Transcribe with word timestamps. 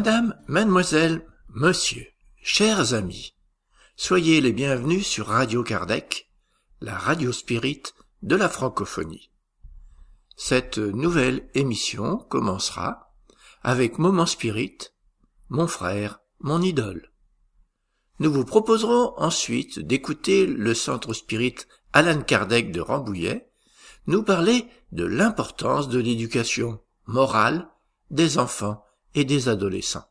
Madame, 0.00 0.34
mademoiselle, 0.46 1.26
monsieur, 1.50 2.06
chers 2.40 2.94
amis, 2.94 3.34
soyez 3.96 4.40
les 4.40 4.54
bienvenus 4.54 5.06
sur 5.06 5.26
Radio 5.26 5.62
Kardec, 5.62 6.30
la 6.80 6.96
radio 6.96 7.32
spirit 7.32 7.82
de 8.22 8.34
la 8.34 8.48
francophonie. 8.48 9.30
Cette 10.38 10.78
nouvelle 10.78 11.50
émission 11.52 12.16
commencera 12.16 13.12
avec 13.62 13.98
Moment 13.98 14.24
Spirit, 14.24 14.78
mon 15.50 15.66
frère, 15.66 16.20
mon 16.38 16.62
idole. 16.62 17.12
Nous 18.20 18.32
vous 18.32 18.46
proposerons 18.46 19.12
ensuite 19.18 19.80
d'écouter 19.80 20.46
le 20.46 20.72
centre 20.72 21.12
spirit 21.12 21.56
Alan 21.92 22.22
Kardec 22.22 22.72
de 22.72 22.80
Rambouillet 22.80 23.52
nous 24.06 24.22
parler 24.22 24.64
de 24.92 25.04
l'importance 25.04 25.90
de 25.90 25.98
l'éducation 25.98 26.80
morale 27.04 27.68
des 28.10 28.38
enfants 28.38 28.82
et 29.14 29.24
des 29.24 29.48
adolescents. 29.48 30.06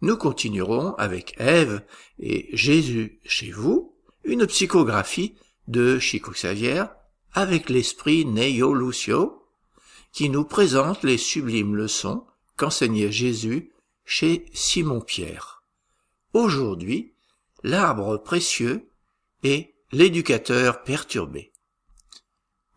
Nous 0.00 0.16
continuerons 0.16 0.94
avec 0.96 1.34
Ève 1.38 1.82
et 2.18 2.48
Jésus 2.56 3.20
chez 3.24 3.50
vous, 3.50 3.94
une 4.24 4.46
psychographie 4.46 5.34
de 5.68 5.98
Chico 5.98 6.32
Xavier 6.32 6.84
avec 7.32 7.70
l'esprit 7.70 8.24
Neio 8.24 8.74
Lucio, 8.74 9.42
qui 10.12 10.28
nous 10.28 10.44
présente 10.44 11.02
les 11.02 11.18
sublimes 11.18 11.74
leçons 11.74 12.26
qu'enseignait 12.56 13.10
Jésus 13.10 13.72
chez 14.04 14.46
Simon 14.52 15.00
Pierre. 15.00 15.62
Aujourd'hui, 16.32 17.14
l'arbre 17.62 18.18
précieux 18.18 18.88
et 19.42 19.74
l'éducateur 19.90 20.82
perturbé. 20.82 21.52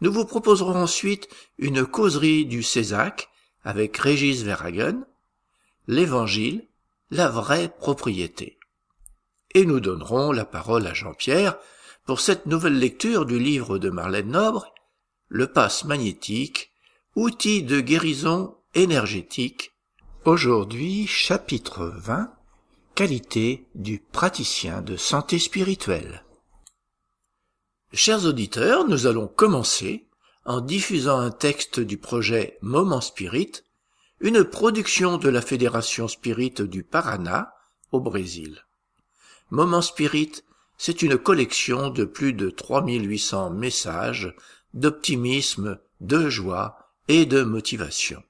Nous 0.01 0.11
vous 0.11 0.25
proposerons 0.25 0.75
ensuite 0.75 1.27
une 1.57 1.85
causerie 1.85 2.45
du 2.45 2.63
Césac 2.63 3.29
avec 3.63 3.97
Régis 3.97 4.43
Verhagen, 4.43 5.05
l'Évangile, 5.87 6.67
la 7.09 7.29
vraie 7.29 7.69
propriété. 7.69 8.57
Et 9.53 9.65
nous 9.65 9.79
donnerons 9.79 10.31
la 10.31 10.45
parole 10.45 10.87
à 10.87 10.93
Jean-Pierre 10.93 11.57
pour 12.05 12.19
cette 12.19 12.45
nouvelle 12.45 12.79
lecture 12.79 13.25
du 13.25 13.39
livre 13.39 13.77
de 13.77 13.89
Marlène 13.89 14.31
Nobre, 14.31 14.73
Le 15.29 15.47
passe 15.47 15.83
magnétique, 15.83 16.71
outil 17.15 17.63
de 17.63 17.81
guérison 17.81 18.55
énergétique. 18.75 19.71
Aujourd'hui, 20.23 21.05
chapitre 21.07 21.91
20, 21.97 22.33
qualité 22.95 23.67
du 23.75 23.99
praticien 23.99 24.81
de 24.81 24.95
santé 24.95 25.37
spirituelle. 25.37 26.23
Chers 27.93 28.25
auditeurs, 28.25 28.87
nous 28.87 29.05
allons 29.07 29.27
commencer 29.27 30.06
en 30.47 30.61
diffusant 30.61 31.19
un 31.19 31.29
texte 31.29 31.81
du 31.81 31.97
projet 31.97 32.57
Moment 32.61 33.01
Spirit, 33.01 33.51
une 34.21 34.45
production 34.45 35.17
de 35.17 35.27
la 35.27 35.41
Fédération 35.41 36.07
Spirit 36.07 36.53
du 36.61 36.83
Paraná 36.83 37.53
au 37.91 37.99
Brésil. 37.99 38.65
Moment 39.51 39.81
Spirit, 39.81 40.31
c'est 40.77 41.01
une 41.01 41.17
collection 41.17 41.89
de 41.89 42.05
plus 42.05 42.31
de 42.31 42.49
3800 42.49 43.49
messages 43.49 44.33
d'optimisme, 44.73 45.79
de 45.99 46.29
joie 46.29 46.93
et 47.09 47.25
de 47.25 47.43
motivation. 47.43 48.23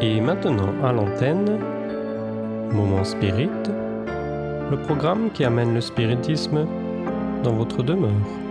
Et 0.00 0.20
maintenant 0.20 0.80
à 0.84 0.92
l'antenne, 0.92 1.58
Moment 2.72 3.02
Spirit, 3.04 3.48
le 4.70 4.80
programme 4.82 5.32
qui 5.32 5.42
amène 5.44 5.74
le 5.74 5.80
spiritisme 5.80 6.66
dans 7.42 7.54
votre 7.54 7.82
demeure. 7.82 8.47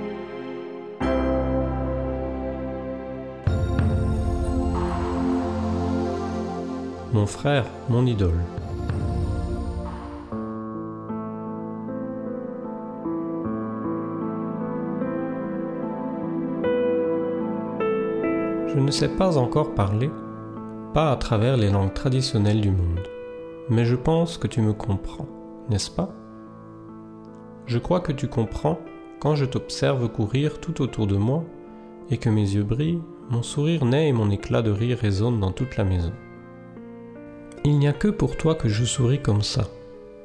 Mon 7.13 7.25
frère, 7.25 7.65
mon 7.89 8.05
idole. 8.05 8.41
Je 18.67 18.79
ne 18.79 18.91
sais 18.91 19.07
pas 19.07 19.37
encore 19.37 19.73
parler, 19.73 20.11
pas 20.93 21.11
à 21.11 21.15
travers 21.15 21.57
les 21.57 21.69
langues 21.69 21.93
traditionnelles 21.93 22.61
du 22.61 22.71
monde, 22.71 23.07
mais 23.69 23.85
je 23.85 23.95
pense 23.95 24.37
que 24.37 24.47
tu 24.47 24.61
me 24.61 24.73
comprends, 24.73 25.27
n'est-ce 25.69 25.89
pas? 25.89 26.09
Je 27.65 27.79
crois 27.79 28.01
que 28.01 28.11
tu 28.11 28.27
comprends 28.27 28.79
quand 29.19 29.35
je 29.35 29.45
t'observe 29.45 30.09
courir 30.09 30.59
tout 30.59 30.81
autour 30.81 31.07
de 31.07 31.17
moi 31.17 31.43
et 32.09 32.17
que 32.17 32.29
mes 32.29 32.41
yeux 32.53 32.63
brillent, 32.63 33.01
mon 33.29 33.43
sourire 33.43 33.83
naît 33.85 34.09
et 34.09 34.13
mon 34.13 34.29
éclat 34.29 34.61
de 34.61 34.71
rire 34.71 34.99
résonne 34.99 35.39
dans 35.39 35.51
toute 35.51 35.75
la 35.77 35.83
maison. 35.83 36.13
Il 37.63 37.79
n'y 37.79 37.87
a 37.87 37.93
que 37.93 38.07
pour 38.07 38.37
toi 38.37 38.55
que 38.55 38.69
je 38.69 38.85
souris 38.85 39.21
comme 39.21 39.41
ça. 39.41 39.67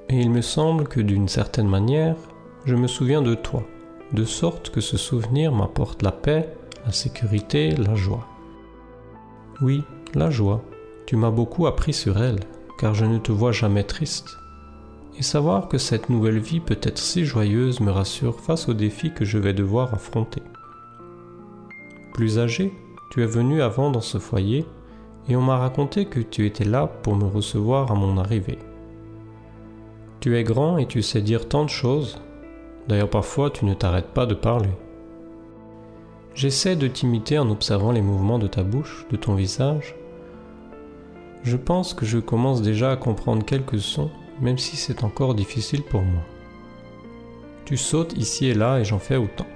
Et 0.08 0.20
il 0.20 0.30
me 0.30 0.42
semble 0.42 0.88
que 0.88 1.00
d'une 1.00 1.28
certaine 1.28 1.68
manière, 1.68 2.16
je 2.64 2.74
me 2.74 2.86
souviens 2.86 3.22
de 3.22 3.34
toi, 3.34 3.64
de 4.12 4.24
sorte 4.24 4.70
que 4.70 4.80
ce 4.80 4.96
souvenir 4.96 5.52
m'apporte 5.52 6.02
la 6.02 6.12
paix, 6.12 6.48
la 6.84 6.92
sécurité, 6.92 7.70
la 7.70 7.94
joie. 7.94 8.26
Oui, 9.60 9.82
la 10.14 10.30
joie. 10.30 10.62
Tu 11.06 11.16
m'as 11.16 11.30
beaucoup 11.30 11.66
appris 11.66 11.92
sur 11.92 12.22
elle, 12.22 12.40
car 12.78 12.94
je 12.94 13.04
ne 13.04 13.18
te 13.18 13.32
vois 13.32 13.52
jamais 13.52 13.84
triste. 13.84 14.36
Et 15.18 15.22
savoir 15.22 15.68
que 15.68 15.78
cette 15.78 16.10
nouvelle 16.10 16.38
vie 16.38 16.60
peut 16.60 16.78
être 16.82 16.98
si 16.98 17.24
joyeuse 17.24 17.80
me 17.80 17.90
rassure 17.90 18.40
face 18.40 18.68
aux 18.68 18.74
défis 18.74 19.12
que 19.12 19.24
je 19.24 19.38
vais 19.38 19.52
devoir 19.52 19.92
affronter. 19.94 20.42
Plus 22.14 22.38
âgé, 22.38 22.72
tu 23.10 23.22
es 23.22 23.26
venu 23.26 23.62
avant 23.62 23.90
dans 23.90 24.00
ce 24.00 24.18
foyer 24.18 24.64
et 25.28 25.36
on 25.36 25.42
m'a 25.42 25.56
raconté 25.56 26.06
que 26.06 26.20
tu 26.20 26.46
étais 26.46 26.64
là 26.64 26.86
pour 26.86 27.14
me 27.14 27.24
recevoir 27.24 27.90
à 27.90 27.94
mon 27.94 28.18
arrivée. 28.18 28.58
Tu 30.20 30.36
es 30.36 30.44
grand 30.44 30.78
et 30.78 30.86
tu 30.86 31.02
sais 31.02 31.20
dire 31.20 31.48
tant 31.48 31.64
de 31.64 31.70
choses, 31.70 32.20
d'ailleurs 32.88 33.10
parfois 33.10 33.50
tu 33.50 33.64
ne 33.64 33.74
t'arrêtes 33.74 34.12
pas 34.14 34.26
de 34.26 34.34
parler. 34.34 34.70
J'essaie 36.34 36.76
de 36.76 36.88
t'imiter 36.88 37.38
en 37.38 37.50
observant 37.50 37.92
les 37.92 38.00
mouvements 38.00 38.38
de 38.38 38.46
ta 38.46 38.62
bouche, 38.62 39.06
de 39.10 39.16
ton 39.16 39.34
visage. 39.34 39.94
Je 41.42 41.56
pense 41.56 41.92
que 41.92 42.06
je 42.06 42.18
commence 42.18 42.62
déjà 42.62 42.92
à 42.92 42.96
comprendre 42.96 43.44
quelques 43.44 43.80
sons, 43.80 44.10
même 44.40 44.58
si 44.58 44.76
c'est 44.76 45.04
encore 45.04 45.34
difficile 45.34 45.82
pour 45.82 46.02
moi. 46.02 46.22
Tu 47.64 47.76
sautes 47.76 48.16
ici 48.16 48.46
et 48.46 48.54
là 48.54 48.78
et 48.78 48.84
j'en 48.84 48.98
fais 48.98 49.16
autant. 49.16 49.46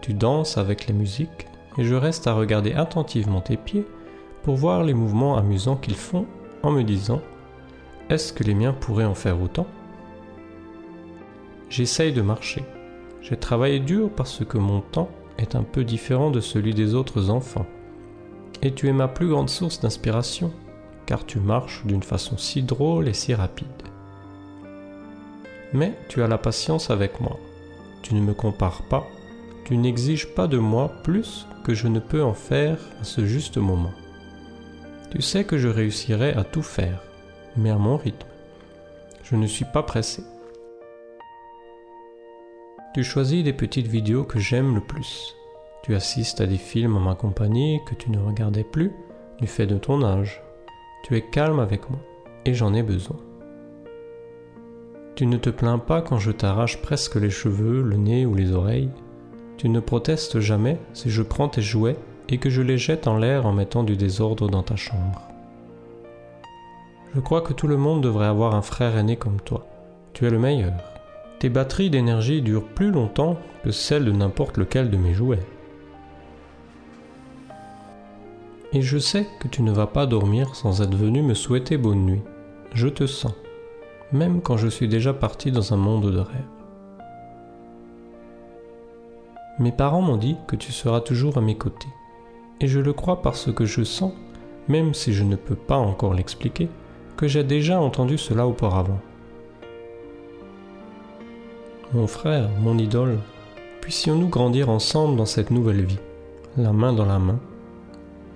Tu 0.00 0.12
danses 0.12 0.58
avec 0.58 0.86
les 0.86 0.94
musiques 0.94 1.46
et 1.78 1.84
je 1.84 1.94
reste 1.94 2.26
à 2.26 2.34
regarder 2.34 2.72
attentivement 2.72 3.40
tes 3.40 3.56
pieds 3.56 3.86
pour 4.46 4.54
voir 4.54 4.84
les 4.84 4.94
mouvements 4.94 5.36
amusants 5.36 5.74
qu'ils 5.74 5.96
font 5.96 6.24
en 6.62 6.70
me 6.70 6.84
disant 6.84 7.20
Est-ce 8.08 8.32
que 8.32 8.44
les 8.44 8.54
miens 8.54 8.72
pourraient 8.72 9.04
en 9.04 9.16
faire 9.16 9.42
autant? 9.42 9.66
J'essaye 11.68 12.12
de 12.12 12.22
marcher. 12.22 12.62
J'ai 13.22 13.36
travaillé 13.36 13.80
dur 13.80 14.08
parce 14.08 14.44
que 14.44 14.56
mon 14.56 14.82
temps 14.82 15.10
est 15.36 15.56
un 15.56 15.64
peu 15.64 15.82
différent 15.82 16.30
de 16.30 16.38
celui 16.38 16.74
des 16.74 16.94
autres 16.94 17.28
enfants. 17.28 17.66
Et 18.62 18.72
tu 18.72 18.86
es 18.86 18.92
ma 18.92 19.08
plus 19.08 19.26
grande 19.26 19.50
source 19.50 19.80
d'inspiration, 19.80 20.52
car 21.06 21.26
tu 21.26 21.40
marches 21.40 21.84
d'une 21.84 22.04
façon 22.04 22.38
si 22.38 22.62
drôle 22.62 23.08
et 23.08 23.14
si 23.14 23.34
rapide. 23.34 23.66
Mais 25.72 25.98
tu 26.08 26.22
as 26.22 26.28
la 26.28 26.38
patience 26.38 26.88
avec 26.90 27.20
moi. 27.20 27.36
Tu 28.02 28.14
ne 28.14 28.20
me 28.20 28.32
compares 28.32 28.84
pas, 28.84 29.08
tu 29.64 29.76
n'exiges 29.76 30.32
pas 30.36 30.46
de 30.46 30.58
moi 30.58 30.92
plus 31.02 31.48
que 31.64 31.74
je 31.74 31.88
ne 31.88 31.98
peux 31.98 32.22
en 32.22 32.34
faire 32.34 32.78
à 33.00 33.02
ce 33.04 33.26
juste 33.26 33.56
moment. 33.56 33.90
Tu 35.16 35.22
sais 35.22 35.44
que 35.44 35.56
je 35.56 35.68
réussirai 35.68 36.34
à 36.34 36.44
tout 36.44 36.60
faire, 36.60 37.02
mais 37.56 37.70
à 37.70 37.78
mon 37.78 37.96
rythme. 37.96 38.28
Je 39.22 39.34
ne 39.34 39.46
suis 39.46 39.64
pas 39.64 39.82
pressé. 39.82 40.22
Tu 42.92 43.02
choisis 43.02 43.42
les 43.42 43.54
petites 43.54 43.86
vidéos 43.86 44.24
que 44.24 44.38
j'aime 44.38 44.74
le 44.74 44.82
plus. 44.82 45.34
Tu 45.82 45.94
assistes 45.94 46.42
à 46.42 46.46
des 46.46 46.58
films 46.58 46.98
en 46.98 47.00
ma 47.00 47.14
compagnie 47.14 47.80
que 47.86 47.94
tu 47.94 48.10
ne 48.10 48.18
regardais 48.18 48.62
plus 48.62 48.92
du 49.40 49.46
fait 49.46 49.66
de 49.66 49.78
ton 49.78 50.04
âge. 50.04 50.42
Tu 51.02 51.16
es 51.16 51.22
calme 51.22 51.60
avec 51.60 51.88
moi 51.88 52.00
et 52.44 52.52
j'en 52.52 52.74
ai 52.74 52.82
besoin. 52.82 53.16
Tu 55.14 55.24
ne 55.24 55.38
te 55.38 55.48
plains 55.48 55.78
pas 55.78 56.02
quand 56.02 56.18
je 56.18 56.30
t'arrache 56.30 56.82
presque 56.82 57.16
les 57.16 57.30
cheveux, 57.30 57.80
le 57.80 57.96
nez 57.96 58.26
ou 58.26 58.34
les 58.34 58.52
oreilles. 58.52 58.90
Tu 59.56 59.70
ne 59.70 59.80
protestes 59.80 60.40
jamais 60.40 60.78
si 60.92 61.08
je 61.08 61.22
prends 61.22 61.48
tes 61.48 61.62
jouets 61.62 61.96
et 62.28 62.38
que 62.38 62.50
je 62.50 62.62
les 62.62 62.78
jette 62.78 63.06
en 63.06 63.16
l'air 63.16 63.46
en 63.46 63.52
mettant 63.52 63.82
du 63.82 63.96
désordre 63.96 64.48
dans 64.48 64.62
ta 64.62 64.76
chambre. 64.76 65.22
Je 67.14 67.20
crois 67.20 67.40
que 67.40 67.52
tout 67.52 67.66
le 67.66 67.76
monde 67.76 68.02
devrait 68.02 68.26
avoir 68.26 68.54
un 68.54 68.62
frère 68.62 68.96
aîné 68.96 69.16
comme 69.16 69.40
toi. 69.40 69.66
tu 70.12 70.26
es 70.26 70.30
le 70.30 70.38
meilleur. 70.38 70.74
Tes 71.38 71.48
batteries 71.48 71.90
d'énergie 71.90 72.42
durent 72.42 72.66
plus 72.66 72.90
longtemps 72.90 73.36
que 73.62 73.70
celles 73.70 74.04
de 74.04 74.12
n'importe 74.12 74.56
lequel 74.56 74.90
de 74.90 74.96
mes 74.96 75.14
jouets. 75.14 75.46
Et 78.72 78.82
je 78.82 78.98
sais 78.98 79.26
que 79.40 79.48
tu 79.48 79.62
ne 79.62 79.72
vas 79.72 79.86
pas 79.86 80.06
dormir 80.06 80.54
sans 80.54 80.82
être 80.82 80.94
venu 80.94 81.22
me 81.22 81.34
souhaiter 81.34 81.78
bonne 81.78 82.04
nuit. 82.04 82.22
Je 82.74 82.88
te 82.88 83.06
sens, 83.06 83.32
même 84.12 84.42
quand 84.42 84.56
je 84.56 84.68
suis 84.68 84.88
déjà 84.88 85.14
parti 85.14 85.50
dans 85.52 85.72
un 85.72 85.78
monde 85.78 86.10
de 86.12 86.18
rêve. 86.18 86.44
Mes 89.58 89.72
parents 89.72 90.02
m'ont 90.02 90.18
dit 90.18 90.36
que 90.46 90.56
tu 90.56 90.72
seras 90.72 91.00
toujours 91.00 91.38
à 91.38 91.40
mes 91.40 91.56
côtés. 91.56 91.88
Et 92.60 92.68
je 92.68 92.80
le 92.80 92.92
crois 92.92 93.20
parce 93.20 93.52
que 93.52 93.66
je 93.66 93.84
sens, 93.84 94.12
même 94.68 94.94
si 94.94 95.12
je 95.12 95.24
ne 95.24 95.36
peux 95.36 95.54
pas 95.54 95.76
encore 95.76 96.14
l'expliquer, 96.14 96.68
que 97.16 97.28
j'ai 97.28 97.44
déjà 97.44 97.80
entendu 97.80 98.18
cela 98.18 98.46
auparavant. 98.46 99.00
Mon 101.92 102.06
frère, 102.06 102.48
mon 102.60 102.78
idole, 102.78 103.18
puissions-nous 103.80 104.28
grandir 104.28 104.70
ensemble 104.70 105.16
dans 105.16 105.26
cette 105.26 105.50
nouvelle 105.50 105.84
vie, 105.84 106.00
la 106.56 106.72
main 106.72 106.92
dans 106.92 107.06
la 107.06 107.18
main, 107.18 107.38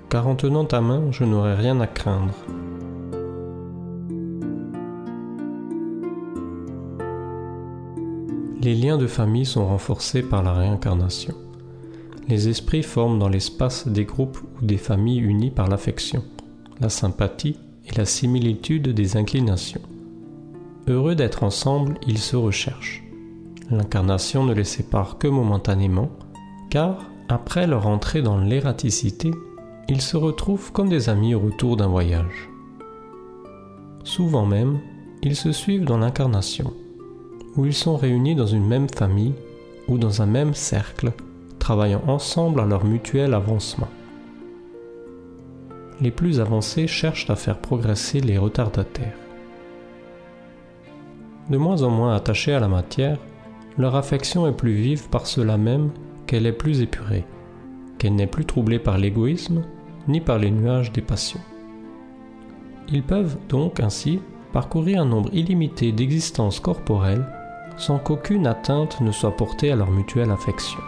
car 0.08 0.28
en 0.28 0.34
tenant 0.34 0.64
ta 0.64 0.80
main, 0.80 1.10
je 1.10 1.24
n'aurai 1.24 1.54
rien 1.54 1.80
à 1.80 1.86
craindre. 1.86 2.34
Les 8.62 8.74
liens 8.74 8.98
de 8.98 9.06
famille 9.06 9.46
sont 9.46 9.66
renforcés 9.66 10.22
par 10.22 10.42
la 10.42 10.52
réincarnation. 10.52 11.34
Les 12.30 12.48
esprits 12.48 12.84
forment 12.84 13.18
dans 13.18 13.28
l'espace 13.28 13.88
des 13.88 14.04
groupes 14.04 14.38
ou 14.38 14.64
des 14.64 14.76
familles 14.76 15.18
unis 15.18 15.50
par 15.50 15.66
l'affection, 15.66 16.22
la 16.80 16.88
sympathie 16.88 17.56
et 17.84 17.96
la 17.96 18.04
similitude 18.04 18.90
des 18.90 19.16
inclinations. 19.16 19.80
Heureux 20.86 21.16
d'être 21.16 21.42
ensemble, 21.42 21.98
ils 22.06 22.18
se 22.18 22.36
recherchent. 22.36 23.02
L'incarnation 23.68 24.44
ne 24.44 24.54
les 24.54 24.62
sépare 24.62 25.18
que 25.18 25.26
momentanément, 25.26 26.08
car, 26.70 27.10
après 27.28 27.66
leur 27.66 27.88
entrée 27.88 28.22
dans 28.22 28.38
l'ératicité, 28.38 29.32
ils 29.88 30.00
se 30.00 30.16
retrouvent 30.16 30.70
comme 30.70 30.88
des 30.88 31.08
amis 31.08 31.34
au 31.34 31.40
retour 31.40 31.76
d'un 31.76 31.88
voyage. 31.88 32.48
Souvent 34.04 34.46
même, 34.46 34.78
ils 35.24 35.36
se 35.36 35.50
suivent 35.50 35.84
dans 35.84 35.98
l'incarnation, 35.98 36.72
où 37.56 37.66
ils 37.66 37.74
sont 37.74 37.96
réunis 37.96 38.36
dans 38.36 38.46
une 38.46 38.68
même 38.68 38.88
famille 38.88 39.34
ou 39.88 39.98
dans 39.98 40.22
un 40.22 40.26
même 40.26 40.54
cercle, 40.54 41.12
travaillant 41.70 42.02
ensemble 42.08 42.58
à 42.58 42.66
leur 42.66 42.84
mutuel 42.84 43.32
avancement. 43.32 43.86
Les 46.00 46.10
plus 46.10 46.40
avancés 46.40 46.88
cherchent 46.88 47.30
à 47.30 47.36
faire 47.36 47.60
progresser 47.60 48.20
les 48.20 48.38
retardataires. 48.38 49.16
De 51.48 51.56
moins 51.58 51.84
en 51.84 51.90
moins 51.90 52.16
attachés 52.16 52.54
à 52.54 52.58
la 52.58 52.66
matière, 52.66 53.18
leur 53.78 53.94
affection 53.94 54.48
est 54.48 54.56
plus 54.56 54.72
vive 54.72 55.08
par 55.10 55.28
cela 55.28 55.56
même 55.56 55.90
qu'elle 56.26 56.46
est 56.46 56.52
plus 56.52 56.82
épurée, 56.82 57.24
qu'elle 57.98 58.16
n'est 58.16 58.26
plus 58.26 58.46
troublée 58.46 58.80
par 58.80 58.98
l'égoïsme 58.98 59.62
ni 60.08 60.20
par 60.20 60.38
les 60.40 60.50
nuages 60.50 60.90
des 60.90 61.02
passions. 61.02 61.38
Ils 62.88 63.04
peuvent 63.04 63.38
donc 63.48 63.78
ainsi 63.78 64.20
parcourir 64.52 65.02
un 65.02 65.06
nombre 65.06 65.32
illimité 65.32 65.92
d'existences 65.92 66.58
corporelles 66.58 67.28
sans 67.76 68.00
qu'aucune 68.00 68.48
atteinte 68.48 69.00
ne 69.00 69.12
soit 69.12 69.36
portée 69.36 69.70
à 69.70 69.76
leur 69.76 69.92
mutuelle 69.92 70.32
affection. 70.32 70.80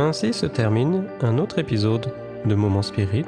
Ainsi 0.00 0.32
se 0.32 0.46
termine 0.46 1.04
un 1.22 1.38
autre 1.38 1.58
épisode 1.58 2.14
de 2.44 2.54
Moment 2.54 2.82
Spirit 2.82 3.26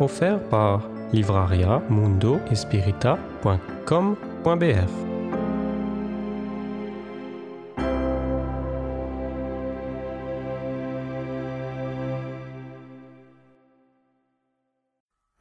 offert 0.00 0.38
par 0.50 0.82
livraria 1.14 1.82
mundo 1.88 2.38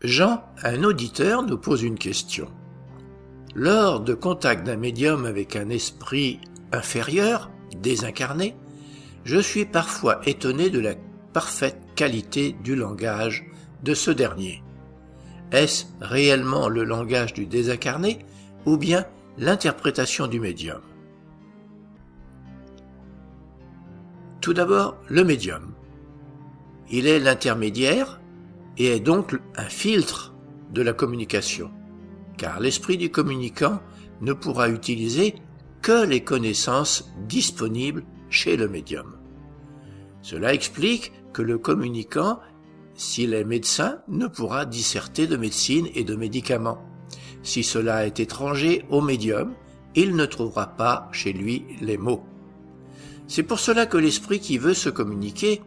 Jean, 0.01 0.43
un 0.63 0.83
auditeur, 0.83 1.43
nous 1.43 1.57
pose 1.57 1.83
une 1.83 1.97
question. 1.97 2.47
Lors 3.53 3.99
de 3.99 4.13
contact 4.13 4.65
d'un 4.65 4.77
médium 4.77 5.25
avec 5.25 5.57
un 5.57 5.69
esprit 5.69 6.39
inférieur, 6.71 7.51
désincarné, 7.81 8.55
je 9.23 9.39
suis 9.39 9.65
parfois 9.65 10.21
étonné 10.27 10.69
de 10.69 10.79
la 10.79 10.95
parfaite 11.31 11.79
qualité 11.95 12.55
du 12.63 12.75
langage 12.75 13.45
de 13.83 13.93
ce 13.93 14.11
dernier. 14.11 14.63
Est-ce 15.51 15.85
réellement 16.01 16.67
le 16.67 16.83
langage 16.83 17.33
du 17.33 17.45
désincarné 17.45 18.19
ou 18.65 18.77
bien 18.77 19.05
l'interprétation 19.37 20.27
du 20.27 20.39
médium? 20.39 20.81
Tout 24.41 24.53
d'abord, 24.53 24.97
le 25.07 25.23
médium. 25.23 25.73
Il 26.91 27.07
est 27.07 27.19
l'intermédiaire 27.19 28.19
et 28.77 28.87
est 28.87 28.99
donc 28.99 29.35
un 29.55 29.69
filtre 29.69 30.33
de 30.71 30.81
la 30.81 30.91
communication, 30.91 31.71
car 32.37 32.59
l'esprit 32.59 32.97
du 32.97 33.09
communicant 33.09 33.79
ne 34.21 34.33
pourra 34.33 34.69
utiliser 34.69 35.35
que 35.81 36.05
les 36.05 36.23
connaissances 36.23 37.09
disponibles 37.27 38.03
chez 38.33 38.57
le 38.57 38.67
médium. 38.67 39.15
Cela 40.21 40.53
explique 40.53 41.13
que 41.33 41.41
le 41.41 41.57
communicant, 41.57 42.39
s'il 42.95 43.33
est 43.33 43.43
médecin, 43.43 43.99
ne 44.07 44.27
pourra 44.27 44.65
disserter 44.65 45.27
de 45.27 45.37
médecine 45.37 45.87
et 45.93 46.03
de 46.03 46.15
médicaments. 46.15 46.83
Si 47.43 47.63
cela 47.63 48.05
est 48.05 48.19
étranger 48.19 48.85
au 48.89 49.01
médium, 49.01 49.53
il 49.95 50.15
ne 50.15 50.25
trouvera 50.25 50.75
pas 50.75 51.09
chez 51.11 51.31
lui 51.31 51.65
les 51.81 51.97
mots. 51.97 52.23
C'est 53.27 53.43
pour 53.43 53.59
cela 53.59 53.85
que 53.85 53.97
l'esprit 53.97 54.39
qui 54.39 54.57
veut 54.57 54.73
se 54.73 54.89
communiquer 54.89 55.61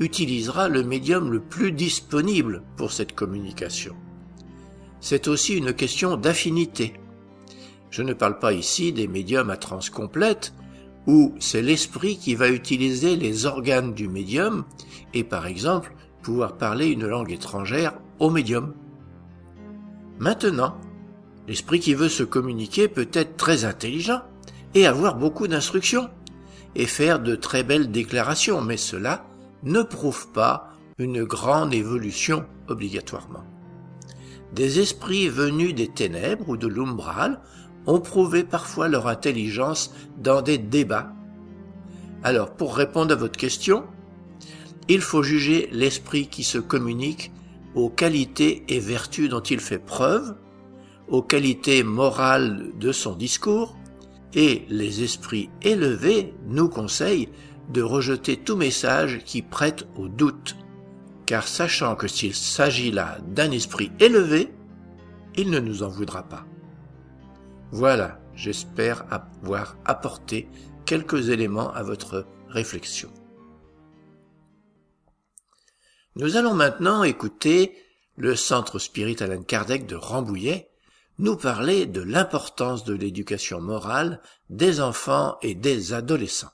utilisera 0.00 0.68
le 0.68 0.82
médium 0.82 1.30
le 1.30 1.40
plus 1.40 1.72
disponible 1.72 2.62
pour 2.76 2.90
cette 2.90 3.14
communication. 3.14 3.94
C'est 5.00 5.28
aussi 5.28 5.56
une 5.56 5.74
question 5.74 6.16
d'affinité. 6.16 6.94
Je 7.90 8.02
ne 8.02 8.14
parle 8.14 8.38
pas 8.38 8.52
ici 8.52 8.92
des 8.92 9.06
médiums 9.06 9.50
à 9.50 9.56
trans 9.56 9.80
complète, 9.92 10.54
où 11.06 11.34
c'est 11.38 11.62
l'esprit 11.62 12.18
qui 12.18 12.34
va 12.34 12.48
utiliser 12.50 13.16
les 13.16 13.46
organes 13.46 13.94
du 13.94 14.08
médium 14.08 14.64
et 15.14 15.24
par 15.24 15.46
exemple 15.46 15.94
pouvoir 16.22 16.56
parler 16.56 16.88
une 16.88 17.06
langue 17.06 17.32
étrangère 17.32 17.94
au 18.18 18.30
médium. 18.30 18.74
Maintenant, 20.18 20.76
l'esprit 21.48 21.80
qui 21.80 21.94
veut 21.94 22.10
se 22.10 22.22
communiquer 22.22 22.88
peut 22.88 23.08
être 23.12 23.36
très 23.36 23.64
intelligent 23.64 24.20
et 24.74 24.86
avoir 24.86 25.16
beaucoup 25.16 25.48
d'instructions 25.48 26.10
et 26.74 26.86
faire 26.86 27.20
de 27.20 27.34
très 27.34 27.64
belles 27.64 27.90
déclarations, 27.90 28.60
mais 28.60 28.76
cela 28.76 29.24
ne 29.62 29.82
prouve 29.82 30.28
pas 30.28 30.70
une 30.98 31.24
grande 31.24 31.74
évolution 31.74 32.44
obligatoirement. 32.68 33.44
Des 34.52 34.80
esprits 34.80 35.28
venus 35.28 35.74
des 35.74 35.88
ténèbres 35.88 36.48
ou 36.48 36.56
de 36.56 36.66
l'umbral 36.66 37.40
ont 37.90 38.00
prouvé 38.00 38.44
parfois 38.44 38.88
leur 38.88 39.08
intelligence 39.08 39.92
dans 40.16 40.42
des 40.42 40.58
débats. 40.58 41.12
Alors, 42.22 42.50
pour 42.50 42.76
répondre 42.76 43.12
à 43.12 43.16
votre 43.16 43.36
question, 43.36 43.84
il 44.88 45.00
faut 45.00 45.22
juger 45.22 45.68
l'esprit 45.72 46.28
qui 46.28 46.44
se 46.44 46.58
communique 46.58 47.32
aux 47.74 47.90
qualités 47.90 48.64
et 48.68 48.78
vertus 48.78 49.28
dont 49.28 49.40
il 49.40 49.60
fait 49.60 49.78
preuve, 49.78 50.36
aux 51.08 51.22
qualités 51.22 51.82
morales 51.82 52.72
de 52.78 52.92
son 52.92 53.14
discours, 53.14 53.76
et 54.34 54.64
les 54.68 55.02
esprits 55.02 55.50
élevés 55.62 56.34
nous 56.46 56.68
conseillent 56.68 57.28
de 57.72 57.82
rejeter 57.82 58.36
tout 58.36 58.56
message 58.56 59.20
qui 59.24 59.42
prête 59.42 59.88
au 59.96 60.08
doute, 60.08 60.56
car 61.26 61.48
sachant 61.48 61.96
que 61.96 62.06
s'il 62.06 62.34
s'agit 62.34 62.92
là 62.92 63.18
d'un 63.26 63.50
esprit 63.50 63.90
élevé, 63.98 64.52
il 65.36 65.50
ne 65.50 65.58
nous 65.58 65.82
en 65.82 65.88
voudra 65.88 66.22
pas. 66.22 66.44
Voilà, 67.72 68.18
j'espère 68.34 69.04
avoir 69.12 69.76
apporté 69.84 70.48
quelques 70.86 71.28
éléments 71.28 71.72
à 71.72 71.82
votre 71.82 72.26
réflexion. 72.48 73.10
Nous 76.16 76.36
allons 76.36 76.54
maintenant 76.54 77.04
écouter 77.04 77.76
le 78.16 78.34
Centre 78.34 78.78
Spirit 78.78 79.16
Alan 79.20 79.42
Kardec 79.42 79.86
de 79.86 79.94
Rambouillet 79.94 80.70
nous 81.20 81.36
parler 81.36 81.86
de 81.86 82.00
l'importance 82.00 82.82
de 82.84 82.94
l'éducation 82.94 83.60
morale 83.60 84.20
des 84.48 84.80
enfants 84.80 85.36
et 85.42 85.54
des 85.54 85.92
adolescents. 85.92 86.50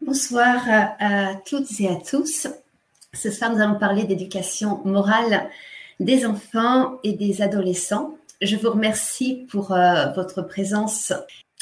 Bonsoir 0.00 0.62
à, 1.00 1.34
toutes 1.46 1.80
et 1.80 1.88
à 1.88 1.96
tous. 1.96 2.46
Ce 3.12 3.30
soir, 3.30 3.52
nous 3.52 3.60
allons 3.60 3.78
parler 3.78 4.04
d'éducation 4.04 4.82
morale 4.84 5.50
des 5.98 6.24
enfants 6.24 6.98
et 7.02 7.12
des 7.12 7.42
adolescents. 7.42 8.15
Je 8.40 8.56
vous 8.56 8.70
remercie 8.70 9.46
pour 9.50 9.72
euh, 9.72 10.08
votre 10.12 10.42
présence 10.42 11.12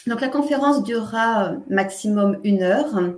Donc 0.06 0.20
la 0.20 0.28
conférence 0.28 0.82
durera 0.82 1.52
maximum 1.68 2.38
une 2.44 2.62
heure. 2.62 3.14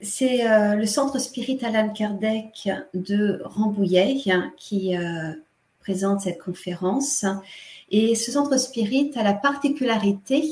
C'est 0.00 0.42
le 0.76 0.84
Centre 0.84 1.20
Spirit 1.20 1.60
Alan 1.62 1.90
Kardec 1.90 2.68
de 2.92 3.40
Rambouillet 3.44 4.16
qui 4.56 4.96
présente 5.82 6.22
cette 6.22 6.40
conférence. 6.40 7.24
Et 7.90 8.14
ce 8.14 8.32
centre 8.32 8.58
spirit 8.58 9.10
a 9.16 9.22
la 9.22 9.34
particularité, 9.34 10.42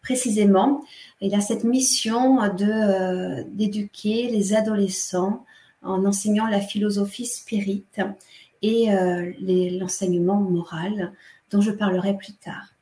précisément, 0.00 0.82
il 1.20 1.34
a 1.34 1.40
cette 1.40 1.64
mission 1.64 2.42
euh, 2.42 3.44
d'éduquer 3.48 4.28
les 4.28 4.54
adolescents 4.54 5.44
en 5.82 6.06
enseignant 6.06 6.46
la 6.46 6.60
philosophie 6.60 7.26
spirit 7.26 7.84
et 8.62 8.92
euh, 8.92 9.32
l'enseignement 9.78 10.40
moral, 10.40 11.12
dont 11.50 11.60
je 11.60 11.70
parlerai 11.70 12.16
plus 12.16 12.34
tard. 12.34 12.74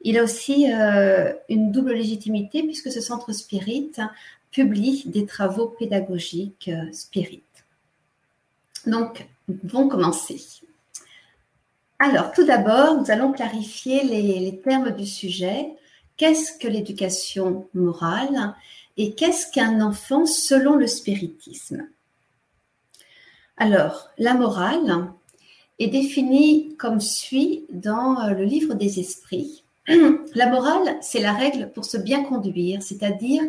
Il 0.00 0.18
a 0.18 0.22
aussi 0.22 0.72
euh, 0.72 1.32
une 1.48 1.72
double 1.72 1.92
légitimité 1.92 2.62
puisque 2.62 2.92
ce 2.92 3.00
centre 3.00 3.32
spirit 3.32 3.92
publie 4.50 5.04
des 5.06 5.26
travaux 5.26 5.74
pédagogiques 5.78 6.70
spirit. 6.92 7.42
Donc, 8.86 9.26
vont 9.64 9.88
commencer. 9.88 10.40
Alors, 11.98 12.32
tout 12.32 12.44
d'abord, 12.44 12.94
nous 12.94 13.10
allons 13.10 13.32
clarifier 13.32 14.04
les, 14.04 14.60
termes 14.60 14.92
du 14.92 15.04
sujet. 15.04 15.68
Qu'est-ce 16.16 16.56
que 16.56 16.68
l'éducation 16.68 17.68
morale 17.74 18.54
et 18.96 19.14
qu'est-ce 19.14 19.50
qu'un 19.50 19.80
enfant 19.80 20.26
selon 20.26 20.76
le 20.76 20.86
spiritisme? 20.86 21.88
Alors, 23.56 24.10
la 24.18 24.34
morale 24.34 25.08
est 25.78 25.88
définie 25.88 26.74
comme 26.76 27.00
suit 27.00 27.64
dans 27.70 28.28
le 28.28 28.44
livre 28.44 28.74
des 28.74 29.00
esprits. 29.00 29.62
La 30.34 30.50
morale, 30.50 30.96
c'est 31.00 31.20
la 31.20 31.32
règle 31.32 31.70
pour 31.72 31.84
se 31.84 31.96
bien 31.96 32.24
conduire, 32.24 32.82
c'est-à-dire 32.82 33.42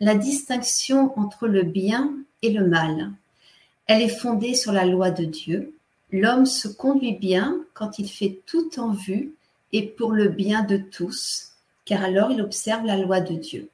la 0.00 0.14
distinction 0.14 1.18
entre 1.18 1.48
le 1.48 1.62
bien 1.62 2.14
et 2.42 2.50
le 2.50 2.66
mal. 2.66 3.12
Elle 3.86 4.02
est 4.02 4.08
fondée 4.08 4.54
sur 4.54 4.72
la 4.72 4.84
loi 4.84 5.10
de 5.10 5.24
Dieu 5.24 5.72
L'homme 6.12 6.46
se 6.46 6.68
conduit 6.68 7.14
bien 7.14 7.64
quand 7.74 7.98
il 7.98 8.08
fait 8.08 8.40
tout 8.46 8.78
en 8.78 8.92
vue 8.92 9.34
et 9.72 9.82
pour 9.82 10.12
le 10.12 10.28
bien 10.28 10.62
de 10.62 10.76
tous, 10.76 11.52
car 11.84 12.04
alors 12.04 12.30
il 12.30 12.40
observe 12.40 12.86
la 12.86 12.96
loi 12.96 13.20
de 13.20 13.34
Dieu. 13.34 13.68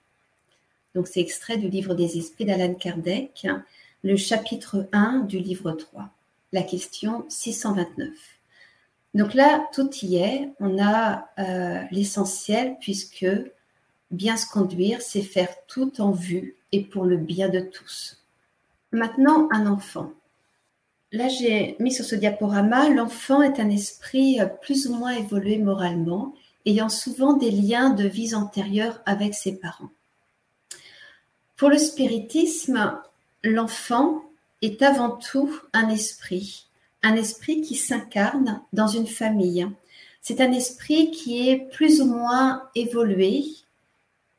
Donc 0.95 1.09
c'est 1.09 1.21
extrait 1.21 1.59
du 1.59 1.69
livre 1.69 1.95
des 1.95 2.17
esprits 2.17 2.47
d'Alan 2.47 2.75
Kardec, 2.75 3.47
le 4.03 4.17
chapitre 4.17 4.89
1 4.93 5.21
du 5.21 5.39
livre 5.39 5.73
3, 5.73 6.09
la 6.53 6.63
question 6.63 7.25
629. 7.29 8.11
Donc 9.15 9.35
là, 9.35 9.69
tout 9.75 9.91
y 10.03 10.17
est, 10.17 10.51
on 10.59 10.83
a 10.83 11.29
euh, 11.39 11.83
l'essentiel 11.91 12.77
puisque 12.81 13.27
bien 14.11 14.37
se 14.37 14.47
conduire, 14.47 15.03
c'est 15.03 15.23
faire 15.23 15.55
tout 15.67 16.01
en 16.01 16.13
vue 16.13 16.57
et 16.73 16.83
pour 16.83 17.05
le 17.05 17.17
bien 17.17 17.49
de 17.49 17.61
tous. 17.61 18.23
Maintenant, 18.91 19.49
un 19.53 19.67
enfant. 19.67 20.13
Là, 21.13 21.29
j'ai 21.29 21.77
mis 21.79 21.93
sur 21.93 22.05
ce 22.05 22.15
diaporama, 22.15 22.89
l'enfant 22.89 23.43
est 23.43 23.61
un 23.61 23.69
esprit 23.69 24.39
plus 24.63 24.87
ou 24.87 24.95
moins 24.95 25.13
évolué 25.13 25.59
moralement, 25.59 26.35
ayant 26.65 26.89
souvent 26.89 27.35
des 27.35 27.51
liens 27.51 27.91
de 27.91 28.07
vie 28.07 28.35
antérieure 28.35 29.01
avec 29.05 29.35
ses 29.35 29.59
parents. 29.59 29.91
Pour 31.57 31.69
le 31.69 31.79
spiritisme, 31.79 32.99
l'enfant 33.45 34.23
est 34.63 34.83
avant 34.83 35.11
tout 35.11 35.53
un 35.73 35.89
esprit, 35.89 36.67
un 37.03 37.15
esprit 37.15 37.61
qui 37.61 37.75
s'incarne 37.75 38.63
dans 38.73 38.87
une 38.87 39.07
famille. 39.07 39.67
C'est 40.21 40.41
un 40.41 40.53
esprit 40.53 41.11
qui 41.11 41.49
est 41.49 41.69
plus 41.73 42.01
ou 42.01 42.07
moins 42.07 42.63
évolué, 42.75 43.45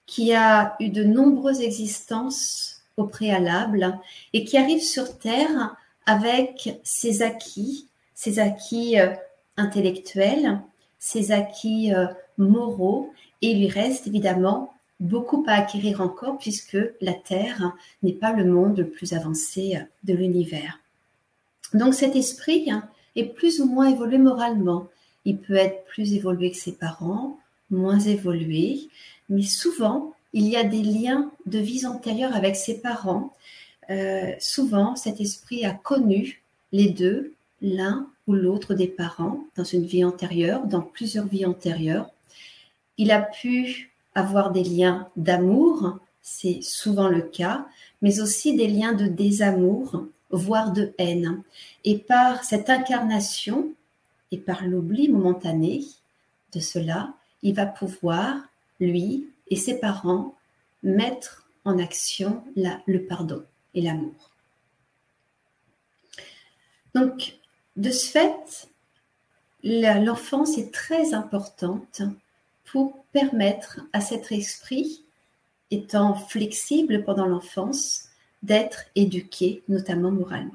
qui 0.05 0.33
a 0.33 0.75
eu 0.79 0.89
de 0.89 1.03
nombreuses 1.03 1.61
existences 1.61 2.81
au 2.97 3.05
préalable 3.05 3.99
et 4.31 4.45
qui 4.45 4.57
arrive 4.57 4.81
sur 4.81 5.17
Terre 5.17 5.75
avec 6.05 6.79
ses 6.83 7.21
acquis, 7.21 7.87
ses 8.13 8.39
acquis 8.39 8.99
euh, 8.99 9.13
intellectuels, 9.57 10.61
ses 10.99 11.31
acquis 11.31 11.93
euh, 11.93 12.07
moraux, 12.37 13.11
et 13.41 13.51
il 13.51 13.59
lui 13.59 13.69
reste 13.69 14.07
évidemment 14.07 14.73
beaucoup 14.99 15.43
à 15.47 15.53
acquérir 15.53 16.01
encore 16.01 16.37
puisque 16.37 16.77
la 17.01 17.13
Terre 17.13 17.73
n'est 18.03 18.13
pas 18.13 18.33
le 18.33 18.45
monde 18.45 18.77
le 18.77 18.87
plus 18.87 19.13
avancé 19.13 19.77
de 20.03 20.13
l'univers. 20.13 20.79
Donc 21.73 21.93
cet 21.93 22.15
esprit 22.15 22.69
est 23.15 23.25
plus 23.25 23.59
ou 23.59 23.65
moins 23.65 23.89
évolué 23.89 24.17
moralement. 24.17 24.87
Il 25.25 25.37
peut 25.37 25.55
être 25.55 25.85
plus 25.85 26.13
évolué 26.13 26.51
que 26.51 26.57
ses 26.57 26.73
parents, 26.73 27.39
moins 27.69 27.99
évolué, 27.99 28.89
mais 29.29 29.43
souvent 29.43 30.13
il 30.33 30.47
y 30.47 30.55
a 30.55 30.63
des 30.63 30.81
liens 30.81 31.31
de 31.45 31.59
vie 31.59 31.85
antérieure 31.85 32.35
avec 32.35 32.55
ses 32.55 32.79
parents 32.81 33.33
euh, 33.89 34.31
souvent 34.39 34.95
cet 34.95 35.19
esprit 35.19 35.65
a 35.65 35.71
connu 35.71 36.41
les 36.71 36.89
deux, 36.89 37.33
l'un 37.61 38.07
ou 38.27 38.33
l'autre 38.33 38.73
des 38.73 38.87
parents 38.87 39.43
dans 39.55 39.63
une 39.63 39.85
vie 39.85 40.03
antérieure, 40.03 40.65
dans 40.65 40.81
plusieurs 40.81 41.27
vies 41.27 41.45
antérieures. 41.45 42.09
Il 42.97 43.11
a 43.11 43.21
pu 43.21 43.92
avoir 44.15 44.51
des 44.51 44.63
liens 44.63 45.09
d'amour, 45.15 45.99
c'est 46.21 46.61
souvent 46.61 47.09
le 47.09 47.21
cas, 47.21 47.67
mais 48.01 48.19
aussi 48.19 48.55
des 48.55 48.67
liens 48.67 48.93
de 48.93 49.07
désamour, 49.07 50.05
voire 50.29 50.71
de 50.71 50.93
haine. 50.97 51.41
Et 51.83 51.97
par 51.97 52.43
cette 52.43 52.69
incarnation 52.69 53.73
et 54.31 54.37
par 54.37 54.65
l'oubli 54.65 55.09
momentané 55.09 55.83
de 56.53 56.59
cela, 56.59 57.13
il 57.41 57.55
va 57.55 57.65
pouvoir, 57.65 58.37
lui 58.79 59.27
et 59.49 59.55
ses 59.55 59.79
parents, 59.79 60.35
mettre 60.81 61.47
en 61.65 61.77
action 61.79 62.43
le 62.55 62.99
pardon 62.99 63.43
et 63.73 63.81
l'amour. 63.81 64.31
Donc, 66.93 67.39
de 67.75 67.89
ce 67.89 68.07
fait, 68.11 68.67
l'enfance 69.63 70.57
est 70.57 70.73
très 70.73 71.13
importante 71.13 72.01
pour 72.73 73.05
permettre 73.13 73.81
à 73.93 74.01
cet 74.01 74.31
esprit, 74.31 75.05
étant 75.69 76.15
flexible 76.15 77.03
pendant 77.03 77.27
l'enfance, 77.27 78.05
d'être 78.41 78.85
éduqué, 78.95 79.61
notamment 79.69 80.11
moralement. 80.11 80.51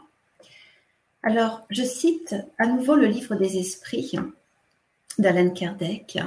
Alors, 1.22 1.64
je 1.70 1.84
cite 1.84 2.34
à 2.58 2.66
nouveau 2.66 2.96
le 2.96 3.06
livre 3.06 3.36
des 3.36 3.56
esprits 3.58 4.12
d'Alan 5.18 5.50
Kardec, 5.50 6.18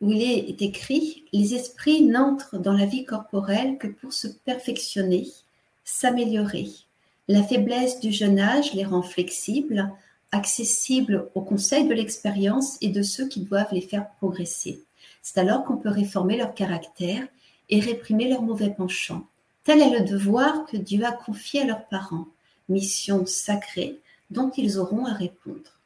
où 0.00 0.10
il 0.10 0.22
est 0.22 0.60
écrit 0.60 1.24
Les 1.32 1.54
esprits 1.54 2.02
n'entrent 2.02 2.58
dans 2.58 2.74
la 2.74 2.84
vie 2.84 3.04
corporelle 3.04 3.78
que 3.78 3.86
pour 3.86 4.12
se 4.12 4.26
perfectionner 4.26 5.28
s'améliorer. 5.84 6.66
La 7.28 7.44
faiblesse 7.44 8.00
du 8.00 8.10
jeune 8.10 8.40
âge 8.40 8.74
les 8.74 8.84
rend 8.84 9.02
flexibles, 9.02 9.88
accessibles 10.32 11.30
aux 11.36 11.42
conseils 11.42 11.86
de 11.86 11.94
l'expérience 11.94 12.76
et 12.80 12.88
de 12.88 13.02
ceux 13.02 13.28
qui 13.28 13.40
doivent 13.40 13.72
les 13.72 13.80
faire 13.80 14.10
progresser. 14.18 14.85
C'est 15.26 15.40
alors 15.40 15.64
qu'on 15.64 15.76
peut 15.76 15.90
réformer 15.90 16.36
leur 16.36 16.54
caractère 16.54 17.26
et 17.68 17.80
réprimer 17.80 18.28
leurs 18.28 18.42
mauvais 18.42 18.70
penchants. 18.70 19.26
Tel 19.64 19.80
est 19.80 19.98
le 19.98 20.04
devoir 20.04 20.66
que 20.66 20.76
Dieu 20.76 21.04
a 21.04 21.10
confié 21.10 21.62
à 21.62 21.64
leurs 21.64 21.84
parents, 21.86 22.28
mission 22.68 23.26
sacrée 23.26 23.98
dont 24.30 24.52
ils 24.56 24.78
auront 24.78 25.04
à 25.04 25.12
répondre. 25.12 25.80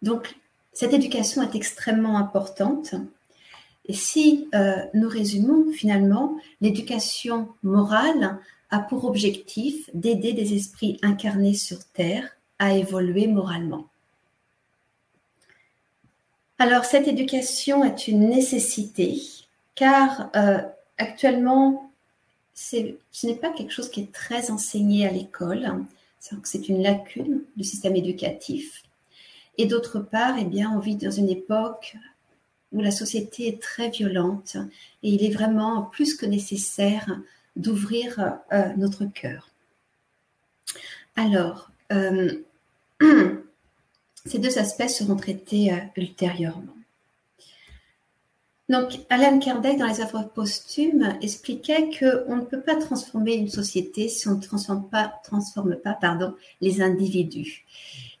Donc, 0.00 0.36
cette 0.72 0.92
éducation 0.92 1.42
est 1.42 1.56
extrêmement 1.56 2.18
importante 2.18 2.94
si 3.88 4.48
euh, 4.54 4.84
nous 4.94 5.08
résumons 5.08 5.72
finalement, 5.72 6.38
l'éducation 6.60 7.48
morale 7.64 8.38
a 8.70 8.78
pour 8.78 9.06
objectif 9.06 9.90
d'aider 9.92 10.34
des 10.34 10.54
esprits 10.54 11.00
incarnés 11.02 11.54
sur 11.54 11.84
Terre 11.84 12.30
à 12.60 12.76
évoluer 12.76 13.26
moralement. 13.26 13.89
Alors 16.60 16.84
cette 16.84 17.08
éducation 17.08 17.82
est 17.84 18.06
une 18.06 18.28
nécessité 18.28 19.22
car 19.74 20.28
euh, 20.36 20.58
actuellement 20.98 21.90
ce 22.52 22.76
n'est 23.24 23.34
pas 23.34 23.48
quelque 23.48 23.72
chose 23.72 23.88
qui 23.88 24.02
est 24.02 24.12
très 24.12 24.50
enseigné 24.50 25.08
à 25.08 25.10
l'école, 25.10 25.86
c'est 26.18 26.68
une 26.68 26.82
lacune 26.82 27.44
du 27.56 27.64
système 27.64 27.96
éducatif. 27.96 28.82
Et 29.56 29.64
d'autre 29.64 30.00
part, 30.00 30.36
eh 30.38 30.44
bien, 30.44 30.70
on 30.70 30.80
vit 30.80 30.96
dans 30.96 31.10
une 31.10 31.30
époque 31.30 31.96
où 32.72 32.82
la 32.82 32.90
société 32.90 33.48
est 33.48 33.62
très 33.62 33.88
violente 33.88 34.58
et 35.02 35.08
il 35.08 35.24
est 35.24 35.32
vraiment 35.32 35.80
plus 35.80 36.14
que 36.14 36.26
nécessaire 36.26 37.18
d'ouvrir 37.56 38.38
euh, 38.52 38.68
notre 38.76 39.06
cœur. 39.06 39.48
Alors, 41.16 41.70
euh, 41.90 42.42
ces 44.26 44.38
deux 44.38 44.58
aspects 44.58 44.88
seront 44.88 45.16
traités 45.16 45.72
euh, 45.72 45.76
ultérieurement. 45.96 46.74
Donc, 48.68 49.00
Alan 49.08 49.40
Kardec, 49.40 49.78
dans 49.78 49.86
les 49.86 50.00
œuvres 50.00 50.30
posthumes, 50.32 51.18
expliquait 51.22 51.90
qu'on 51.90 52.36
ne 52.36 52.44
peut 52.44 52.60
pas 52.60 52.76
transformer 52.76 53.34
une 53.34 53.48
société 53.48 54.08
si 54.08 54.28
on 54.28 54.36
ne 54.36 54.40
transforme 54.40 54.88
pas, 54.88 55.12
transforme 55.24 55.74
pas 55.74 55.94
pardon, 55.94 56.34
les 56.60 56.80
individus. 56.80 57.64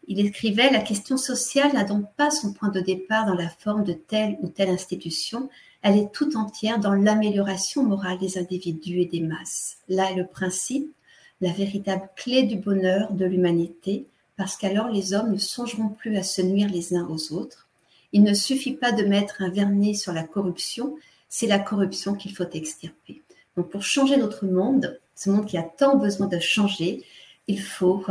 Il 0.08 0.18
écrivait 0.18 0.72
La 0.72 0.80
question 0.80 1.16
sociale 1.16 1.72
n'a 1.72 1.84
donc 1.84 2.04
pas 2.16 2.32
son 2.32 2.52
point 2.52 2.70
de 2.70 2.80
départ 2.80 3.26
dans 3.26 3.34
la 3.34 3.48
forme 3.48 3.84
de 3.84 3.92
telle 3.92 4.38
ou 4.42 4.48
telle 4.48 4.70
institution, 4.70 5.48
elle 5.82 5.96
est 5.96 6.12
tout 6.12 6.36
entière 6.36 6.80
dans 6.80 6.94
l'amélioration 6.94 7.84
morale 7.84 8.18
des 8.18 8.36
individus 8.36 9.02
et 9.02 9.06
des 9.06 9.20
masses. 9.20 9.78
Là 9.88 10.10
est 10.10 10.16
le 10.16 10.26
principe, 10.26 10.92
la 11.40 11.52
véritable 11.52 12.08
clé 12.16 12.42
du 12.42 12.56
bonheur 12.56 13.12
de 13.12 13.24
l'humanité, 13.24 14.06
parce 14.40 14.56
qu'alors 14.56 14.88
les 14.88 15.12
hommes 15.12 15.32
ne 15.32 15.36
songeront 15.36 15.90
plus 15.90 16.16
à 16.16 16.22
se 16.22 16.40
nuire 16.40 16.70
les 16.70 16.94
uns 16.94 17.06
aux 17.10 17.34
autres. 17.34 17.68
Il 18.14 18.22
ne 18.22 18.32
suffit 18.32 18.72
pas 18.72 18.90
de 18.90 19.04
mettre 19.04 19.42
un 19.42 19.50
vernis 19.50 19.94
sur 19.94 20.14
la 20.14 20.22
corruption, 20.22 20.96
c'est 21.28 21.46
la 21.46 21.58
corruption 21.58 22.14
qu'il 22.14 22.34
faut 22.34 22.48
extirper. 22.50 23.20
Donc 23.58 23.68
pour 23.68 23.82
changer 23.82 24.16
notre 24.16 24.46
monde, 24.46 24.98
ce 25.14 25.28
monde 25.28 25.44
qui 25.44 25.58
a 25.58 25.62
tant 25.62 25.98
besoin 25.98 26.26
de 26.26 26.38
changer, 26.38 27.04
il 27.48 27.60
faut 27.60 28.02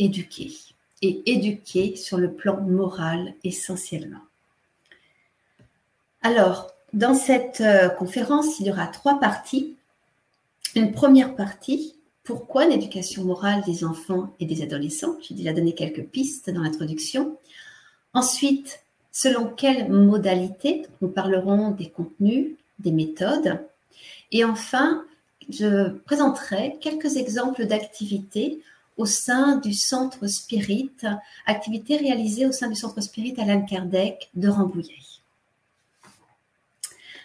éduquer 0.00 0.50
et 1.00 1.22
éduquer 1.30 1.94
sur 1.94 2.18
le 2.18 2.32
plan 2.32 2.60
moral 2.60 3.32
essentiellement. 3.44 4.24
Alors, 6.22 6.72
dans 6.92 7.14
cette 7.14 7.60
euh, 7.60 7.88
conférence, 7.88 8.58
il 8.58 8.66
y 8.66 8.72
aura 8.72 8.88
trois 8.88 9.20
parties. 9.20 9.76
Une 10.74 10.90
première 10.90 11.36
partie, 11.36 11.94
pourquoi 12.26 12.66
l'éducation 12.66 13.24
morale 13.24 13.62
des 13.64 13.84
enfants 13.84 14.34
et 14.40 14.46
des 14.46 14.62
adolescents 14.62 15.16
J'ai 15.22 15.34
déjà 15.34 15.52
donné 15.52 15.74
quelques 15.74 16.04
pistes 16.04 16.50
dans 16.50 16.62
l'introduction. 16.62 17.38
Ensuite, 18.12 18.80
selon 19.12 19.46
quelles 19.46 19.90
modalités 19.90 20.86
Nous 21.00 21.08
parlerons 21.08 21.70
des 21.70 21.88
contenus, 21.88 22.56
des 22.80 22.90
méthodes. 22.90 23.60
Et 24.32 24.44
enfin, 24.44 25.04
je 25.48 25.90
présenterai 26.04 26.76
quelques 26.80 27.16
exemples 27.16 27.64
d'activités 27.64 28.60
au 28.96 29.06
sein 29.06 29.58
du 29.58 29.72
Centre 29.72 30.26
Spirit, 30.26 30.90
activités 31.46 31.96
réalisées 31.96 32.46
au 32.46 32.52
sein 32.52 32.68
du 32.68 32.74
Centre 32.74 33.00
Spirit 33.00 33.34
Alain 33.38 33.60
Kardec 33.60 34.30
de 34.34 34.48
Rambouillet. 34.48 34.94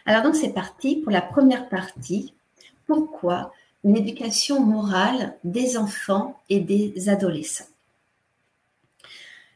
Alors 0.06 0.22
donc 0.22 0.36
c'est 0.36 0.54
parti 0.54 0.98
pour 0.98 1.12
la 1.12 1.22
première 1.22 1.70
partie. 1.70 2.34
Pourquoi 2.86 3.52
une 3.84 3.98
éducation 3.98 4.60
morale 4.60 5.36
des 5.44 5.78
enfants 5.78 6.40
et 6.50 6.60
des 6.60 7.10
adolescents 7.10 7.66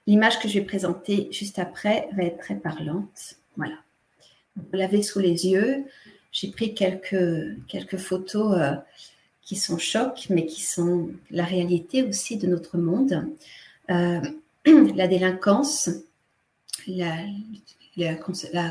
L'image 0.07 0.39
que 0.39 0.47
je 0.47 0.59
vais 0.59 0.65
présenter 0.65 1.29
juste 1.31 1.57
après 1.57 2.07
va 2.15 2.23
être 2.23 2.37
très 2.37 2.55
parlante. 2.55 3.35
Voilà. 3.57 3.75
Vous 4.55 4.63
l'avez 4.73 5.01
sous 5.01 5.19
les 5.19 5.47
yeux. 5.47 5.83
J'ai 6.31 6.51
pris 6.51 6.75
quelques, 6.75 7.57
quelques 7.67 7.97
photos 7.97 8.55
euh, 8.57 8.75
qui 9.41 9.55
sont 9.55 9.79
chocs, 9.79 10.27
mais 10.29 10.45
qui 10.45 10.61
sont 10.61 11.09
la 11.31 11.43
réalité 11.43 12.03
aussi 12.03 12.37
de 12.37 12.45
notre 12.45 12.77
monde. 12.77 13.27
Euh, 13.89 14.21
la 14.95 15.07
délinquance, 15.07 15.89
la, 16.87 17.15
la, 17.97 18.15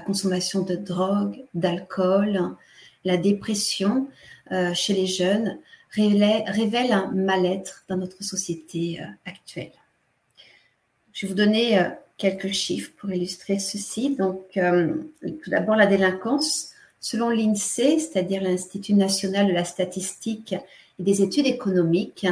consommation 0.01 0.63
de 0.63 0.77
drogue, 0.77 1.43
d'alcool, 1.55 2.55
la 3.05 3.17
dépression 3.17 4.09
euh, 4.53 4.75
chez 4.75 4.93
les 4.95 5.07
jeunes 5.07 5.59
révèle, 5.91 6.93
un 6.93 7.11
mal-être 7.13 7.85
dans 7.89 7.97
notre 7.97 8.23
société 8.25 9.01
euh, 9.01 9.05
actuelle. 9.27 9.73
Je 11.13 11.25
vais 11.25 11.31
vous 11.31 11.37
donner 11.37 11.79
euh, 11.79 11.89
quelques 12.19 12.53
chiffres 12.53 12.93
pour 12.99 13.13
illustrer 13.13 13.59
ceci. 13.59 14.17
Donc, 14.17 14.43
tout 14.53 15.51
d'abord, 15.51 15.77
la 15.77 15.87
délinquance. 15.87 16.71
Selon 17.01 17.29
l'INSEE, 17.29 17.99
c'est-à-dire 17.99 18.43
l'Institut 18.43 18.95
national 18.95 19.47
de 19.49 19.53
la 19.53 19.65
statistique 19.65 20.55
et 20.99 21.03
des 21.03 21.23
études 21.23 21.47
économiques, 21.47 22.27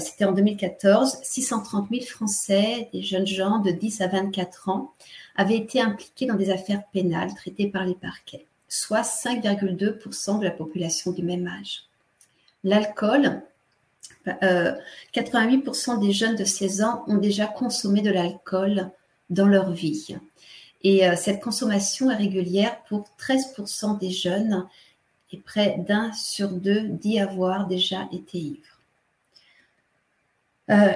c'était 0.00 0.24
en 0.24 0.32
2014, 0.32 1.20
630 1.22 1.88
000 1.90 2.04
Français, 2.04 2.88
des 2.92 3.02
jeunes 3.02 3.26
gens 3.26 3.58
de 3.60 3.70
10 3.70 4.00
à 4.02 4.08
24 4.08 4.68
ans, 4.68 4.92
avaient 5.36 5.56
été 5.56 5.80
impliqués 5.80 6.26
dans 6.26 6.34
des 6.34 6.50
affaires 6.50 6.82
pénales 6.92 7.34
traitées 7.34 7.68
par 7.68 7.86
les 7.86 7.94
parquets, 7.94 8.46
soit 8.68 9.02
5,2% 9.02 10.38
de 10.38 10.44
la 10.44 10.50
population 10.50 11.12
du 11.12 11.22
même 11.22 11.46
âge. 11.46 11.84
L'alcool, 12.64 13.42
88% 14.26 15.90
euh, 15.90 15.96
des 15.98 16.12
jeunes 16.12 16.36
de 16.36 16.44
16 16.44 16.82
ans 16.82 17.04
ont 17.06 17.18
déjà 17.18 17.46
consommé 17.46 18.02
de 18.02 18.10
l'alcool 18.10 18.90
dans 19.30 19.46
leur 19.46 19.70
vie. 19.70 20.16
Et 20.82 21.06
euh, 21.06 21.16
cette 21.16 21.42
consommation 21.42 22.10
est 22.10 22.16
régulière 22.16 22.82
pour 22.88 23.08
13% 23.18 23.98
des 23.98 24.10
jeunes 24.10 24.66
et 25.32 25.38
près 25.38 25.78
d'un 25.78 26.12
sur 26.12 26.50
deux 26.50 26.82
dit 26.88 27.18
avoir 27.18 27.66
déjà 27.66 28.08
été 28.12 28.38
ivre. 28.38 28.80
Euh, 30.70 30.94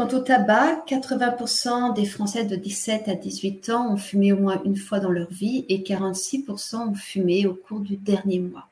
Quant 0.00 0.16
au 0.16 0.20
tabac, 0.20 0.86
80% 0.88 1.92
des 1.92 2.06
Français 2.06 2.44
de 2.44 2.56
17 2.56 3.08
à 3.08 3.14
18 3.14 3.68
ans 3.68 3.92
ont 3.92 3.98
fumé 3.98 4.32
au 4.32 4.38
moins 4.38 4.62
une 4.64 4.78
fois 4.78 4.98
dans 4.98 5.10
leur 5.10 5.28
vie 5.28 5.66
et 5.68 5.80
46% 5.80 6.76
ont 6.76 6.94
fumé 6.94 7.46
au 7.46 7.52
cours 7.52 7.80
du 7.80 7.98
dernier 7.98 8.38
mois. 8.38 8.66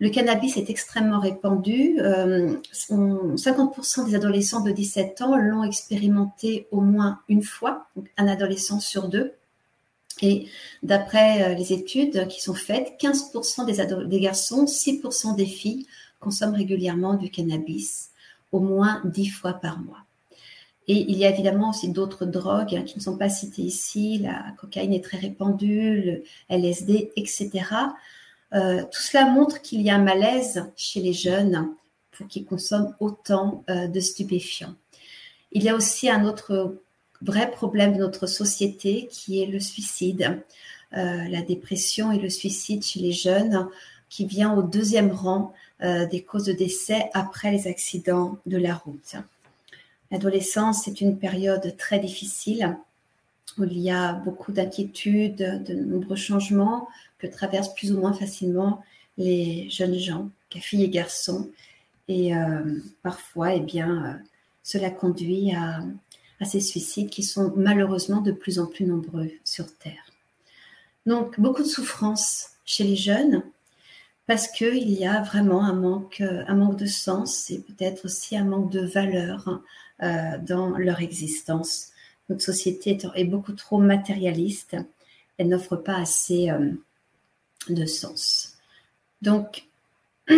Le 0.00 0.10
cannabis 0.10 0.58
est 0.58 0.68
extrêmement 0.68 1.18
répandu. 1.18 1.96
50% 1.96 2.02
euh, 2.02 4.04
des 4.04 4.14
adolescents 4.14 4.60
de 4.60 4.70
17 4.70 5.22
ans 5.22 5.34
l'ont 5.34 5.64
expérimenté 5.64 6.66
au 6.72 6.82
moins 6.82 7.20
une 7.30 7.42
fois, 7.42 7.86
un 8.18 8.28
adolescent 8.28 8.80
sur 8.80 9.08
deux. 9.08 9.32
Et 10.20 10.46
d'après 10.82 11.42
euh, 11.42 11.54
les 11.54 11.72
études 11.72 12.28
qui 12.28 12.42
sont 12.42 12.52
faites, 12.52 13.00
15% 13.00 13.64
des, 13.64 14.06
des 14.06 14.20
garçons, 14.20 14.66
6% 14.66 15.36
des 15.36 15.46
filles 15.46 15.86
consomment 16.20 16.56
régulièrement 16.56 17.14
du 17.14 17.30
cannabis 17.30 18.11
au 18.52 18.60
moins 18.60 19.00
dix 19.04 19.28
fois 19.28 19.54
par 19.54 19.80
mois. 19.80 20.04
Et 20.88 21.10
il 21.10 21.16
y 21.16 21.24
a 21.24 21.30
évidemment 21.30 21.70
aussi 21.70 21.90
d'autres 21.90 22.26
drogues 22.26 22.74
hein, 22.74 22.82
qui 22.82 22.98
ne 22.98 23.02
sont 23.02 23.16
pas 23.16 23.28
citées 23.28 23.62
ici. 23.62 24.18
La 24.18 24.52
cocaïne 24.58 24.92
est 24.92 25.04
très 25.04 25.18
répandue, 25.18 26.02
le 26.02 26.22
LSD, 26.48 27.12
etc. 27.16 27.50
Euh, 28.54 28.82
tout 28.82 29.00
cela 29.00 29.26
montre 29.30 29.62
qu'il 29.62 29.80
y 29.80 29.90
a 29.90 29.94
un 29.94 30.02
malaise 30.02 30.70
chez 30.76 31.00
les 31.00 31.12
jeunes 31.12 31.72
pour 32.10 32.26
qu'ils 32.26 32.44
consomment 32.44 32.94
autant 33.00 33.64
euh, 33.70 33.86
de 33.86 34.00
stupéfiants. 34.00 34.74
Il 35.52 35.62
y 35.62 35.68
a 35.68 35.76
aussi 35.76 36.10
un 36.10 36.24
autre 36.24 36.76
vrai 37.22 37.50
problème 37.50 37.94
de 37.94 37.98
notre 37.98 38.26
société 38.26 39.08
qui 39.10 39.42
est 39.42 39.46
le 39.46 39.60
suicide, 39.60 40.42
euh, 40.96 41.28
la 41.28 41.42
dépression 41.42 42.10
et 42.12 42.18
le 42.18 42.28
suicide 42.28 42.82
chez 42.82 43.00
les 43.00 43.12
jeunes 43.12 43.68
qui 44.08 44.26
vient 44.26 44.52
au 44.52 44.62
deuxième 44.62 45.12
rang 45.12 45.54
euh, 45.82 46.06
des 46.06 46.22
causes 46.22 46.44
de 46.44 46.52
décès 46.52 47.10
après 47.14 47.50
les 47.50 47.66
accidents 47.66 48.38
de 48.46 48.56
la 48.56 48.74
route. 48.74 49.16
L'adolescence 50.10 50.86
est 50.88 51.00
une 51.00 51.18
période 51.18 51.76
très 51.76 51.98
difficile 51.98 52.76
où 53.58 53.64
il 53.64 53.78
y 53.78 53.90
a 53.90 54.12
beaucoup 54.12 54.52
d'inquiétudes, 54.52 55.64
de 55.64 55.74
nombreux 55.74 56.16
changements 56.16 56.88
que 57.18 57.26
traversent 57.26 57.74
plus 57.74 57.92
ou 57.92 57.98
moins 57.98 58.12
facilement 58.12 58.82
les 59.18 59.68
jeunes 59.70 59.98
gens, 59.98 60.30
filles 60.50 60.84
et 60.84 60.88
garçons. 60.88 61.50
Et 62.08 62.34
euh, 62.36 62.78
parfois, 63.02 63.54
eh 63.54 63.60
bien, 63.60 64.04
euh, 64.04 64.24
cela 64.62 64.90
conduit 64.90 65.54
à, 65.54 65.82
à 66.40 66.44
ces 66.44 66.60
suicides 66.60 67.10
qui 67.10 67.22
sont 67.22 67.52
malheureusement 67.56 68.20
de 68.20 68.32
plus 68.32 68.58
en 68.58 68.66
plus 68.66 68.84
nombreux 68.84 69.30
sur 69.44 69.66
Terre. 69.78 70.12
Donc, 71.06 71.40
beaucoup 71.40 71.62
de 71.62 71.68
souffrance 71.68 72.50
chez 72.64 72.84
les 72.84 72.96
jeunes, 72.96 73.42
parce 74.32 74.48
qu'il 74.48 74.90
y 74.90 75.04
a 75.04 75.20
vraiment 75.20 75.62
un 75.62 75.74
manque, 75.74 76.22
euh, 76.22 76.42
un 76.48 76.54
manque 76.54 76.78
de 76.78 76.86
sens 76.86 77.50
et 77.50 77.60
peut-être 77.60 78.06
aussi 78.06 78.34
un 78.34 78.44
manque 78.44 78.70
de 78.70 78.80
valeur 78.80 79.60
euh, 80.02 80.38
dans 80.38 80.70
leur 80.78 81.02
existence. 81.02 81.90
Notre 82.30 82.40
société 82.40 82.96
est, 83.14 83.24
beaucoup 83.24 83.52
trop 83.52 83.76
matérialiste, 83.76 84.74
elle 85.36 85.48
n'offre 85.48 85.76
pas 85.76 85.96
assez 85.96 86.48
euh, 86.48 86.70
de 87.68 87.84
sens. 87.84 88.56
Donc, 89.20 89.64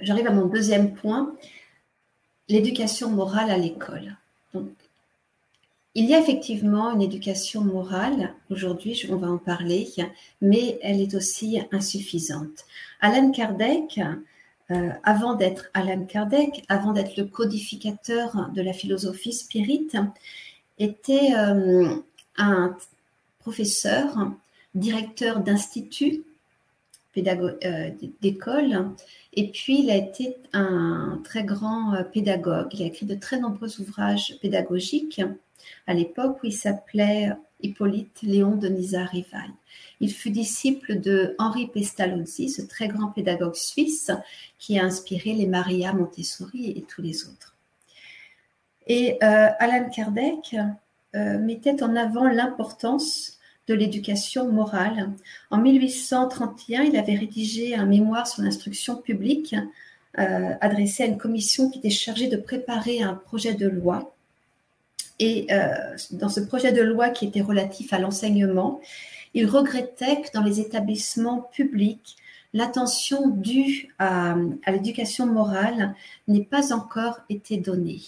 j'arrive 0.00 0.28
à 0.28 0.32
mon 0.32 0.46
deuxième 0.46 0.94
point, 0.94 1.36
l'éducation 2.48 3.10
morale 3.10 3.50
à 3.50 3.58
l'école. 3.58 4.16
Il 5.94 6.04
y 6.04 6.14
a 6.14 6.20
effectivement 6.20 6.92
une 6.92 7.02
éducation 7.02 7.62
morale, 7.62 8.32
aujourd'hui 8.48 9.06
on 9.10 9.16
va 9.16 9.28
en 9.28 9.38
parler, 9.38 9.88
mais 10.40 10.78
elle 10.82 11.00
est 11.00 11.14
aussi 11.14 11.60
insuffisante. 11.72 12.64
Alan 13.00 13.32
Kardec, 13.32 14.00
euh, 14.70 14.90
avant 15.02 15.34
d'être 15.34 15.68
Alan 15.74 16.04
Kardec, 16.04 16.64
avant 16.68 16.92
d'être 16.92 17.16
le 17.16 17.24
codificateur 17.24 18.50
de 18.54 18.62
la 18.62 18.72
philosophie 18.72 19.32
spirit, 19.32 19.88
était 20.78 21.34
euh, 21.36 21.96
un 22.36 22.76
professeur, 23.40 24.30
directeur 24.76 25.40
d'institut, 25.40 26.22
euh, 27.16 27.90
d'école, 28.22 28.90
et 29.32 29.48
puis 29.48 29.80
il 29.82 29.90
a 29.90 29.96
été 29.96 30.36
un 30.52 31.20
très 31.24 31.42
grand 31.42 32.04
pédagogue. 32.12 32.68
Il 32.74 32.82
a 32.84 32.86
écrit 32.86 33.06
de 33.06 33.16
très 33.16 33.40
nombreux 33.40 33.80
ouvrages 33.80 34.36
pédagogiques 34.40 35.20
à 35.86 35.94
l'époque 35.94 36.42
où 36.42 36.46
il 36.46 36.52
s'appelait 36.52 37.30
Hippolyte 37.62 38.22
Léon 38.22 38.56
de 38.56 38.68
Nizar-Rivail. 38.68 39.50
Il 40.00 40.12
fut 40.12 40.30
disciple 40.30 41.00
de 41.00 41.34
Henri 41.38 41.66
Pestalozzi, 41.68 42.48
ce 42.48 42.62
très 42.62 42.88
grand 42.88 43.08
pédagogue 43.08 43.54
suisse 43.54 44.10
qui 44.58 44.78
a 44.78 44.84
inspiré 44.84 45.32
les 45.32 45.46
Maria 45.46 45.92
Montessori 45.92 46.72
et 46.76 46.82
tous 46.82 47.02
les 47.02 47.24
autres. 47.24 47.56
Et 48.86 49.18
euh, 49.22 49.48
Alan 49.58 49.88
Kardec 49.90 50.56
euh, 51.14 51.38
mettait 51.38 51.82
en 51.82 51.96
avant 51.96 52.28
l'importance 52.28 53.38
de 53.68 53.74
l'éducation 53.74 54.50
morale. 54.50 55.12
En 55.50 55.58
1831, 55.58 56.82
il 56.82 56.96
avait 56.96 57.14
rédigé 57.14 57.74
un 57.74 57.86
mémoire 57.86 58.26
sur 58.26 58.42
l'instruction 58.42 58.96
publique 58.96 59.54
euh, 60.18 60.54
adressé 60.60 61.04
à 61.04 61.06
une 61.06 61.18
commission 61.18 61.70
qui 61.70 61.78
était 61.78 61.90
chargée 61.90 62.26
de 62.26 62.36
préparer 62.36 63.02
un 63.02 63.14
projet 63.14 63.54
de 63.54 63.68
loi. 63.68 64.12
Et 65.20 65.46
euh, 65.52 65.96
dans 66.12 66.30
ce 66.30 66.40
projet 66.40 66.72
de 66.72 66.80
loi 66.80 67.10
qui 67.10 67.26
était 67.26 67.42
relatif 67.42 67.92
à 67.92 67.98
l'enseignement, 67.98 68.80
il 69.34 69.46
regrettait 69.46 70.22
que 70.22 70.32
dans 70.32 70.42
les 70.42 70.60
établissements 70.60 71.42
publics, 71.52 72.16
l'attention 72.54 73.28
due 73.28 73.94
à, 73.98 74.34
l'éducation 74.66 75.26
morale 75.26 75.94
n'ait 76.26 76.42
pas 76.42 76.72
encore 76.72 77.20
été 77.28 77.58
donnée. 77.58 78.00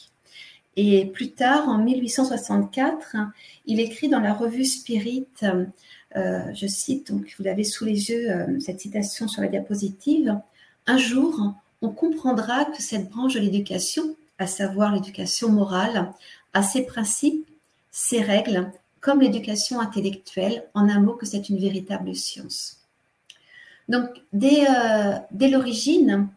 Et 0.77 1.05
plus 1.05 1.33
tard, 1.33 1.68
en 1.68 1.77
1864, 1.79 3.16
il 3.66 3.79
écrit 3.79 4.09
dans 4.09 4.20
la 4.20 4.33
revue 4.33 4.64
Spirit, 4.64 5.27
euh, 5.42 6.42
je 6.55 6.66
cite, 6.66 7.12
donc 7.12 7.35
vous 7.38 7.44
l'avez 7.44 7.64
sous 7.64 7.85
les 7.85 8.09
yeux, 8.09 8.31
euh, 8.31 8.59
cette 8.59 8.81
citation 8.81 9.29
sur 9.29 9.42
la 9.42 9.48
diapositive, 9.48 10.40
Un 10.87 10.96
jour, 10.96 11.55
on 11.83 11.90
comprendra 11.90 12.64
que 12.64 12.81
cette 12.81 13.11
branche 13.11 13.35
de 13.35 13.40
l'éducation, 13.40 14.16
à 14.38 14.46
savoir 14.46 14.94
l'éducation 14.94 15.51
morale, 15.51 16.11
a 16.55 16.62
ses 16.62 16.85
principes, 16.85 17.49
ses 17.91 18.21
règles, 18.21 18.71
comme 19.01 19.21
l'éducation 19.21 19.81
intellectuelle, 19.81 20.65
en 20.75 20.88
un 20.88 21.01
mot 21.01 21.15
que 21.15 21.27
c'est 21.27 21.49
une 21.49 21.59
véritable 21.59 22.15
science. 22.15 22.83
Donc, 23.88 24.23
dès, 24.33 24.65
euh, 24.69 25.19
l'origine, 25.49 26.29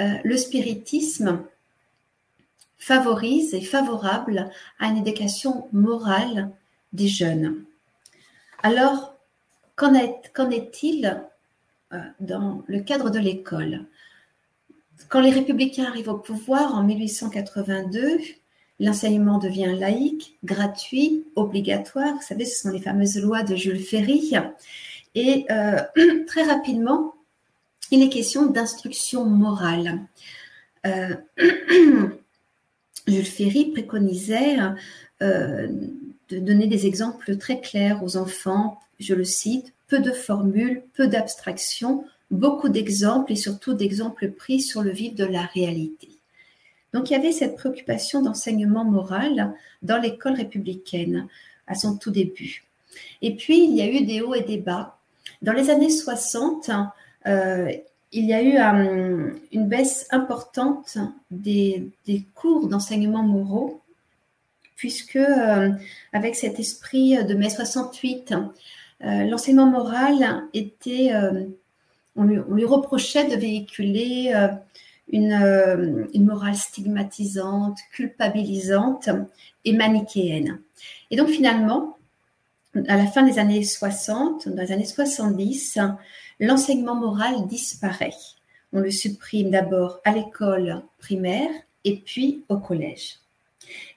euh, 0.00 0.14
le 0.24 0.36
spiritisme 0.36 1.42
favorise 2.78 3.54
et 3.54 3.60
favorable 3.60 4.50
à 4.78 4.88
une 4.88 4.98
éducation 4.98 5.68
morale 5.72 6.50
des 6.92 7.08
jeunes. 7.08 7.64
Alors, 8.62 9.14
qu'en 9.76 9.94
est-il 9.94 11.22
euh, 11.92 11.98
dans 12.20 12.62
le 12.66 12.80
cadre 12.80 13.10
de 13.10 13.18
l'école? 13.18 13.86
Quand 15.08 15.20
les 15.20 15.30
républicains 15.30 15.86
arrivent 15.86 16.08
au 16.08 16.18
pouvoir 16.18 16.74
en 16.74 16.82
1882, 16.82 18.20
l'enseignement 18.84 19.38
devient 19.38 19.74
laïque, 19.78 20.36
gratuit, 20.44 21.24
obligatoire. 21.36 22.14
Vous 22.14 22.22
savez, 22.22 22.44
ce 22.44 22.60
sont 22.60 22.70
les 22.70 22.80
fameuses 22.80 23.18
lois 23.18 23.42
de 23.42 23.56
Jules 23.56 23.80
Ferry. 23.80 24.32
Et 25.14 25.46
euh, 25.50 25.80
très 26.26 26.42
rapidement, 26.42 27.14
il 27.90 28.02
est 28.02 28.08
question 28.08 28.46
d'instruction 28.46 29.24
morale. 29.24 30.00
Euh, 30.86 31.14
Jules 33.06 33.24
Ferry 33.24 33.66
préconisait 33.66 34.56
euh, 35.22 35.68
de 36.28 36.38
donner 36.38 36.66
des 36.66 36.86
exemples 36.86 37.36
très 37.36 37.60
clairs 37.60 38.02
aux 38.02 38.16
enfants, 38.16 38.80
je 38.98 39.14
le 39.14 39.24
cite, 39.24 39.72
peu 39.88 39.98
de 39.98 40.10
formules, 40.10 40.82
peu 40.94 41.06
d'abstractions, 41.06 42.04
beaucoup 42.30 42.68
d'exemples 42.68 43.32
et 43.32 43.36
surtout 43.36 43.74
d'exemples 43.74 44.30
pris 44.30 44.60
sur 44.60 44.82
le 44.82 44.90
vif 44.90 45.14
de 45.14 45.24
la 45.24 45.42
réalité. 45.42 46.13
Donc 46.94 47.10
il 47.10 47.14
y 47.14 47.16
avait 47.16 47.32
cette 47.32 47.56
préoccupation 47.56 48.22
d'enseignement 48.22 48.84
moral 48.84 49.52
dans 49.82 49.98
l'école 49.98 50.34
républicaine 50.34 51.26
à 51.66 51.74
son 51.74 51.96
tout 51.96 52.12
début. 52.12 52.64
Et 53.20 53.34
puis 53.34 53.64
il 53.64 53.74
y 53.74 53.82
a 53.82 53.88
eu 53.88 54.06
des 54.06 54.20
hauts 54.20 54.34
et 54.34 54.42
des 54.42 54.58
bas. 54.58 54.96
Dans 55.42 55.52
les 55.52 55.70
années 55.70 55.90
60, 55.90 56.70
euh, 57.26 57.72
il 58.12 58.24
y 58.26 58.32
a 58.32 58.42
eu 58.42 58.56
euh, 58.58 59.32
une 59.50 59.66
baisse 59.66 60.06
importante 60.10 60.96
des, 61.32 61.90
cours 62.36 62.68
d'enseignement 62.68 63.24
moraux, 63.24 63.82
puisque 64.76 65.16
euh, 65.16 65.70
avec 66.12 66.36
cet 66.36 66.60
esprit 66.60 67.22
de 67.24 67.34
mai 67.34 67.50
68, 67.50 68.34
l'enseignement 69.00 69.66
moral 69.66 70.44
était 70.54 71.10
on 72.16 72.22
lui, 72.22 72.64
reprochait 72.64 73.28
de 73.28 73.34
véhiculer 73.34 74.32
euh, 75.12 76.06
une, 76.14 76.24
morale 76.24 76.56
stigmatisante, 76.56 77.78
culpabilisante 77.92 79.10
et 79.64 79.72
manichéenne. 79.72 80.60
Et 81.10 81.16
donc 81.16 81.28
finalement, 81.28 81.98
à 82.88 82.96
la 82.96 83.06
fin 83.06 83.22
des 83.22 83.38
années 83.38 83.62
60, 83.62 84.48
dans 84.48 84.62
les 84.62 84.72
années 84.72 84.86
70, 84.86 85.78
l'enseignement 86.40 86.94
moral 86.94 87.46
disparaît. 87.46 88.14
On 88.72 88.80
le 88.80 88.90
supprime 88.90 89.50
d'abord 89.50 90.00
à 90.04 90.12
l'école 90.12 90.82
primaire 90.98 91.50
et 91.84 91.96
puis 91.96 92.42
au 92.48 92.56
collège. 92.56 93.18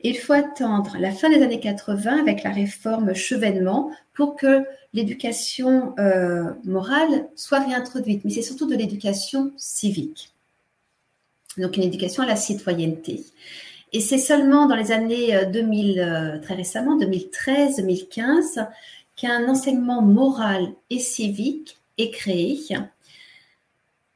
Il 0.01 0.17
faut 0.17 0.33
attendre 0.33 0.97
la 0.99 1.11
fin 1.11 1.29
des 1.29 1.41
années 1.41 1.59
80 1.59 2.19
avec 2.19 2.43
la 2.43 2.51
réforme 2.51 3.13
Chevènement 3.15 3.91
pour 4.13 4.35
que 4.35 4.63
l'éducation 4.93 5.95
euh, 5.99 6.51
morale 6.63 7.27
soit 7.35 7.59
réintroduite, 7.59 8.23
mais 8.23 8.31
c'est 8.31 8.41
surtout 8.41 8.67
de 8.67 8.75
l'éducation 8.75 9.51
civique. 9.57 10.33
Donc 11.57 11.77
une 11.77 11.83
éducation 11.83 12.23
à 12.23 12.25
la 12.25 12.35
citoyenneté. 12.35 13.23
Et 13.93 14.01
c'est 14.01 14.17
seulement 14.17 14.67
dans 14.67 14.75
les 14.75 14.91
années 14.91 15.45
2000, 15.51 15.99
euh, 15.99 16.03
euh, 16.03 16.39
très 16.39 16.55
récemment, 16.55 16.97
2013-2015, 16.99 18.67
qu'un 19.15 19.47
enseignement 19.47 20.01
moral 20.01 20.73
et 20.89 20.99
civique 20.99 21.77
est 21.97 22.11
créé 22.11 22.59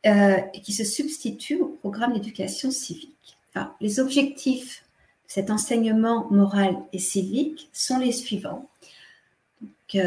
et 0.04 0.62
qui 0.62 0.73
se 0.73 0.84
substitue 0.84 1.62
au 1.62 1.67
programme 1.67 2.13
d'éducation 2.13 2.69
civique. 2.69 3.38
les 3.80 3.99
objectifs 3.99 4.84
de 5.27 5.32
cet 5.32 5.49
enseignement 5.49 6.27
moral 6.32 6.75
et 6.93 6.99
civique 6.99 7.69
sont 7.73 7.97
les 7.97 8.12
suivants 8.12 8.67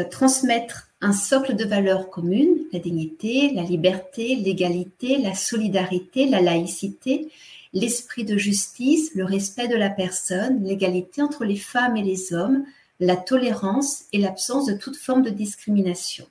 transmettre 0.03 0.89
un 1.01 1.13
socle 1.13 1.55
de 1.55 1.65
valeurs 1.65 2.09
communes, 2.09 2.57
la 2.71 2.79
dignité, 2.79 3.51
la 3.53 3.63
liberté, 3.63 4.35
l'égalité, 4.35 5.17
la 5.17 5.35
solidarité, 5.35 6.27
la 6.27 6.41
laïcité, 6.41 7.29
l'esprit 7.73 8.23
de 8.23 8.37
justice, 8.37 9.11
le 9.13 9.25
respect 9.25 9.67
de 9.67 9.75
la 9.75 9.89
personne, 9.89 10.63
l'égalité 10.63 11.21
entre 11.21 11.43
les 11.43 11.57
femmes 11.57 11.97
et 11.97 12.03
les 12.03 12.33
hommes, 12.33 12.65
la 12.99 13.17
tolérance 13.17 14.05
et 14.13 14.17
l'absence 14.17 14.65
de 14.65 14.73
toute 14.73 14.95
forme 14.95 15.21
de 15.21 15.29
discrimination. 15.29 16.25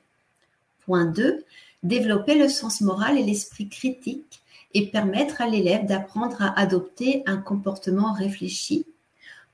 Point 0.87 1.07
2. 1.07 1.45
Développer 1.83 2.35
le 2.35 2.49
sens 2.49 2.81
moral 2.81 3.19
et 3.19 3.23
l'esprit 3.23 3.69
critique 3.69 4.41
et 4.73 4.87
permettre 4.87 5.43
à 5.43 5.47
l'élève 5.47 5.87
d'apprendre 5.87 6.41
à 6.41 6.59
adopter 6.59 7.23
un 7.27 7.37
comportement 7.37 8.13
réfléchi. 8.13 8.87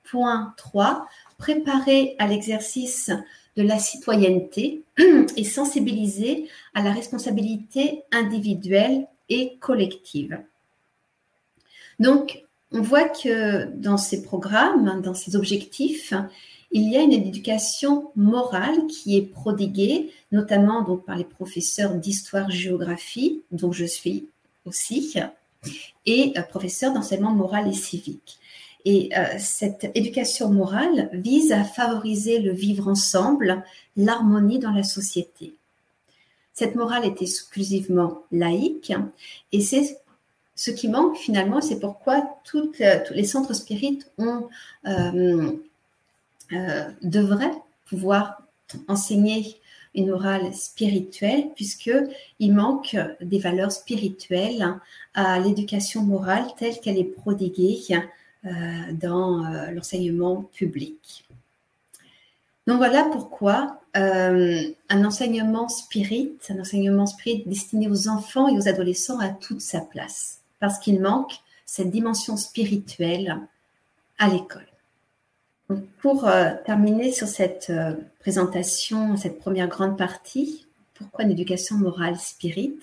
Point 0.04 0.54
3. 0.56 1.06
Préparer 1.38 2.14
à 2.18 2.26
l'exercice 2.26 3.10
de 3.56 3.62
la 3.62 3.78
citoyenneté 3.78 4.82
et 5.36 5.44
sensibiliser 5.44 6.48
à 6.74 6.82
la 6.82 6.92
responsabilité 6.92 8.02
individuelle 8.12 9.06
et 9.28 9.56
collective. 9.60 10.38
Donc, 11.98 12.44
on 12.72 12.82
voit 12.82 13.08
que 13.08 13.64
dans 13.74 13.96
ces 13.96 14.22
programmes, 14.22 15.00
dans 15.02 15.14
ces 15.14 15.36
objectifs, 15.36 16.14
il 16.72 16.88
y 16.88 16.96
a 16.96 17.02
une 17.02 17.12
éducation 17.12 18.12
morale 18.14 18.86
qui 18.86 19.16
est 19.16 19.22
prodiguée, 19.22 20.12
notamment 20.30 20.84
par 20.96 21.16
les 21.16 21.24
professeurs 21.24 21.94
d'histoire-géographie, 21.94 23.42
dont 23.50 23.72
je 23.72 23.84
suis 23.84 24.28
aussi, 24.64 25.14
et 26.06 26.32
euh, 26.36 26.42
professeurs 26.42 26.92
d'enseignement 26.92 27.32
moral 27.32 27.68
et 27.68 27.72
civique. 27.72 28.38
Et 28.84 29.10
euh, 29.16 29.24
cette 29.38 29.90
éducation 29.94 30.50
morale 30.50 31.10
vise 31.12 31.52
à 31.52 31.64
favoriser 31.64 32.38
le 32.38 32.52
vivre 32.52 32.88
ensemble, 32.88 33.62
l'harmonie 33.96 34.58
dans 34.58 34.72
la 34.72 34.82
société. 34.82 35.54
Cette 36.54 36.74
morale 36.74 37.04
est 37.04 37.22
exclusivement 37.22 38.22
laïque 38.32 38.92
et 39.52 39.60
c'est 39.60 39.98
ce 40.54 40.70
qui 40.70 40.88
manque 40.88 41.16
finalement, 41.16 41.60
c'est 41.60 41.80
pourquoi 41.80 42.38
euh, 42.54 42.98
tous 43.04 43.14
les 43.14 43.24
centres 43.24 43.54
spirites 43.54 44.10
euh, 44.18 45.52
devraient 47.02 47.54
pouvoir 47.86 48.42
enseigner 48.88 49.56
une 49.94 50.10
morale 50.10 50.54
spirituelle, 50.54 51.48
puisqu'il 51.54 52.52
manque 52.52 52.96
des 53.20 53.38
valeurs 53.38 53.72
spirituelles 53.72 54.76
à 55.14 55.38
l'éducation 55.40 56.02
morale 56.02 56.46
telle 56.58 56.78
qu'elle 56.78 56.98
est 56.98 57.04
prodiguée 57.04 57.80
dans 58.44 59.44
euh, 59.44 59.70
l'enseignement 59.70 60.42
public. 60.54 61.24
Donc 62.66 62.78
voilà 62.78 63.04
pourquoi 63.12 63.80
euh, 63.96 64.62
un 64.88 65.04
enseignement 65.04 65.68
spirit, 65.68 66.32
un 66.48 66.60
enseignement 66.60 67.06
spirit 67.06 67.42
destiné 67.46 67.88
aux 67.88 68.08
enfants 68.08 68.48
et 68.48 68.56
aux 68.56 68.68
adolescents 68.68 69.18
a 69.18 69.28
toute 69.28 69.60
sa 69.60 69.80
place, 69.80 70.40
parce 70.58 70.78
qu'il 70.78 71.00
manque 71.00 71.32
cette 71.66 71.90
dimension 71.90 72.36
spirituelle 72.36 73.38
à 74.18 74.28
l'école. 74.28 74.66
Pour 76.00 76.28
terminer 76.66 77.12
sur 77.12 77.28
cette 77.28 77.72
présentation, 78.18 79.16
cette 79.16 79.38
première 79.38 79.68
grande 79.68 79.96
partie, 79.96 80.66
pourquoi 80.94 81.24
une 81.24 81.30
éducation 81.30 81.76
morale 81.76 82.18
spirit, 82.18 82.80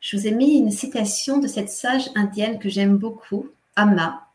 je 0.00 0.16
vous 0.16 0.26
ai 0.26 0.32
mis 0.32 0.58
une 0.58 0.70
citation 0.70 1.38
de 1.38 1.46
cette 1.46 1.70
sage 1.70 2.10
indienne 2.14 2.58
que 2.58 2.68
j'aime 2.68 2.98
beaucoup, 2.98 3.48
Amma, 3.76 4.28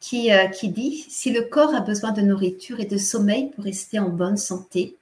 qui, 0.00 0.32
euh, 0.32 0.48
qui 0.48 0.68
dit 0.68 1.04
Si 1.08 1.30
le 1.32 1.42
corps 1.42 1.74
a 1.74 1.80
besoin 1.80 2.12
de 2.12 2.20
nourriture 2.20 2.80
et 2.80 2.86
de 2.86 2.98
sommeil 2.98 3.50
pour 3.50 3.64
rester 3.64 3.98
en 3.98 4.08
bonne 4.08 4.36
santé, 4.36 4.96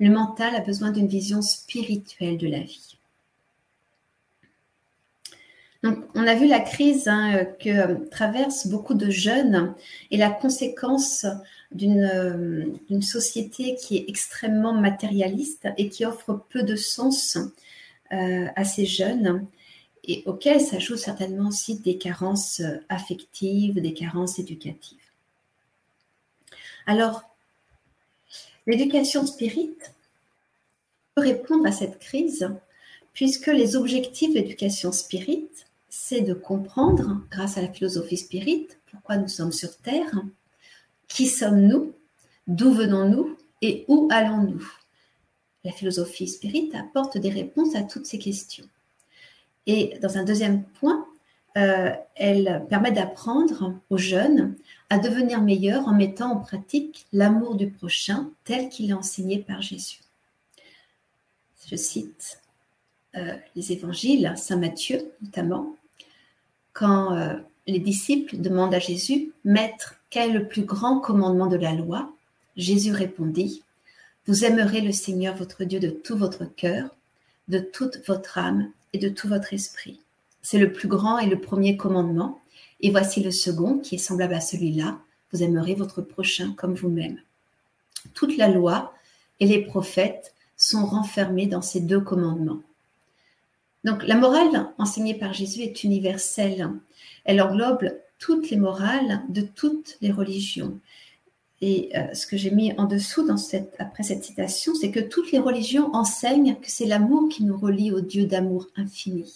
le 0.00 0.10
mental 0.10 0.54
a 0.54 0.60
besoin 0.60 0.90
d'une 0.90 1.06
vision 1.06 1.42
spirituelle 1.42 2.38
de 2.38 2.48
la 2.48 2.60
vie. 2.60 2.98
Donc, 5.82 5.98
on 6.14 6.26
a 6.26 6.34
vu 6.34 6.48
la 6.48 6.60
crise 6.60 7.08
hein, 7.08 7.44
que 7.60 8.08
traversent 8.08 8.68
beaucoup 8.68 8.94
de 8.94 9.10
jeunes 9.10 9.74
et 10.10 10.16
la 10.16 10.30
conséquence 10.30 11.26
d'une 11.72 13.02
société 13.02 13.74
qui 13.74 13.98
est 13.98 14.04
extrêmement 14.08 14.72
matérialiste 14.72 15.68
et 15.76 15.90
qui 15.90 16.06
offre 16.06 16.42
peu 16.48 16.62
de 16.62 16.74
sens 16.74 17.36
euh, 18.12 18.46
à 18.56 18.64
ces 18.64 18.86
jeunes 18.86 19.46
et 20.06 20.22
auxquels 20.26 20.60
s'ajoutent 20.60 20.98
certainement 20.98 21.48
aussi 21.48 21.78
des 21.78 21.98
carences 21.98 22.62
affectives, 22.88 23.80
des 23.80 23.94
carences 23.94 24.38
éducatives. 24.38 24.98
Alors, 26.86 27.22
l'éducation 28.66 29.26
spirit 29.26 29.74
peut 31.14 31.22
répondre 31.22 31.66
à 31.66 31.72
cette 31.72 31.98
crise 31.98 32.48
puisque 33.12 33.46
les 33.46 33.76
objectifs 33.76 34.30
de 34.30 34.40
l'éducation 34.40 34.92
spirit 34.92 35.48
c'est 35.96 36.22
de 36.22 36.34
comprendre, 36.34 37.20
grâce 37.30 37.56
à 37.56 37.62
la 37.62 37.68
philosophie 37.68 38.16
spirit, 38.16 38.66
pourquoi 38.90 39.16
nous 39.16 39.28
sommes 39.28 39.52
sur 39.52 39.76
Terre, 39.76 40.10
qui 41.06 41.28
sommes-nous, 41.28 41.94
d'où 42.48 42.74
venons-nous 42.74 43.36
et 43.62 43.84
où 43.86 44.08
allons-nous. 44.10 44.68
La 45.62 45.70
philosophie 45.70 46.26
spirit 46.26 46.72
apporte 46.74 47.16
des 47.16 47.30
réponses 47.30 47.76
à 47.76 47.84
toutes 47.84 48.06
ces 48.06 48.18
questions. 48.18 48.68
Et 49.66 49.98
dans 50.02 50.18
un 50.18 50.24
deuxième 50.24 50.62
point, 50.62 51.06
euh, 51.56 51.90
elle 52.16 52.66
permet 52.68 52.90
d'apprendre 52.90 53.74
aux 53.88 53.98
jeunes 53.98 54.56
à 54.90 54.98
devenir 54.98 55.40
meilleurs 55.40 55.86
en 55.86 55.94
mettant 55.94 56.32
en 56.32 56.36
pratique 56.40 57.06
l'amour 57.12 57.54
du 57.54 57.70
prochain 57.70 58.30
tel 58.44 58.68
qu'il 58.68 58.90
est 58.90 58.94
enseigné 58.94 59.38
par 59.38 59.62
Jésus. 59.62 60.00
Je 61.68 61.76
cite 61.76 62.40
euh, 63.16 63.36
les 63.54 63.72
évangiles, 63.72 64.34
Saint 64.36 64.56
Matthieu 64.56 65.12
notamment, 65.22 65.76
quand 66.72 67.16
euh, 67.16 67.34
les 67.68 67.78
disciples 67.78 68.38
demandent 68.38 68.74
à 68.74 68.80
Jésus, 68.80 69.32
Maître, 69.44 69.94
quel 70.10 70.30
est 70.30 70.32
le 70.34 70.48
plus 70.48 70.64
grand 70.64 70.98
commandement 70.98 71.46
de 71.46 71.56
la 71.56 71.72
loi? 71.72 72.12
Jésus 72.56 72.92
répondit, 72.92 73.62
Vous 74.26 74.44
aimerez 74.44 74.80
le 74.80 74.92
Seigneur 74.92 75.36
votre 75.36 75.62
Dieu 75.62 75.78
de 75.78 75.90
tout 75.90 76.16
votre 76.16 76.44
cœur, 76.44 76.90
de 77.46 77.60
toute 77.60 78.04
votre 78.06 78.38
âme 78.38 78.70
et 78.94 78.98
de 78.98 79.10
tout 79.10 79.28
votre 79.28 79.52
esprit. 79.52 80.00
C'est 80.40 80.58
le 80.58 80.72
plus 80.72 80.88
grand 80.88 81.18
et 81.18 81.26
le 81.26 81.40
premier 81.40 81.76
commandement. 81.76 82.40
Et 82.80 82.90
voici 82.90 83.22
le 83.22 83.30
second 83.30 83.78
qui 83.78 83.96
est 83.96 83.98
semblable 83.98 84.34
à 84.34 84.40
celui-là. 84.40 84.98
Vous 85.32 85.42
aimerez 85.42 85.74
votre 85.74 86.00
prochain 86.00 86.54
comme 86.56 86.74
vous-même. 86.74 87.18
Toute 88.14 88.36
la 88.36 88.48
loi 88.48 88.94
et 89.40 89.46
les 89.46 89.62
prophètes 89.62 90.34
sont 90.56 90.86
renfermés 90.86 91.46
dans 91.46 91.62
ces 91.62 91.80
deux 91.80 92.00
commandements. 92.00 92.60
Donc 93.84 94.06
la 94.06 94.16
morale 94.16 94.68
enseignée 94.78 95.14
par 95.14 95.32
Jésus 95.32 95.62
est 95.62 95.84
universelle. 95.84 96.70
Elle 97.24 97.42
englobe 97.42 97.90
toutes 98.18 98.50
les 98.50 98.56
morales 98.56 99.22
de 99.28 99.42
toutes 99.42 99.96
les 100.00 100.12
religions. 100.12 100.78
Et 101.60 101.96
euh, 101.96 102.12
ce 102.14 102.26
que 102.26 102.36
j'ai 102.36 102.50
mis 102.50 102.72
en 102.78 102.84
dessous 102.84 103.26
après 103.78 104.02
cette 104.02 104.24
citation, 104.24 104.74
c'est 104.74 104.90
que 104.90 105.00
toutes 105.00 105.32
les 105.32 105.38
religions 105.38 105.94
enseignent 105.94 106.56
que 106.56 106.70
c'est 106.70 106.86
l'amour 106.86 107.28
qui 107.28 107.44
nous 107.44 107.56
relie 107.56 107.92
au 107.92 108.00
Dieu 108.00 108.26
d'amour 108.26 108.66
infini. 108.76 109.32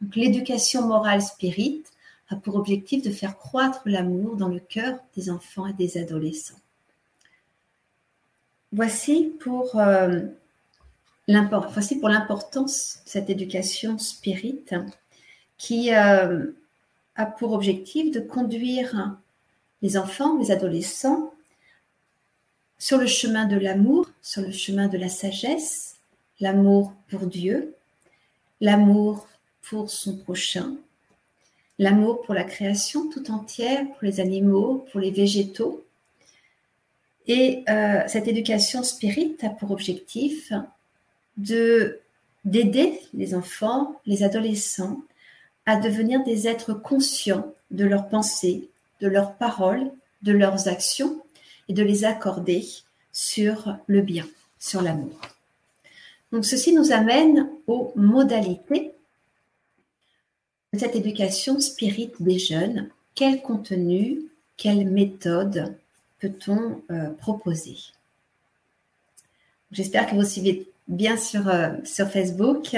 Donc 0.00 0.16
l'éducation 0.16 0.86
morale 0.86 1.22
spirit 1.22 1.82
a 2.28 2.36
pour 2.36 2.56
objectif 2.56 3.02
de 3.02 3.10
faire 3.10 3.38
croître 3.38 3.82
l'amour 3.86 4.36
dans 4.36 4.48
le 4.48 4.60
cœur 4.60 4.98
des 5.16 5.30
enfants 5.30 5.66
et 5.66 5.72
des 5.72 5.96
adolescents. 5.96 6.60
Voici 8.70 9.32
pour 9.40 9.78
euh, 9.80 10.20
l'importance 11.26 13.00
de 13.04 13.10
cette 13.10 13.30
éducation 13.30 13.96
spirit 13.96 14.64
qui 15.56 15.94
euh, 15.94 16.46
a 17.16 17.26
pour 17.26 17.52
objectif 17.52 18.10
de 18.10 18.20
conduire 18.20 19.18
les 19.82 19.96
enfants, 19.96 20.38
les 20.38 20.50
adolescents 20.50 21.32
sur 22.78 22.98
le 22.98 23.06
chemin 23.06 23.46
de 23.46 23.56
l'amour, 23.56 24.08
sur 24.22 24.42
le 24.42 24.52
chemin 24.52 24.88
de 24.88 24.98
la 24.98 25.08
sagesse, 25.08 25.96
l'amour 26.40 26.92
pour 27.10 27.26
Dieu, 27.26 27.74
l'amour 28.60 29.28
pour 29.62 29.90
son 29.90 30.16
prochain, 30.16 30.76
l'amour 31.78 32.22
pour 32.22 32.34
la 32.34 32.44
création 32.44 33.08
tout 33.08 33.30
entière, 33.30 33.84
pour 33.86 34.02
les 34.02 34.20
animaux, 34.20 34.86
pour 34.90 35.00
les 35.00 35.10
végétaux. 35.10 35.84
Et 37.26 37.64
euh, 37.68 38.02
cette 38.06 38.28
éducation 38.28 38.82
spirit 38.82 39.36
a 39.42 39.50
pour 39.50 39.70
objectif 39.70 40.52
de 41.36 42.00
d'aider 42.44 43.00
les 43.12 43.34
enfants, 43.34 44.00
les 44.06 44.22
adolescents 44.22 45.02
à 45.66 45.76
devenir 45.76 46.24
des 46.24 46.48
êtres 46.48 46.72
conscients 46.72 47.52
de 47.70 47.84
leurs 47.84 48.08
pensées, 48.08 48.70
de 49.00 49.08
leurs 49.08 49.34
paroles, 49.34 49.90
de 50.22 50.32
leurs 50.32 50.68
actions 50.68 51.22
et 51.68 51.72
de 51.72 51.82
les 51.82 52.04
accorder 52.04 52.66
sur 53.12 53.76
le 53.86 54.00
bien, 54.00 54.26
sur 54.58 54.82
l'amour. 54.82 55.18
Donc 56.32 56.44
ceci 56.44 56.72
nous 56.72 56.92
amène 56.92 57.48
aux 57.66 57.92
modalités 57.96 58.92
de 60.72 60.78
cette 60.78 60.96
éducation 60.96 61.60
spirit 61.60 62.12
des 62.20 62.38
jeunes. 62.38 62.90
Quel 63.14 63.40
contenu, 63.40 64.20
quelle 64.56 64.88
méthode 64.88 65.74
peut-on 66.18 66.82
euh, 66.90 67.10
proposer? 67.10 67.76
J'espère 69.72 70.08
que 70.08 70.14
vous 70.14 70.24
suivez 70.24 70.68
bien 70.86 71.16
sur, 71.16 71.48
euh, 71.48 71.72
Facebook. 71.84 72.76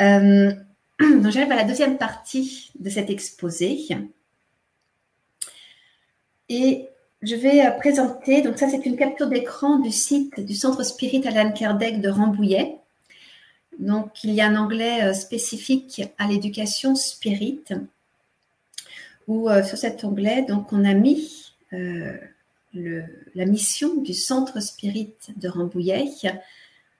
Euh, 0.00 0.52
donc 1.00 1.30
j'arrive 1.30 1.52
à 1.52 1.56
la 1.56 1.64
deuxième 1.64 1.98
partie 1.98 2.70
de 2.78 2.90
cet 2.90 3.10
exposé. 3.10 3.88
Et 6.48 6.88
je 7.22 7.34
vais 7.34 7.66
euh, 7.66 7.70
présenter, 7.72 8.42
donc 8.42 8.58
ça 8.58 8.68
c'est 8.68 8.86
une 8.86 8.96
capture 8.96 9.28
d'écran 9.28 9.78
du 9.78 9.90
site 9.90 10.40
du 10.40 10.54
Centre 10.54 10.82
Spirit 10.82 11.26
Alan 11.26 11.52
Kardec 11.52 12.00
de 12.00 12.08
Rambouillet. 12.08 12.76
Donc 13.78 14.24
il 14.24 14.32
y 14.32 14.40
a 14.40 14.46
un 14.46 14.56
onglet 14.56 15.14
spécifique 15.14 16.02
à 16.18 16.26
l'éducation 16.26 16.96
spirit, 16.96 17.62
où 19.28 19.48
sur 19.62 19.78
cet 19.78 20.02
onglet, 20.02 20.42
donc 20.42 20.72
on 20.72 20.84
a 20.84 20.94
mis 20.94 21.54
la 21.70 23.44
mission 23.46 23.94
du 24.02 24.14
Centre 24.14 24.60
Spirit 24.60 25.14
de 25.36 25.48
Rambouillet 25.48 26.06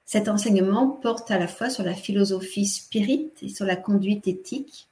cet 0.09 0.27
enseignement 0.27 0.87
porte 0.87 1.29
à 1.29 1.37
la 1.37 1.47
fois 1.47 1.69
sur 1.69 1.83
la 1.83 1.93
philosophie 1.93 2.65
spirit 2.65 3.29
et 3.43 3.49
sur 3.49 3.63
la 3.63 3.75
conduite 3.75 4.27
éthique. 4.27 4.87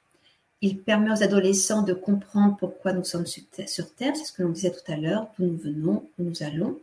Il 0.60 0.78
permet 0.78 1.10
aux 1.10 1.22
adolescents 1.22 1.82
de 1.82 1.92
comprendre 1.92 2.56
pourquoi 2.58 2.92
nous 2.92 3.04
sommes 3.04 3.26
sur 3.26 3.94
Terre, 3.94 4.16
c'est 4.16 4.24
ce 4.24 4.32
que 4.32 4.42
l'on 4.42 4.50
disait 4.50 4.72
tout 4.72 4.92
à 4.92 4.96
l'heure, 4.96 5.28
d'où 5.38 5.46
nous 5.46 5.56
venons, 5.56 6.08
où 6.18 6.24
nous 6.24 6.42
allons. 6.42 6.78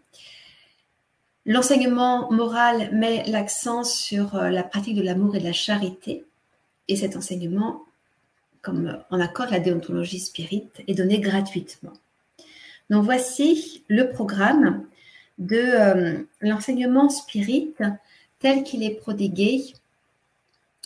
L'enseignement 1.46 2.32
moral 2.32 2.90
met 2.94 3.24
l'accent 3.26 3.84
sur 3.84 4.36
euh, 4.36 4.50
la 4.50 4.64
pratique 4.64 4.96
de 4.96 5.04
l'amour 5.04 5.36
et 5.36 5.40
de 5.40 5.44
la 5.44 5.54
charité, 5.54 6.24
et 6.88 6.96
cet 6.96 7.16
enseignement, 7.16 7.84
comme 8.62 8.98
en 9.12 9.20
accord 9.20 9.48
avec 9.48 9.60
la 9.60 9.60
déontologie 9.60 10.20
spirit, 10.20 10.68
est 10.88 10.96
donné 10.96 11.20
gratuitement. 11.20 11.94
Donc 12.90 13.04
voici 13.04 13.84
le 13.88 14.10
programme 14.10 14.86
de 15.38 15.58
euh, 15.58 16.24
l'enseignement 16.42 17.10
spirit 17.10 17.74
tel 18.40 18.64
qu'il 18.64 18.84
est 18.84 18.96
prodigué 18.96 19.74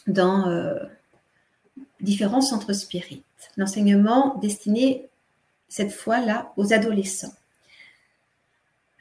dans 0.08 0.47
euh, 0.49 0.75
différents 2.01 2.41
centres 2.41 2.73
spirites. 2.73 3.23
L'enseignement 3.57 4.35
destiné 4.41 5.07
cette 5.67 5.91
fois-là 5.91 6.51
aux 6.57 6.73
adolescents. 6.73 7.33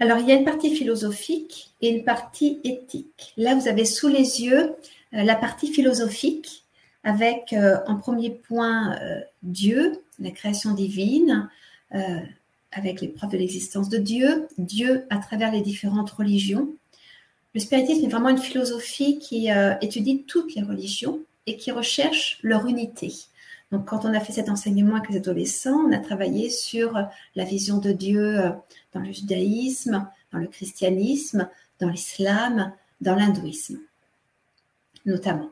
Alors, 0.00 0.18
il 0.18 0.28
y 0.28 0.32
a 0.32 0.34
une 0.34 0.44
partie 0.44 0.74
philosophique 0.74 1.72
et 1.80 1.88
une 1.88 2.04
partie 2.04 2.60
éthique. 2.62 3.32
Là, 3.36 3.54
vous 3.54 3.68
avez 3.68 3.84
sous 3.84 4.08
les 4.08 4.42
yeux 4.42 4.74
euh, 5.14 5.22
la 5.24 5.34
partie 5.34 5.72
philosophique 5.72 6.64
avec 7.02 7.52
euh, 7.52 7.78
en 7.86 7.96
premier 7.96 8.30
point 8.30 8.98
Dieu, 9.42 10.02
la 10.18 10.30
création 10.30 10.74
divine, 10.74 11.48
avec 12.72 13.00
les 13.00 13.08
preuves 13.08 13.30
de 13.30 13.38
l'existence 13.38 13.88
de 13.88 13.98
Dieu, 13.98 14.46
Dieu 14.58 15.06
à 15.08 15.18
travers 15.18 15.50
les 15.50 15.62
différentes 15.62 16.10
religions, 16.10 16.68
le 17.54 17.60
spiritisme 17.60 18.04
est 18.04 18.08
vraiment 18.08 18.28
une 18.28 18.38
philosophie 18.38 19.18
qui 19.18 19.50
euh, 19.50 19.74
étudie 19.80 20.24
toutes 20.26 20.54
les 20.54 20.62
religions 20.62 21.20
et 21.48 21.56
qui 21.56 21.70
recherche 21.70 22.38
leur 22.42 22.66
unité. 22.66 23.12
Donc, 23.72 23.86
quand 23.86 24.04
on 24.04 24.14
a 24.14 24.20
fait 24.20 24.32
cet 24.32 24.48
enseignement 24.48 24.96
avec 24.96 25.10
les 25.10 25.16
adolescents, 25.16 25.84
on 25.86 25.92
a 25.92 25.98
travaillé 25.98 26.50
sur 26.50 26.98
la 27.34 27.44
vision 27.44 27.78
de 27.78 27.92
Dieu 27.92 28.40
euh, 28.40 28.50
dans 28.92 29.00
le 29.00 29.12
judaïsme, 29.12 30.06
dans 30.32 30.38
le 30.38 30.46
christianisme, 30.46 31.48
dans 31.80 31.88
l'islam, 31.88 32.72
dans 33.00 33.14
l'hindouisme, 33.14 33.78
notamment. 35.06 35.50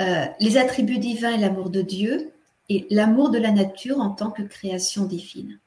Euh, 0.00 0.26
les 0.40 0.56
attributs 0.56 0.98
divins 0.98 1.32
et 1.32 1.38
l'amour 1.38 1.70
de 1.70 1.82
Dieu 1.82 2.32
et 2.68 2.86
l'amour 2.90 3.30
de 3.30 3.38
la 3.38 3.52
nature 3.52 4.00
en 4.00 4.10
tant 4.10 4.30
que 4.30 4.42
création 4.42 5.04
divine. 5.04 5.58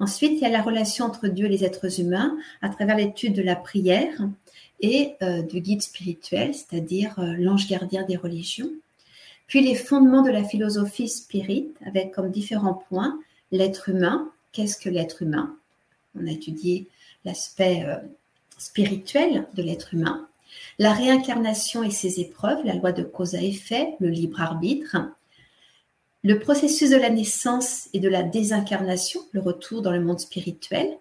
Ensuite, 0.00 0.32
il 0.32 0.40
y 0.40 0.46
a 0.46 0.50
la 0.50 0.62
relation 0.62 1.04
entre 1.04 1.28
Dieu 1.28 1.46
et 1.46 1.48
les 1.48 1.64
êtres 1.64 2.00
humains 2.00 2.36
à 2.60 2.68
travers 2.68 2.96
l'étude 2.96 3.34
de 3.34 3.42
la 3.42 3.56
prière, 3.56 4.28
et 4.84 5.14
du 5.48 5.60
guide 5.60 5.82
spirituel, 5.82 6.54
c'est-à-dire 6.54 7.14
l'ange 7.38 7.68
gardien 7.68 8.02
des 8.02 8.16
religions. 8.16 8.68
Puis 9.46 9.62
les 9.62 9.76
fondements 9.76 10.22
de 10.22 10.30
la 10.30 10.42
philosophie 10.42 11.08
spirit, 11.08 11.68
avec 11.86 12.10
comme 12.10 12.32
différents 12.32 12.82
points 12.88 13.16
l'être 13.52 13.90
humain. 13.90 14.28
Qu'est-ce 14.50 14.76
que 14.76 14.88
l'être 14.88 15.22
humain? 15.22 15.54
On 16.18 16.26
a 16.26 16.32
étudié 16.32 16.88
l'aspect 17.24 17.86
spirituel 18.58 19.46
de 19.54 19.62
l'être 19.62 19.94
humain. 19.94 20.26
La 20.80 20.92
réincarnation 20.92 21.84
et 21.84 21.90
ses 21.90 22.18
épreuves, 22.18 22.64
la 22.64 22.74
loi 22.74 22.90
de 22.90 23.04
cause 23.04 23.36
à 23.36 23.40
effet, 23.40 23.94
le 24.00 24.08
libre 24.08 24.40
arbitre, 24.40 24.96
le 26.24 26.38
processus 26.38 26.90
de 26.90 26.96
la 26.96 27.10
naissance 27.10 27.88
et 27.92 28.00
de 28.00 28.08
la 28.08 28.22
désincarnation, 28.22 29.20
le 29.32 29.40
retour 29.40 29.82
dans 29.82 29.90
le 29.90 30.00
monde 30.00 30.20
spirituel, 30.20 30.96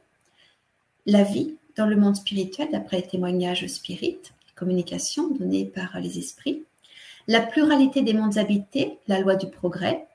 la 1.05 1.23
vie 1.23 1.55
dans 1.75 1.86
le 1.86 1.95
monde 1.95 2.15
spirituel 2.15 2.69
d'après 2.71 2.97
les 2.97 3.07
témoignages 3.07 3.67
spirites, 3.67 4.34
les 4.47 4.53
communications 4.55 5.29
données 5.29 5.65
par 5.65 5.99
les 5.99 6.17
esprits, 6.17 6.63
la 7.27 7.41
pluralité 7.41 8.01
des 8.01 8.13
mondes 8.13 8.39
habités, 8.39 8.97
la 9.07 9.19
loi 9.19 9.36
du 9.36 9.47
progrès, 9.47 10.07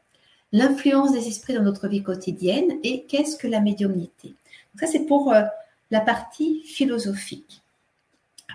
l'influence 0.53 1.13
des 1.13 1.29
esprits 1.29 1.55
dans 1.55 1.63
notre 1.63 1.87
vie 1.87 2.03
quotidienne 2.03 2.79
et 2.83 3.05
qu'est-ce 3.05 3.37
que 3.37 3.47
la 3.47 3.61
médiumnité. 3.61 4.35
ça 4.79 4.87
c'est 4.87 5.07
pour 5.07 5.33
euh, 5.33 5.43
la 5.93 6.01
partie 6.01 6.63
philosophique. 6.65 7.63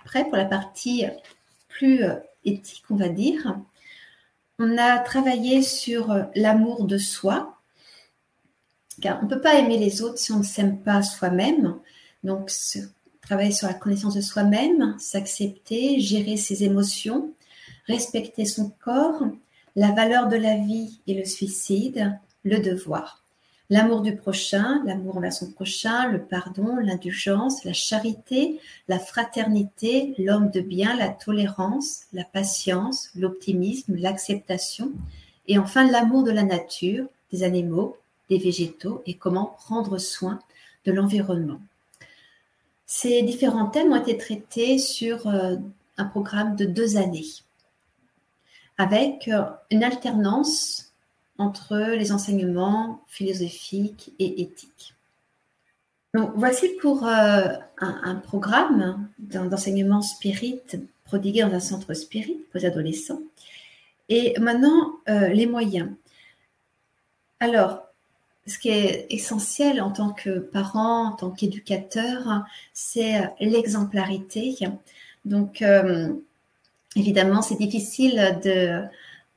Après, 0.01 0.25
pour 0.25 0.35
la 0.35 0.45
partie 0.45 1.05
plus 1.69 2.03
euh, 2.03 2.15
éthique, 2.43 2.83
on 2.89 2.95
va 2.95 3.07
dire, 3.07 3.57
on 4.61 4.77
a 4.77 4.99
travaillé 4.99 5.63
sur 5.63 6.11
euh, 6.11 6.23
l'amour 6.35 6.85
de 6.85 6.99
soi. 6.99 7.57
Car 9.01 9.19
on 9.19 9.25
ne 9.25 9.29
peut 9.29 9.41
pas 9.41 9.55
aimer 9.55 9.77
les 9.77 10.03
autres 10.03 10.19
si 10.19 10.31
on 10.31 10.39
ne 10.39 10.43
s'aime 10.43 10.83
pas 10.83 11.01
soi-même. 11.01 11.79
Donc, 12.23 12.51
travailler 13.21 13.51
sur 13.51 13.67
la 13.67 13.73
connaissance 13.73 14.13
de 14.13 14.21
soi-même, 14.21 14.95
s'accepter, 14.99 15.99
gérer 15.99 16.37
ses 16.37 16.63
émotions, 16.63 17.33
respecter 17.87 18.45
son 18.45 18.71
corps, 18.83 19.23
la 19.75 19.91
valeur 19.91 20.27
de 20.27 20.35
la 20.35 20.57
vie 20.57 21.01
et 21.07 21.15
le 21.15 21.25
suicide, 21.25 22.19
le 22.43 22.59
devoir. 22.59 23.20
L'amour 23.71 24.01
du 24.01 24.17
prochain, 24.17 24.83
l'amour 24.83 25.15
envers 25.15 25.31
son 25.31 25.49
prochain, 25.49 26.09
le 26.09 26.21
pardon, 26.21 26.75
l'indulgence, 26.75 27.63
la 27.63 27.71
charité, 27.71 28.59
la 28.89 28.99
fraternité, 28.99 30.13
l'homme 30.17 30.51
de 30.51 30.59
bien, 30.59 30.93
la 30.97 31.07
tolérance, 31.07 32.01
la 32.11 32.25
patience, 32.25 33.09
l'optimisme, 33.15 33.95
l'acceptation, 33.95 34.91
et 35.47 35.57
enfin 35.57 35.89
l'amour 35.89 36.23
de 36.23 36.31
la 36.31 36.43
nature, 36.43 37.05
des 37.31 37.43
animaux, 37.43 37.95
des 38.29 38.39
végétaux, 38.39 39.03
et 39.05 39.13
comment 39.13 39.45
prendre 39.45 39.97
soin 39.99 40.41
de 40.83 40.91
l'environnement. 40.91 41.61
Ces 42.85 43.21
différents 43.21 43.67
thèmes 43.67 43.93
ont 43.93 44.01
été 44.01 44.17
traités 44.17 44.79
sur 44.79 45.27
euh, 45.27 45.55
un 45.95 46.05
programme 46.05 46.57
de 46.57 46.65
deux 46.65 46.97
années, 46.97 47.29
avec 48.77 49.29
euh, 49.29 49.43
une 49.69 49.85
alternance 49.85 50.90
entre 51.41 51.77
les 51.95 52.11
enseignements 52.11 53.01
philosophiques 53.07 54.13
et 54.19 54.41
éthiques. 54.41 54.93
Donc, 56.13 56.31
voici 56.35 56.69
pour 56.81 57.07
euh, 57.07 57.47
un, 57.79 58.15
programme 58.15 59.07
d'enseignement 59.17 60.01
spirit 60.01 60.59
prodigué 61.05 61.41
dans 61.41 61.53
un 61.53 61.59
centre 61.59 61.93
spirit 61.93 62.37
pour 62.51 62.59
les 62.59 62.65
adolescents. 62.65 63.21
Et 64.09 64.37
maintenant, 64.39 64.99
euh, 65.09 65.29
les 65.29 65.47
moyens. 65.47 65.89
Alors, 67.39 67.83
ce 68.45 68.59
qui 68.59 68.69
est 68.69 69.07
essentiel 69.09 69.81
en 69.81 69.91
tant 69.91 70.11
que 70.11 70.39
parent, 70.39 71.07
en 71.07 71.11
tant 71.13 71.31
qu'éducateur, 71.31 72.43
c'est 72.73 73.31
l'exemplarité. 73.39 74.57
Donc, 75.23 75.61
euh, 75.61 76.13
évidemment, 76.97 77.41
c'est 77.41 77.55
difficile 77.55 78.37
de, 78.43 78.83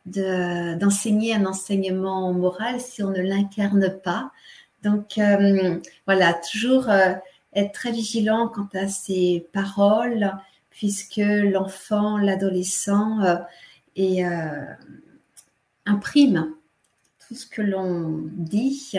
d'enseigner 0.07 1.35
un 1.35 1.47
enseignement 1.47 2.33
moral 2.33 2.81
si 2.81 3.03
on 3.03 3.11
ne 3.11 3.21
l'incarne 3.21 3.99
pas. 4.03 4.33
Donc 4.83 5.17
euh, 5.19 5.81
voilà, 6.07 6.35
toujours 6.53 6.91
euh, 6.91 7.15
être 7.55 7.73
très 7.73 7.91
vigilant 7.91 8.49
quant 8.49 8.69
à 8.75 8.87
ses 8.87 9.49
paroles, 9.53 10.33
puisque 10.71 11.23
l'enfant, 11.25 12.19
l'adolescent 12.19 13.21
euh, 13.97 14.65
imprime 15.87 16.55
tout 17.27 17.35
ce 17.35 17.47
que 17.47 17.63
l'on 17.63 18.21
dit. 18.37 18.99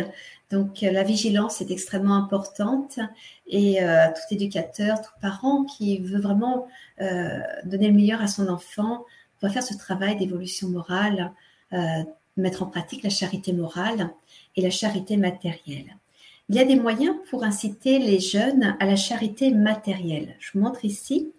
Donc 0.50 0.82
la 0.82 1.04
vigilance 1.04 1.62
est 1.62 1.70
extrêmement 1.70 2.16
importante 2.16 3.00
et 3.46 3.78
tout 3.80 4.34
éducateur, 4.34 5.02
tout 5.02 5.12
parent 5.22 5.66
qui 5.66 6.00
veut 6.00 6.20
vraiment 6.20 6.68
donner 7.00 7.90
le 7.90 7.94
meilleur 7.94 8.22
à 8.22 8.28
son 8.28 8.48
enfant 8.48 9.06
faire 9.50 9.64
ce 9.64 9.78
travail 9.78 10.18
d'évolution 10.18 10.70
morale, 10.70 11.32
euh, 11.74 12.04
mettre 12.38 12.64
en 12.64 12.68
pratique 12.68 13.04
la 13.04 13.10
charité 13.10 13.54
morale 13.54 14.12
et 14.56 14.62
la 14.62 14.70
charité 14.70 15.18
matérielle. 15.18 15.96
Il 16.50 16.56
y 16.56 16.60
a 16.60 16.66
des 16.66 16.76
moyens 16.76 17.16
pour 17.30 17.44
inciter 17.44 17.98
les 17.98 18.20
jeunes 18.20 18.76
à 18.80 18.86
la 18.86 18.96
charité 18.96 19.52
matérielle. 19.52 20.36
Je 20.40 20.52
vous 20.54 20.64
montre 20.64 20.86
ici 20.86 21.32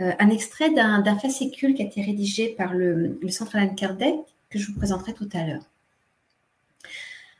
euh, 0.00 0.12
un 0.18 0.30
extrait 0.30 0.70
d'un 0.70 1.18
fascicule 1.18 1.74
qui 1.74 1.82
a 1.82 1.86
été 1.86 2.02
rédigé 2.02 2.48
par 2.48 2.74
le, 2.74 3.18
le 3.20 3.28
Centre 3.28 3.56
Alain 3.56 3.68
Kardec 3.68 4.16
que 4.50 4.58
je 4.58 4.66
vous 4.66 4.78
présenterai 4.78 5.12
tout 5.12 5.28
à 5.32 5.46
l'heure. 5.46 5.64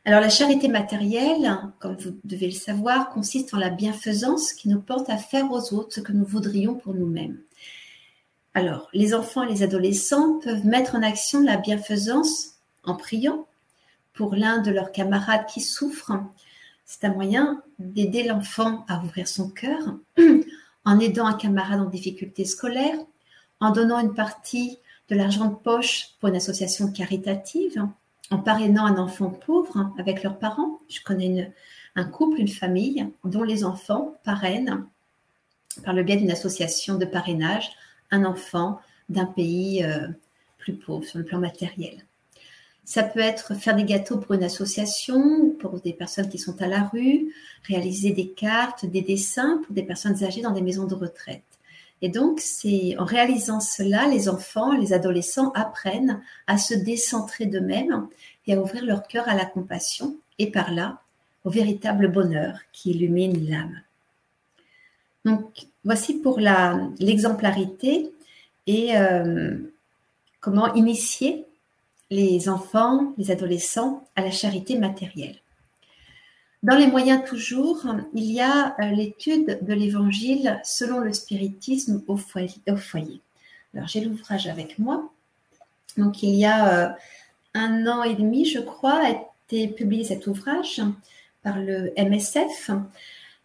Alors 0.05 0.21
la 0.21 0.29
charité 0.29 0.69
matérielle, 0.69 1.57
comme 1.79 1.97
vous 1.97 2.17
devez 2.23 2.45
le 2.45 2.53
savoir, 2.53 3.09
consiste 3.09 3.53
en 3.53 3.57
la 3.57 3.69
bienfaisance 3.69 4.53
qui 4.53 4.69
nous 4.69 4.79
porte 4.79 5.09
à 5.09 5.17
faire 5.17 5.51
aux 5.51 5.73
autres 5.73 5.95
ce 5.95 5.99
que 5.99 6.13
nous 6.13 6.23
voudrions 6.23 6.75
pour 6.75 6.93
nous-mêmes. 6.93 7.37
Alors, 8.57 8.89
les 8.91 9.13
enfants 9.13 9.43
et 9.43 9.51
les 9.51 9.61
adolescents 9.61 10.39
peuvent 10.39 10.65
mettre 10.65 10.95
en 10.95 11.03
action 11.03 11.41
la 11.43 11.57
bienfaisance 11.57 12.55
en 12.85 12.95
priant 12.95 13.45
pour 14.15 14.33
l'un 14.33 14.57
de 14.63 14.71
leurs 14.71 14.91
camarades 14.91 15.45
qui 15.45 15.61
souffre. 15.61 16.11
C'est 16.83 17.03
un 17.03 17.13
moyen 17.13 17.61
d'aider 17.77 18.23
l'enfant 18.23 18.83
à 18.89 18.97
ouvrir 19.03 19.27
son 19.27 19.47
cœur, 19.47 19.99
en 20.85 20.99
aidant 20.99 21.27
un 21.27 21.35
camarade 21.35 21.81
en 21.81 21.85
difficulté 21.85 22.45
scolaire, 22.45 22.97
en 23.59 23.69
donnant 23.69 23.99
une 23.99 24.15
partie 24.15 24.79
de 25.09 25.15
l'argent 25.15 25.45
de 25.45 25.55
poche 25.55 26.15
pour 26.19 26.29
une 26.29 26.35
association 26.37 26.91
caritative, 26.91 27.85
en 28.31 28.39
parrainant 28.39 28.87
un 28.87 28.97
enfant 28.97 29.29
pauvre 29.29 29.91
avec 29.99 30.23
leurs 30.23 30.39
parents. 30.39 30.79
Je 30.89 31.01
connais 31.03 31.53
un 31.95 32.05
couple, 32.05 32.39
une 32.39 32.47
famille 32.47 33.07
dont 33.23 33.43
les 33.43 33.63
enfants 33.63 34.15
parrainent 34.23 34.83
par 35.85 35.93
le 35.93 36.01
biais 36.01 36.17
d'une 36.17 36.31
association 36.31 36.95
de 36.95 37.05
parrainage 37.05 37.69
un 38.11 38.25
enfant 38.25 38.79
d'un 39.09 39.25
pays 39.25 39.83
euh, 39.83 40.07
plus 40.57 40.73
pauvre 40.73 41.05
sur 41.05 41.19
le 41.19 41.25
plan 41.25 41.39
matériel. 41.39 42.05
Ça 42.83 43.03
peut 43.03 43.19
être 43.19 43.53
faire 43.55 43.75
des 43.75 43.83
gâteaux 43.83 44.17
pour 44.17 44.33
une 44.33 44.43
association, 44.43 45.49
pour 45.59 45.81
des 45.81 45.93
personnes 45.93 46.29
qui 46.29 46.37
sont 46.37 46.61
à 46.61 46.67
la 46.67 46.83
rue, 46.83 47.33
réaliser 47.63 48.11
des 48.11 48.29
cartes, 48.29 48.85
des 48.85 49.01
dessins 49.01 49.61
pour 49.65 49.75
des 49.75 49.83
personnes 49.83 50.23
âgées 50.23 50.41
dans 50.41 50.51
des 50.51 50.61
maisons 50.61 50.85
de 50.85 50.95
retraite. 50.95 51.43
Et 52.01 52.09
donc, 52.09 52.39
c'est 52.39 52.95
en 52.97 53.05
réalisant 53.05 53.59
cela, 53.59 54.07
les 54.07 54.29
enfants, 54.29 54.71
les 54.71 54.93
adolescents 54.93 55.51
apprennent 55.51 56.21
à 56.45 56.57
se 56.57 56.75
décentrer 56.75 57.45
d'eux-mêmes 57.45 58.07
et 58.45 58.53
à 58.53 58.61
ouvrir 58.61 58.85
leur 58.85 59.07
cœur 59.07 59.27
à 59.27 59.35
la 59.35 59.45
compassion 59.45 60.15
et 60.39 60.51
par 60.51 60.71
là 60.71 61.01
au 61.43 61.49
véritable 61.49 62.11
bonheur 62.11 62.59
qui 62.71 62.91
illumine 62.91 63.49
l'âme. 63.49 63.81
Donc, 65.25 65.67
voici 65.87 66.15
pour 66.15 66.37
l'exemplarité 66.99 68.11
et 68.67 68.97
euh, 68.97 69.57
comment 70.41 70.73
initier 70.73 71.45
les 72.11 72.49
enfants, 72.49 73.13
les 73.17 73.31
adolescents 73.31 74.05
à 74.17 74.21
la 74.21 74.31
charité 74.31 74.77
matérielle. 74.77 75.37
Dans 76.61 76.75
les 76.75 76.87
moyens 76.87 77.23
toujours, 77.25 77.85
il 78.13 78.29
y 78.29 78.41
a 78.41 78.75
euh, 78.81 78.91
l'étude 78.91 79.59
de 79.61 79.73
l'évangile 79.73 80.59
selon 80.65 80.99
le 80.99 81.13
spiritisme 81.13 82.03
au 82.07 82.17
foyer. 82.17 83.21
Alors 83.73 83.87
j'ai 83.87 84.01
l'ouvrage 84.01 84.47
avec 84.47 84.79
moi. 84.79 85.09
Donc 85.95 86.21
il 86.21 86.35
y 86.35 86.43
a 86.43 86.59
euh, 86.67 86.89
un 87.53 87.87
an 87.87 88.03
et 88.03 88.15
demi, 88.15 88.43
je 88.43 88.59
crois, 88.59 89.05
a 89.05 89.11
été 89.11 89.69
publié 89.69 90.03
cet 90.03 90.27
ouvrage 90.27 90.81
par 91.43 91.57
le 91.57 91.93
MSF. 91.97 92.71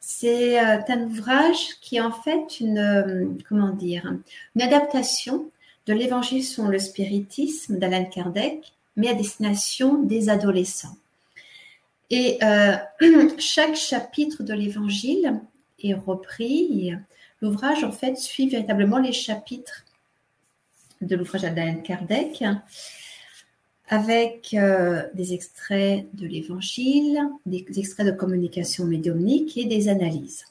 C'est 0.05 0.59
euh, 0.59 0.80
un 0.88 1.03
ouvrage 1.03 1.76
qui 1.80 1.96
est 1.96 2.00
en 2.00 2.11
fait 2.11 2.59
une, 2.59 2.78
euh, 2.78 3.24
comment 3.48 3.70
dire, 3.70 4.12
une 4.57 4.62
adaptation 4.62 5.48
de 5.86 5.92
l'Évangile 5.92 6.42
sur 6.42 6.64
le 6.64 6.80
spiritisme 6.80 7.78
d'Alan 7.78 8.07
Kardec, 8.07 8.72
mais 8.96 9.09
à 9.09 9.14
destination 9.14 10.03
des 10.03 10.28
adolescents. 10.28 10.96
Et 12.11 12.36
euh, 12.42 12.76
chaque 13.38 13.76
chapitre 13.76 14.42
de 14.42 14.53
l'Évangile 14.53 15.40
est 15.80 15.94
repris. 15.94 16.92
L'ouvrage, 17.40 17.84
en 17.84 17.92
fait, 17.92 18.18
suit 18.18 18.48
véritablement 18.48 18.98
les 18.98 19.12
chapitres 19.12 19.84
de 21.00 21.14
l'ouvrage 21.14 21.42
d'Alan 21.42 21.76
Kardec 21.76 22.42
avec 23.93 24.55
euh, 24.55 25.03
des 25.12 25.34
extraits 25.34 26.07
de 26.14 26.26
l'Évangile, 26.26 27.20
des 27.45 27.62
extraits 27.76 28.07
de 28.07 28.12
communication 28.12 28.86
médiumnique 28.86 29.59
et 29.59 29.66
des 29.66 29.90
analyses. 29.90 30.47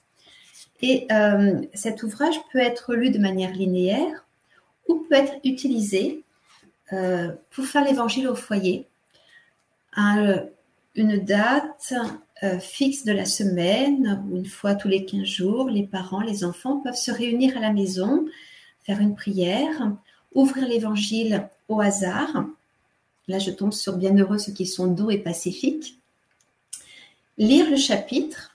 Et 0.84 1.08
euh, 1.12 1.60
cet 1.74 2.04
ouvrage 2.04 2.36
peut 2.54 2.60
être 2.60 2.94
lu 2.94 3.10
de 3.10 3.18
manière 3.18 3.52
linéaire 3.52 4.28
ou 4.88 5.04
peut 5.10 5.16
être 5.16 5.34
utilisé 5.44 6.24
euh, 6.94 7.32
pour 7.50 7.66
faire 7.66 7.84
l'évangile 7.84 8.28
au 8.28 8.36
foyer 8.36 8.86
à 9.94 10.18
une 10.94 11.18
date 11.18 11.96
fixe 12.60 13.06
de 13.06 13.12
la 13.12 13.26
semaine, 13.26 14.24
ou 14.30 14.38
une 14.38 14.46
fois 14.46 14.76
tous 14.76 14.88
les 14.88 15.04
15 15.04 15.24
jours, 15.24 15.68
les 15.68 15.88
parents, 15.88 16.22
les 16.22 16.44
enfants 16.44 16.78
peuvent 16.78 16.94
se 16.94 17.12
réunir 17.12 17.58
à 17.58 17.60
la 17.60 17.74
maison, 17.74 18.24
faire 18.84 19.00
une 19.00 19.16
prière, 19.16 19.92
ouvrir 20.36 20.68
l'évangile 20.68 21.48
au 21.70 21.82
hasard. 21.82 22.46
Là, 23.28 23.40
je 23.40 23.52
tombe 23.52 23.74
sur 23.74 23.98
Bienheureux 23.98 24.38
ceux 24.38 24.54
qui 24.54 24.66
sont 24.66 24.88
doux 24.88 25.12
et 25.12 25.18
pacifiques. 25.18 26.00
Lire 27.38 27.70
le 27.70 27.78
chapitre 27.78 28.52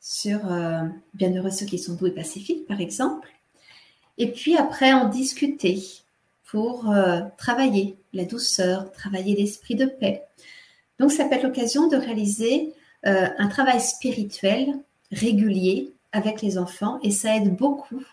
sur 0.00 0.50
euh, 0.50 0.84
Bienheureux 1.14 1.50
ceux 1.50 1.66
qui 1.66 1.78
sont 1.78 1.94
doux 1.94 2.06
et 2.06 2.14
pacifiques, 2.14 2.66
par 2.66 2.80
exemple. 2.80 3.28
Et 4.18 4.30
puis 4.32 4.56
après, 4.56 4.92
en 4.92 5.08
discuter 5.08 5.82
pour 6.44 6.90
euh, 6.90 7.20
travailler 7.38 7.96
la 8.12 8.24
douceur, 8.24 8.90
travailler 8.92 9.34
l'esprit 9.36 9.76
de 9.76 9.86
paix. 9.86 10.24
Donc, 10.98 11.12
ça 11.12 11.24
peut 11.24 11.36
être 11.36 11.44
l'occasion 11.44 11.88
de 11.88 11.96
réaliser 11.96 12.74
euh, 13.06 13.28
un 13.38 13.48
travail 13.48 13.80
spirituel 13.80 14.74
régulier 15.10 15.92
avec 16.12 16.42
les 16.42 16.58
enfants 16.58 16.98
et 17.02 17.10
ça 17.10 17.36
aide 17.36 17.56
beaucoup 17.56 18.04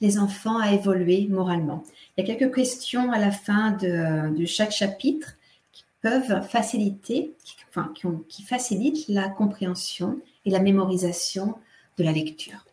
les 0.00 0.18
enfants 0.18 0.58
à 0.58 0.72
évoluer 0.72 1.26
moralement. 1.28 1.84
Il 2.16 2.26
y 2.26 2.30
a 2.30 2.36
quelques 2.36 2.54
questions 2.54 3.12
à 3.12 3.18
la 3.18 3.30
fin 3.30 3.72
de, 3.72 4.44
chaque 4.46 4.72
chapitre 4.72 5.36
qui 5.72 5.84
peuvent 6.02 6.46
faciliter, 6.48 7.34
enfin, 7.68 7.92
qui, 8.28 8.42
facilitent 8.42 9.06
la 9.08 9.28
compréhension 9.28 10.18
et 10.44 10.50
la 10.50 10.60
mémorisation 10.60 11.54
de 11.98 12.04
la 12.04 12.12
lecture. 12.12 12.64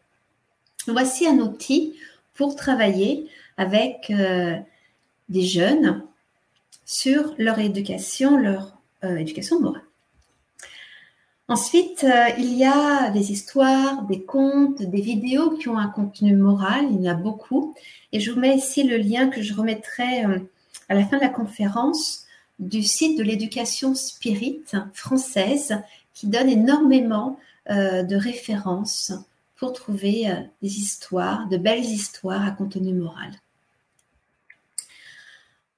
Voici 0.88 1.28
un 1.28 1.40
outil 1.40 1.96
pour 2.34 2.56
travailler 2.56 3.28
avec 3.58 4.10
euh, 4.10 4.56
des 5.28 5.44
jeunes 5.44 6.04
sur 6.86 7.36
leur 7.38 7.60
éducation, 7.60 8.38
leur 8.38 8.78
euh, 9.04 9.18
éducation 9.18 9.60
morale. 9.60 9.87
Ensuite, 11.50 12.04
euh, 12.04 12.28
il 12.38 12.54
y 12.54 12.66
a 12.66 13.10
des 13.12 13.32
histoires, 13.32 14.04
des 14.04 14.24
contes, 14.24 14.82
des 14.82 15.00
vidéos 15.00 15.52
qui 15.52 15.70
ont 15.70 15.78
un 15.78 15.88
contenu 15.88 16.36
moral, 16.36 16.88
il 16.92 17.02
y 17.02 17.10
en 17.10 17.14
a 17.14 17.16
beaucoup. 17.16 17.74
Et 18.12 18.20
je 18.20 18.32
vous 18.32 18.40
mets 18.40 18.58
ici 18.58 18.84
le 18.84 18.98
lien 18.98 19.30
que 19.30 19.42
je 19.42 19.54
remettrai 19.54 20.26
euh, 20.26 20.40
à 20.90 20.94
la 20.94 21.06
fin 21.06 21.16
de 21.16 21.22
la 21.22 21.30
conférence 21.30 22.26
du 22.60 22.84
site 22.84 23.18
de 23.18 23.24
l'éducation 23.24 23.96
spirit 23.96 24.62
française 24.94 25.78
qui 26.14 26.28
donne 26.28 26.50
énormément 26.50 27.40
euh, 27.70 28.04
de 28.04 28.16
références 28.18 29.14
pour 29.56 29.72
trouver 29.72 30.28
des 30.62 30.78
histoires, 30.78 31.48
de 31.48 31.58
belles 31.58 31.86
histoires 31.86 32.46
à 32.46 32.52
contenu 32.52 32.94
moral. 32.94 33.32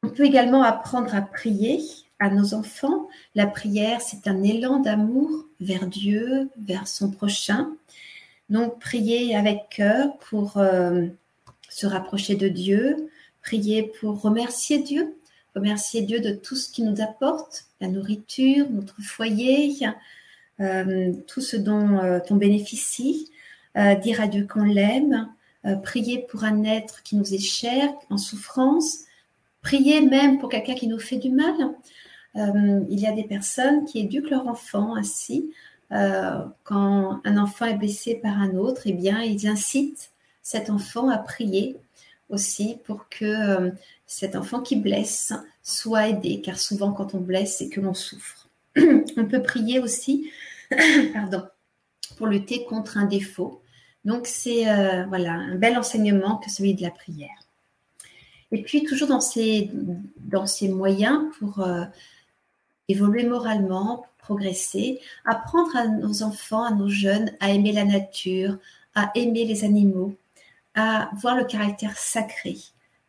On 0.03 0.09
peut 0.09 0.25
également 0.25 0.63
apprendre 0.63 1.15
à 1.15 1.21
prier 1.21 1.79
à 2.19 2.29
nos 2.29 2.53
enfants. 2.53 3.07
La 3.35 3.47
prière, 3.47 4.01
c'est 4.01 4.27
un 4.27 4.43
élan 4.43 4.79
d'amour 4.79 5.45
vers 5.59 5.87
Dieu, 5.87 6.49
vers 6.57 6.87
son 6.87 7.09
prochain. 7.09 7.71
Donc, 8.49 8.79
prier 8.79 9.35
avec 9.35 9.69
cœur 9.69 10.17
pour 10.17 10.57
euh, 10.57 11.05
se 11.69 11.87
rapprocher 11.87 12.35
de 12.35 12.47
Dieu, 12.47 13.09
prier 13.41 13.83
pour 13.99 14.21
remercier 14.21 14.79
Dieu, 14.79 15.15
remercier 15.55 16.01
Dieu 16.01 16.19
de 16.19 16.31
tout 16.31 16.55
ce 16.55 16.69
qu'il 16.69 16.85
nous 16.89 17.01
apporte, 17.01 17.65
la 17.79 17.87
nourriture, 17.87 18.69
notre 18.69 19.01
foyer, 19.01 19.77
euh, 20.59 21.13
tout 21.27 21.41
ce 21.41 21.57
dont 21.57 21.99
euh, 21.99 22.19
on 22.29 22.35
bénéficie, 22.35 23.31
dire 24.01 24.19
à 24.19 24.27
Dieu 24.27 24.45
qu'on 24.51 24.63
l'aime, 24.63 25.29
prier 25.83 26.25
pour 26.29 26.43
un 26.43 26.65
être 26.65 27.01
qui 27.03 27.15
nous 27.15 27.33
est 27.33 27.37
cher, 27.37 27.87
en 28.09 28.17
souffrance, 28.17 29.05
prier 29.61 30.01
même 30.01 30.39
pour 30.39 30.49
quelqu'un 30.49 30.73
qui 30.73 30.87
nous 30.87 30.99
fait 30.99 31.15
du 31.17 31.29
mal. 31.29 31.55
Euh, 32.35 32.85
il 32.89 32.99
y 32.99 33.07
a 33.07 33.11
des 33.11 33.23
personnes 33.23 33.85
qui 33.85 33.99
éduquent 33.99 34.29
leur 34.29 34.47
enfant 34.47 34.95
ainsi. 34.95 35.51
Euh, 35.91 36.45
quand 36.63 37.21
un 37.23 37.37
enfant 37.37 37.65
est 37.65 37.77
blessé 37.77 38.15
par 38.15 38.39
un 38.39 38.55
autre, 38.55 38.83
eh 38.85 38.93
bien, 38.93 39.21
ils 39.21 39.47
incitent 39.47 40.11
cet 40.43 40.69
enfant 40.69 41.09
à 41.09 41.17
prier 41.17 41.77
aussi 42.29 42.77
pour 42.85 43.09
que 43.09 43.25
euh, 43.25 43.71
cet 44.05 44.35
enfant 44.35 44.61
qui 44.61 44.75
blesse 44.75 45.33
soit 45.63 46.09
aidé, 46.09 46.41
car 46.41 46.59
souvent 46.59 46.91
quand 46.91 47.15
on 47.15 47.19
blesse, 47.19 47.57
c'est 47.57 47.69
que 47.69 47.81
l'on 47.81 47.95
souffre. 47.95 48.47
on 48.77 49.25
peut 49.25 49.41
prier 49.41 49.79
aussi, 49.79 50.29
pardon, 51.13 51.43
pour 52.17 52.27
lutter 52.27 52.65
contre 52.65 52.97
un 52.97 53.05
défaut. 53.05 53.61
Donc 54.05 54.27
c'est 54.27 54.63
voilà 55.07 55.33
un 55.33 55.55
bel 55.55 55.77
enseignement 55.77 56.37
que 56.37 56.49
celui 56.49 56.73
de 56.73 56.81
la 56.81 56.89
prière. 56.89 57.29
Et 58.51 58.63
puis 58.63 58.83
toujours 58.83 59.09
dans 59.09 59.19
ces, 59.19 59.69
dans 60.17 60.47
ces 60.47 60.69
moyens 60.69 61.25
pour 61.37 61.63
évoluer 62.89 63.23
moralement, 63.23 64.05
progresser, 64.17 64.99
apprendre 65.25 65.75
à 65.75 65.87
nos 65.87 66.23
enfants, 66.23 66.63
à 66.63 66.71
nos 66.71 66.89
jeunes 66.89 67.31
à 67.39 67.51
aimer 67.51 67.71
la 67.71 67.85
nature, 67.85 68.57
à 68.95 69.11
aimer 69.15 69.45
les 69.45 69.63
animaux, 69.63 70.15
à 70.75 71.09
voir 71.21 71.37
le 71.37 71.45
caractère 71.45 71.97
sacré 71.97 72.57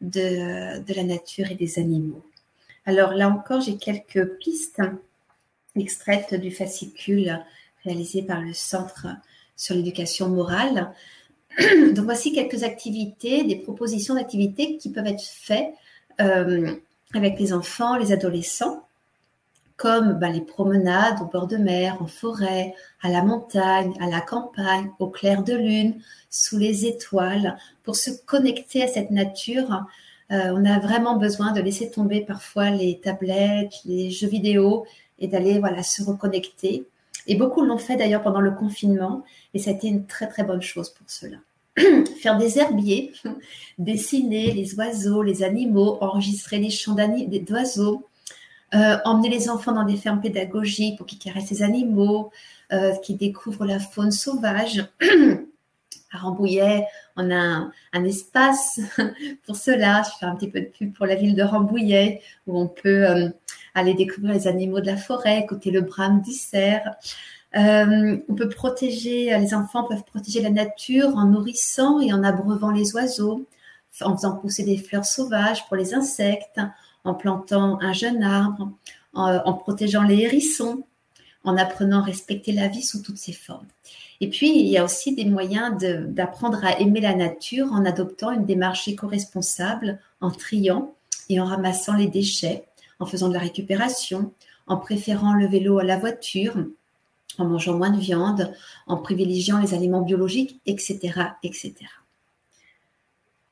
de, 0.00 0.94
la 0.94 1.02
nature 1.02 1.50
et 1.50 1.54
des 1.54 1.78
animaux. 1.78 2.24
Alors 2.86 3.12
là 3.12 3.28
encore, 3.28 3.60
j'ai 3.60 3.76
quelques 3.76 4.38
pistes 4.38 4.80
extraites 5.76 6.34
du 6.34 6.50
fascicule 6.50 7.38
réalisé 7.84 8.22
par 8.22 8.40
le 8.40 8.52
Centre 8.52 9.06
sur 9.56 9.74
l'éducation 9.74 10.28
morale. 10.28 10.92
Donc 11.58 12.04
voici 12.04 12.32
quelques 12.32 12.62
activités, 12.62 13.44
des 13.44 13.56
propositions 13.56 14.14
d'activités 14.14 14.76
qui 14.76 14.90
peuvent 14.90 15.06
être 15.06 15.22
faites 15.22 15.74
euh, 16.20 16.74
avec 17.14 17.38
les 17.38 17.52
enfants, 17.52 17.96
les 17.96 18.12
adolescents 18.12 18.86
comme 19.80 20.12
bah, 20.12 20.28
les 20.28 20.42
promenades 20.42 21.22
au 21.22 21.24
bord 21.24 21.46
de 21.46 21.56
mer, 21.56 21.96
en 22.02 22.06
forêt, 22.06 22.74
à 23.00 23.08
la 23.08 23.22
montagne, 23.22 23.94
à 23.98 24.10
la 24.10 24.20
campagne, 24.20 24.90
au 24.98 25.06
clair 25.06 25.42
de 25.42 25.54
lune, 25.54 26.02
sous 26.28 26.58
les 26.58 26.84
étoiles, 26.84 27.56
pour 27.82 27.96
se 27.96 28.10
connecter 28.26 28.82
à 28.82 28.88
cette 28.88 29.10
nature. 29.10 29.86
Euh, 30.32 30.52
on 30.54 30.66
a 30.66 30.78
vraiment 30.80 31.16
besoin 31.16 31.52
de 31.52 31.62
laisser 31.62 31.90
tomber 31.90 32.20
parfois 32.20 32.68
les 32.68 33.00
tablettes, 33.00 33.72
les 33.86 34.10
jeux 34.10 34.28
vidéo 34.28 34.84
et 35.18 35.28
d'aller 35.28 35.58
voilà 35.60 35.82
se 35.82 36.02
reconnecter. 36.02 36.84
Et 37.26 37.34
beaucoup 37.34 37.62
l'ont 37.62 37.78
fait 37.78 37.96
d'ailleurs 37.96 38.22
pendant 38.22 38.42
le 38.42 38.50
confinement 38.50 39.24
et 39.54 39.58
ça 39.58 39.70
a 39.70 39.72
été 39.72 39.88
une 39.88 40.04
très 40.04 40.28
très 40.28 40.44
bonne 40.44 40.60
chose 40.60 40.90
pour 40.90 41.08
cela. 41.08 41.38
Faire 42.20 42.36
des 42.36 42.58
herbiers, 42.58 43.14
dessiner 43.78 44.52
les 44.52 44.74
oiseaux, 44.74 45.22
les 45.22 45.42
animaux, 45.42 45.96
enregistrer 46.02 46.58
les 46.58 46.68
chants 46.68 46.94
d'oiseaux, 46.94 48.04
euh, 48.74 48.98
emmener 49.04 49.28
les 49.28 49.50
enfants 49.50 49.72
dans 49.72 49.84
des 49.84 49.96
fermes 49.96 50.20
pédagogiques 50.20 50.96
pour 50.96 51.06
qu'ils 51.06 51.18
caressent 51.18 51.50
les 51.50 51.62
animaux, 51.62 52.30
euh, 52.72 52.94
qu'ils 52.96 53.16
découvrent 53.16 53.66
la 53.66 53.80
faune 53.80 54.12
sauvage. 54.12 54.84
à 56.12 56.18
Rambouillet, 56.18 56.86
on 57.16 57.30
a 57.30 57.70
un, 57.92 58.04
espace 58.04 58.80
pour 59.46 59.56
cela. 59.56 60.02
Je 60.04 60.18
fais 60.18 60.26
un 60.26 60.36
petit 60.36 60.50
peu 60.50 60.60
de 60.60 60.66
pub 60.66 60.92
pour 60.94 61.06
la 61.06 61.16
ville 61.16 61.34
de 61.34 61.42
Rambouillet, 61.42 62.20
où 62.46 62.60
on 62.60 62.68
peut 62.68 63.08
euh, 63.08 63.28
aller 63.74 63.94
découvrir 63.94 64.34
les 64.34 64.46
animaux 64.46 64.80
de 64.80 64.86
la 64.86 64.96
forêt, 64.96 65.40
écouter 65.40 65.72
le 65.72 65.80
brame 65.80 66.20
du 66.22 66.32
cerf. 66.32 66.82
on 67.54 68.34
peut 68.36 68.48
protéger, 68.48 69.36
les 69.36 69.52
enfants 69.52 69.84
peuvent 69.84 70.04
protéger 70.04 70.42
la 70.42 70.50
nature 70.50 71.16
en 71.16 71.26
nourrissant 71.26 72.00
et 72.00 72.12
en 72.12 72.22
abreuvant 72.22 72.70
les 72.70 72.94
oiseaux, 72.94 73.46
en 74.00 74.16
faisant 74.16 74.36
pousser 74.36 74.62
des 74.62 74.78
fleurs 74.78 75.04
sauvages 75.04 75.66
pour 75.66 75.76
les 75.76 75.94
insectes, 75.94 76.60
en 77.04 77.14
plantant 77.14 77.78
un 77.80 77.92
jeune 77.92 78.22
arbre, 78.22 78.70
en, 79.14 79.52
protégeant 79.54 80.02
les 80.02 80.20
hérissons, 80.20 80.84
en 81.44 81.56
apprenant 81.56 82.00
à 82.00 82.04
respecter 82.04 82.52
la 82.52 82.68
vie 82.68 82.82
sous 82.82 83.02
toutes 83.02 83.18
ses 83.18 83.32
formes. 83.32 83.66
Et 84.20 84.28
puis, 84.28 84.50
il 84.50 84.66
y 84.66 84.76
a 84.76 84.84
aussi 84.84 85.14
des 85.14 85.24
moyens 85.24 85.76
d'apprendre 86.08 86.64
à 86.64 86.78
aimer 86.78 87.00
la 87.00 87.14
nature 87.14 87.72
en 87.72 87.84
adoptant 87.86 88.30
une 88.30 88.44
démarche 88.44 88.86
éco-responsable, 88.88 89.98
en 90.20 90.30
triant 90.30 90.94
et 91.30 91.40
en 91.40 91.46
ramassant 91.46 91.94
les 91.94 92.08
déchets, 92.08 92.64
en 92.98 93.06
faisant 93.06 93.28
de 93.28 93.34
la 93.34 93.40
récupération, 93.40 94.32
en 94.66 94.76
préférant 94.76 95.32
le 95.32 95.46
vélo 95.46 95.78
à 95.78 95.84
la 95.84 95.96
voiture, 95.96 96.54
en 97.38 97.44
mangeant 97.46 97.76
moins 97.76 97.90
de 97.90 98.00
viande, 98.00 98.52
en 98.86 98.98
privilégiant 98.98 99.58
les 99.58 99.72
aliments 99.72 100.02
biologiques, 100.02 100.60
etc. 100.66 100.98
etc. 101.42 101.74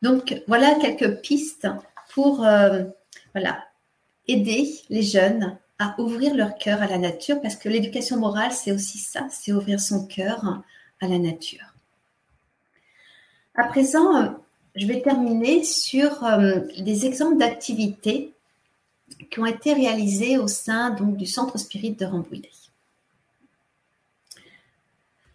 Donc, 0.03 0.43
voilà 0.47 0.75
quelques 0.75 1.21
pistes 1.23 1.67
pour 2.13 2.45
euh, 2.45 2.85
voilà, 3.39 3.65
aider 4.27 4.69
les 4.91 5.03
jeunes 5.03 5.57
à 5.79 5.95
ouvrir 6.01 6.35
leur 6.35 6.57
cœur 6.57 6.83
à 6.83 6.89
la 6.89 6.99
nature, 6.99 7.41
parce 7.41 7.55
que 7.55 7.69
l'éducation 7.69 8.19
morale, 8.19 8.51
c'est 8.51 8.73
aussi 8.73 8.99
ça, 8.99 9.29
c'est 9.31 9.53
ouvrir 9.53 9.79
son 9.81 10.07
cœur 10.07 10.61
à 11.01 11.07
la 11.07 11.19
nature. 11.21 11.73
À 13.55 13.69
présent, 13.69 14.35
je 14.75 14.87
vais 14.87 15.03
terminer 15.03 15.63
sur 15.63 16.25
euh, 16.25 16.61
des 16.81 17.07
exemples 17.07 17.39
d'activités 17.39 18.33
qui 19.31 19.39
ont 19.39 19.47
été 19.47 19.73
réalisées 19.73 20.37
au 20.37 20.49
sein 20.49 20.91
donc, 20.91 21.17
du 21.17 21.27
Centre 21.27 21.57
Spirit 21.57 21.93
de 21.93 22.05
Rambouillet. 22.05 22.51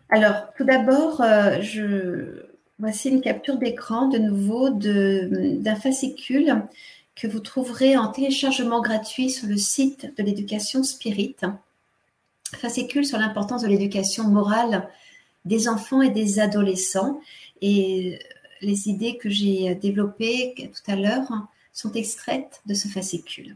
Alors, 0.09 0.53
tout 0.57 0.65
d'abord, 0.65 1.21
euh, 1.21 1.61
je... 1.61 2.45
voici 2.79 3.09
une 3.09 3.21
capture 3.21 3.57
d'écran 3.57 4.09
de 4.09 4.17
nouveau 4.17 4.69
d'un 4.71 5.75
fascicule 5.75 6.63
que 7.15 7.27
vous 7.27 7.39
trouverez 7.39 7.97
en 7.97 8.07
téléchargement 8.07 8.81
gratuit 8.81 9.29
sur 9.29 9.47
le 9.47 9.57
site 9.57 10.13
de 10.17 10.23
l'éducation 10.23 10.83
spirit. 10.83 11.35
Fascicule 12.57 13.05
sur 13.05 13.17
l'importance 13.17 13.61
de 13.61 13.67
l'éducation 13.67 14.25
morale 14.25 14.89
des 15.45 15.67
enfants 15.67 16.01
et 16.01 16.09
des 16.09 16.39
adolescents. 16.39 17.19
Et 17.61 18.19
les 18.61 18.89
idées 18.89 19.17
que 19.17 19.29
j'ai 19.29 19.75
développées 19.75 20.53
tout 20.57 20.91
à 20.91 20.95
l'heure 20.95 21.47
sont 21.71 21.91
extraites 21.93 22.61
de 22.65 22.73
ce 22.73 22.87
fascicule. 22.87 23.55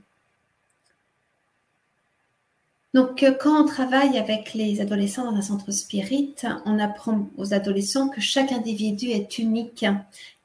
Donc, 2.94 3.22
euh, 3.22 3.32
quand 3.32 3.62
on 3.62 3.66
travaille 3.68 4.18
avec 4.18 4.54
les 4.54 4.82
adolescents 4.82 5.30
dans 5.30 5.38
un 5.38 5.42
centre 5.42 5.72
spirit, 5.72 6.34
on 6.66 6.80
apprend 6.80 7.30
aux 7.38 7.54
adolescents 7.54 8.10
que 8.10 8.22
chaque 8.22 8.52
individu 8.52 9.10
est 9.10 9.38
unique, 9.38 9.86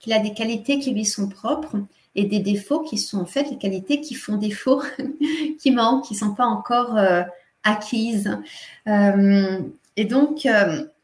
qu'il 0.00 0.12
a 0.12 0.18
des 0.18 0.34
qualités 0.34 0.78
qui 0.78 0.90
lui 0.90 1.06
sont 1.06 1.28
propres 1.28 1.76
et 2.14 2.24
des 2.24 2.40
défauts 2.40 2.80
qui 2.80 2.98
sont 2.98 3.20
en 3.20 3.26
fait 3.26 3.50
les 3.50 3.58
qualités 3.58 4.00
qui 4.00 4.14
font 4.14 4.36
défaut, 4.36 4.82
qui 5.58 5.70
manquent, 5.70 6.06
qui 6.06 6.14
ne 6.14 6.18
sont 6.18 6.34
pas 6.34 6.46
encore 6.46 6.96
euh, 6.96 7.22
acquises. 7.62 8.38
Euh, 8.86 9.60
et 9.96 10.04
donc, 10.04 10.46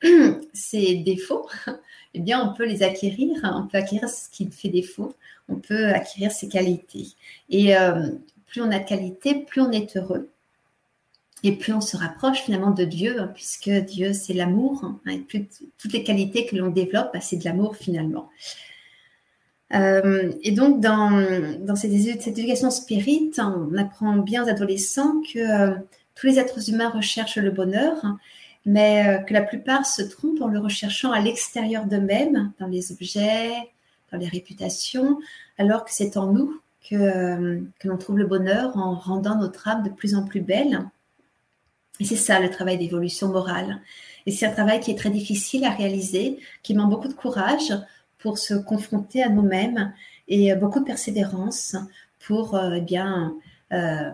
ces 0.52 0.96
défauts, 0.96 1.48
eh 2.14 2.20
bien, 2.20 2.46
on 2.46 2.54
peut 2.54 2.66
les 2.66 2.82
acquérir. 2.82 3.40
On 3.42 3.66
peut 3.66 3.78
acquérir 3.78 4.09
ce 4.09 4.28
qui 4.30 4.50
fait 4.50 4.68
défaut. 4.68 5.14
On 5.48 5.56
peut 5.56 5.86
acquérir 5.86 6.30
ses 6.32 6.48
qualités. 6.48 7.09
Et 7.48 7.74
plus 8.46 8.61
on 8.61 8.70
a 8.70 8.78
de 8.78 8.84
qualités, 8.84 9.34
plus 9.34 9.61
on 9.61 9.70
est 9.70 9.96
heureux. 9.96 10.28
Et 11.44 11.52
plus 11.52 11.72
on 11.72 11.80
se 11.80 11.96
rapproche 11.96 12.40
finalement 12.40 12.72
de 12.72 12.84
Dieu, 12.84 13.20
hein, 13.20 13.30
puisque 13.32 13.70
Dieu 13.70 14.12
c'est 14.12 14.34
l'amour, 14.34 14.84
hein, 14.84 15.20
toutes 15.78 15.92
les 15.92 16.02
qualités 16.02 16.46
que 16.46 16.56
l'on 16.56 16.70
développe, 16.70 17.11
bah, 17.12 17.20
c'est 17.20 17.36
de 17.36 17.44
l'amour 17.44 17.76
finalement. 17.76 18.28
Euh, 19.74 20.32
et 20.42 20.52
donc 20.52 20.80
dans, 20.80 21.76
cette, 21.76 21.92
éducation 21.92 22.70
spirit, 22.70 23.30
on 23.38 23.76
apprend 23.76 24.16
bien 24.16 24.44
aux 24.44 24.48
adolescents 24.48 25.20
que 25.22 25.38
euh, 25.38 25.74
tous 26.14 26.26
les 26.26 26.38
êtres 26.38 26.70
humains 26.70 26.88
recherchent 26.88 27.36
le 27.36 27.50
bonheur, 27.50 27.96
mais 28.64 29.06
euh, 29.06 29.18
que 29.18 29.34
la 29.34 29.42
plupart 29.42 29.86
se 29.86 30.02
trompent 30.02 30.40
en 30.40 30.48
le 30.48 30.58
recherchant 30.58 31.12
à 31.12 31.20
l'extérieur 31.20 31.84
d'eux-mêmes, 31.84 32.52
dans 32.58 32.66
les 32.66 32.92
objets, 32.92 33.52
dans 34.10 34.18
les 34.18 34.28
réputations, 34.28 35.18
alors 35.58 35.84
que 35.84 35.92
c'est 35.92 36.16
en 36.16 36.32
nous 36.32 36.60
que, 36.88 37.62
que 37.78 37.88
l'on 37.88 37.98
trouve 37.98 38.18
le 38.18 38.26
bonheur 38.26 38.76
en 38.78 38.94
rendant 38.94 39.36
notre 39.36 39.68
âme 39.68 39.82
de 39.82 39.90
plus 39.90 40.14
en 40.14 40.24
plus 40.24 40.40
belle 40.40 40.88
et 42.00 42.04
c'est 42.04 42.16
ça 42.16 42.40
le 42.40 42.50
travail 42.50 42.78
d'évolution 42.78 43.28
morale. 43.28 43.80
Et 44.26 44.30
c'est 44.30 44.46
un 44.46 44.52
travail 44.52 44.80
qui 44.80 44.90
est 44.90 44.98
très 44.98 45.10
difficile 45.10 45.64
à 45.64 45.70
réaliser, 45.70 46.38
qui 46.62 46.74
demande 46.74 46.90
beaucoup 46.90 47.08
de 47.08 47.14
courage 47.14 47.72
pour 48.18 48.38
se 48.38 48.54
confronter 48.54 49.22
à 49.22 49.28
nous-mêmes 49.28 49.92
et 50.26 50.54
beaucoup 50.54 50.80
de 50.80 50.84
persévérance 50.84 51.76
pour 52.20 52.54
euh, 52.54 52.74
eh 52.76 52.80
bien 52.80 53.34
euh, 53.72 54.10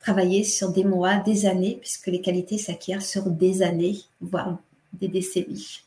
travailler 0.00 0.44
sur 0.44 0.72
des 0.72 0.84
mois, 0.84 1.16
des 1.16 1.46
années, 1.46 1.78
puisque 1.80 2.08
les 2.08 2.20
qualités 2.20 2.58
s'acquièrent 2.58 3.02
sur 3.02 3.30
des 3.30 3.62
années, 3.62 3.98
voire 4.20 4.58
des 4.92 5.08
décennies. 5.08 5.80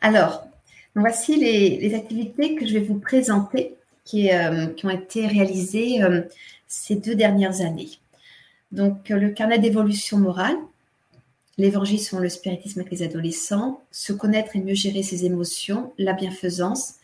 Alors, 0.00 0.46
voici 0.94 1.36
les, 1.36 1.94
activités 1.94 2.54
que 2.54 2.66
je 2.66 2.74
vais 2.74 2.84
vous 2.84 2.98
présenter 2.98 3.74
qui, 4.04 4.32
euh, 4.32 4.66
ont 4.82 4.90
été 4.90 5.26
réalisées 5.26 6.00
ces 6.66 6.96
deux 6.96 7.14
dernières 7.14 7.60
années. 7.60 7.90
Donc, 8.72 9.10
euh, 9.10 9.16
le 9.16 9.30
carnet 9.30 9.58
d'évolution 9.58 10.18
morale, 10.18 10.56
l'évangile 11.58 12.00
sur 12.00 12.18
le 12.18 12.28
spiritisme 12.28 12.80
avec 12.80 12.92
les 12.92 13.02
adolescents, 13.02 13.82
se 13.90 14.12
connaître 14.12 14.56
et 14.56 14.60
mieux 14.60 14.74
gérer 14.74 15.02
ses 15.02 15.24
émotions, 15.24 15.92
la 15.98 16.12
bienfaisance, 16.12 16.94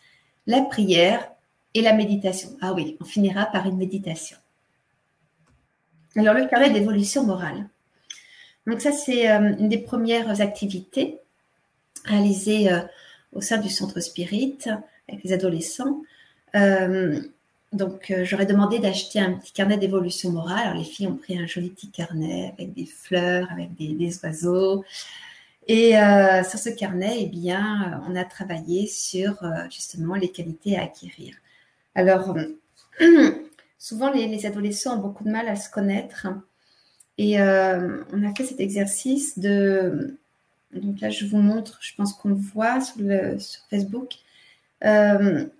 la 0.47 0.61
prière 0.61 1.31
et 1.73 1.81
la 1.81 1.93
méditation. 1.93 2.49
Ah 2.61 2.73
oui, 2.73 2.97
on 2.99 3.05
finira 3.05 3.45
par 3.45 3.67
une 3.67 3.77
méditation. 3.77 4.37
Alors, 6.15 6.33
le 6.33 6.47
carnet 6.47 6.71
d'évolution 6.71 7.23
morale. 7.23 7.67
Donc, 8.65 8.81
ça, 8.81 8.91
c'est 8.91 9.29
euh, 9.29 9.55
une 9.57 9.69
des 9.69 9.77
premières 9.77 10.41
activités 10.41 11.19
réalisées 12.05 12.71
euh, 12.71 12.81
au 13.33 13.41
sein 13.41 13.57
du 13.57 13.69
centre 13.69 13.99
spirit 13.99 14.57
avec 15.07 15.23
les 15.23 15.33
adolescents. 15.33 16.01
Donc, 17.71 18.09
euh, 18.09 18.25
j'aurais 18.25 18.47
demandé 18.47 18.79
d'acheter 18.79 19.19
un 19.19 19.33
petit 19.33 19.51
carnet 19.51 19.77
d'évolution 19.77 20.31
morale. 20.31 20.69
Alors, 20.69 20.77
les 20.77 20.83
filles 20.83 21.07
ont 21.07 21.15
pris 21.15 21.37
un 21.37 21.45
joli 21.45 21.69
petit 21.69 21.89
carnet 21.89 22.51
avec 22.57 22.73
des 22.73 22.85
fleurs, 22.85 23.47
avec 23.51 23.75
des, 23.75 24.19
oiseaux. 24.23 24.83
Et 25.67 25.97
euh, 25.99 26.43
sur 26.43 26.57
ce 26.57 26.69
carnet, 26.69 27.17
eh 27.19 27.25
bien, 27.27 28.01
on 28.07 28.15
a 28.15 28.25
travaillé 28.25 28.87
sur 28.87 29.43
euh, 29.43 29.65
justement 29.69 30.15
les 30.15 30.29
qualités 30.29 30.77
à 30.77 30.83
acquérir. 30.83 31.35
Alors, 31.93 32.35
souvent, 33.77 34.11
les, 34.11 34.45
adolescents 34.47 34.97
ont 34.97 35.01
beaucoup 35.01 35.23
de 35.23 35.29
mal 35.29 35.47
à 35.47 35.55
se 35.55 35.69
connaître. 35.69 36.27
Et 37.19 37.39
on 37.39 38.23
a 38.23 38.33
fait 38.35 38.45
cet 38.45 38.61
exercice 38.61 39.37
de... 39.37 40.17
Donc 40.73 41.01
là, 41.01 41.09
je 41.09 41.25
vous 41.25 41.39
montre, 41.39 41.77
je 41.81 41.93
pense 41.95 42.13
qu'on 42.13 42.29
le 42.29 42.35
voit 42.35 42.79
sur, 42.79 42.95
Facebook 43.69 44.13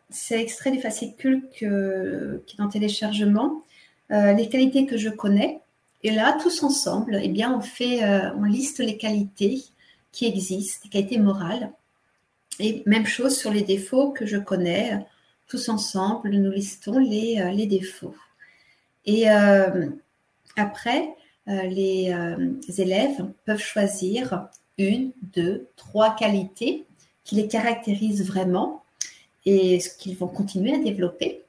c'est 0.09 0.41
extrait 0.41 0.71
du 0.71 0.79
fascicule 0.79 1.43
qui 1.51 1.65
est 1.65 2.61
en 2.61 2.69
téléchargement. 2.69 3.63
Euh, 4.11 4.33
les 4.33 4.49
qualités 4.49 4.85
que 4.85 4.97
je 4.97 5.09
connais. 5.09 5.61
Et 6.01 6.11
là, 6.11 6.37
tous 6.41 6.63
ensemble, 6.63 7.19
eh 7.21 7.27
bien, 7.27 7.55
on 7.55 7.61
fait, 7.61 8.03
euh, 8.03 8.33
on 8.37 8.43
liste 8.43 8.79
les 8.79 8.97
qualités 8.97 9.63
qui 10.11 10.25
existent, 10.25 10.81
les 10.85 10.89
qualités 10.89 11.19
morales. 11.19 11.71
Et 12.59 12.81
même 12.85 13.05
chose 13.05 13.37
sur 13.37 13.51
les 13.51 13.61
défauts 13.61 14.11
que 14.11 14.25
je 14.25 14.37
connais. 14.37 15.05
Tous 15.47 15.69
ensemble, 15.69 16.29
nous 16.31 16.51
listons 16.51 16.97
les, 16.97 17.39
euh, 17.39 17.51
les 17.51 17.67
défauts. 17.67 18.15
Et 19.05 19.27
après, 20.55 21.15
les 21.47 22.13
élèves 22.77 23.25
peuvent 23.45 23.61
choisir 23.61 24.49
une, 24.77 25.13
deux, 25.33 25.67
trois 25.77 26.15
qualités 26.15 26.85
qui 27.23 27.35
les 27.35 27.47
caractérisent 27.47 28.27
vraiment 28.27 28.83
et 29.49 29.79
ce 29.79 29.89
qu'ils 29.89 30.17
vont 30.17 30.27
continuer 30.27 30.73
à 30.73 30.79
développer. 30.79 31.43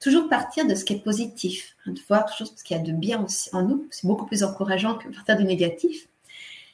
Toujours 0.00 0.28
partir 0.28 0.66
de 0.66 0.74
ce 0.74 0.84
qui 0.84 0.94
est 0.94 1.02
positif, 1.02 1.76
hein, 1.86 1.92
de 1.92 2.00
voir 2.08 2.26
toujours 2.30 2.52
ce 2.56 2.62
qu'il 2.62 2.76
y 2.76 2.80
a 2.80 2.82
de 2.82 2.92
bien 2.92 3.22
aussi 3.24 3.48
en 3.52 3.62
nous. 3.62 3.86
C'est 3.90 4.06
beaucoup 4.06 4.26
plus 4.26 4.42
encourageant 4.42 4.96
que 4.96 5.08
partir 5.08 5.36
du 5.36 5.44
négatif. 5.44 6.08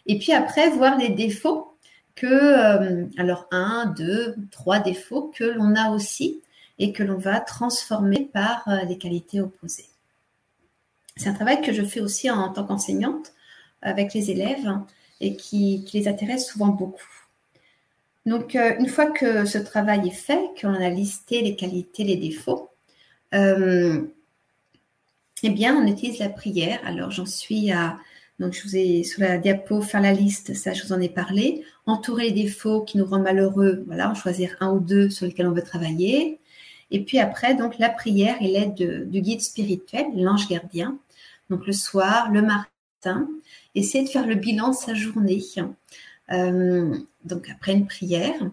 Et 0.07 0.19
puis 0.19 0.33
après, 0.33 0.71
voir 0.71 0.99
les 0.99 1.11
défauts 1.11 1.75
que, 2.15 2.27
euh, 2.27 3.07
alors 3.19 3.47
un, 3.51 3.87
deux, 3.97 4.35
trois 4.51 4.81
défauts 4.81 5.31
que 5.35 5.45
l'on 5.45 5.75
a 5.75 5.91
aussi 5.91 6.41
et 6.79 6.93
que 6.93 7.03
l'on 7.03 7.19
va 7.19 7.41
transformer 7.41 8.29
par 8.33 8.67
euh, 8.69 8.85
les 8.89 8.99
qualités 8.99 9.41
opposées. 9.41 9.89
C'est 11.17 11.29
un 11.29 11.35
travail 11.35 11.61
que 11.61 11.73
je 11.73 11.83
fais 11.83 12.01
aussi 12.01 12.31
en, 12.31 12.49
tant 12.53 12.65
qu'enseignante 12.65 13.33
avec 13.83 14.15
les 14.15 14.31
élèves 14.31 14.71
et 15.21 15.37
qui 15.37 15.85
les 15.93 16.09
intéresse 16.09 16.49
souvent 16.49 16.69
beaucoup. 16.69 17.20
Donc, 18.27 18.55
euh, 18.55 18.75
une 18.79 18.89
fois 18.89 19.07
que 19.07 19.45
ce 19.45 19.59
travail 19.59 20.09
est 20.09 20.11
fait, 20.11 20.41
qu'on 20.61 20.75
a 20.75 20.91
listé 20.91 21.41
les 21.43 21.57
qualités, 21.57 22.05
les 22.05 22.17
défauts, 22.17 22.71
euh, 23.35 24.03
eh 25.43 25.51
bien, 25.51 25.77
on 25.77 25.87
utilise 25.87 26.19
la 26.19 26.29
prière. 26.29 26.81
Alors, 26.85 27.11
j'en 27.11 27.27
suis 27.27 27.73
à, 27.73 27.99
donc 28.41 28.55
je 28.55 28.63
vous 28.63 28.77
ai 28.77 29.05
sur 29.05 29.21
la 29.23 29.39
diapo 29.39 29.83
faire 29.83 30.01
la 30.01 30.13
liste, 30.13 30.55
ça 30.55 30.73
je 30.73 30.83
vous 30.85 30.93
en 30.93 31.01
ai 31.01 31.09
parlé. 31.09 31.65
Entourer 31.87 32.25
les 32.31 32.45
défauts 32.45 32.83
qui 32.83 32.99
nous 32.99 33.05
rendent 33.05 33.23
malheureux, 33.23 33.85
voilà, 33.87 34.11
en 34.11 34.15
choisir 34.15 34.57
un 34.61 34.73
ou 34.73 34.81
deux 34.81 35.11
sur 35.11 35.27
lesquels 35.27 35.47
on 35.47 35.53
veut 35.53 35.63
travailler. 35.63 36.41
Et 36.91 37.05
puis 37.05 37.19
après, 37.19 37.55
donc 37.55 37.79
la 37.79 37.91
prière 37.91 38.37
et 38.41 38.49
l'aide 38.49 39.09
du 39.11 39.21
guide 39.21 39.43
spirituel, 39.43 40.07
l'ange 40.17 40.49
gardien. 40.49 40.99
Donc 41.51 41.67
le 41.67 41.73
soir, 41.73 42.31
le 42.33 42.43
matin, 42.43 43.29
essayer 43.75 44.05
de 44.05 44.09
faire 44.09 44.27
le 44.27 44.35
bilan 44.35 44.71
de 44.71 44.75
sa 44.75 44.95
journée. 44.95 45.43
Euh, 46.33 46.97
donc 47.25 47.49
après 47.51 47.73
une 47.73 47.87
prière, 47.87 48.51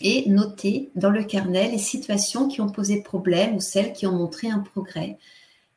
et 0.00 0.28
noter 0.28 0.90
dans 0.94 1.10
le 1.10 1.24
carnet 1.24 1.70
les 1.70 1.78
situations 1.78 2.46
qui 2.46 2.60
ont 2.60 2.68
posé 2.68 3.02
problème 3.02 3.56
ou 3.56 3.60
celles 3.60 3.92
qui 3.92 4.06
ont 4.06 4.12
montré 4.12 4.48
un 4.48 4.60
progrès. 4.60 5.18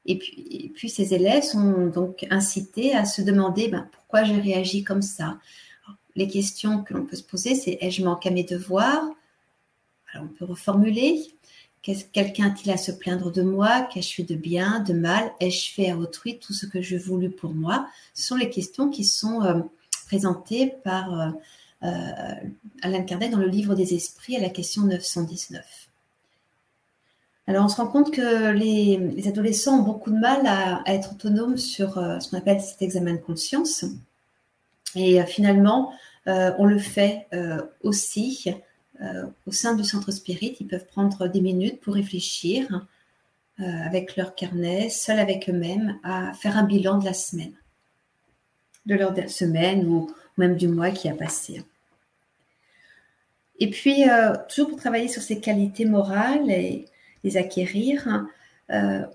Et 0.06 0.18
puis, 0.18 0.89
ces 0.89 1.14
élèves 1.14 1.44
sont 1.44 1.88
donc 1.88 2.26
incités 2.30 2.96
à 2.96 3.06
se 3.06 3.22
demander 3.22 3.68
ben, 3.68 3.88
pourquoi 3.92 4.24
j'ai 4.24 4.39
réagi 4.39 4.84
comme 4.84 5.02
ça? 5.02 5.38
les 6.16 6.28
questions 6.28 6.84
que 6.84 6.94
l'on 6.94 7.06
peut 7.06 7.16
se 7.16 7.24
poser, 7.24 7.56
c'est 7.56 7.78
ai-je 7.82 8.04
manqué 8.04 8.30
à 8.30 8.32
mes 8.32 8.44
devoirs? 8.44 9.04
Alors 10.14 10.28
on 10.30 10.34
peut 10.34 10.46
reformuler. 10.46 11.22
Quelqu'un 11.82 12.48
a-t-il 12.48 12.70
à 12.72 12.78
se 12.78 12.92
plaindre 12.92 13.32
de 13.32 13.42
moi? 13.42 13.82
Qu'ai-je 13.82 14.14
fait 14.14 14.24
de 14.24 14.36
bien, 14.36 14.82
de 14.82 14.94
mal? 14.94 15.32
Ai-je 15.39 15.72
fait 15.72 15.89
à 15.89 15.98
autrui 15.98 16.38
tout 16.38 16.54
ce 16.54 16.66
que 16.66 16.82
je 16.82 16.98
voulu 16.98 17.32
pour 17.32 17.54
moi? 17.54 17.88
Ce 18.14 18.28
sont 18.28 18.36
les 18.36 18.50
questions 18.50 18.89
qui 18.89 19.04
sont 19.04 19.42
euh, 19.42 19.62
présentées 20.06 20.74
par 20.84 21.20
euh, 21.20 21.30
euh, 21.84 22.36
Alain 22.84 23.03
Kardec 23.03 23.32
dans 23.32 23.39
le 23.39 23.47
livre 23.47 23.73
des 23.73 23.95
esprits 23.95 24.36
à 24.36 24.39
la 24.39 24.49
question 24.49 24.84
919. 24.84 25.65
Alors 27.47 27.65
on 27.65 27.69
se 27.69 27.77
rend 27.77 27.88
compte 27.88 28.11
que 28.11 28.51
les, 28.51 29.27
adolescents 29.27 29.79
ont 29.79 29.84
beaucoup 29.84 30.11
de 30.11 30.19
mal 30.19 30.45
à, 30.45 30.84
être 30.86 31.13
autonomes 31.13 31.57
sur 31.57 31.97
euh, 31.97 32.19
ce 32.19 32.29
qu'on 32.29 32.38
appelle 32.38 32.61
cet 32.61 32.82
examen 32.82 33.13
de 33.13 33.17
conscience. 33.19 33.86
Et 34.95 35.19
euh, 35.19 35.25
finalement, 35.25 35.93
on 36.27 36.65
le 36.65 36.77
fait 36.77 37.27
aussi 37.82 38.53
au 39.47 39.51
sein 39.51 39.73
du 39.73 39.84
centre 39.84 40.11
spirit. 40.11 40.55
Ils 40.59 40.67
peuvent 40.67 40.86
prendre 40.86 41.27
des 41.27 41.41
minutes 41.41 41.82
pour 41.82 41.95
réfléchir 41.95 42.86
avec 43.57 44.15
leur 44.15 44.36
carnet, 44.36 44.89
seuls 44.89 45.17
avec 45.17 45.49
eux-mêmes, 45.49 45.97
à 46.03 46.32
faire 46.34 46.57
un 46.57 46.63
bilan 46.63 46.99
de 46.99 47.05
la 47.05 47.15
semaine, 47.15 47.53
de 48.86 48.93
leur 48.93 49.15
semaine 49.32 49.88
ou 49.88 50.11
même 50.38 50.55
du 50.55 50.67
mois 50.67 50.91
qui 50.91 51.09
a 51.09 51.15
passé. 51.15 51.63
Et 53.62 53.70
puis, 53.70 54.09
euh, 54.09 54.34
toujours 54.49 54.72
pour 54.72 54.80
travailler 54.80 55.07
sur 55.07 55.22
ces 55.22 55.39
qualités 55.39 55.86
morales 55.86 56.49
et 56.49 56.88
les 57.24 57.38
acquérir, 57.38 58.26
euh, 58.72 59.05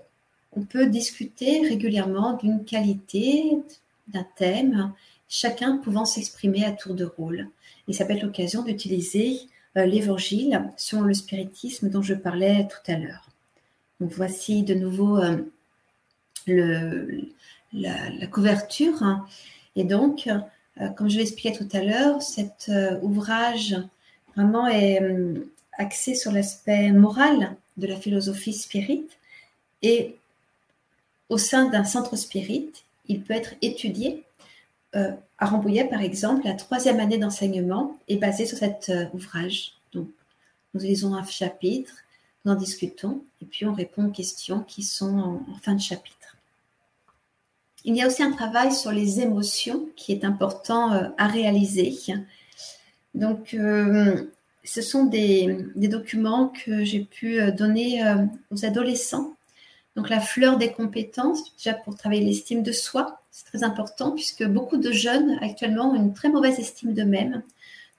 on 0.53 0.61
peut 0.61 0.85
discuter 0.87 1.67
régulièrement 1.67 2.37
d'une 2.37 2.63
qualité, 2.63 3.57
d'un 4.07 4.25
thème, 4.37 4.93
chacun 5.27 5.75
pouvant 5.75 6.05
s'exprimer 6.05 6.63
à 6.63 6.71
tour 6.71 6.95
de 6.95 7.03
rôle. 7.03 7.49
Et 7.89 7.93
ça 7.93 8.05
peut 8.05 8.13
être 8.13 8.23
l'occasion 8.23 8.63
d'utiliser 8.63 9.41
euh, 9.75 9.85
l'évangile 9.85 10.63
sur 10.77 11.01
le 11.01 11.13
spiritisme 11.13 11.89
dont 11.89 12.01
je 12.01 12.13
parlais 12.13 12.69
tout 12.69 12.89
à 12.89 12.97
l'heure. 12.97 13.27
Donc 13.99 14.13
voici 14.13 14.63
de 14.63 14.75
nouveau 14.75 15.19
la, 16.47 18.27
couverture. 18.31 19.25
Et 19.75 19.83
donc, 19.83 20.29
comme 20.95 21.09
je 21.09 21.17
l'ai 21.17 21.23
expliqué 21.23 21.51
tout 21.51 21.67
à 21.73 21.83
l'heure, 21.83 22.21
cet 22.21 22.71
ouvrage 23.01 23.75
vraiment 24.37 24.67
est 24.67 25.01
euh, 25.01 25.51
axé 25.73 26.13
sur 26.13 26.31
l'aspect 26.31 26.91
moral 26.91 27.55
de 27.75 27.87
la 27.87 27.97
philosophie 27.97 28.53
spirit. 28.53 29.07
Et 29.81 30.15
au 31.29 31.37
sein 31.37 31.65
d'un 31.69 31.83
centre 31.83 32.15
spirit, 32.15 32.69
il 33.07 33.21
peut 33.21 33.33
être 33.33 33.55
étudié. 33.61 34.23
Euh, 34.95 35.11
à 35.39 35.47
Rambouillet, 35.47 35.85
par 35.85 36.01
exemple, 36.01 36.45
la 36.45 36.53
troisième 36.53 36.99
année 36.99 37.17
d'enseignement 37.17 37.97
est 38.07 38.17
basée 38.17 38.45
sur 38.45 38.57
cet 38.57 38.89
euh, 38.89 39.05
ouvrage. 39.13 39.73
Donc, 39.91 40.07
nous 40.73 40.81
lisons 40.81 41.15
un 41.15 41.25
chapitre, 41.25 41.93
nous 42.45 42.51
en 42.53 42.55
discutons, 42.55 43.23
et 43.41 43.45
puis 43.45 43.65
on 43.65 43.73
répond 43.73 44.05
aux 44.05 44.11
questions 44.11 44.61
qui 44.61 44.83
sont 44.83 45.17
en, 45.17 45.55
fin 45.63 45.73
de 45.73 45.81
chapitre. 45.81 46.37
Il 47.85 47.95
y 47.95 48.01
a 48.01 48.07
aussi 48.07 48.21
un 48.21 48.31
travail 48.31 48.71
sur 48.71 48.91
les 48.91 49.19
émotions 49.19 49.87
qui 49.95 50.11
est 50.11 50.25
important 50.25 50.91
à 51.17 51.27
réaliser. 51.27 51.97
Donc, 53.17 53.55
euh, 53.55 54.27
ce 54.63 54.81
sont 54.83 55.05
des, 55.05 55.65
documents 55.75 56.49
que 56.49 56.83
j'ai 56.83 56.99
pu 56.99 57.41
euh, 57.41 57.51
donner 57.51 58.05
euh, 58.05 58.25
aux 58.51 58.63
adolescents. 58.63 59.33
Donc, 59.95 60.09
la 60.09 60.19
fleur 60.19 60.57
des 60.57 60.71
compétences, 60.71 61.55
déjà 61.57 61.73
pour 61.73 61.95
travailler 61.95 62.23
l'estime 62.23 62.61
de 62.61 62.71
soi, 62.71 63.19
c'est 63.31 63.45
très 63.45 63.63
important 63.63 64.11
puisque 64.11 64.45
beaucoup 64.45 64.77
de 64.77 64.91
jeunes 64.91 65.39
actuellement 65.41 65.91
ont 65.91 65.95
une 65.95 66.13
très 66.13 66.29
mauvaise 66.29 66.59
estime 66.59 66.93
d'eux-mêmes. 66.93 67.41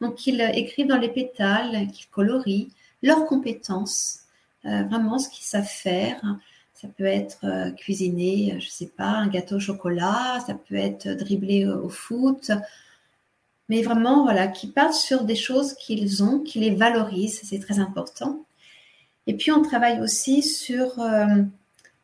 Donc, 0.01 0.25
ils 0.29 0.41
écrivent 0.55 0.87
dans 0.87 0.99
les 0.99 1.09
pétales, 1.09 1.89
qu'ils 1.89 2.09
colorient 2.11 2.69
leurs 3.03 3.27
compétences, 3.27 4.21
vraiment 4.63 5.19
ce 5.19 5.29
qu'ils 5.29 5.45
savent 5.45 5.65
faire. 5.65 6.21
Ça 6.75 6.87
peut 6.97 7.05
être 7.05 7.75
cuisiner, 7.77 8.51
je 8.61 8.67
ne 8.67 8.71
sais 8.71 8.93
pas, 8.97 9.09
un 9.09 9.27
gâteau 9.27 9.57
au 9.57 9.61
chocolat, 9.61 10.39
ça 10.47 10.55
peut 10.55 10.77
être 10.77 11.09
dribbler 11.09 11.67
au 11.67 11.89
foot, 11.89 12.53
mais 13.69 13.83
vraiment, 13.83 14.25
voilà, 14.25 14.49
qui 14.49 14.67
partent 14.69 14.95
sur 14.95 15.25
des 15.25 15.35
choses 15.35 15.75
qu'ils 15.75 16.23
ont, 16.23 16.41
qui 16.41 16.59
les 16.61 16.75
valorisent, 16.75 17.41
c'est 17.45 17.59
très 17.59 17.79
important. 17.79 18.45
Et 19.27 19.35
puis, 19.35 19.51
on 19.53 19.63
travaille 19.63 20.01
aussi 20.01 20.43
sur 20.43 21.01
euh, 21.01 21.43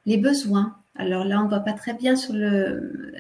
les 0.05 0.19
besoins. 0.19 0.77
Alors 0.97 1.25
là, 1.25 1.41
on 1.41 1.45
ne 1.45 1.49
voit 1.49 1.61
pas 1.61 1.73
très 1.73 1.95
bien 1.95 2.17
sur 2.17 2.35
le, 2.35 3.15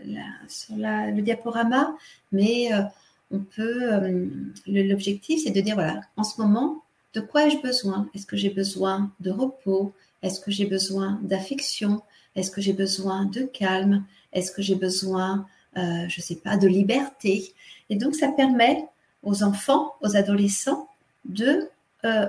sur 0.47 0.77
le 0.77 1.21
diaporama, 1.23 1.97
mais 2.31 2.73
euh, 2.73 2.83
on 3.31 3.41
peut. 3.41 3.93
Euh, 3.93 4.27
l'objectif, 4.67 5.41
c'est 5.43 5.51
de 5.51 5.61
dire 5.61 5.75
voilà, 5.75 6.01
en 6.17 6.23
ce 6.23 6.41
moment, 6.41 6.85
de 7.15 7.21
quoi 7.21 7.47
ai-je 7.47 7.61
besoin? 7.63 8.09
Est-ce 8.15 8.27
que 8.27 8.37
j'ai 8.37 8.51
besoin 8.51 9.11
de 9.21 9.31
repos? 9.31 9.93
Est-ce 10.23 10.41
que 10.41 10.51
j'ai 10.51 10.67
besoin 10.67 11.19
d'affection? 11.23 12.03
Est-ce 12.37 12.51
que 12.51 12.61
j'ai 12.61 12.73
besoin 12.73 13.25
de 13.25 13.43
calme? 13.43 14.05
Est-ce 14.33 14.53
que 14.53 14.63
j'ai 14.63 14.75
besoin, 14.75 15.47
je 15.77 16.19
ne 16.19 16.23
sais 16.23 16.37
pas, 16.37 16.57
de 16.57 16.69
liberté 16.69 17.55
et 17.91 17.97
donc, 17.97 18.15
ça 18.15 18.29
permet 18.29 18.87
aux 19.23 19.43
enfants, 19.43 19.95
aux 20.01 20.17
adolescents, 20.17 20.89
de 21.25 21.69
euh, 22.05 22.27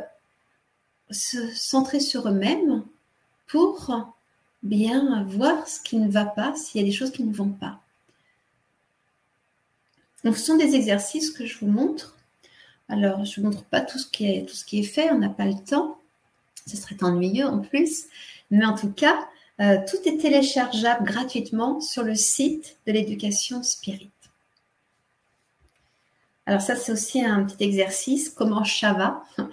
se 1.12 1.48
centrer 1.54 2.00
sur 2.00 2.28
eux-mêmes 2.28 2.84
pour 3.48 4.14
bien 4.64 5.24
voir 5.24 5.68
ce 5.68 5.80
qui 5.80 5.98
ne 5.98 6.10
va 6.10 6.26
pas, 6.26 6.56
s'il 6.56 6.82
y 6.82 6.84
a 6.84 6.88
des 6.88 6.96
choses 6.96 7.12
qui 7.12 7.24
ne 7.24 7.34
vont 7.34 7.50
pas. 7.50 7.80
Donc, 10.24 10.38
ce 10.38 10.46
sont 10.46 10.58
des 10.58 10.76
exercices 10.76 11.32
que 11.32 11.46
je 11.46 11.60
vous 11.60 11.68
montre. 11.68 12.18
Alors, 12.89 13.24
je 13.26 13.39
ne 13.39 13.46
vous 13.46 13.52
montre 13.52 13.66
pas 13.66 13.82
tout 13.82 14.00
ce 14.00 14.08
qui 14.08 14.26
est, 14.26 14.48
tout 14.48 14.56
ce 14.56 14.66
qui 14.66 14.80
est 14.80 14.84
fait, 14.84 15.12
on 15.12 15.20
n'a 15.20 15.30
pas 15.30 15.46
le 15.46 15.56
temps. 15.56 16.00
Ce 16.68 16.78
serait 16.78 17.02
ennuyeux 17.04 17.46
en 17.46 17.60
plus. 17.60 18.06
Mais 18.50 18.66
en 18.66 18.76
tout 18.76 18.91
cas, 18.91 19.28
euh, 19.62 19.78
tout 19.89 19.97
est 20.06 20.18
téléchargeable 20.18 21.06
gratuitement 21.06 21.80
sur 21.80 22.03
le 22.03 22.16
site 22.16 22.78
de 22.86 22.91
l'éducation 22.91 23.64
spirit. 23.64 24.12
Alors 26.45 26.62
ça, 26.62 26.76
c'est 26.76 26.91
aussi 26.91 27.24
un 27.24 27.43
petit 27.45 27.64
exercice, 27.64 28.30
comment 28.30 28.64
chat 28.64 28.93
va, 28.93 29.24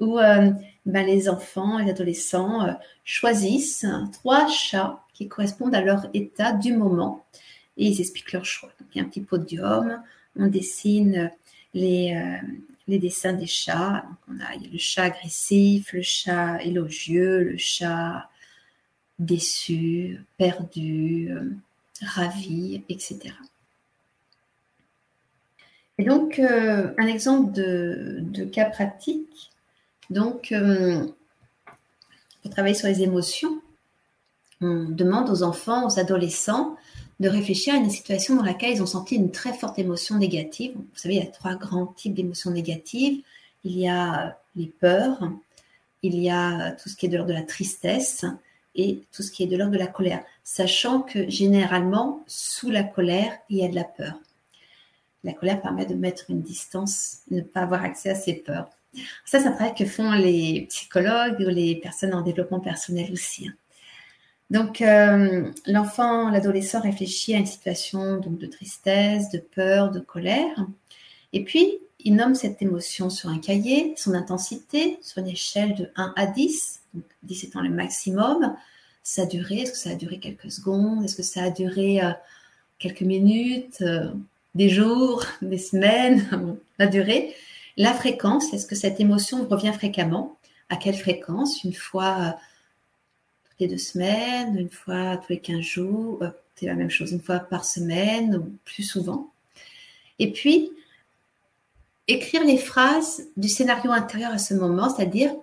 où 0.00 0.18
euh, 0.18 0.50
ben, 0.86 1.06
les 1.06 1.28
enfants, 1.28 1.78
les 1.78 1.90
adolescents 1.90 2.66
euh, 2.66 2.72
choisissent 3.04 3.86
trois 4.12 4.48
chats 4.48 5.00
qui 5.14 5.28
correspondent 5.28 5.74
à 5.74 5.80
leur 5.80 6.06
état 6.14 6.52
du 6.52 6.72
moment 6.72 7.24
et 7.76 7.86
ils 7.86 8.00
expliquent 8.00 8.32
leur 8.32 8.44
choix. 8.44 8.70
Donc, 8.80 8.88
il 8.94 8.98
y 8.98 9.00
a 9.00 9.04
un 9.04 9.08
petit 9.08 9.20
podium, 9.20 10.02
on 10.36 10.48
dessine 10.48 11.30
les, 11.74 12.20
dessins 12.88 13.32
des 13.32 13.46
chats. 13.46 14.04
on 14.28 14.40
a, 14.40 14.54
il 14.56 14.64
y 14.64 14.66
a 14.66 14.72
le 14.72 14.78
chat 14.78 15.04
agressif, 15.04 15.92
le 15.92 16.02
chat 16.02 16.60
élogieux, 16.62 17.44
le 17.44 17.56
chat 17.56 18.28
déçu, 19.18 20.24
perdu, 20.38 21.30
ravi, 22.02 22.82
etc. 22.88 23.34
Et 25.98 26.04
donc, 26.04 26.38
euh, 26.38 26.92
un 26.98 27.06
exemple 27.06 27.52
de, 27.52 28.44
cas 28.44 28.66
pratique. 28.66 29.50
Donc, 30.10 30.52
euh, 30.52 31.06
pour 32.42 32.50
travailler 32.50 32.74
sur 32.74 32.88
les 32.88 33.02
émotions, 33.02 33.60
on 34.60 34.84
demande 34.84 35.30
aux 35.30 35.42
enfants, 35.42 35.86
aux 35.86 35.98
adolescents, 35.98 36.76
de 37.20 37.28
réfléchir 37.28 37.74
à 37.74 37.76
une 37.76 37.90
situation 37.90 38.34
dans 38.34 38.42
laquelle 38.42 38.72
ils 38.72 38.82
ont 38.82 38.86
senti 38.86 39.14
une 39.14 39.30
très 39.30 39.52
forte 39.52 39.78
émotion 39.78 40.16
négative. 40.16 40.72
Vous 40.74 40.84
savez, 40.96 41.14
il 41.14 41.24
y 41.24 41.26
a 41.26 41.30
trois 41.30 41.54
grands 41.54 41.86
types 41.86 42.14
d'émotions 42.14 42.50
négatives. 42.50 43.22
Il 43.62 43.78
y 43.78 43.88
a 43.88 44.36
les 44.56 44.66
peurs, 44.66 45.30
il 46.02 46.18
y 46.18 46.28
a 46.28 46.72
tout 46.72 46.88
ce 46.88 46.96
qui 46.96 47.06
est 47.06 47.08
de 47.08 47.16
l'ordre 47.16 47.32
de 47.32 47.38
la 47.38 47.44
tristesse 47.44 48.24
et 48.74 49.02
tout 49.12 49.22
ce 49.22 49.30
qui 49.30 49.42
est 49.42 49.46
de 49.46 49.56
l'ordre 49.56 49.72
de 49.72 49.78
la 49.78 49.86
colère, 49.86 50.24
sachant 50.42 51.00
que 51.00 51.28
généralement, 51.28 52.24
sous 52.26 52.70
la 52.70 52.82
colère, 52.82 53.32
il 53.48 53.58
y 53.58 53.64
a 53.64 53.68
de 53.68 53.74
la 53.74 53.84
peur. 53.84 54.20
La 55.22 55.32
colère 55.32 55.62
permet 55.62 55.86
de 55.86 55.94
mettre 55.94 56.24
une 56.28 56.42
distance, 56.42 57.18
ne 57.30 57.40
pas 57.40 57.60
avoir 57.60 57.82
accès 57.84 58.10
à 58.10 58.14
ses 58.14 58.34
peurs. 58.34 58.68
Ça, 59.24 59.40
c'est 59.40 59.46
un 59.46 59.52
travail 59.52 59.74
que 59.74 59.86
font 59.86 60.12
les 60.12 60.66
psychologues 60.68 61.40
ou 61.40 61.48
les 61.48 61.76
personnes 61.76 62.14
en 62.14 62.22
développement 62.22 62.60
personnel 62.60 63.10
aussi. 63.12 63.48
Hein. 63.48 63.54
Donc, 64.50 64.82
euh, 64.82 65.50
l'enfant, 65.66 66.30
l'adolescent 66.30 66.80
réfléchit 66.80 67.34
à 67.34 67.38
une 67.38 67.46
situation 67.46 68.18
donc, 68.18 68.38
de 68.38 68.46
tristesse, 68.46 69.30
de 69.30 69.38
peur, 69.38 69.90
de 69.90 70.00
colère. 70.00 70.66
Et 71.32 71.42
puis, 71.44 71.80
il 71.98 72.14
nomme 72.14 72.34
cette 72.34 72.60
émotion 72.60 73.08
sur 73.08 73.30
un 73.30 73.38
cahier, 73.38 73.94
son 73.96 74.12
intensité, 74.12 74.98
sur 75.00 75.22
une 75.22 75.28
échelle 75.28 75.74
de 75.74 75.90
1 75.96 76.12
à 76.16 76.26
10, 76.26 76.82
donc 76.94 77.04
10 77.24 77.44
étant 77.44 77.60
le 77.60 77.70
maximum. 77.70 78.56
Sa 79.02 79.26
durée, 79.26 79.60
est-ce 79.60 79.72
que 79.72 79.78
ça 79.78 79.90
a 79.90 79.94
duré 79.94 80.18
quelques 80.18 80.50
secondes? 80.50 81.04
Est-ce 81.04 81.16
que 81.16 81.22
ça 81.22 81.42
a 81.42 81.50
duré 81.50 82.02
euh, 82.02 82.12
quelques 82.78 83.02
minutes 83.02 83.82
euh, 83.82 84.10
des 84.54 84.68
jours, 84.68 85.24
des 85.42 85.58
semaines, 85.58 86.58
la 86.78 86.86
durée. 86.86 87.34
La 87.76 87.92
fréquence, 87.92 88.52
est-ce 88.52 88.66
que 88.66 88.76
cette 88.76 89.00
émotion 89.00 89.46
revient 89.46 89.72
fréquemment? 89.72 90.38
À 90.68 90.76
quelle 90.76 90.96
fréquence? 90.96 91.64
Une 91.64 91.74
fois 91.74 92.16
euh, 92.20 92.30
toutes 93.44 93.60
les 93.60 93.68
deux 93.68 93.78
semaines, 93.78 94.56
une 94.56 94.70
fois 94.70 95.18
tous 95.18 95.32
les 95.32 95.40
15 95.40 95.60
jours, 95.60 96.22
c'est 96.54 96.66
la 96.66 96.74
même 96.74 96.90
chose, 96.90 97.12
une 97.12 97.20
fois 97.20 97.40
par 97.40 97.64
semaine 97.64 98.48
plus 98.64 98.84
souvent. 98.84 99.30
Et 100.18 100.32
puis, 100.32 100.70
écrire 102.06 102.44
les 102.44 102.58
phrases 102.58 103.24
du 103.36 103.48
scénario 103.48 103.90
intérieur 103.90 104.32
à 104.32 104.38
ce 104.38 104.54
moment, 104.54 104.88
c'est-à-dire 104.88 105.34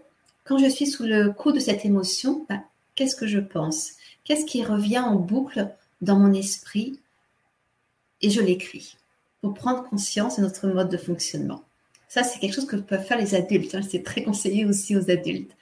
quand 0.52 0.58
je 0.58 0.70
suis 0.70 0.88
sous 0.88 1.06
le 1.06 1.32
coup 1.32 1.54
de 1.54 1.62
cette 1.62 1.86
émotion, 1.86 2.46
ben, 2.50 2.62
qu'est-ce 2.96 3.16
que 3.16 3.26
je 3.26 3.40
pense? 3.40 3.92
Qu'est-ce 4.26 4.46
qui 4.46 4.66
revient 4.66 5.00
en 5.00 5.16
boucle 5.16 5.70
dans 6.02 6.20
mon 6.20 6.34
esprit? 6.34 7.00
Et 8.22 8.30
je 8.30 8.42
l'écris 8.42 8.98
pour 9.40 9.54
prendre 9.54 9.90
conscience 9.90 10.36
de 10.36 10.42
notre 10.42 10.68
mode 10.68 10.90
de 10.90 10.98
fonctionnement. 10.98 11.64
Ça, 12.10 12.24
c'est 12.24 12.38
quelque 12.40 12.54
chose 12.54 12.68
que 12.68 12.76
peuvent 12.76 13.06
faire 13.06 13.18
les 13.18 13.34
adultes. 13.34 13.76
Hein. 13.76 13.82
C'est 13.90 14.04
très 14.04 14.24
conseillé 14.24 14.66
aussi 14.66 14.98
aux 14.98 15.10
adultes. 15.10 15.56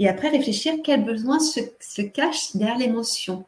Et 0.00 0.08
après, 0.08 0.30
réfléchir 0.30 0.74
quel 0.82 1.04
besoin 1.04 1.38
se, 1.38 2.02
cache 2.02 2.56
derrière 2.56 2.78
l'émotion. 2.78 3.44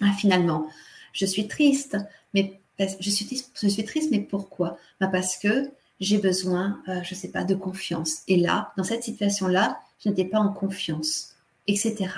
Ah, 0.00 0.14
finalement, 0.18 0.66
je 1.12 1.26
suis 1.26 1.48
triste, 1.48 1.98
mais 2.32 2.58
je 2.78 3.10
suis, 3.10 3.44
je 3.60 3.68
suis 3.68 3.84
triste, 3.84 4.10
mais 4.10 4.20
pourquoi? 4.20 4.78
Bah, 5.02 5.08
Parce 5.08 5.36
que 5.36 5.70
j'ai 6.00 6.16
besoin, 6.16 6.82
euh, 6.88 7.02
je 7.02 7.14
ne 7.14 7.18
sais 7.20 7.28
pas, 7.28 7.44
de 7.44 7.54
confiance. 7.54 8.22
Et 8.26 8.38
là, 8.38 8.72
dans 8.78 8.84
cette 8.84 9.04
situation-là, 9.04 9.78
je 10.00 10.08
n'étais 10.08 10.24
pas 10.24 10.38
en 10.38 10.52
confiance, 10.52 11.36
etc. 11.66 12.10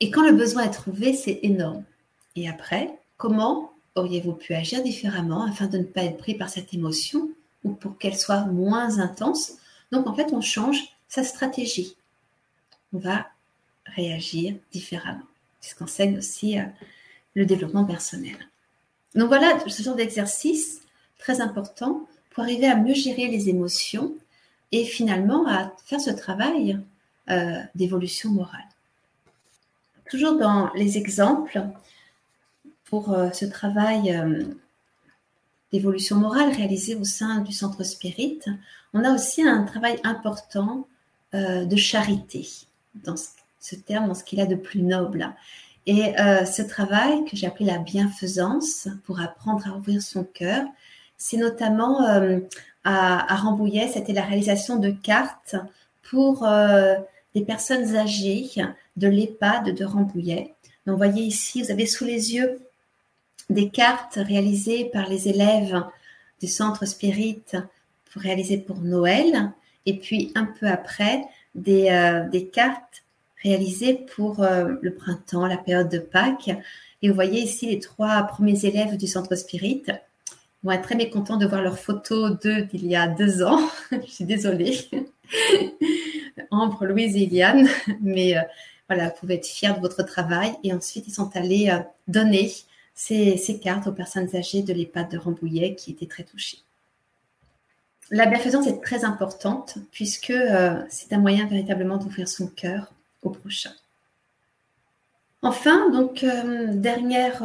Et 0.00 0.10
quand 0.10 0.24
le 0.24 0.32
besoin 0.32 0.64
est 0.64 0.70
trouvé, 0.70 1.14
c'est 1.14 1.40
énorme. 1.42 1.84
Et 2.34 2.48
après, 2.48 2.98
comment 3.16 3.72
auriez-vous 3.94 4.34
pu 4.34 4.54
agir 4.54 4.82
différemment 4.82 5.44
afin 5.44 5.66
de 5.66 5.78
ne 5.78 5.84
pas 5.84 6.04
être 6.04 6.18
pris 6.18 6.34
par 6.34 6.50
cette 6.50 6.74
émotion 6.74 7.30
ou 7.64 7.72
pour 7.72 7.96
qu'elle 7.98 8.16
soit 8.16 8.44
moins 8.44 8.98
intense? 8.98 9.52
Donc 9.92 10.06
en 10.06 10.14
fait, 10.14 10.32
on 10.32 10.40
change 10.40 10.78
sa 11.08 11.24
stratégie. 11.24 11.96
On 12.92 12.98
va 12.98 13.26
réagir 13.86 14.54
différemment. 14.72 15.24
C'est 15.60 15.70
ce 15.70 15.74
qu'enseigne 15.76 16.18
aussi 16.18 16.58
euh, 16.58 16.64
le 17.34 17.46
développement 17.46 17.84
personnel. 17.84 18.36
Donc 19.14 19.28
voilà 19.28 19.58
ce 19.66 19.82
genre 19.82 19.94
d'exercice 19.94 20.82
très 21.18 21.40
important 21.40 22.06
pour 22.30 22.42
arriver 22.42 22.66
à 22.66 22.76
mieux 22.76 22.94
gérer 22.94 23.28
les 23.28 23.48
émotions 23.48 24.14
et 24.72 24.84
finalement 24.84 25.46
à 25.46 25.72
faire 25.84 26.00
ce 26.00 26.10
travail 26.10 26.78
euh, 27.30 27.60
d'évolution 27.74 28.30
morale. 28.30 28.68
Toujours 30.10 30.38
dans 30.38 30.72
les 30.74 30.96
exemples, 30.96 31.66
pour 32.84 33.12
euh, 33.12 33.30
ce 33.32 33.44
travail 33.44 34.12
euh, 34.12 34.44
d'évolution 35.72 36.16
morale 36.16 36.52
réalisé 36.52 36.94
au 36.94 37.04
sein 37.04 37.40
du 37.40 37.52
centre 37.52 37.82
Spirit, 37.82 38.40
on 38.94 39.04
a 39.04 39.12
aussi 39.12 39.42
un 39.42 39.64
travail 39.64 39.98
important 40.04 40.86
de 41.32 41.76
charité, 41.76 42.48
dans 42.94 43.16
ce 43.60 43.74
terme, 43.74 44.06
dans 44.06 44.14
ce 44.14 44.24
qu'il 44.24 44.40
a 44.40 44.46
de 44.46 44.54
plus 44.54 44.80
noble. 44.80 45.34
Et 45.84 46.14
ce 46.16 46.62
travail 46.62 47.26
que 47.26 47.36
j'ai 47.36 47.46
appelé 47.46 47.66
la 47.66 47.76
bienfaisance 47.76 48.88
pour 49.04 49.20
apprendre 49.20 49.66
à 49.68 49.76
ouvrir 49.76 50.00
son 50.00 50.24
cœur, 50.24 50.64
c'est 51.18 51.36
notamment 51.36 52.02
euh, 52.06 52.40
à, 52.84 53.34
Rambouillet, 53.36 53.88
c'était 53.88 54.12
la 54.12 54.22
réalisation 54.22 54.76
de 54.76 54.90
cartes 54.90 55.56
pour 56.08 56.46
euh, 56.46 56.94
des 57.34 57.42
personnes 57.42 57.96
âgées 57.96 58.48
de 58.96 59.08
l'EHPAD 59.08 59.74
de 59.74 59.84
Rambouillet. 59.84 60.54
Donc, 60.86 60.94
vous 60.94 60.96
voyez 60.96 61.22
ici, 61.24 61.62
vous 61.62 61.70
avez 61.70 61.86
sous 61.86 62.04
les 62.04 62.34
yeux 62.34 62.60
des 63.50 63.70
cartes 63.70 64.16
réalisées 64.16 64.86
par 64.86 65.08
les 65.08 65.28
élèves 65.28 65.82
du 66.40 66.46
centre 66.46 66.84
Spirit 66.86 67.42
pour 68.12 68.22
réaliser 68.22 68.58
pour 68.58 68.78
Noël, 68.78 69.52
et 69.84 69.98
puis 69.98 70.32
un 70.34 70.44
peu 70.44 70.66
après, 70.66 71.22
des, 71.54 71.90
euh, 71.90 72.28
des 72.28 72.46
cartes 72.46 73.04
réalisées 73.42 74.06
pour 74.14 74.40
le 74.40 74.94
printemps, 74.94 75.46
la 75.46 75.58
période 75.58 75.88
de 75.88 75.98
Pâques. 75.98 76.50
Et 77.02 77.08
vous 77.08 77.14
voyez 77.14 77.42
ici 77.42 77.66
les 77.66 77.78
trois 77.78 78.22
premiers 78.24 78.64
élèves 78.64 78.96
du 78.96 79.06
centre 79.06 79.34
Spirit 79.36 79.84
vont 80.62 80.72
être 80.72 80.82
très 80.82 80.94
mécontents 80.94 81.36
de 81.36 81.46
voir 81.46 81.62
leurs 81.62 81.78
photos 81.78 82.38
d'eux 82.40 82.62
d'il 82.62 82.86
y 82.86 82.96
a 82.96 83.06
deux 83.06 83.42
ans. 83.42 83.60
Je 83.92 84.10
suis 84.10 84.24
désolée. 84.24 84.76
Ambre, 86.50 86.86
Louise 86.86 87.16
et 87.16 87.20
Iliane. 87.20 87.68
Mais 88.00 88.36
euh, 88.36 88.42
voilà, 88.88 89.08
vous 89.08 89.16
pouvez 89.20 89.34
être 89.34 89.46
fiers 89.46 89.74
de 89.74 89.80
votre 89.80 90.02
travail. 90.02 90.54
Et 90.64 90.72
ensuite, 90.72 91.06
ils 91.08 91.14
sont 91.14 91.34
allés 91.36 91.70
euh, 91.70 91.78
donner 92.08 92.52
ces, 92.94 93.60
cartes 93.62 93.86
aux 93.86 93.92
personnes 93.92 94.34
âgées 94.34 94.62
de 94.62 94.72
l'EHPAD 94.72 95.10
de 95.10 95.18
Rambouillet 95.18 95.74
qui 95.74 95.92
étaient 95.92 96.06
très 96.06 96.24
touchées. 96.24 96.58
La 98.10 98.26
bienfaisance 98.26 98.68
est 98.68 98.80
très 98.80 99.04
importante 99.04 99.78
puisque 99.90 100.30
euh, 100.30 100.80
c'est 100.88 101.12
un 101.12 101.18
moyen 101.18 101.46
véritablement 101.46 101.96
d'ouvrir 101.96 102.28
son 102.28 102.46
cœur 102.46 102.92
au 103.22 103.30
prochain. 103.30 103.72
Enfin, 105.42 105.90
donc, 105.90 106.24
dernière, 106.72 107.42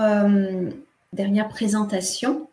dernière 1.13 1.49
présentation 1.49 2.47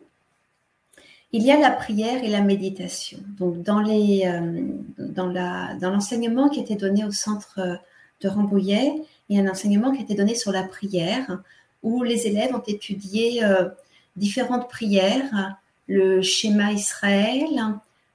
il 1.33 1.43
y 1.43 1.51
a 1.51 1.59
la 1.59 1.71
prière 1.71 2.25
et 2.25 2.29
la 2.29 2.41
méditation. 2.41 3.19
Donc, 3.39 3.63
dans, 3.63 3.87
euh, 3.87 5.75
l'enseignement 5.81 6.49
qui 6.49 6.61
était 6.61 6.77
donné 6.77 7.05
au 7.05 7.11
centre 7.11 7.59
euh, 7.59 7.77
de 8.23 8.29
Rambouillet, 8.29 8.95
il 9.29 9.37
y 9.37 9.41
a 9.41 9.43
un 9.43 9.51
enseignement 9.51 9.93
qui 9.93 9.99
a 9.99 10.03
été 10.03 10.15
donné 10.15 10.35
sur 10.35 10.53
la 10.53 10.63
prière, 10.63 11.43
où 11.83 12.03
les 12.03 12.27
élèves 12.27 12.55
ont 12.55 12.63
étudié 12.67 13.45
euh, 13.45 13.69
différentes 14.17 14.71
prières, 14.71 15.59
le 15.87 16.23
schéma 16.23 16.73
Israël, 16.73 17.47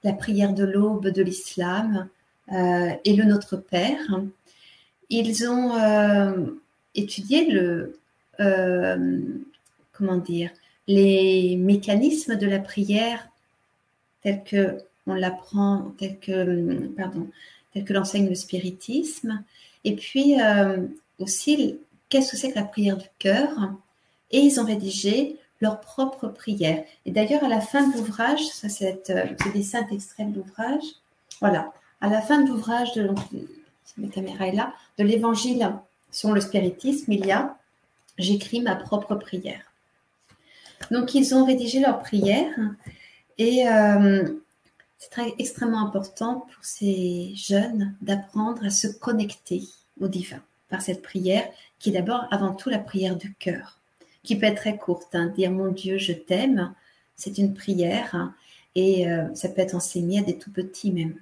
la 0.04 0.14
prière 0.14 0.54
de 0.54 0.64
l'aube 0.64 1.08
de 1.08 1.24
l'islam 1.24 2.10
et 2.52 3.16
le 3.16 3.24
Notre 3.24 3.56
Père. 3.56 4.22
Ils 5.10 5.48
ont 5.48 5.72
étudié 6.94 7.50
le, 7.50 7.98
comment 9.94 10.18
dire, 10.18 10.52
les 10.88 11.56
mécanismes 11.56 12.36
de 12.36 12.48
la 12.48 12.60
prière 12.60 13.28
tels 14.22 14.44
que 14.44 14.78
on 15.06 15.16
l'apprend, 15.16 15.94
tels 15.98 16.18
que, 16.20 16.88
pardon, 16.96 17.28
que 17.74 17.94
l'enseigne 17.94 18.30
le 18.30 18.36
spiritisme, 18.36 19.44
et 19.84 19.96
puis 19.96 20.40
euh, 20.40 20.78
aussi 21.20 21.78
qu'est-ce 22.10 22.32
que 22.32 22.38
c'est 22.38 22.52
que 22.52 22.60
la 22.60 22.66
prière 22.66 22.98
du 22.98 23.08
cœur, 23.20 23.50
et 24.32 24.40
ils 24.40 24.60
ont 24.60 24.66
rédigé 24.66 25.38
leur 25.60 25.82
propre 25.82 26.28
prière. 26.28 26.84
Et 27.06 27.12
d'ailleurs, 27.12 27.44
à 27.44 27.50
la 27.50 27.62
fin 27.62 27.88
de 27.88 27.98
l'ouvrage, 27.98 28.46
ça 28.48 28.70
c'est 28.70 29.10
euh, 29.10 29.26
ce 29.44 29.50
dessin 29.50 29.86
extrait 29.92 30.26
de 30.26 30.36
l'ouvrage, 30.36 30.84
voilà, 31.42 31.74
à 32.00 32.10
la 32.10 32.22
fin 32.22 32.42
de 32.42 32.50
l'ouvrage 32.50 32.94
de 32.94 33.10
l'évangile 35.00 35.74
sur 36.12 36.32
le 36.32 36.42
spiritisme, 36.42 37.12
il 37.12 37.26
y 37.26 37.32
a 37.32 37.58
j'écris 38.18 38.62
ma 38.62 38.76
propre 38.76 39.16
prière. 39.16 39.73
Donc, 40.92 41.16
ils 41.16 41.34
ont 41.36 41.46
rédigé 41.46 41.80
leur 41.80 42.00
prière 42.02 42.54
et 43.38 43.68
euh, 43.68 44.28
c'est 45.00 45.10
très, 45.10 45.34
extrêmement 45.40 45.86
important 45.86 46.46
pour 46.54 46.64
ces 46.64 47.34
jeunes 47.36 47.96
d'apprendre 48.02 48.66
à 48.66 48.70
se 48.70 48.88
connecter 48.88 49.64
au 50.00 50.08
divin 50.08 50.42
par 50.70 50.82
cette 50.82 51.02
prière 51.02 51.48
qui 51.80 51.90
est 51.90 51.94
d'abord 51.94 52.26
avant 52.32 52.54
tout 52.54 52.70
la 52.70 52.80
prière 52.80 53.16
du 53.16 53.34
cœur, 53.34 53.80
qui 54.24 54.38
peut 54.38 54.46
être 54.46 54.62
très 54.62 54.78
courte. 54.78 55.14
Hein. 55.14 55.28
Dire 55.28 55.52
mon 55.52 55.72
Dieu, 55.72 55.98
je 55.98 56.14
t'aime, 56.14 56.74
c'est 57.16 57.38
une 57.38 57.54
prière 57.54 58.34
et 58.76 59.08
euh, 59.08 59.34
ça 59.36 59.50
peut 59.50 59.62
être 59.62 59.76
enseigné 59.76 60.20
à 60.20 60.24
des 60.24 60.38
tout 60.38 60.52
petits 60.52 60.92
même. 60.92 61.16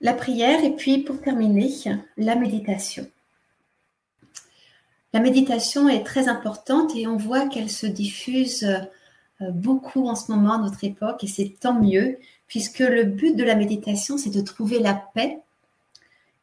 La 0.00 0.12
prière 0.12 0.62
et 0.62 0.76
puis 0.76 0.98
pour 0.98 1.20
terminer, 1.20 1.72
la 2.16 2.36
méditation. 2.36 3.08
La 5.12 5.20
méditation 5.20 5.88
est 5.88 6.04
très 6.04 6.28
importante 6.28 6.94
et 6.94 7.06
on 7.06 7.16
voit 7.16 7.48
qu'elle 7.48 7.70
se 7.70 7.86
diffuse 7.86 8.64
euh, 9.40 9.50
beaucoup 9.50 10.06
en 10.08 10.14
ce 10.14 10.30
moment 10.32 10.54
à 10.54 10.58
notre 10.58 10.84
époque 10.84 11.22
et 11.24 11.28
c'est 11.28 11.54
tant 11.60 11.80
mieux 11.80 12.18
puisque 12.46 12.80
le 12.80 13.04
but 13.04 13.36
de 13.36 13.44
la 13.44 13.54
méditation 13.54 14.18
c'est 14.18 14.30
de 14.30 14.40
trouver 14.40 14.78
la 14.78 14.94
paix 14.94 15.40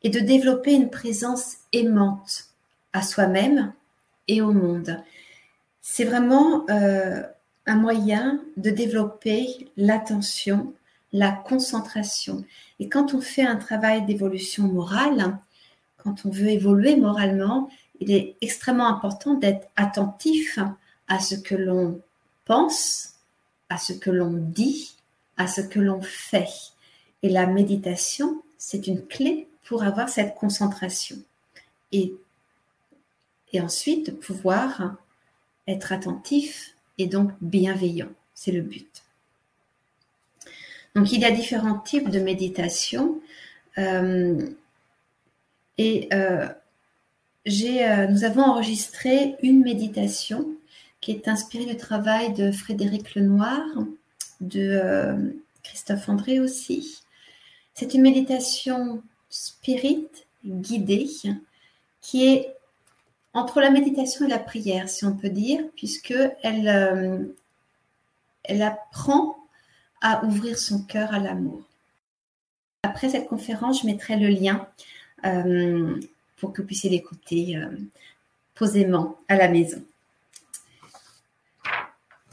et 0.03 0.09
de 0.09 0.19
développer 0.19 0.73
une 0.73 0.89
présence 0.89 1.57
aimante 1.71 2.45
à 2.91 3.01
soi-même 3.01 3.73
et 4.27 4.41
au 4.41 4.51
monde. 4.51 5.01
C'est 5.81 6.05
vraiment 6.05 6.65
euh, 6.69 7.23
un 7.65 7.75
moyen 7.75 8.41
de 8.57 8.69
développer 8.69 9.69
l'attention, 9.77 10.73
la 11.11 11.31
concentration. 11.31 12.43
Et 12.79 12.89
quand 12.89 13.13
on 13.13 13.21
fait 13.21 13.45
un 13.45 13.55
travail 13.55 14.05
d'évolution 14.05 14.63
morale, 14.63 15.37
quand 15.97 16.25
on 16.25 16.29
veut 16.29 16.49
évoluer 16.49 16.95
moralement, 16.95 17.69
il 18.03 18.11
est 18.11 18.35
extrêmement 18.41 18.87
important 18.87 19.35
d'être 19.35 19.69
attentif 19.77 20.59
à 21.07 21.19
ce 21.19 21.35
que 21.35 21.55
l'on 21.55 22.01
pense, 22.43 23.13
à 23.69 23.77
ce 23.77 23.93
que 23.93 24.09
l'on 24.09 24.33
dit, 24.33 24.95
à 25.37 25.47
ce 25.47 25.61
que 25.61 25.79
l'on 25.79 26.01
fait. 26.01 26.49
Et 27.21 27.29
la 27.29 27.47
méditation, 27.47 28.43
c'est 28.57 28.87
une 28.87 29.05
clé 29.07 29.47
pour 29.63 29.83
avoir 29.83 30.09
cette 30.09 30.35
concentration. 30.35 31.15
Et, 31.93 32.13
ensuite, 33.55 34.19
pouvoir 34.19 34.95
être 35.67 35.93
attentif 35.93 36.75
et 36.97 37.07
donc 37.07 37.31
bienveillant. 37.39 38.09
C'est 38.33 38.51
le 38.51 38.61
but. 38.61 39.03
Donc, 40.95 41.13
il 41.13 41.21
y 41.21 41.25
a 41.25 41.31
différents 41.31 41.79
types 41.79 42.09
de 42.09 42.19
méditation. 42.19 43.21
Euh, 43.77 44.49
et 45.77 46.09
euh, 46.13 46.49
euh, 47.45 48.07
nous 48.07 48.23
avons 48.23 48.43
enregistré 48.43 49.35
une 49.41 49.61
méditation 49.61 50.47
qui 51.01 51.11
est 51.11 51.27
inspirée 51.27 51.65
du 51.65 51.75
travail 51.75 52.33
de 52.33 52.51
Frédéric 52.51 53.15
Lenoir, 53.15 53.61
de 54.39 54.79
euh, 54.81 55.31
Christophe 55.61 56.07
André 56.07 56.39
aussi. 56.39 57.01
C'est 57.73 57.93
une 57.93 58.01
méditation 58.01 59.03
spirit 59.29 60.07
guidée 60.45 61.09
qui 62.01 62.27
est 62.27 62.55
entre 63.33 63.59
la 63.59 63.71
méditation 63.71 64.25
et 64.25 64.29
la 64.29 64.39
prière, 64.39 64.87
si 64.87 65.05
on 65.05 65.15
peut 65.15 65.29
dire, 65.29 65.61
puisque 65.75 66.13
elle, 66.43 66.67
euh, 66.67 67.25
elle 68.43 68.61
apprend 68.61 69.35
à 70.01 70.23
ouvrir 70.23 70.57
son 70.57 70.83
cœur 70.83 71.13
à 71.13 71.19
l'amour. 71.19 71.63
Après 72.83 73.09
cette 73.09 73.27
conférence, 73.27 73.81
je 73.81 73.87
mettrai 73.87 74.17
le 74.17 74.27
lien 74.27 74.67
pour 76.43 76.51
que 76.51 76.61
vous 76.61 76.67
puissiez 76.67 76.89
l'écouter 76.89 77.55
euh, 77.55 77.69
posément 78.53 79.15
à 79.29 79.37
la 79.37 79.47
maison. 79.47 79.81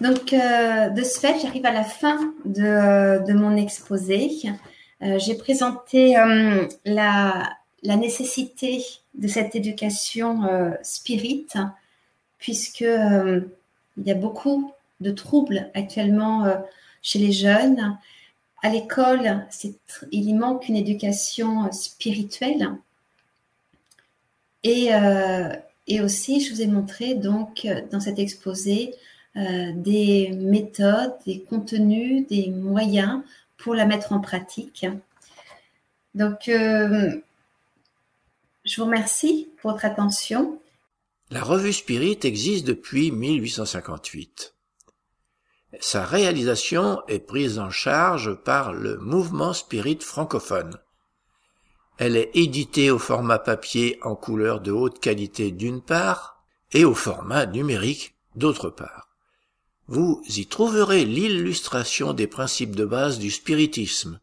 Donc, 0.01 0.33
euh, 0.33 0.89
de 0.89 1.03
ce 1.05 1.21
fait, 1.21 1.39
j'arrive 1.41 1.65
à 1.65 1.71
la 1.73 1.85
fin 1.85 2.35
de, 2.45 3.33
mon 3.33 3.57
exposé. 3.57 4.33
Euh, 5.03 5.17
j'ai 5.21 5.37
présenté 5.37 6.19
euh, 6.19 6.67
la, 6.85 7.57
la, 7.85 7.97
nécessité 7.97 8.85
de 9.15 9.29
cette 9.29 9.55
éducation 9.55 10.43
spirit, 10.83 11.47
puisque 12.39 12.81
il 12.81 13.47
y 14.05 14.11
a 14.11 14.15
beaucoup 14.15 14.73
de 15.01 15.13
troubles 15.13 15.71
actuellement 15.75 16.53
chez 17.01 17.21
les 17.21 17.33
jeunes. 17.33 17.97
À 18.65 18.71
l'école, 18.71 19.47
il 20.11 20.29
y 20.29 20.35
manque 20.35 20.69
une 20.69 20.77
éducation 20.77 21.71
spirituelle. 21.71 22.75
Et, 24.63 24.91
et 25.87 26.01
aussi, 26.01 26.41
je 26.41 26.53
vous 26.53 26.61
ai 26.61 26.67
montré 26.67 27.15
donc 27.15 27.67
dans 27.91 28.01
cet 28.01 28.19
exposé 28.19 28.95
euh, 29.37 29.71
des 29.77 30.33
méthodes, 30.33 31.15
des 31.25 31.43
contenus, 31.43 32.27
des 32.27 32.51
moyens 32.51 33.23
pour 33.59 33.77
la 33.77 33.87
mettre 33.87 34.13
en 34.13 34.19
pratique. 34.19 34.85
Donc, 36.17 36.49
euh, 36.49 37.13
je 38.65 38.81
vous 38.81 38.87
remercie 38.87 39.49
pour 39.61 39.71
votre 39.71 39.85
attention. 39.85 40.61
La 41.31 41.45
revue 41.45 41.73
Spirit 41.73 42.19
existe 42.25 42.67
depuis 42.67 43.13
1858. 43.13 44.55
Sa 45.79 46.05
réalisation 46.05 47.01
est 47.07 47.21
prise 47.21 47.61
en 47.61 47.71
charge 47.71 48.35
par 48.35 48.73
le 48.73 48.99
mouvement 48.99 49.53
Spirit 49.53 50.01
francophone. 50.01 50.77
Elle 52.01 52.17
est 52.17 52.31
éditée 52.33 52.91
au 52.91 52.99
format 52.99 53.39
papier 53.39 53.99
en 54.01 54.17
couleur 54.17 54.63
de 54.63 54.73
haute 54.73 55.01
qualité 55.01 55.51
d'une 55.51 55.83
part 55.83 56.43
et 56.73 56.87
au 56.87 56.95
format 56.95 57.45
numérique 57.45 58.15
d'autre 58.37 58.71
part. 58.71 59.11
Vous 59.87 60.23
y 60.29 60.47
trouverez 60.47 61.05
l'illustration 61.05 62.15
des 62.15 62.27
principes 62.27 62.75
de 62.75 62.87
base 62.87 63.19
du 63.19 63.31
spiritisme, 63.31 64.19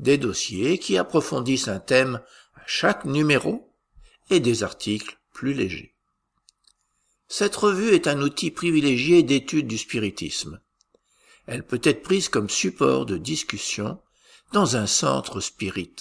des 0.00 0.18
dossiers 0.18 0.78
qui 0.78 0.98
approfondissent 0.98 1.68
un 1.68 1.78
thème 1.78 2.20
à 2.56 2.62
chaque 2.66 3.04
numéro 3.04 3.72
et 4.30 4.40
des 4.40 4.64
articles 4.64 5.16
plus 5.32 5.54
légers. 5.54 5.94
Cette 7.28 7.54
revue 7.54 7.94
est 7.94 8.08
un 8.08 8.20
outil 8.20 8.50
privilégié 8.50 9.22
d'étude 9.22 9.68
du 9.68 9.78
spiritisme. 9.78 10.58
Elle 11.46 11.62
peut 11.62 11.82
être 11.84 12.02
prise 12.02 12.28
comme 12.28 12.50
support 12.50 13.06
de 13.06 13.16
discussion 13.16 14.00
dans 14.52 14.76
un 14.76 14.88
centre 14.88 15.38
spirit. 15.38 15.94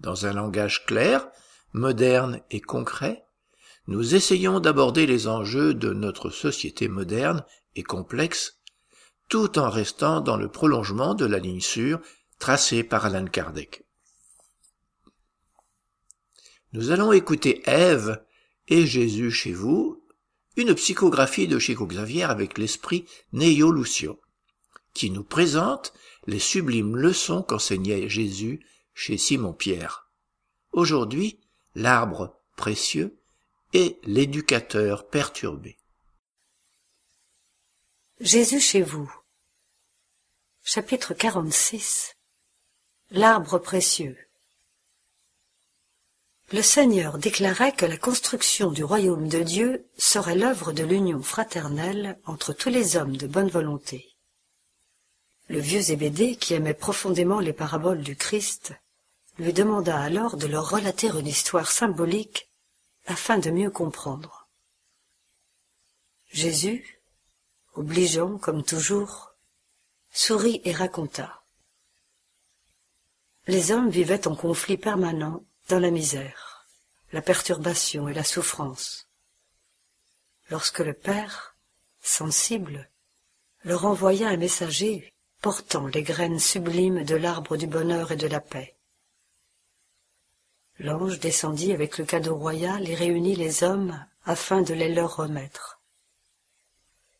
Dans 0.00 0.26
un 0.26 0.32
langage 0.32 0.86
clair, 0.86 1.28
moderne 1.72 2.40
et 2.50 2.60
concret, 2.60 3.24
nous 3.86 4.14
essayons 4.14 4.60
d'aborder 4.60 5.06
les 5.06 5.28
enjeux 5.28 5.74
de 5.74 5.92
notre 5.92 6.30
société 6.30 6.88
moderne 6.88 7.44
et 7.74 7.82
complexe, 7.82 8.60
tout 9.28 9.58
en 9.58 9.70
restant 9.70 10.20
dans 10.20 10.36
le 10.36 10.48
prolongement 10.48 11.14
de 11.14 11.24
la 11.24 11.38
ligne 11.38 11.60
sûre 11.60 12.00
tracée 12.38 12.84
par 12.84 13.06
Alan 13.06 13.26
Kardec. 13.26 13.84
Nous 16.72 16.90
allons 16.90 17.12
écouter 17.12 17.62
Ève 17.64 18.22
et 18.68 18.86
Jésus 18.86 19.30
chez 19.30 19.52
vous, 19.52 20.04
une 20.56 20.74
psychographie 20.74 21.48
de 21.48 21.58
Chico 21.58 21.86
Xavier 21.86 22.24
avec 22.24 22.58
l'esprit 22.58 23.06
Neo 23.32 23.72
Lucio, 23.72 24.20
qui 24.92 25.10
nous 25.10 25.24
présente 25.24 25.94
les 26.26 26.38
sublimes 26.38 26.96
leçons 26.96 27.42
qu'enseignait 27.42 28.08
Jésus 28.08 28.60
chez 28.98 29.16
Simon 29.16 29.52
Pierre. 29.52 30.10
Aujourd'hui, 30.72 31.38
l'arbre 31.76 32.36
précieux 32.56 33.16
et 33.72 33.96
l'éducateur 34.02 35.06
perturbé. 35.06 35.78
Jésus 38.18 38.58
chez 38.58 38.82
vous. 38.82 39.08
Chapitre 40.64 41.14
46 41.14 42.16
L'arbre 43.12 43.58
précieux. 43.60 44.18
Le 46.52 46.62
Seigneur 46.62 47.18
déclarait 47.18 47.76
que 47.76 47.86
la 47.86 47.98
construction 47.98 48.72
du 48.72 48.82
royaume 48.82 49.28
de 49.28 49.44
Dieu 49.44 49.88
serait 49.96 50.34
l'œuvre 50.34 50.72
de 50.72 50.82
l'union 50.82 51.22
fraternelle 51.22 52.18
entre 52.24 52.52
tous 52.52 52.68
les 52.68 52.96
hommes 52.96 53.16
de 53.16 53.28
bonne 53.28 53.48
volonté. 53.48 54.16
Le 55.46 55.60
vieux 55.60 55.82
Zébédée, 55.82 56.34
qui 56.34 56.54
aimait 56.54 56.74
profondément 56.74 57.38
les 57.38 57.52
paraboles 57.52 58.02
du 58.02 58.16
Christ, 58.16 58.74
lui 59.38 59.52
demanda 59.52 59.98
alors 60.00 60.36
de 60.36 60.46
leur 60.46 60.68
relater 60.68 61.08
une 61.08 61.26
histoire 61.26 61.70
symbolique 61.70 62.50
afin 63.06 63.38
de 63.38 63.50
mieux 63.50 63.70
comprendre. 63.70 64.48
Jésus, 66.30 67.00
obligeant 67.74 68.36
comme 68.36 68.64
toujours, 68.64 69.32
sourit 70.10 70.60
et 70.64 70.72
raconta. 70.72 71.44
Les 73.46 73.70
hommes 73.70 73.88
vivaient 73.88 74.26
en 74.26 74.34
conflit 74.34 74.76
permanent 74.76 75.44
dans 75.68 75.78
la 75.78 75.90
misère, 75.90 76.66
la 77.12 77.22
perturbation 77.22 78.08
et 78.08 78.14
la 78.14 78.24
souffrance. 78.24 79.08
Lorsque 80.50 80.80
le 80.80 80.94
Père, 80.94 81.56
sensible, 82.02 82.90
leur 83.62 83.84
envoya 83.84 84.28
un 84.28 84.36
messager 84.36 85.12
portant 85.40 85.86
les 85.86 86.02
graines 86.02 86.40
sublimes 86.40 87.04
de 87.04 87.14
l'arbre 87.14 87.56
du 87.56 87.66
bonheur 87.66 88.12
et 88.12 88.16
de 88.16 88.26
la 88.26 88.40
paix. 88.40 88.77
L'ange 90.78 91.18
descendit 91.18 91.72
avec 91.72 91.98
le 91.98 92.04
cadeau 92.04 92.36
royal 92.36 92.88
et 92.88 92.94
réunit 92.94 93.34
les 93.34 93.64
hommes 93.64 94.04
afin 94.24 94.62
de 94.62 94.74
les 94.74 94.94
leur 94.94 95.16
remettre. 95.16 95.80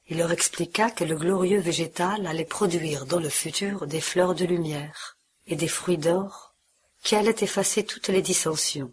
Il 0.06 0.18
leur 0.18 0.30
expliqua 0.30 0.90
que 0.90 1.04
le 1.04 1.16
glorieux 1.16 1.60
végétal 1.60 2.26
allait 2.26 2.44
produire 2.44 3.04
dans 3.04 3.20
le 3.20 3.28
futur 3.28 3.86
des 3.86 4.00
fleurs 4.00 4.34
de 4.34 4.44
lumière 4.44 5.18
et 5.46 5.56
des 5.56 5.68
fruits 5.68 5.98
d'or 5.98 6.54
qui 7.02 7.16
allaient 7.16 7.34
effacer 7.40 7.84
toutes 7.84 8.08
les 8.08 8.22
dissensions. 8.22 8.92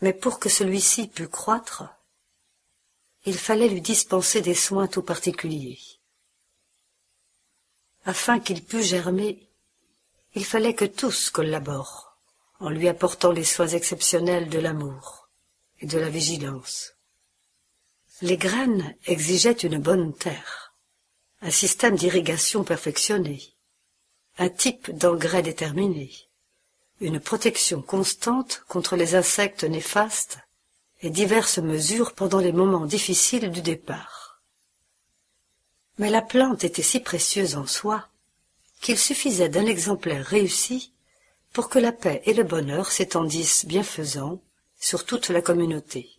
Mais 0.00 0.12
pour 0.12 0.38
que 0.38 0.48
celui-ci 0.48 1.08
pût 1.08 1.28
croître, 1.28 1.84
il 3.24 3.38
fallait 3.38 3.68
lui 3.68 3.80
dispenser 3.80 4.40
des 4.40 4.54
soins 4.54 4.86
tout 4.86 5.02
particuliers. 5.02 5.80
Afin 8.04 8.38
qu'il 8.38 8.64
pût 8.64 8.82
germer, 8.82 9.48
il 10.34 10.44
fallait 10.44 10.74
que 10.74 10.84
tous 10.84 11.30
collaborent, 11.30 12.13
en 12.60 12.70
lui 12.70 12.88
apportant 12.88 13.32
les 13.32 13.44
soins 13.44 13.68
exceptionnels 13.68 14.48
de 14.48 14.58
l'amour 14.58 15.28
et 15.80 15.86
de 15.86 15.98
la 15.98 16.08
vigilance. 16.08 16.94
Les 18.22 18.36
graines 18.36 18.94
exigeaient 19.06 19.52
une 19.52 19.78
bonne 19.78 20.14
terre, 20.14 20.74
un 21.42 21.50
système 21.50 21.96
d'irrigation 21.96 22.64
perfectionné, 22.64 23.42
un 24.38 24.48
type 24.48 24.90
d'engrais 24.90 25.42
déterminé, 25.42 26.10
une 27.00 27.20
protection 27.20 27.82
constante 27.82 28.64
contre 28.68 28.96
les 28.96 29.14
insectes 29.14 29.64
néfastes 29.64 30.38
et 31.02 31.10
diverses 31.10 31.58
mesures 31.58 32.14
pendant 32.14 32.38
les 32.38 32.52
moments 32.52 32.86
difficiles 32.86 33.50
du 33.50 33.60
départ. 33.60 34.40
Mais 35.98 36.08
la 36.08 36.22
plante 36.22 36.64
était 36.64 36.82
si 36.82 37.00
précieuse 37.00 37.56
en 37.56 37.66
soi 37.66 38.08
qu'il 38.80 38.98
suffisait 38.98 39.50
d'un 39.50 39.66
exemplaire 39.66 40.24
réussi 40.24 40.93
pour 41.54 41.68
que 41.68 41.78
la 41.78 41.92
paix 41.92 42.20
et 42.26 42.34
le 42.34 42.42
bonheur 42.42 42.90
s'étendissent 42.90 43.64
bienfaisant 43.64 44.42
sur 44.78 45.06
toute 45.06 45.28
la 45.28 45.40
communauté. 45.40 46.10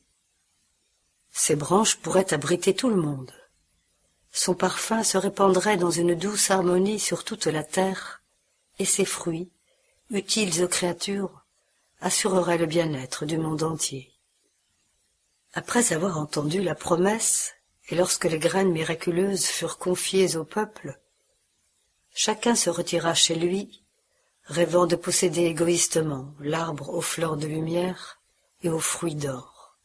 Ses 1.29 1.57
branches 1.57 1.97
pourraient 1.97 2.33
abriter 2.33 2.73
tout 2.73 2.89
le 2.89 2.95
monde. 2.95 3.33
Son 4.31 4.55
parfum 4.55 5.03
se 5.03 5.17
répandrait 5.17 5.75
dans 5.75 5.91
une 5.91 6.15
douce 6.15 6.51
harmonie 6.51 7.01
sur 7.01 7.25
toute 7.25 7.47
la 7.47 7.65
terre, 7.65 8.23
et 8.79 8.85
ses 8.85 9.03
fruits, 9.03 9.51
utiles 10.09 10.63
aux 10.63 10.69
créatures, 10.69 11.45
assureraient 11.99 12.57
le 12.57 12.65
bien-être 12.65 13.25
du 13.25 13.37
monde 13.37 13.63
entier. 13.63 14.13
Après 15.53 15.91
avoir 15.91 16.17
entendu 16.17 16.61
la 16.61 16.75
promesse, 16.75 17.55
et 17.89 17.95
lorsque 17.95 18.25
les 18.25 18.39
graines 18.39 18.71
miraculeuses 18.71 19.45
furent 19.45 19.79
confiées 19.79 20.37
au 20.37 20.45
peuple, 20.45 20.97
chacun 22.13 22.55
se 22.55 22.69
retira 22.69 23.13
chez 23.13 23.35
lui, 23.35 23.84
rêvant 24.45 24.85
de 24.85 24.95
posséder 24.95 25.45
égoïstement 25.45 26.33
l'arbre 26.39 26.89
aux 26.89 27.01
fleurs 27.01 27.37
de 27.37 27.47
lumière 27.47 28.21
et 28.63 28.69
aux 28.69 28.79
fruits 28.79 29.15
d'or. 29.15 29.77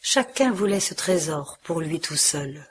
Chacun 0.00 0.52
voulait 0.52 0.80
ce 0.80 0.94
trésor 0.94 1.58
pour 1.62 1.80
lui 1.80 1.98
tout 1.98 2.16
seul. 2.16 2.66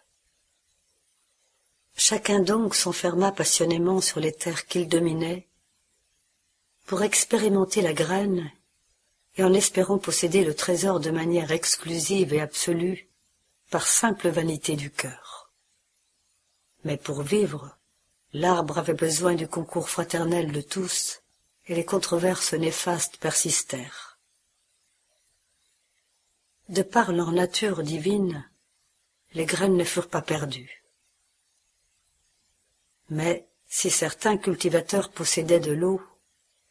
Chacun 1.95 2.39
donc 2.39 2.75
s'enferma 2.75 3.31
passionnément 3.31 4.01
sur 4.01 4.19
les 4.19 4.31
terres 4.31 4.65
qu'il 4.65 4.87
dominait 4.87 5.47
pour 6.85 7.01
expérimenter 7.01 7.81
la 7.81 7.93
graine 7.93 8.51
et 9.35 9.43
en 9.43 9.53
espérant 9.53 9.97
posséder 9.97 10.43
le 10.43 10.53
trésor 10.53 10.99
de 10.99 11.09
manière 11.09 11.51
exclusive 11.51 12.33
et 12.33 12.41
absolue 12.41 13.09
par 13.71 13.87
simple 13.87 14.29
vanité 14.29 14.75
du 14.75 14.91
cœur. 14.91 15.51
Mais 16.83 16.97
pour 16.97 17.23
vivre, 17.23 17.77
l'arbre 18.33 18.79
avait 18.79 18.93
besoin 18.93 19.35
du 19.35 19.47
concours 19.47 19.89
fraternel 19.89 20.51
de 20.51 20.61
tous, 20.61 21.21
et 21.67 21.75
les 21.75 21.85
controverses 21.85 22.53
néfastes 22.53 23.17
persistèrent. 23.17 24.17
De 26.69 26.81
par 26.81 27.11
leur 27.11 27.31
nature 27.31 27.83
divine, 27.83 28.49
les 29.33 29.45
graines 29.45 29.77
ne 29.77 29.83
furent 29.83 30.09
pas 30.09 30.21
perdues. 30.21 30.83
Mais 33.09 33.47
si 33.67 33.89
certains 33.89 34.37
cultivateurs 34.37 35.11
possédaient 35.11 35.59
de 35.59 35.71
l'eau, 35.71 36.01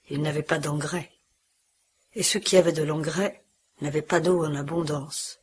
ils 0.09 0.21
n'avaient 0.21 0.43
pas 0.43 0.59
d'engrais. 0.59 1.11
Et 2.15 2.23
ceux 2.23 2.41
qui 2.41 2.57
avaient 2.57 2.73
de 2.73 2.83
l'engrais 2.83 3.45
n'avaient 3.81 4.03
pas 4.03 4.21
d'eau 4.21 4.45
en 4.45 4.55
abondance. 4.55 5.41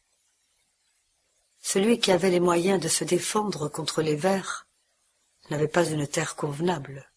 Celui 1.61 1.99
qui 1.99 2.11
avait 2.11 2.30
les 2.30 2.39
moyens 2.39 2.82
de 2.82 2.88
se 2.88 3.03
défendre 3.03 3.67
contre 3.67 4.01
les 4.01 4.15
vers 4.15 4.68
n'avait 5.50 5.68
pas 5.68 5.86
une 5.86 6.08
terre 6.08 6.36
convenable. 6.36 7.10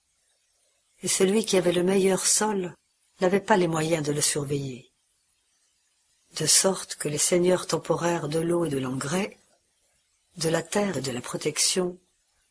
Et 1.03 1.09
celui 1.09 1.45
qui 1.45 1.57
avait 1.57 1.73
le 1.73 1.83
meilleur 1.83 2.27
sol 2.27 2.75
n'avait 3.21 3.41
pas 3.41 3.57
les 3.57 3.69
moyens 3.69 4.05
de 4.05 4.13
le 4.13 4.21
surveiller. 4.21 4.91
De 6.39 6.47
sorte 6.47 6.97
que 6.97 7.09
les 7.09 7.19
seigneurs 7.19 7.67
temporaires 7.67 8.29
de 8.29 8.39
l'eau 8.39 8.65
et 8.65 8.71
de 8.71 8.79
l'engrais, 8.79 9.39
de 10.37 10.49
la 10.49 10.63
terre 10.63 10.99
et 10.99 11.03
de 11.03 11.11
la 11.11 11.21
protection, 11.21 11.99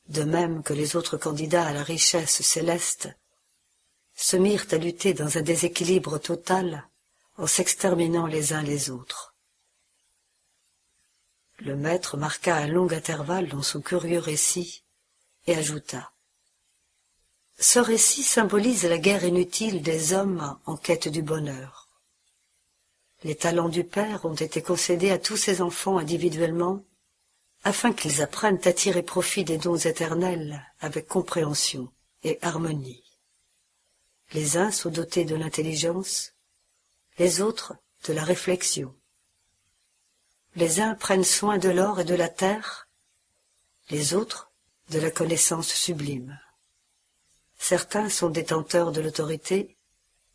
de 0.09 0.23
même 0.23 0.61
que 0.63 0.73
les 0.73 0.95
autres 0.95 1.17
candidats 1.17 1.65
à 1.65 1.73
la 1.73 1.83
richesse 1.83 2.41
céleste, 2.41 3.09
se 4.15 4.37
mirent 4.37 4.67
à 4.71 4.77
lutter 4.77 5.13
dans 5.13 5.37
un 5.37 5.41
déséquilibre 5.41 6.19
total 6.19 6.87
en 7.37 7.47
s'exterminant 7.47 8.27
les 8.27 8.53
uns 8.53 8.61
les 8.61 8.89
autres. 8.89 9.33
Le 11.59 11.75
maître 11.75 12.17
marqua 12.17 12.55
un 12.55 12.67
long 12.67 12.91
intervalle 12.91 13.47
dans 13.47 13.61
son 13.61 13.81
curieux 13.81 14.19
récit 14.19 14.83
ajouta 15.55 16.11
Ce 17.59 17.79
récit 17.79 18.23
symbolise 18.23 18.85
la 18.85 18.97
guerre 18.97 19.23
inutile 19.23 19.81
des 19.81 20.13
hommes 20.13 20.57
en 20.65 20.77
quête 20.77 21.07
du 21.07 21.21
bonheur. 21.21 21.89
Les 23.23 23.35
talents 23.35 23.69
du 23.69 23.83
Père 23.83 24.25
ont 24.25 24.35
été 24.35 24.61
concédés 24.61 25.11
à 25.11 25.19
tous 25.19 25.37
ses 25.37 25.61
enfants 25.61 25.97
individuellement 25.97 26.83
afin 27.63 27.93
qu'ils 27.93 28.21
apprennent 28.21 28.59
à 28.65 28.73
tirer 28.73 29.03
profit 29.03 29.43
des 29.43 29.57
dons 29.57 29.77
éternels 29.77 30.65
avec 30.79 31.07
compréhension 31.07 31.91
et 32.23 32.39
harmonie. 32.41 33.03
Les 34.33 34.57
uns 34.57 34.71
sont 34.71 34.89
dotés 34.89 35.25
de 35.25 35.35
l'intelligence, 35.35 36.33
les 37.19 37.41
autres 37.41 37.75
de 38.07 38.13
la 38.13 38.23
réflexion. 38.23 38.95
Les 40.55 40.79
uns 40.79 40.95
prennent 40.95 41.23
soin 41.23 41.57
de 41.57 41.69
l'or 41.69 41.99
et 41.99 42.05
de 42.05 42.15
la 42.15 42.29
terre, 42.29 42.87
les 43.89 44.13
autres 44.13 44.50
de 44.91 44.99
la 44.99 45.09
connaissance 45.09 45.69
sublime. 45.69 46.37
Certains 47.57 48.09
sont 48.09 48.29
détenteurs 48.29 48.91
de 48.91 48.99
l'autorité, 48.99 49.77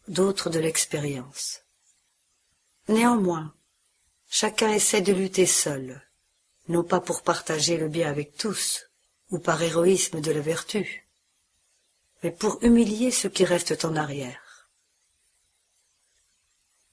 d'autres 0.09 0.49
de 0.49 0.59
l'expérience. 0.59 1.61
Néanmoins, 2.89 3.55
chacun 4.29 4.73
essaie 4.73 5.03
de 5.03 5.13
lutter 5.13 5.45
seul, 5.45 6.03
non 6.69 6.85
pas 6.85 7.01
pour 7.01 7.23
partager 7.23 7.77
le 7.77 7.89
bien 7.89 8.09
avec 8.09 8.37
tous, 8.37 8.89
ou 9.31 9.39
par 9.39 9.61
héroïsme 9.61 10.21
de 10.21 10.33
la 10.33 10.41
vertu, 10.41 11.07
mais 12.23 12.31
pour 12.31 12.59
humilier 12.63 13.11
ceux 13.11 13.29
qui 13.29 13.45
restent 13.45 13.85
en 13.85 13.95
arrière. 13.95 14.71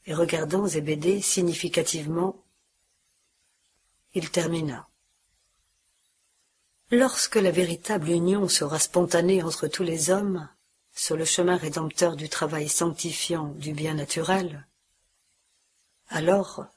Et 0.06 0.14
regardant 0.14 0.68
Zébédée 0.68 1.22
significativement, 1.22 2.44
il 4.14 4.30
termina. 4.32 4.90
Lorsque 6.96 7.38
la 7.38 7.50
véritable 7.50 8.10
union 8.10 8.48
sera 8.48 8.78
spontanée 8.78 9.42
entre 9.42 9.68
tous 9.68 9.82
les 9.82 10.12
hommes, 10.12 10.48
sur 10.94 11.18
le 11.18 11.26
chemin 11.26 11.58
rédempteur 11.58 12.16
du 12.16 12.30
travail 12.30 12.70
sanctifiant 12.70 13.48
du 13.48 13.74
bien 13.74 13.96
naturel, 13.96 14.68
alors 16.10 16.68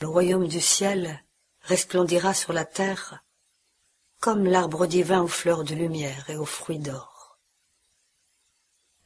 le 0.00 0.06
royaume 0.06 0.46
du 0.46 0.60
ciel 0.60 1.20
resplendira 1.62 2.32
sur 2.32 2.52
la 2.52 2.64
terre 2.64 3.24
comme 4.20 4.44
l'arbre 4.44 4.86
divin 4.86 5.22
aux 5.22 5.26
fleurs 5.26 5.64
de 5.64 5.74
lumière 5.74 6.30
et 6.30 6.36
aux 6.36 6.46
fruits 6.46 6.78
d'or. 6.78 7.40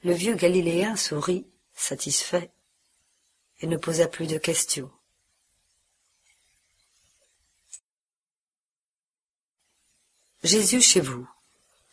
Le 0.05 0.13
vieux 0.13 0.35
Galiléen 0.35 0.95
sourit, 0.95 1.47
satisfait, 1.73 2.51
et 3.61 3.67
ne 3.67 3.79
posa 3.79 4.09
plus 4.09 4.27
de 4.27 4.37
questions. 4.37 4.91
Jésus 10.43 10.81
chez 10.81 11.01
vous. 11.01 11.29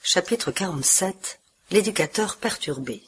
Chapitre 0.02 0.54
47 0.54 1.42
L'éducateur 1.70 2.38
perturbé. 2.38 3.04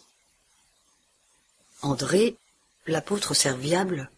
André, 1.81 2.35
l'apôtre 2.87 3.33
serviable, 3.33 4.11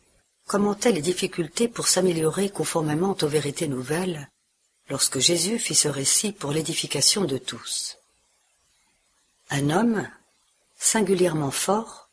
commentait 0.47 0.91
les 0.91 1.03
difficultés 1.03 1.67
pour 1.67 1.87
s'améliorer 1.87 2.49
conformément 2.49 3.15
aux 3.21 3.27
vérités 3.27 3.67
nouvelles 3.67 4.31
lorsque 4.89 5.19
Jésus 5.19 5.59
fit 5.59 5.75
ce 5.75 5.89
récit 5.89 6.31
pour 6.31 6.51
l'édification 6.51 7.23
de 7.25 7.37
tous. 7.37 7.97
Un 9.51 9.69
homme, 9.69 10.09
singulièrement 10.79 11.51
fort, 11.51 12.09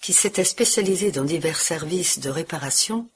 qui 0.00 0.12
s'était 0.12 0.42
spécialisé 0.42 1.12
dans 1.12 1.24
divers 1.24 1.60
services 1.60 2.18
de 2.18 2.30
réparation, 2.30 3.08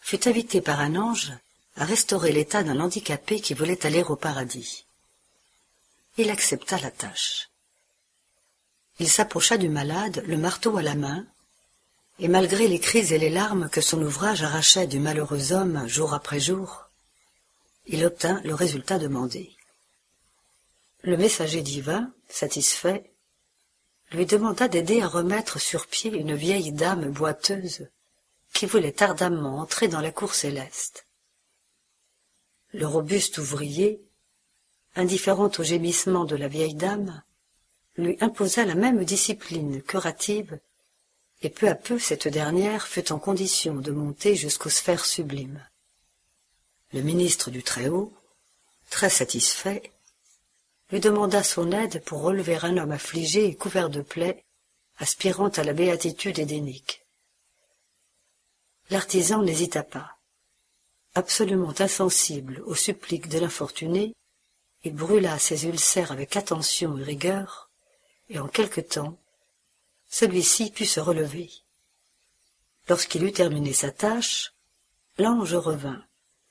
fut 0.00 0.26
invité 0.26 0.62
par 0.62 0.80
un 0.80 0.96
ange 0.96 1.34
à 1.76 1.84
restaurer 1.84 2.32
l'état 2.32 2.62
d'un 2.62 2.80
handicapé 2.80 3.40
qui 3.40 3.54
voulait 3.54 3.84
aller 3.86 4.02
au 4.02 4.16
paradis. 4.16 4.84
Il 6.16 6.30
accepta 6.30 6.78
la 6.78 6.90
tâche. 6.90 7.50
Il 9.00 9.08
s'approcha 9.08 9.56
du 9.56 9.68
malade, 9.68 10.22
le 10.26 10.36
marteau 10.36 10.76
à 10.76 10.82
la 10.82 10.94
main, 10.94 11.26
et 12.20 12.28
malgré 12.28 12.68
les 12.68 12.78
cris 12.78 13.12
et 13.12 13.18
les 13.18 13.30
larmes 13.30 13.68
que 13.68 13.80
son 13.80 14.00
ouvrage 14.00 14.44
arrachait 14.44 14.86
du 14.86 15.00
malheureux 15.00 15.52
homme 15.52 15.88
jour 15.88 16.14
après 16.14 16.38
jour, 16.38 16.84
il 17.86 18.04
obtint 18.04 18.40
le 18.44 18.54
résultat 18.54 18.98
demandé. 18.98 19.50
Le 21.02 21.16
messager 21.16 21.60
divin, 21.60 22.10
satisfait, 22.28 23.10
lui 24.12 24.26
demanda 24.26 24.68
d'aider 24.68 25.02
à 25.02 25.08
remettre 25.08 25.60
sur 25.60 25.88
pied 25.88 26.12
une 26.12 26.34
vieille 26.34 26.72
dame 26.72 27.10
boiteuse 27.10 27.88
qui 28.52 28.66
voulait 28.66 29.02
ardemment 29.02 29.58
entrer 29.58 29.88
dans 29.88 30.00
la 30.00 30.12
cour 30.12 30.34
céleste. 30.34 31.03
Le 32.74 32.88
robuste 32.88 33.38
ouvrier, 33.38 34.02
indifférent 34.96 35.48
aux 35.58 35.62
gémissements 35.62 36.24
de 36.24 36.34
la 36.34 36.48
vieille 36.48 36.74
dame, 36.74 37.22
lui 37.96 38.16
imposa 38.20 38.64
la 38.64 38.74
même 38.74 39.04
discipline 39.04 39.80
curative, 39.80 40.58
et 41.42 41.50
peu 41.50 41.68
à 41.68 41.76
peu 41.76 42.00
cette 42.00 42.26
dernière 42.26 42.88
fut 42.88 43.12
en 43.12 43.20
condition 43.20 43.76
de 43.76 43.92
monter 43.92 44.34
jusqu'aux 44.34 44.70
sphères 44.70 45.04
sublimes. 45.04 45.64
Le 46.92 47.02
ministre 47.02 47.52
du 47.52 47.62
Très-Haut, 47.62 48.12
très 48.90 49.08
satisfait, 49.08 49.92
lui 50.90 50.98
demanda 50.98 51.44
son 51.44 51.70
aide 51.70 52.02
pour 52.02 52.22
relever 52.22 52.56
un 52.56 52.76
homme 52.76 52.90
affligé 52.90 53.46
et 53.46 53.54
couvert 53.54 53.88
de 53.88 54.02
plaies, 54.02 54.44
aspirant 54.98 55.50
à 55.50 55.62
la 55.62 55.74
béatitude 55.74 56.40
édénique. 56.40 57.06
L'artisan 58.90 59.44
n'hésita 59.44 59.84
pas. 59.84 60.13
Absolument 61.16 61.74
insensible 61.78 62.62
aux 62.66 62.74
suppliques 62.74 63.28
de 63.28 63.38
l'infortuné, 63.38 64.14
il 64.82 64.94
brûla 64.94 65.38
ses 65.38 65.66
ulcères 65.66 66.10
avec 66.10 66.36
attention 66.36 66.98
et 66.98 67.04
rigueur, 67.04 67.70
et 68.28 68.40
en 68.40 68.48
quelque 68.48 68.80
temps, 68.80 69.16
celui-ci 70.08 70.70
put 70.70 70.86
se 70.86 71.00
relever. 71.00 71.50
Lorsqu'il 72.88 73.24
eut 73.24 73.32
terminé 73.32 73.72
sa 73.72 73.92
tâche, 73.92 74.52
l'ange 75.18 75.54
revint 75.54 76.04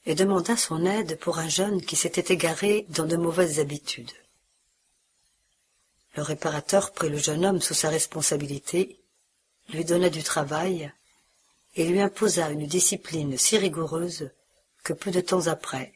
et 0.06 0.16
demanda 0.16 0.56
son 0.56 0.86
aide 0.86 1.20
pour 1.20 1.40
un 1.40 1.50
jeune 1.50 1.82
qui 1.82 1.96
s'était 1.96 2.34
égaré 2.34 2.86
dans 2.90 3.06
de 3.06 3.18
mauvaises 3.18 3.60
habitudes. 3.60 4.12
Le 6.16 6.24
réparateur 6.24 6.92
prit 6.94 7.10
le 7.10 7.18
jeune 7.18 7.46
homme 7.46 7.62
sous 7.62 7.74
sa 7.74 7.90
responsabilité, 7.90 9.00
lui 9.70 9.84
donna 9.84 10.10
du 10.10 10.24
travail 10.24 10.92
et 11.76 11.86
lui 11.86 12.00
imposa 12.00 12.50
une 12.50 12.68
discipline 12.68 13.38
si 13.38 13.58
rigoureuse 13.58 14.32
que 14.84 14.94
peu 14.94 15.12
de 15.12 15.22
temps 15.22 15.48
après, 15.48 15.94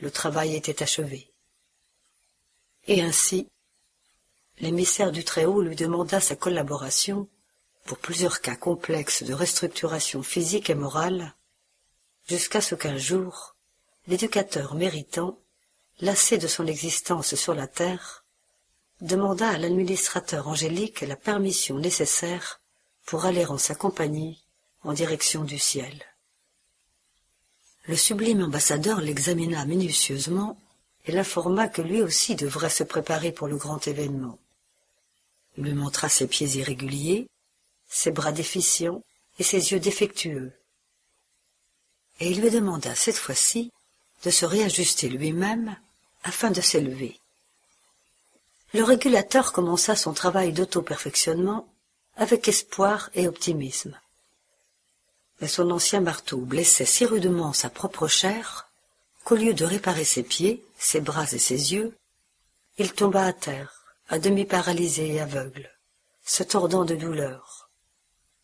le 0.00 0.10
travail 0.10 0.54
était 0.56 0.82
achevé. 0.82 1.30
Et 2.86 3.00
ainsi, 3.00 3.48
l'émissaire 4.58 5.12
du 5.12 5.24
Très-Haut 5.24 5.62
lui 5.62 5.76
demanda 5.76 6.20
sa 6.20 6.36
collaboration 6.36 7.28
pour 7.84 7.98
plusieurs 7.98 8.40
cas 8.40 8.56
complexes 8.56 9.22
de 9.22 9.34
restructuration 9.34 10.22
physique 10.22 10.70
et 10.70 10.74
morale, 10.74 11.34
jusqu'à 12.28 12.60
ce 12.60 12.74
qu'un 12.74 12.96
jour, 12.96 13.54
l'éducateur 14.06 14.74
méritant, 14.74 15.38
lassé 16.00 16.38
de 16.38 16.48
son 16.48 16.66
existence 16.66 17.34
sur 17.34 17.54
la 17.54 17.68
terre, 17.68 18.24
demanda 19.00 19.48
à 19.48 19.58
l'administrateur 19.58 20.48
angélique 20.48 21.02
la 21.02 21.16
permission 21.16 21.78
nécessaire 21.78 22.60
pour 23.06 23.26
aller 23.26 23.44
en 23.46 23.58
sa 23.58 23.74
compagnie 23.74 24.44
en 24.82 24.92
direction 24.92 25.44
du 25.44 25.58
ciel. 25.58 26.04
Le 27.86 27.96
sublime 27.96 28.42
ambassadeur 28.42 29.00
l'examina 29.00 29.64
minutieusement 29.66 30.58
et 31.04 31.12
l'informa 31.12 31.68
que 31.68 31.82
lui 31.82 32.00
aussi 32.00 32.34
devrait 32.34 32.70
se 32.70 32.82
préparer 32.82 33.30
pour 33.30 33.46
le 33.46 33.56
grand 33.56 33.86
événement. 33.86 34.38
Il 35.58 35.64
lui 35.64 35.74
montra 35.74 36.08
ses 36.08 36.26
pieds 36.26 36.48
irréguliers, 36.56 37.28
ses 37.88 38.10
bras 38.10 38.32
déficients 38.32 39.02
et 39.38 39.42
ses 39.42 39.72
yeux 39.72 39.80
défectueux. 39.80 40.52
Et 42.20 42.30
il 42.30 42.40
lui 42.40 42.50
demanda 42.50 42.94
cette 42.94 43.16
fois-ci 43.16 43.70
de 44.24 44.30
se 44.30 44.46
réajuster 44.46 45.08
lui-même 45.10 45.76
afin 46.22 46.50
de 46.50 46.60
s'élever. 46.60 47.20
le 48.72 48.82
régulateur 48.82 49.52
commença 49.52 49.94
son 49.94 50.14
travail 50.14 50.52
d'auto-perfectionnement 50.52 51.68
avec 52.16 52.48
espoir 52.48 53.10
et 53.14 53.28
optimisme. 53.28 53.96
Son 55.46 55.70
ancien 55.70 56.00
marteau 56.00 56.38
blessait 56.38 56.86
si 56.86 57.04
rudement 57.04 57.52
sa 57.52 57.68
propre 57.68 58.08
chair 58.08 58.68
qu'au 59.24 59.36
lieu 59.36 59.54
de 59.54 59.64
réparer 59.64 60.04
ses 60.04 60.22
pieds, 60.22 60.64
ses 60.78 61.00
bras 61.00 61.30
et 61.32 61.38
ses 61.38 61.74
yeux, 61.74 61.96
il 62.78 62.92
tomba 62.92 63.24
à 63.24 63.32
terre, 63.32 63.82
à 64.08 64.18
demi 64.18 64.44
paralysé 64.44 65.14
et 65.14 65.20
aveugle, 65.20 65.70
se 66.24 66.42
tordant 66.42 66.84
de 66.84 66.94
douleur, 66.94 67.68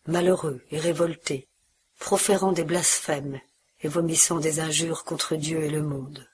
malheureux 0.06 0.62
et 0.70 0.78
révolté, 0.78 1.48
proférant 1.98 2.52
des 2.52 2.64
blasphèmes 2.64 3.40
et 3.82 3.88
vomissant 3.88 4.38
des 4.38 4.60
injures 4.60 5.04
contre 5.04 5.36
Dieu 5.36 5.62
et 5.62 5.70
le 5.70 5.82
monde. 5.82 6.28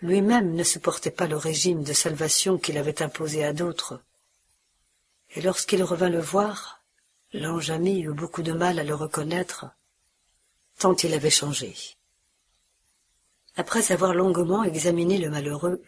Lui-même 0.00 0.54
ne 0.54 0.62
supportait 0.62 1.10
pas 1.10 1.26
le 1.26 1.36
régime 1.36 1.82
de 1.82 1.92
salvation 1.92 2.56
qu'il 2.56 2.78
avait 2.78 3.02
imposé 3.02 3.44
à 3.44 3.52
d'autres. 3.52 4.00
Et 5.34 5.40
lorsqu'il 5.40 5.82
revint 5.82 6.08
le 6.08 6.20
voir, 6.20 6.77
l'ange 7.32 7.70
ami 7.70 8.00
eut 8.00 8.12
beaucoup 8.12 8.42
de 8.42 8.52
mal 8.52 8.78
à 8.78 8.84
le 8.84 8.94
reconnaître, 8.94 9.66
tant 10.78 10.94
il 10.96 11.12
avait 11.12 11.30
changé. 11.30 11.74
Après 13.56 13.92
avoir 13.92 14.14
longuement 14.14 14.64
examiné 14.64 15.18
le 15.18 15.30
malheureux, 15.30 15.82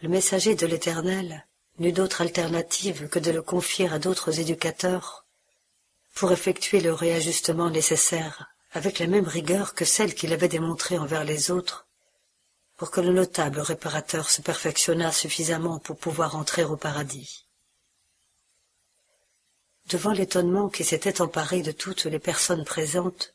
le 0.00 0.08
messager 0.08 0.54
de 0.54 0.66
l'Éternel 0.66 1.46
n'eut 1.78 1.92
d'autre 1.92 2.22
alternative 2.22 3.08
que 3.08 3.18
de 3.18 3.30
le 3.30 3.42
confier 3.42 3.88
à 3.88 3.98
d'autres 3.98 4.40
éducateurs 4.40 5.26
pour 6.14 6.32
effectuer 6.32 6.80
le 6.80 6.94
réajustement 6.94 7.70
nécessaire 7.70 8.54
avec 8.72 8.98
la 8.98 9.06
même 9.06 9.26
rigueur 9.26 9.74
que 9.74 9.84
celle 9.84 10.14
qu'il 10.14 10.32
avait 10.32 10.48
démontrée 10.48 10.98
envers 10.98 11.24
les 11.24 11.50
autres 11.50 11.86
pour 12.76 12.90
que 12.90 13.02
le 13.02 13.12
notable 13.12 13.60
réparateur 13.60 14.30
se 14.30 14.40
perfectionnât 14.40 15.12
suffisamment 15.12 15.78
pour 15.78 15.98
pouvoir 15.98 16.36
entrer 16.36 16.64
au 16.64 16.76
paradis. 16.76 17.44
Devant 19.90 20.12
l'étonnement 20.12 20.68
qui 20.68 20.84
s'était 20.84 21.20
emparé 21.20 21.62
de 21.62 21.72
toutes 21.72 22.04
les 22.04 22.20
personnes 22.20 22.64
présentes, 22.64 23.34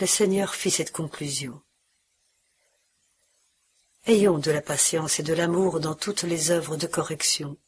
le 0.00 0.06
Seigneur 0.06 0.54
fit 0.54 0.70
cette 0.70 0.92
conclusion. 0.92 1.60
Ayons 4.06 4.38
de 4.38 4.50
la 4.50 4.62
patience 4.62 5.20
et 5.20 5.22
de 5.22 5.34
l'amour 5.34 5.78
dans 5.78 5.94
toutes 5.94 6.22
les 6.22 6.50
œuvres 6.50 6.78
de 6.78 6.86
correction, 6.86 7.58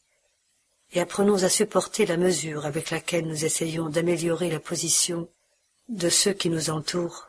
et 0.93 0.99
apprenons 0.99 1.43
à 1.43 1.49
supporter 1.49 2.07
la 2.07 2.17
mesure 2.17 2.65
avec 2.65 2.89
laquelle 2.89 3.27
nous 3.27 3.45
essayons 3.45 3.87
d'améliorer 3.87 4.49
la 4.49 4.59
position 4.59 5.29
de 5.89 6.09
ceux 6.09 6.33
qui 6.33 6.49
nous 6.49 6.71
entourent, 6.71 7.27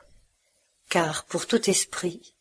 car 0.89 1.25
pour 1.25 1.47
tout 1.47 1.69
esprit, 1.69 2.35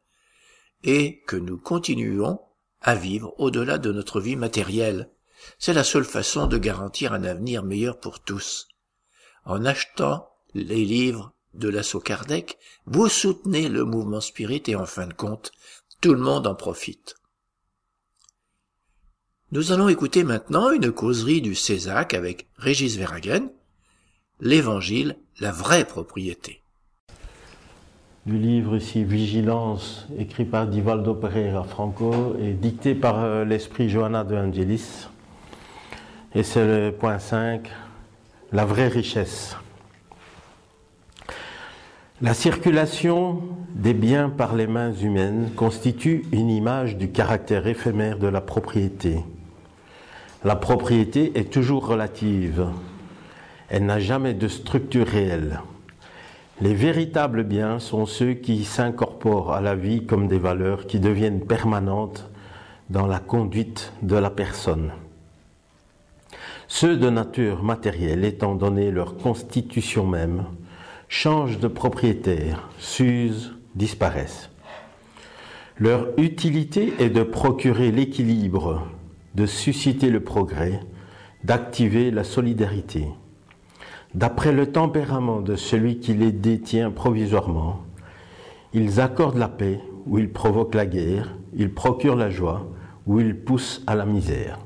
et 0.87 1.21
que 1.27 1.37
nous 1.37 1.59
continuons 1.59 2.41
à 2.81 2.95
vivre 2.95 3.35
au-delà 3.39 3.77
de 3.77 3.93
notre 3.93 4.21
vie 4.21 4.37
matérielle. 4.37 5.11
C'est 5.59 5.75
la 5.75 5.85
seule 5.85 6.05
façon 6.05 6.47
de 6.47 6.57
garantir 6.57 7.13
un 7.13 7.25
avenir 7.25 7.65
meilleur 7.65 7.99
pour 7.99 8.21
tous. 8.21 8.69
En 9.45 9.65
achetant 9.65 10.31
les 10.55 10.85
livres 10.85 11.33
de 11.55 11.69
l'assaut 11.69 12.01
Kardec, 12.01 12.59
vous 12.87 13.09
soutenez 13.09 13.69
le 13.69 13.85
mouvement 13.85 14.21
spirit 14.21 14.63
et 14.69 14.77
en 14.77 14.87
fin 14.87 15.07
de 15.07 15.13
compte, 15.13 15.53
tout 16.01 16.15
le 16.15 16.21
monde 16.21 16.47
en 16.47 16.55
profite. 16.55 17.17
Nous 19.53 19.73
allons 19.73 19.89
écouter 19.89 20.25
maintenant 20.25 20.71
une 20.71 20.93
causerie 20.93 21.41
du 21.41 21.55
Césac 21.55 22.15
avec 22.15 22.49
Régis 22.57 22.97
Verhagen, 22.97 23.51
l'Évangile, 24.41 25.19
la 25.41 25.53
vraie 25.53 25.85
propriété. 25.85 26.63
Du 28.27 28.39
livre 28.39 28.75
ici 28.75 29.05
Vigilance, 29.05 30.09
écrit 30.19 30.47
par 30.47 30.67
Divaldo 30.67 31.15
Pereira 31.15 31.63
Franco 31.63 32.35
et 32.43 32.55
dicté 32.55 32.97
par 32.97 33.23
euh, 33.23 33.45
l'esprit 33.45 33.89
Johanna 33.89 34.25
de 34.25 34.35
Angelis. 34.35 35.07
Et 36.35 36.43
c'est 36.43 36.67
le 36.67 36.91
point 36.91 37.21
5, 37.21 37.71
la 38.51 38.65
vraie 38.65 38.89
richesse. 38.89 39.57
La 42.21 42.35
circulation 42.35 43.43
des 43.77 43.95
biens 43.95 44.29
par 44.29 44.57
les 44.57 44.67
mains 44.67 44.93
humaines 44.93 45.51
constitue 45.55 46.25
une 46.33 46.51
image 46.51 46.97
du 46.97 47.13
caractère 47.13 47.69
éphémère 47.69 48.19
de 48.19 48.27
la 48.27 48.41
propriété. 48.41 49.21
La 50.43 50.57
propriété 50.57 51.39
est 51.39 51.53
toujours 51.53 51.87
relative, 51.87 52.67
elle 53.69 53.87
n'a 53.87 54.01
jamais 54.01 54.35
de 54.35 54.49
structure 54.49 55.07
réelle. 55.07 55.61
Les 56.63 56.73
véritables 56.73 57.45
biens 57.45 57.79
sont 57.79 58.07
ceux 58.07 58.33
qui 58.33 58.65
s'incorporent 58.65 59.53
à 59.53 59.61
la 59.61 59.75
vie 59.75 60.07
comme 60.07 60.27
des 60.27 60.39
valeurs 60.39 60.87
qui 60.87 61.01
deviennent 61.01 61.45
permanentes 61.45 62.31
dans 62.89 63.07
la 63.07 63.19
conduite 63.19 63.93
de 64.01 64.17
la 64.17 64.31
personne. 64.31 64.93
Ceux 66.67 66.97
de 66.97 67.11
nature 67.11 67.63
matérielle, 67.63 68.25
étant 68.25 68.55
donné 68.55 68.91
leur 68.91 69.19
constitution 69.19 70.07
même, 70.07 70.45
changent 71.09 71.59
de 71.59 71.69
propriétaire, 71.69 72.71
s'usent, 72.79 73.55
disparaissent. 73.75 74.49
Leur 75.79 76.09
utilité 76.17 76.95
est 76.99 77.11
de 77.11 77.23
procurer 77.23 77.93
l'équilibre, 77.93 78.87
de 79.35 79.45
susciter 79.45 80.09
le 80.09 80.21
progrès, 80.21 80.81
d'activer 81.45 82.11
la 82.11 82.25
solidarité. 82.25 83.09
D'après 84.17 84.51
le 84.51 84.73
tempérament 84.73 85.43
de 85.43 85.57
celui 85.57 85.99
qui 85.99 86.15
les 86.15 86.33
détient 86.33 86.91
provisoirement, 86.91 87.83
ils 88.73 88.99
accordent 88.99 89.37
la 89.37 89.47
paix 89.47 89.79
ou 90.07 90.19
ils 90.19 90.33
provoquent 90.33 90.75
la 90.75 90.87
guerre, 90.87 91.37
ils 91.55 91.71
procurent 91.71 92.17
la 92.17 92.31
joie 92.31 92.67
ou 93.07 93.21
ils 93.21 93.39
poussent 93.39 93.85
à 93.87 93.95
la 93.95 94.07
misère. 94.07 94.59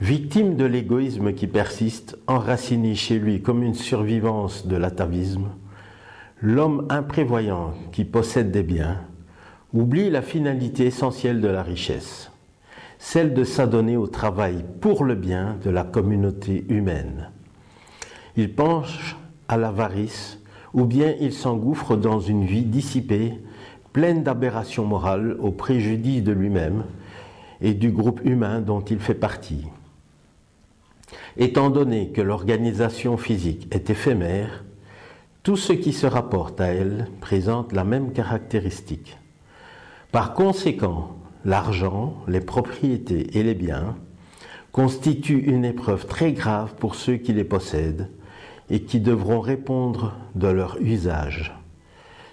Victime 0.00 0.56
de 0.56 0.64
l'égoïsme 0.64 1.34
qui 1.34 1.46
persiste, 1.46 2.16
enraciné 2.26 2.94
chez 2.94 3.18
lui 3.18 3.42
comme 3.42 3.62
une 3.62 3.74
survivance 3.74 4.66
de 4.66 4.76
l'atavisme, 4.76 5.50
l'homme 6.40 6.86
imprévoyant 6.88 7.74
qui 7.92 8.06
possède 8.06 8.50
des 8.50 8.62
biens 8.62 8.96
oublie 9.74 10.08
la 10.08 10.22
finalité 10.22 10.86
essentielle 10.86 11.42
de 11.42 11.48
la 11.48 11.62
richesse, 11.62 12.30
celle 12.98 13.34
de 13.34 13.44
s'adonner 13.44 13.98
au 13.98 14.06
travail 14.06 14.64
pour 14.80 15.04
le 15.04 15.16
bien 15.16 15.58
de 15.62 15.68
la 15.68 15.84
communauté 15.84 16.64
humaine. 16.70 17.31
Il 18.36 18.54
penche 18.54 19.16
à 19.48 19.56
l'avarice 19.56 20.38
ou 20.72 20.84
bien 20.84 21.14
il 21.20 21.32
s'engouffre 21.32 21.96
dans 21.96 22.20
une 22.20 22.46
vie 22.46 22.64
dissipée, 22.64 23.34
pleine 23.92 24.22
d'aberrations 24.22 24.86
morales 24.86 25.36
au 25.38 25.50
préjudice 25.50 26.22
de 26.22 26.32
lui-même 26.32 26.84
et 27.60 27.74
du 27.74 27.90
groupe 27.90 28.22
humain 28.24 28.60
dont 28.60 28.80
il 28.80 28.98
fait 29.00 29.14
partie. 29.14 29.66
Étant 31.36 31.68
donné 31.68 32.08
que 32.08 32.22
l'organisation 32.22 33.18
physique 33.18 33.68
est 33.70 33.90
éphémère, 33.90 34.64
tout 35.42 35.56
ce 35.56 35.74
qui 35.74 35.92
se 35.92 36.06
rapporte 36.06 36.60
à 36.60 36.68
elle 36.68 37.08
présente 37.20 37.72
la 37.72 37.84
même 37.84 38.12
caractéristique. 38.12 39.18
Par 40.10 40.32
conséquent, 40.32 41.16
l'argent, 41.44 42.16
les 42.28 42.40
propriétés 42.40 43.38
et 43.38 43.42
les 43.42 43.54
biens 43.54 43.96
constituent 44.70 45.44
une 45.46 45.66
épreuve 45.66 46.06
très 46.06 46.32
grave 46.32 46.74
pour 46.78 46.94
ceux 46.94 47.16
qui 47.16 47.34
les 47.34 47.44
possèdent 47.44 48.08
et 48.70 48.82
qui 48.82 49.00
devront 49.00 49.40
répondre 49.40 50.14
de 50.34 50.48
leur 50.48 50.78
usage. 50.80 51.54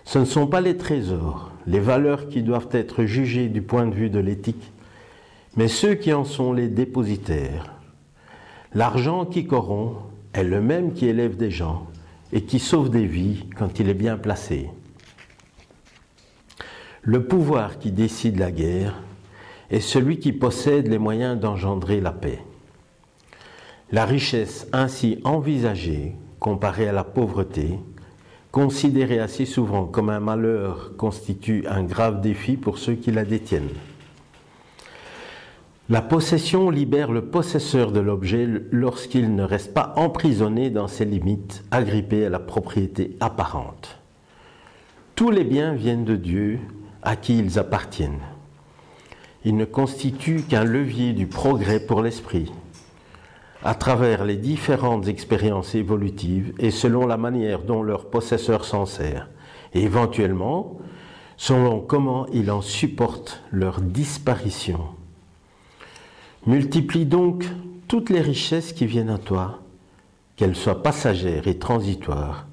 Ce 0.06 0.20
ne 0.20 0.26
sont 0.26 0.48
pas 0.48 0.62
les 0.62 0.78
trésors, 0.78 1.52
les 1.68 1.80
valeurs 1.80 2.30
qui 2.30 2.42
doivent 2.42 2.70
être 2.72 3.06
jugées 3.06 3.48
du 3.48 3.62
point 3.62 3.86
de 3.86 3.94
vue 3.94 4.10
de 4.10 4.20
l'éthique, 4.20 4.72
mais 5.56 5.68
ceux 5.68 5.96
qui 5.96 6.14
en 6.14 6.26
sont 6.26 6.54
les 6.54 6.68
dépositaires. 6.68 7.74
L'argent 8.74 9.26
qui 9.26 9.46
corrompt 9.46 9.98
est 10.34 10.44
le 10.44 10.62
même 10.62 10.94
qui 10.94 11.08
élève 11.08 11.38
des 11.38 11.52
gens 11.52 11.88
et 12.32 12.44
qui 12.44 12.60
sauve 12.60 12.90
des 12.90 13.06
vies 13.06 13.46
quand 13.56 13.80
il 13.80 13.90
est 13.90 13.94
bien 13.94 14.18
placé. 14.18 14.70
Le 17.02 17.26
pouvoir 17.26 17.80
qui 17.80 17.92
décide 17.92 18.38
la 18.38 18.52
guerre 18.52 19.02
est 19.70 19.80
celui 19.80 20.20
qui 20.20 20.32
possède 20.32 20.88
les 20.88 20.98
moyens 20.98 21.40
d'engendrer 21.40 22.02
la 22.02 22.12
paix. 22.12 22.40
La 23.92 24.06
richesse 24.06 24.68
ainsi 24.72 25.20
envisagée, 25.24 26.16
comparée 26.40 26.88
à 26.88 26.92
la 26.92 27.04
pauvreté, 27.04 27.80
considérée 28.52 29.20
assez 29.20 29.46
souvent 29.46 29.86
comme 29.86 30.12
un 30.12 30.20
malheur, 30.20 30.92
constitue 30.96 31.66
un 31.68 31.84
grave 31.84 32.22
défi 32.22 32.56
pour 32.56 32.78
ceux 32.78 32.94
qui 32.94 33.12
la 33.12 33.26
détiennent. 33.26 33.74
La 35.90 36.04
possession 36.04 36.70
libère 36.70 37.12
le 37.12 37.26
possesseur 37.26 37.92
de 37.92 38.00
l'objet 38.00 38.48
lorsqu'il 38.70 39.34
ne 39.34 39.42
reste 39.42 39.74
pas 39.74 39.94
emprisonné 39.96 40.70
dans 40.70 40.88
ses 40.88 41.06
limites, 41.06 41.64
agrippé 41.72 42.28
à 42.28 42.30
la 42.30 42.38
propriété 42.38 43.18
apparente. 43.20 43.98
Tous 45.16 45.32
les 45.32 45.44
biens 45.44 45.74
viennent 45.74 46.06
de 46.06 46.16
Dieu 46.16 46.60
à 47.02 47.16
qui 47.16 47.40
ils 47.40 47.58
appartiennent. 47.58 48.22
Ils 49.46 49.58
ne 49.58 49.66
constituent 49.66 50.44
qu'un 50.44 50.64
levier 50.64 51.14
du 51.14 51.26
progrès 51.26 51.80
pour 51.80 52.04
l'esprit, 52.04 52.52
à 53.64 53.76
travers 53.76 54.24
les 54.24 54.38
différentes 54.38 55.08
expériences 55.08 55.76
évolutives 55.76 56.54
et 56.60 56.72
selon 56.72 57.06
la 57.06 57.18
manière 57.18 57.62
dont 57.64 57.84
leur 57.84 58.10
possesseur 58.10 58.64
s'en 58.64 58.86
sert, 58.86 59.30
et 59.74 59.84
éventuellement 59.84 60.78
selon 61.36 61.80
comment 61.80 62.28
il 62.28 62.52
en 62.52 62.62
supporte 62.62 63.42
leur 63.52 63.82
disparition. 63.82 64.80
Multiplie 66.46 67.06
donc 67.06 67.46
toutes 67.88 68.10
les 68.10 68.22
richesses 68.22 68.74
qui 68.74 68.86
viennent 68.86 69.10
à 69.10 69.18
toi, 69.18 69.60
qu'elles 70.36 70.56
soient 70.56 70.84
passagères 70.84 71.48
et 71.48 71.58
transitoires 71.58 72.48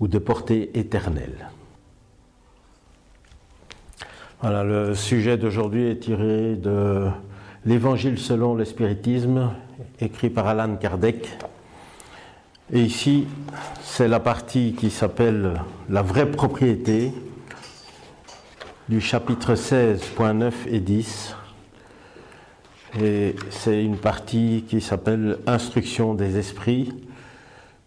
ou 0.00 0.08
de 0.08 0.18
portée 0.18 0.78
éternelle. 0.78 1.48
Voilà, 4.40 4.62
le 4.62 4.94
sujet 4.94 5.36
d'aujourd'hui 5.36 5.88
est 5.88 5.98
tiré 5.98 6.54
de 6.54 7.08
l'Évangile 7.66 8.18
selon 8.18 8.54
le 8.54 8.64
spiritisme, 8.64 9.50
écrit 10.00 10.30
par 10.30 10.46
Alan 10.46 10.76
Kardec. 10.76 11.28
Et 12.72 12.82
ici, 12.82 13.26
c'est 13.82 14.08
la 14.08 14.20
partie 14.20 14.74
qui 14.74 14.90
s'appelle 14.90 15.60
La 15.88 16.02
vraie 16.02 16.30
propriété, 16.30 17.12
du 18.88 19.00
chapitre 19.00 19.54
16.9 19.54 20.52
et 20.66 20.80
10. 20.80 21.36
Et 23.00 23.36
c'est 23.50 23.82
une 23.82 23.98
partie 23.98 24.64
qui 24.68 24.80
s'appelle 24.80 25.38
Instruction 25.46 26.14
des 26.14 26.38
esprits 26.38 26.92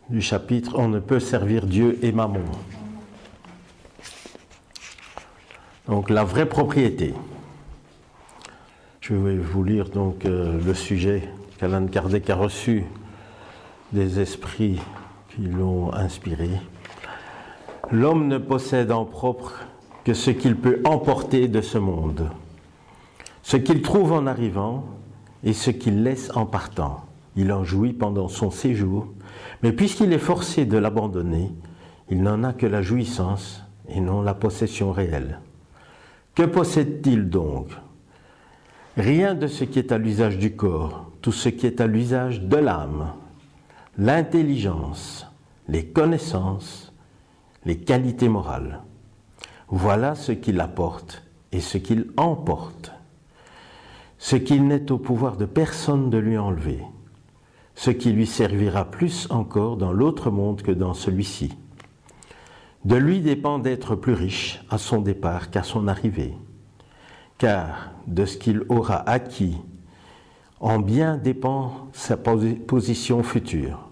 du 0.10 0.22
chapitre 0.22 0.74
On 0.78 0.90
ne 0.90 1.00
peut 1.00 1.20
servir 1.20 1.66
Dieu 1.66 1.98
et 2.02 2.12
Mammon. 2.12 2.44
Donc 5.88 6.10
la 6.10 6.24
vraie 6.24 6.46
propriété. 6.46 7.14
Je 9.00 9.16
vais 9.16 9.36
vous 9.36 9.64
lire 9.64 9.90
donc 9.90 10.26
euh, 10.26 10.60
le 10.64 10.74
sujet 10.74 11.28
qu'Alain 11.62 11.86
Kardec 11.86 12.28
a 12.32 12.36
reçu 12.36 12.86
des 13.94 14.20
esprits 14.20 14.82
qui 15.30 15.44
l'ont 15.44 15.94
inspiré. 15.94 16.50
L'homme 17.92 18.28
ne 18.28 18.40
possède 18.40 18.92
en 18.92 19.06
propre 19.06 19.54
que 20.04 20.16
ce 20.16 20.32
qu'il 20.32 20.56
peut 20.56 20.82
emporter 20.86 21.48
de 21.48 21.62
ce 21.62 21.78
monde 21.78 22.32
ce 23.44 23.58
qu'il 23.58 23.82
trouve 23.82 24.12
en 24.12 24.28
arrivant 24.28 24.86
et 25.44 25.54
ce 25.54 25.72
qu'il 25.72 26.04
laisse 26.04 26.32
en 26.36 26.46
partant. 26.46 27.06
Il 27.36 27.52
en 27.52 27.64
jouit 27.64 27.94
pendant 27.94 28.28
son 28.28 28.52
séjour, 28.52 29.08
mais 29.62 29.72
puisqu'il 29.72 30.14
est 30.14 30.20
forcé 30.20 30.66
de 30.66 30.78
l'abandonner, 30.78 31.52
il 32.10 32.22
n'en 32.22 32.44
a 32.44 32.54
que 32.54 32.66
la 32.66 32.82
jouissance 32.82 33.64
et 33.90 34.00
non 34.00 34.22
la 34.22 34.34
possession 34.34 34.92
réelle. 34.92 35.40
Que 36.36 36.44
possède-t-il 36.44 37.30
donc? 37.30 37.70
Rien 38.98 39.36
de 39.36 39.48
ce 39.48 39.64
qui 39.64 39.80
est 39.80 39.92
à 39.92 39.98
l'usage 39.98 40.38
du 40.38 40.56
corps, 40.56 41.12
tout 41.22 41.32
ce 41.32 41.50
qui 41.50 41.66
est 41.66 41.82
à 41.82 41.88
l'usage 41.88 42.42
de 42.42 42.58
l'âme, 42.58 43.14
l'intelligence, 43.98 45.28
les 45.68 45.86
connaissances, 45.86 46.94
les 47.66 47.78
qualités 47.78 48.30
morales. 48.30 48.82
Voilà 49.70 50.16
ce 50.16 50.32
qu'il 50.32 50.60
apporte 50.60 51.24
et 51.52 51.62
ce 51.62 51.78
qu'il 51.78 52.08
emporte 52.18 52.92
ce 54.22 54.36
qu'il 54.36 54.68
n'est 54.68 54.92
au 54.92 55.00
pouvoir 55.00 55.36
de 55.36 55.46
personne 55.46 56.12
de 56.12 56.20
lui 56.20 56.38
enlever, 56.38 56.84
ce 57.74 57.90
qui 57.90 58.12
lui 58.12 58.28
servira 58.28 58.86
plus 58.86 59.28
encore 59.32 59.78
dans 59.78 59.92
l'autre 59.92 60.30
monde 60.30 60.62
que 60.62 60.72
dans 60.72 60.94
celui-ci. 60.94 61.58
De 62.86 62.96
lui 62.96 63.22
dépend 63.22 63.58
d'être 63.58 63.96
plus 63.96 64.14
riche 64.14 64.64
à 64.70 64.78
son 64.78 65.02
départ 65.02 65.50
qu'à 65.50 65.64
son 65.64 65.88
arrivée, 65.88 66.36
car 67.42 67.90
de 68.06 68.26
ce 68.26 68.38
qu'il 68.38 68.62
aura 68.70 68.98
acquis 69.10 69.58
en 70.60 70.78
bien 70.78 71.18
dépend 71.18 71.88
sa 71.92 72.16
position 72.16 73.24
future. 73.24 73.90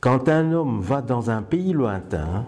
Quand 0.00 0.28
un 0.28 0.50
homme 0.50 0.80
va 0.80 1.02
dans 1.02 1.30
un 1.30 1.42
pays 1.42 1.72
lointain, 1.72 2.46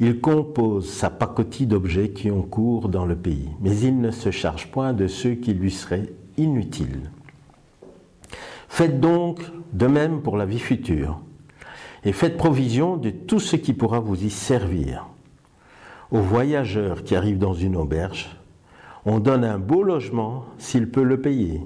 il 0.00 0.20
compose 0.20 0.86
sa 0.86 1.08
pacotille 1.08 1.66
d'objets 1.66 2.10
qui 2.10 2.30
ont 2.30 2.42
cours 2.42 2.90
dans 2.90 3.06
le 3.06 3.16
pays, 3.16 3.48
mais 3.62 3.74
il 3.78 4.02
ne 4.02 4.10
se 4.10 4.30
charge 4.30 4.70
point 4.70 4.92
de 4.92 5.06
ceux 5.06 5.32
qui 5.32 5.54
lui 5.54 5.70
seraient 5.70 6.12
inutiles. 6.36 7.10
Faites 8.68 9.00
donc 9.00 9.40
de 9.72 9.86
même 9.86 10.20
pour 10.20 10.36
la 10.36 10.44
vie 10.44 10.58
future, 10.58 11.22
et 12.04 12.12
faites 12.12 12.36
provision 12.36 12.98
de 12.98 13.08
tout 13.08 13.40
ce 13.40 13.56
qui 13.56 13.72
pourra 13.72 14.00
vous 14.00 14.22
y 14.22 14.30
servir. 14.30 15.06
Aux 16.10 16.20
voyageurs 16.20 17.02
qui 17.02 17.16
arrivent 17.16 17.38
dans 17.38 17.54
une 17.54 17.76
auberge, 17.76 18.39
on 19.04 19.18
donne 19.18 19.44
un 19.44 19.58
beau 19.58 19.82
logement 19.82 20.44
s'il 20.58 20.90
peut 20.90 21.02
le 21.02 21.20
payer. 21.20 21.62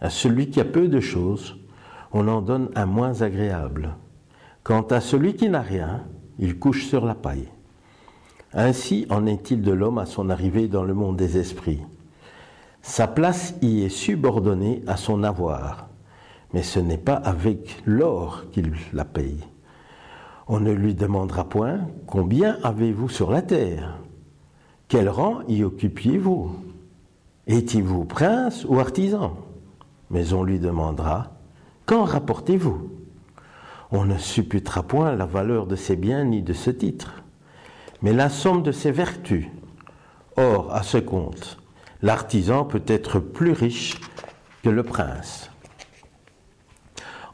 À 0.00 0.10
celui 0.10 0.50
qui 0.50 0.60
a 0.60 0.64
peu 0.64 0.88
de 0.88 1.00
choses, 1.00 1.56
on 2.12 2.28
en 2.28 2.42
donne 2.42 2.70
un 2.74 2.86
moins 2.86 3.22
agréable. 3.22 3.96
Quant 4.62 4.82
à 4.82 5.00
celui 5.00 5.34
qui 5.34 5.48
n'a 5.48 5.60
rien, 5.60 6.04
il 6.38 6.58
couche 6.58 6.86
sur 6.86 7.04
la 7.04 7.14
paille. 7.14 7.48
Ainsi 8.52 9.06
en 9.10 9.26
est-il 9.26 9.62
de 9.62 9.72
l'homme 9.72 9.98
à 9.98 10.06
son 10.06 10.30
arrivée 10.30 10.68
dans 10.68 10.84
le 10.84 10.94
monde 10.94 11.16
des 11.16 11.38
esprits. 11.38 11.82
Sa 12.82 13.06
place 13.06 13.54
y 13.62 13.82
est 13.82 13.88
subordonnée 13.88 14.82
à 14.86 14.96
son 14.96 15.22
avoir, 15.22 15.88
mais 16.52 16.62
ce 16.62 16.78
n'est 16.78 16.98
pas 16.98 17.14
avec 17.14 17.82
l'or 17.84 18.44
qu'il 18.52 18.74
la 18.92 19.04
paye. 19.04 19.40
On 20.46 20.60
ne 20.60 20.72
lui 20.72 20.94
demandera 20.94 21.48
point 21.48 21.80
combien 22.06 22.58
avez-vous 22.62 23.08
sur 23.08 23.30
la 23.30 23.42
terre? 23.42 23.98
Quel 24.88 25.08
rang 25.08 25.40
y 25.48 25.64
occupiez-vous? 25.64 26.63
Étiez-vous 27.46 28.04
prince 28.04 28.64
ou 28.68 28.78
artisan? 28.78 29.36
Mais 30.10 30.32
on 30.32 30.42
lui 30.42 30.58
demandera 30.58 31.32
Qu'en 31.86 32.04
rapportez-vous? 32.04 32.90
On 33.90 34.04
ne 34.04 34.16
supputera 34.18 34.82
point 34.82 35.14
la 35.14 35.26
valeur 35.26 35.66
de 35.66 35.76
ses 35.76 35.96
biens 35.96 36.24
ni 36.24 36.42
de 36.42 36.52
ce 36.52 36.70
titre 36.70 37.24
mais 38.04 38.12
la 38.12 38.28
somme 38.28 38.62
de 38.62 38.70
ses 38.70 38.90
vertus. 38.90 39.46
Or, 40.36 40.74
à 40.74 40.82
ce 40.82 40.98
compte, 40.98 41.58
l'artisan 42.02 42.66
peut 42.66 42.82
être 42.86 43.18
plus 43.18 43.52
riche 43.52 43.98
que 44.62 44.68
le 44.68 44.82
prince. 44.82 45.50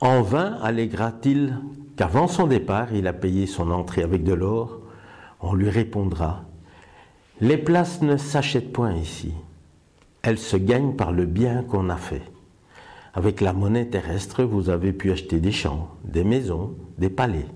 En 0.01 0.23
vain 0.23 0.59
alléguera-t-il 0.63 1.59
qu'avant 1.97 2.29
son 2.29 2.47
départ, 2.47 2.95
il 2.95 3.09
a 3.09 3.13
payé 3.13 3.49
son 3.49 3.73
entrée 3.73 4.05
avec 4.05 4.23
de 4.23 4.33
l'or 4.33 4.79
On 5.41 5.55
lui 5.55 5.69
répondra 5.71 6.45
Les 7.41 7.59
places 7.59 8.01
ne 8.01 8.17
s'achètent 8.17 8.73
point 8.73 8.95
ici. 8.95 9.35
Elles 10.23 10.39
se 10.39 10.57
gagnent 10.57 10.95
par 10.95 11.13
le 11.13 11.25
bien 11.25 11.63
qu'on 11.63 11.89
a 11.89 11.97
fait. 11.97 12.23
Avec 13.15 13.41
la 13.41 13.53
monnaie 13.53 13.87
terrestre, 13.87 14.45
vous 14.45 14.69
avez 14.69 14.93
pu 14.93 15.11
acheter 15.11 15.41
des 15.41 15.53
champs, 15.53 15.89
des 16.05 16.25
maisons, 16.25 16.75
des 16.99 17.11
palais. 17.11 17.47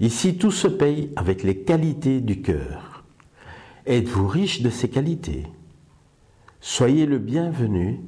Ici, 0.00 0.38
tout 0.38 0.50
se 0.50 0.68
paye 0.68 1.12
avec 1.16 1.42
les 1.42 1.58
qualités 1.58 2.20
du 2.20 2.42
cœur. 2.42 3.04
Êtes-vous 3.86 4.26
riche 4.26 4.62
de 4.62 4.70
ces 4.70 4.88
qualités? 4.88 5.46
Soyez 6.60 7.06
le 7.06 7.18
bienvenu 7.18 8.00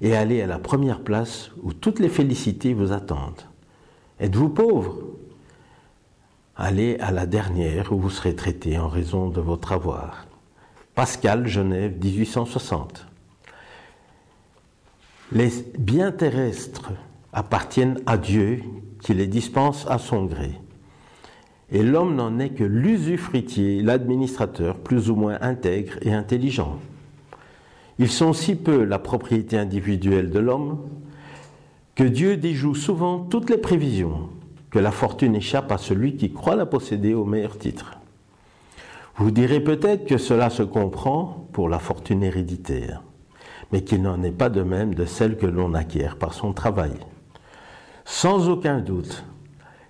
et 0.00 0.14
allez 0.14 0.42
à 0.42 0.46
la 0.46 0.58
première 0.58 1.00
place 1.00 1.50
où 1.62 1.72
toutes 1.72 1.98
les 1.98 2.08
félicités 2.08 2.74
vous 2.74 2.92
attendent. 2.92 3.42
Êtes-vous 4.20 4.50
pauvre? 4.50 4.96
Allez 6.54 6.96
à 7.00 7.10
la 7.10 7.26
dernière 7.26 7.92
où 7.92 7.98
vous 7.98 8.10
serez 8.10 8.36
traité 8.36 8.78
en 8.78 8.88
raison 8.88 9.28
de 9.28 9.40
votre 9.40 9.72
avoir. 9.72 10.26
Pascal, 10.94 11.46
Genève, 11.46 11.92
1860. 12.02 13.05
Les 15.32 15.50
biens 15.76 16.12
terrestres 16.12 16.92
appartiennent 17.32 18.00
à 18.06 18.16
Dieu 18.16 18.62
qui 19.02 19.12
les 19.12 19.26
dispense 19.26 19.84
à 19.88 19.98
son 19.98 20.24
gré. 20.24 20.52
Et 21.72 21.82
l'homme 21.82 22.14
n'en 22.14 22.38
est 22.38 22.50
que 22.50 22.62
l'usufruitier, 22.62 23.82
l'administrateur 23.82 24.78
plus 24.78 25.10
ou 25.10 25.16
moins 25.16 25.38
intègre 25.40 25.94
et 26.02 26.12
intelligent. 26.12 26.78
Ils 27.98 28.10
sont 28.10 28.32
si 28.32 28.54
peu 28.54 28.84
la 28.84 29.00
propriété 29.00 29.58
individuelle 29.58 30.30
de 30.30 30.38
l'homme 30.38 30.78
que 31.96 32.04
Dieu 32.04 32.36
déjoue 32.36 32.76
souvent 32.76 33.18
toutes 33.18 33.50
les 33.50 33.58
prévisions, 33.58 34.28
que 34.70 34.78
la 34.78 34.92
fortune 34.92 35.34
échappe 35.34 35.72
à 35.72 35.78
celui 35.78 36.16
qui 36.16 36.32
croit 36.32 36.54
la 36.54 36.66
posséder 36.66 37.14
au 37.14 37.24
meilleur 37.24 37.58
titre. 37.58 37.98
Vous 39.16 39.30
direz 39.30 39.60
peut-être 39.60 40.06
que 40.06 40.18
cela 40.18 40.50
se 40.50 40.62
comprend 40.62 41.48
pour 41.52 41.68
la 41.68 41.78
fortune 41.78 42.22
héréditaire, 42.22 43.02
mais 43.72 43.82
qu'il 43.82 44.02
n'en 44.02 44.22
est 44.22 44.30
pas 44.30 44.48
de 44.48 44.62
même 44.62 44.94
de 44.94 45.04
celle 45.04 45.36
que 45.36 45.46
l'on 45.46 45.74
acquiert 45.74 46.16
par 46.16 46.34
son 46.34 46.52
travail. 46.52 46.92
Sans 48.04 48.48
aucun 48.48 48.80
doute, 48.80 49.24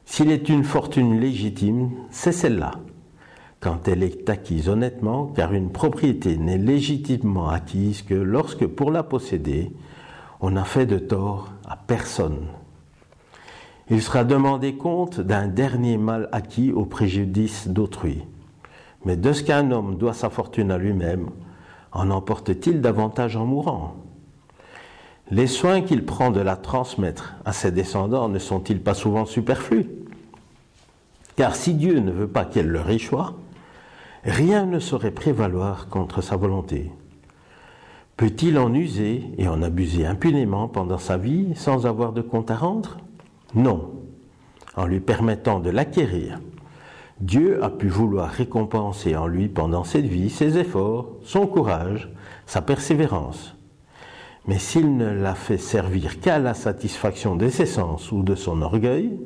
s'il 0.04 0.30
est 0.30 0.48
une 0.48 0.64
fortune 0.64 1.20
légitime, 1.20 1.90
c'est 2.10 2.32
celle-là, 2.32 2.72
quand 3.60 3.88
elle 3.88 4.02
est 4.02 4.30
acquise 4.30 4.68
honnêtement, 4.68 5.26
car 5.26 5.52
une 5.52 5.70
propriété 5.70 6.36
n'est 6.36 6.58
légitimement 6.58 7.48
acquise 7.48 8.02
que 8.02 8.14
lorsque 8.14 8.66
pour 8.66 8.90
la 8.90 9.02
posséder, 9.02 9.72
on 10.40 10.50
n'a 10.50 10.64
fait 10.64 10.86
de 10.86 10.98
tort 10.98 11.52
à 11.66 11.76
personne. 11.76 12.46
Il 13.90 14.02
sera 14.02 14.24
demandé 14.24 14.76
compte 14.76 15.20
d'un 15.20 15.46
dernier 15.46 15.96
mal 15.96 16.28
acquis 16.32 16.72
au 16.72 16.84
préjudice 16.84 17.68
d'autrui. 17.68 18.22
Mais 19.04 19.16
de 19.16 19.32
ce 19.32 19.42
qu'un 19.42 19.70
homme 19.70 19.96
doit 19.96 20.12
sa 20.12 20.30
fortune 20.30 20.70
à 20.70 20.78
lui-même, 20.78 21.30
en 21.96 22.10
emporte-t-il 22.10 22.82
davantage 22.82 23.36
en 23.36 23.46
mourant? 23.46 23.96
Les 25.30 25.46
soins 25.46 25.80
qu'il 25.80 26.04
prend 26.04 26.30
de 26.30 26.40
la 26.40 26.54
transmettre 26.56 27.34
à 27.44 27.52
ses 27.52 27.72
descendants 27.72 28.28
ne 28.28 28.38
sont-ils 28.38 28.80
pas 28.80 28.94
souvent 28.94 29.24
superflus? 29.24 29.86
Car 31.36 31.56
si 31.56 31.74
Dieu 31.74 31.98
ne 32.00 32.12
veut 32.12 32.28
pas 32.28 32.44
qu'elle 32.44 32.68
leur 32.68 32.90
échoue, 32.90 33.16
rien 34.24 34.66
ne 34.66 34.78
saurait 34.78 35.10
prévaloir 35.10 35.88
contre 35.88 36.20
sa 36.20 36.36
volonté. 36.36 36.92
Peut-il 38.16 38.58
en 38.58 38.72
user 38.72 39.24
et 39.38 39.48
en 39.48 39.62
abuser 39.62 40.06
impunément 40.06 40.68
pendant 40.68 40.98
sa 40.98 41.16
vie 41.16 41.54
sans 41.56 41.86
avoir 41.86 42.12
de 42.12 42.22
compte 42.22 42.50
à 42.50 42.56
rendre? 42.56 42.98
Non. 43.54 43.90
En 44.76 44.86
lui 44.86 45.00
permettant 45.00 45.60
de 45.60 45.70
l'acquérir, 45.70 46.40
Dieu 47.20 47.64
a 47.64 47.70
pu 47.70 47.88
vouloir 47.88 48.28
récompenser 48.30 49.16
en 49.16 49.26
lui 49.26 49.48
pendant 49.48 49.84
cette 49.84 50.04
vie 50.04 50.28
ses 50.28 50.58
efforts, 50.58 51.12
son 51.22 51.46
courage, 51.46 52.10
sa 52.44 52.60
persévérance. 52.60 53.56
Mais 54.46 54.58
s'il 54.58 54.96
ne 54.96 55.08
l'a 55.08 55.34
fait 55.34 55.58
servir 55.58 56.20
qu'à 56.20 56.38
la 56.38 56.52
satisfaction 56.52 57.34
de 57.34 57.48
ses 57.48 57.66
sens 57.66 58.12
ou 58.12 58.22
de 58.22 58.34
son 58.34 58.60
orgueil, 58.60 59.18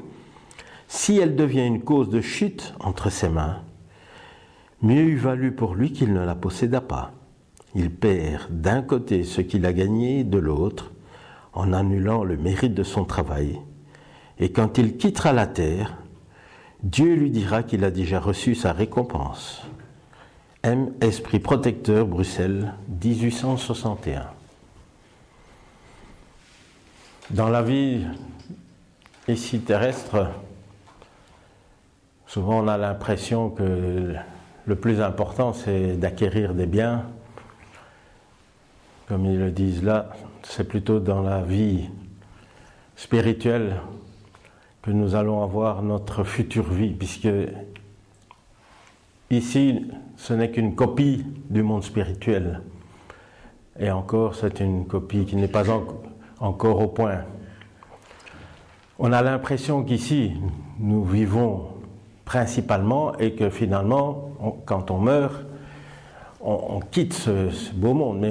si 0.87 1.19
elle 1.19 1.35
devient 1.35 1.67
une 1.67 1.83
cause 1.83 2.09
de 2.09 2.21
chute 2.21 2.75
entre 2.81 3.11
ses 3.11 3.29
mains, 3.29 3.59
mieux 4.83 5.03
eût 5.03 5.17
valu 5.17 5.53
pour 5.53 5.75
lui 5.75 5.93
qu'il 5.93 6.13
ne 6.13 6.25
la 6.25 6.35
possédât 6.35 6.81
pas. 6.81 7.13
Il 7.75 7.91
perd 7.91 8.47
d'un 8.51 8.83
côté 8.83 9.25
ce 9.25 9.41
qu'il 9.41 9.67
a 9.67 9.73
gagné 9.73 10.25
de 10.25 10.39
l'autre 10.39 10.93
en 11.53 11.73
annulant 11.73 12.25
le 12.25 12.37
mérite 12.37 12.75
de 12.75 12.83
son 12.83 13.05
travail. 13.05 13.61
Et 14.39 14.53
quand 14.53 14.79
il 14.79 14.97
quittera 14.97 15.33
la 15.33 15.47
terre, 15.47 16.00
Dieu 16.83 17.15
lui 17.15 17.31
dira 17.31 17.63
qu'il 17.63 17.85
a 17.85 17.91
déjà 17.91 18.19
reçu 18.21 18.55
sa 18.55 18.73
récompense. 18.73 19.63
M. 20.63 20.93
Esprit 21.03 21.39
protecteur, 21.39 22.07
Bruxelles, 22.07 22.73
1861. 23.03 24.27
Dans 27.31 27.49
la 27.51 27.63
vie 27.63 28.07
ici 29.29 29.61
terrestre, 29.61 30.31
souvent 32.27 32.65
on 32.65 32.69
a 32.69 32.79
l'impression 32.79 33.51
que 33.51 34.15
le 34.65 34.77
plus 34.77 35.03
important 35.03 35.53
c'est 35.53 35.97
d'acquérir 35.99 36.55
des 36.55 36.67
biens, 36.67 37.05
comme 39.07 39.27
ils 39.27 39.39
le 39.39 39.51
disent 39.51 39.83
là, 39.83 40.11
c'est 40.43 40.67
plutôt 40.67 40.99
dans 40.99 41.21
la 41.21 41.43
vie 41.43 41.91
spirituelle 42.97 43.77
que 44.83 44.91
nous 44.91 45.15
allons 45.15 45.43
avoir 45.43 45.83
notre 45.83 46.25
future 46.25 46.71
vie, 46.71 46.91
puisque 46.91 47.29
ici, 49.31 49.87
ce 50.17 50.33
n'est 50.33 50.51
qu'une 50.51 50.75
copie 50.75 51.25
du 51.49 51.63
monde 51.63 51.83
spirituel. 51.83 52.63
Et 53.79 53.91
encore, 53.91 54.35
c'est 54.35 54.61
une 54.61 54.87
copie 54.87 55.25
qui 55.25 55.37
n'est 55.37 55.49
pas 55.49 55.65
encore 56.39 56.81
au 56.81 56.89
point. 56.89 57.25
On 58.99 59.13
a 59.13 59.23
l'impression 59.23 59.83
qu'ici, 59.83 60.33
nous 60.79 61.05
vivons 61.05 61.69
principalement 62.25 63.17
et 63.19 63.35
que 63.35 63.51
finalement, 63.51 64.31
quand 64.67 64.91
on 64.91 64.99
meurt, 64.99 65.45
on, 66.41 66.81
quitte 66.91 67.13
ce, 67.13 67.51
beau 67.75 67.93
monde. 67.93 68.27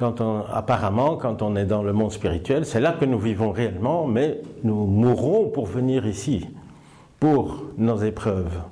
Quand 0.00 0.22
on, 0.22 0.46
apparemment, 0.50 1.16
quand 1.16 1.42
on 1.42 1.54
est 1.56 1.66
dans 1.66 1.82
le 1.82 1.92
monde 1.92 2.10
spirituel, 2.10 2.64
c'est 2.64 2.80
là 2.80 2.92
que 2.98 3.04
nous 3.04 3.18
vivons 3.18 3.52
réellement, 3.52 4.06
mais 4.06 4.40
nous 4.64 4.86
mourrons 4.86 5.50
pour 5.50 5.66
venir 5.66 6.06
ici, 6.06 6.48
pour 7.20 7.64
nos 7.76 7.98
épreuves 7.98 8.62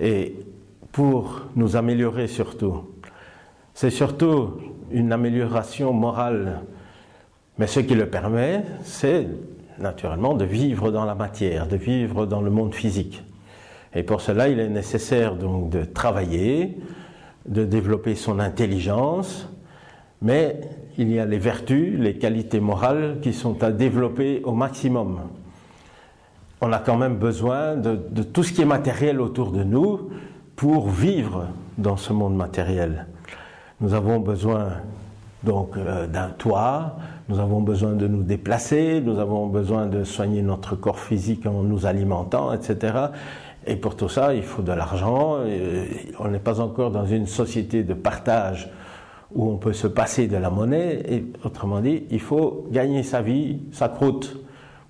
et 0.00 0.34
pour 0.90 1.42
nous 1.54 1.76
améliorer 1.76 2.28
surtout. 2.28 2.80
C'est 3.74 3.90
surtout 3.90 4.54
une 4.90 5.12
amélioration 5.12 5.92
morale, 5.92 6.62
mais 7.58 7.66
ce 7.66 7.80
qui 7.80 7.94
le 7.94 8.08
permet, 8.08 8.64
c'est 8.84 9.28
naturellement 9.78 10.32
de 10.32 10.46
vivre 10.46 10.90
dans 10.90 11.04
la 11.04 11.14
matière, 11.14 11.66
de 11.66 11.76
vivre 11.76 12.24
dans 12.24 12.40
le 12.40 12.50
monde 12.50 12.74
physique. 12.74 13.22
Et 13.94 14.02
pour 14.02 14.22
cela, 14.22 14.48
il 14.48 14.60
est 14.60 14.70
nécessaire 14.70 15.36
donc 15.36 15.68
de 15.68 15.84
travailler, 15.84 16.78
de 17.46 17.66
développer 17.66 18.14
son 18.14 18.38
intelligence, 18.38 19.51
mais 20.22 20.60
il 20.98 21.10
y 21.10 21.18
a 21.18 21.26
les 21.26 21.38
vertus, 21.38 21.98
les 21.98 22.14
qualités 22.14 22.60
morales 22.60 23.18
qui 23.22 23.32
sont 23.32 23.62
à 23.62 23.70
développer 23.70 24.40
au 24.44 24.52
maximum. 24.52 25.20
On 26.60 26.72
a 26.72 26.78
quand 26.78 26.96
même 26.96 27.16
besoin 27.16 27.76
de, 27.76 27.96
tout 28.22 28.42
ce 28.42 28.52
qui 28.52 28.62
est 28.62 28.66
matériel 28.66 29.20
autour 29.20 29.50
de 29.50 29.64
nous 29.64 30.10
pour 30.54 30.88
vivre 30.88 31.48
dans 31.76 31.96
ce 31.96 32.12
monde 32.12 32.36
matériel. 32.36 33.06
Nous 33.80 33.94
avons 33.94 34.20
besoin 34.20 34.74
donc 35.42 35.76
euh, 35.76 36.06
d'un 36.06 36.28
toit, 36.28 36.96
nous 37.28 37.40
avons 37.40 37.60
besoin 37.62 37.94
de 37.94 38.06
nous 38.06 38.22
déplacer, 38.22 39.00
nous 39.04 39.18
avons 39.18 39.48
besoin 39.48 39.86
de 39.86 40.04
soigner 40.04 40.40
notre 40.42 40.76
corps 40.76 41.00
physique 41.00 41.46
en 41.46 41.62
nous 41.62 41.84
alimentant, 41.84 42.52
etc. 42.52 43.06
Et 43.66 43.74
pour 43.74 43.96
tout 43.96 44.08
ça, 44.08 44.34
il 44.34 44.42
faut 44.44 44.62
de 44.62 44.72
l'argent. 44.72 45.38
On 46.20 46.28
n'est 46.28 46.38
pas 46.38 46.60
encore 46.60 46.92
dans 46.92 47.06
une 47.06 47.26
société 47.26 47.82
de 47.82 47.94
partage 47.94 48.70
où 49.34 49.50
on 49.50 49.56
peut 49.56 49.72
se 49.72 49.86
passer 49.86 50.26
de 50.26 50.36
la 50.36 50.50
monnaie, 50.50 51.02
et 51.08 51.24
autrement 51.44 51.80
dit, 51.80 52.04
il 52.10 52.20
faut 52.20 52.66
gagner 52.70 53.02
sa 53.02 53.22
vie, 53.22 53.60
sa 53.72 53.88
croûte, 53.88 54.38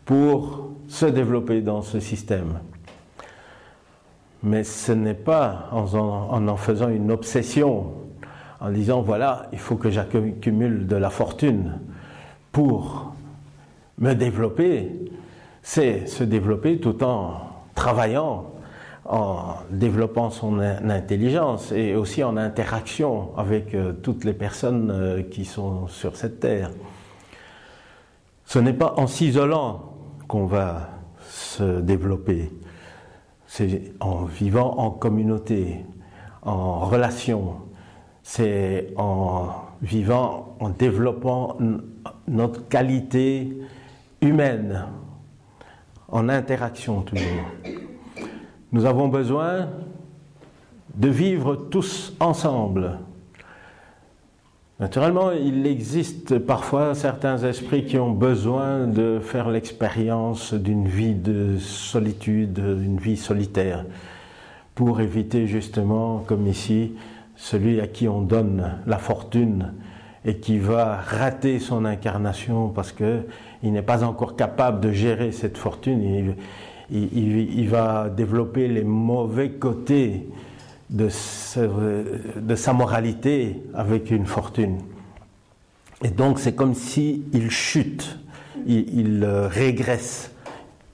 pour 0.05 0.71
se 0.89 1.07
développer 1.07 1.61
dans 1.61 1.83
ce 1.83 2.01
système. 2.01 2.61
Mais 4.43 4.65
ce 4.65 4.93
n'est 4.93 5.15
pas 5.15 5.69
en 5.71 5.87
en, 5.95 6.49
en 6.49 6.57
faisant 6.57 6.89
une 6.89 7.11
obsession, 7.13 7.93
en 8.61 8.71
disant 8.71 9.03
voilà, 9.03 9.49
il 9.53 9.59
faut 9.59 9.77
que 9.77 9.91
j'accumule 9.91 10.87
de 10.87 10.97
la 10.97 11.11
fortune 11.11 11.79
pour 12.51 13.15
me 13.99 14.15
développer, 14.15 14.91
c'est 15.63 16.07
se 16.07 16.25
développer 16.25 16.79
tout 16.79 17.03
en 17.05 17.35
travaillant 17.75 18.52
en 19.05 19.57
développant 19.71 20.31
son 20.31 20.61
intelligence 20.61 21.73
et 21.73 21.95
aussi 21.95 22.23
en 22.23 22.37
interaction 22.37 23.37
avec 23.37 23.75
euh, 23.75 23.93
toutes 23.93 24.25
les 24.25 24.33
personnes 24.33 24.91
euh, 24.91 25.23
qui 25.23 25.45
sont 25.45 25.89
sur 25.89 26.17
cette 26.17 26.41
terre. 26.41 26.71
Ce 28.45 28.59
n'est 28.59 28.73
pas 28.73 28.95
en 28.97 29.07
s'isolant 29.07 29.95
qu'on 30.29 30.47
va 30.47 30.91
se 31.29 31.81
développer, 31.81 32.53
c'est 33.47 33.93
en 34.01 34.25
vivant 34.25 34.79
en 34.79 34.91
communauté, 34.91 35.85
en 36.43 36.81
relation, 36.81 37.57
c'est 38.23 38.93
en 38.97 39.49
vivant, 39.83 40.57
en 40.61 40.71
développant 40.71 41.57
notre 42.29 42.69
qualité 42.69 43.59
humaine, 44.21 44.87
en 46.09 46.29
interaction 46.29 47.03
toujours. 47.03 47.27
Nous 48.73 48.87
avons 48.87 49.09
besoin 49.09 49.69
de 50.95 51.09
vivre 51.09 51.57
tous 51.57 52.15
ensemble. 52.21 53.01
Naturellement, 54.81 55.31
il 55.31 55.67
existe 55.67 56.39
parfois 56.39 56.95
certains 56.95 57.37
esprits 57.45 57.85
qui 57.85 57.99
ont 57.99 58.13
besoin 58.13 58.87
de 58.87 59.21
faire 59.23 59.51
l'expérience 59.51 60.55
d'une 60.55 60.89
vie 60.89 61.15
de 61.15 61.59
solitude, 61.59 62.55
d'une 62.55 62.97
vie 62.97 63.19
solitaire, 63.19 63.85
pour 64.75 65.03
éviter 65.03 65.47
justement, 65.47 66.25
comme 66.27 66.47
ici, 66.47 66.95
celui 67.37 67.79
à 67.79 67.87
qui 67.87 68.09
on 68.09 68.23
donne 68.23 68.79
la 68.87 68.97
fortune 68.97 69.75
et 70.25 70.37
qui 70.37 70.59
va 70.59 70.97
rater 70.97 71.59
son 71.59 71.85
incarnation 71.85 72.71
parce 72.71 72.93
que 72.93 73.27
il 73.63 73.73
n'est 73.73 73.83
pas 73.83 74.03
encore 74.03 74.35
capable 74.35 74.81
de 74.81 74.93
gérer 74.93 75.31
cette 75.31 75.59
fortune. 75.59 76.37
Va 77.67 78.09
développer 78.09 78.69
les 78.69 78.85
mauvais 78.85 79.51
côtés 79.51 80.29
de, 80.91 81.09
sa 81.09 82.73
moralité 82.73 83.63
avec 83.75 84.11
une 84.11 84.27
fortune. 84.27 84.79
Et 86.03 86.09
donc 86.09 86.39
c'est 86.39 86.55
comme 86.55 86.75
s'il 86.75 87.23
il 87.33 87.51
chute, 87.51 88.19
il, 88.67 89.23
euh, 89.25 89.49
régresse. 89.49 90.31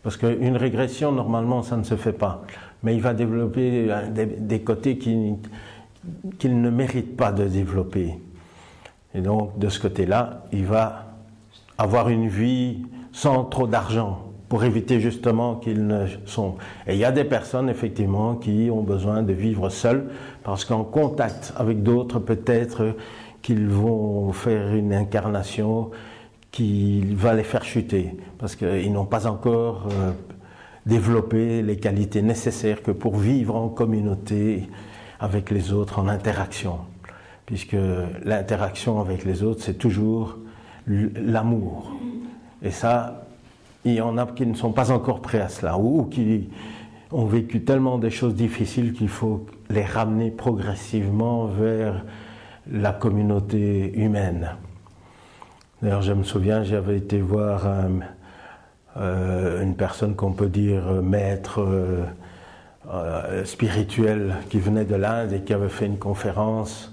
Parce 0.03 0.17
qu'une 0.17 0.57
régression, 0.57 1.13
normalement, 1.13 1.63
ça 1.63 1.77
ne 1.77 1.83
se 1.83 1.97
fait 1.97 2.13
pas. 2.13 2.43
Mais 2.83 2.95
il 2.95 3.01
va 3.01 3.15
développer 3.15 3.91
euh, 3.91 4.27
des, 4.39 4.61
côtés 4.61 4.97
qu'il 4.99 5.41
ne 6.63 6.71
mérite 6.71 7.17
pas 7.17 7.33
de 7.33 7.45
développer. 7.45 8.15
Et 9.15 9.21
donc, 9.21 9.59
de 9.59 9.69
ce 9.69 9.81
côté-là, 9.81 10.45
il 10.53 10.67
va 10.67 11.07
avoir 11.77 12.09
une 12.09 12.29
vie 12.29 12.87
sans 13.13 13.45
trop 13.45 13.67
d'argent 13.67 14.28
pour 14.49 14.65
éviter 14.65 15.01
justement 15.01 15.57
qu'ils 15.57 15.87
ne 15.87 16.07
sont. 16.25 16.57
Et 16.87 16.95
il 16.95 16.99
y 16.99 17.05
a 17.05 17.13
des 17.13 17.25
personnes, 17.25 17.69
effectivement, 17.69 18.35
qui 18.35 18.71
ont 18.73 18.83
besoin 18.83 19.23
de 19.23 19.33
vivre 19.33 19.69
seuls 19.69 20.09
parce 20.43 20.65
qu'en 20.65 20.85
contact 20.85 21.53
avec 21.57 21.83
d'autres, 21.83 22.19
peut-être 22.19 22.95
qu'ils 23.43 23.69
vont 23.69 24.33
faire 24.33 24.75
une 24.75 24.93
incarnation 24.95 25.91
qui 26.51 27.03
va 27.15 27.35
les 27.35 27.43
faire 27.43 27.65
chuter 27.65 28.17
parce 28.39 28.57
qu'ils 28.57 28.93
n'ont 28.93 29.05
pas 29.05 29.27
encore 29.27 29.89
euh, 29.91 30.13
développé 30.87 31.63
les 31.63 31.77
qualités 31.77 32.23
nécessaires 32.23 32.83
que 32.83 32.91
pour 32.91 33.17
vivre 33.17 33.55
en 33.55 33.69
communauté 33.69 34.69
avec 35.21 35.51
les 35.51 35.73
autres, 35.73 35.99
en 35.99 36.09
interaction. 36.09 36.79
Puisque 37.45 37.77
l'interaction 38.25 39.01
avec 39.01 39.25
les 39.25 39.43
autres, 39.43 39.63
c'est 39.63 39.79
toujours 39.79 40.39
l'amour. 40.87 41.93
Et 42.63 42.71
ça, 42.71 43.28
il 43.89 43.97
y 43.97 44.01
en 44.01 44.19
a 44.19 44.27
qui 44.27 44.47
ne 44.47 44.55
sont 44.55 44.73
pas 44.73 44.91
encore 44.91 45.21
prêts 45.21 45.41
à 45.41 45.49
cela, 45.49 45.79
ou 45.79 46.05
qui 46.05 46.49
ont 47.13 47.27
vécu 47.27 47.65
tellement 47.65 47.99
des 47.99 48.11
choses 48.11 48.35
difficiles 48.35 48.93
qu'il 48.93 49.09
faut 49.09 49.47
les 49.71 49.85
ramener 49.85 50.31
progressivement 50.31 51.47
vers 51.47 52.05
la 52.71 52.93
communauté 52.93 53.93
humaine. 53.99 54.51
D'ailleurs, 55.81 56.03
je 56.03 56.13
me 56.13 56.23
souviens, 56.23 56.65
j'avais 56.65 56.97
été 56.97 57.21
voir 57.21 57.67
euh, 58.97 59.63
une 59.63 59.77
personne 59.77 60.17
qu'on 60.17 60.33
peut 60.33 60.49
dire 60.49 60.83
maître 61.03 61.61
euh, 61.61 62.05
euh, 62.93 63.45
spirituel 63.45 64.35
qui 64.51 64.59
venait 64.59 64.85
de 64.85 64.97
l'Inde 64.97 65.33
et 65.33 65.41
qui 65.43 65.55
avait 65.55 65.69
fait 65.69 65.87
une 65.87 65.99
conférence 65.99 66.93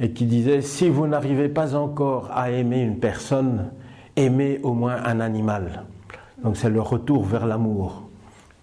et 0.00 0.10
qui 0.10 0.26
disait, 0.26 0.60
si 0.60 0.88
vous 0.88 1.06
n'arrivez 1.06 1.48
pas 1.48 1.74
encore 1.74 2.30
à 2.32 2.50
aimer 2.50 2.80
une 2.80 2.98
personne, 2.98 3.70
aimez 4.16 4.60
au 4.62 4.72
moins 4.74 4.96
un 5.04 5.20
animal. 5.20 5.84
Donc 6.42 6.56
c'est 6.56 6.70
le 6.70 6.80
retour 6.80 7.24
vers 7.24 7.46
l'amour. 7.46 8.02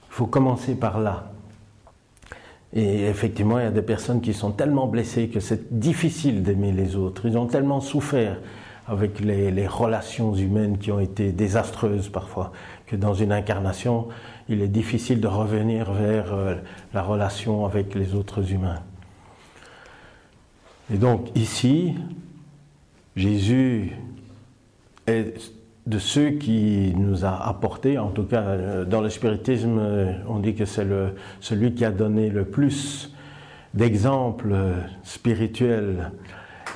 Il 0.10 0.14
faut 0.14 0.28
commencer 0.28 0.76
par 0.76 1.00
là. 1.00 1.32
Et 2.74 3.06
effectivement, 3.06 3.60
il 3.60 3.64
y 3.64 3.68
a 3.68 3.72
des 3.72 3.84
personnes 3.84 4.22
qui 4.22 4.34
sont 4.34 4.52
tellement 4.52 4.88
blessées 4.88 5.30
que 5.30 5.40
c'est 5.40 5.78
difficile 5.78 6.41
d'aimer 6.41 6.72
les 6.72 6.95
autres. 6.95 7.28
Ils 7.28 7.38
ont 7.38 7.45
tellement 7.45 7.82
souffert 7.82 8.38
avec 8.88 9.20
les, 9.20 9.68
relations 9.68 10.34
humaines 10.36 10.78
qui 10.78 10.91
ont 10.91 11.00
été 11.00 11.32
désastreuses 11.32 12.10
parfois, 12.10 12.52
que 12.88 12.95
dans 12.95 13.14
une 13.14 13.32
incarnation, 13.32 14.08
il 14.50 14.62
est 14.62 14.68
difficile 14.68 15.22
de 15.22 15.28
revenir 15.28 15.94
vers 15.94 16.34
euh, 16.34 16.56
la 16.94 17.02
relation 17.02 17.66
avec 17.66 17.95
les 17.95 18.14
autres 18.14 18.52
humains. 18.52 18.82
Et 20.94 20.98
donc 20.98 21.30
ici, 21.36 21.95
Jésus 23.16 23.95
est 25.08 25.54
de 25.85 25.99
ceux 25.99 26.31
qui 26.31 26.93
nous 26.95 27.26
a 27.26 27.47
apporté, 27.47 27.97
en 27.97 28.10
tout 28.10 28.23
cas 28.23 28.41
euh, 28.41 28.85
dans 28.85 29.01
le 29.01 29.10
spiritisme, 29.10 29.77
euh, 29.80 30.14
on 30.27 30.39
dit 30.39 30.55
que 30.55 30.65
c'est 30.65 30.88
celui 31.41 31.73
qui 31.73 31.84
a 31.84 31.91
donné 31.91 32.30
le 32.30 32.45
plus 32.45 33.14
d'exemples 33.73 34.55
spirituels 35.03 36.11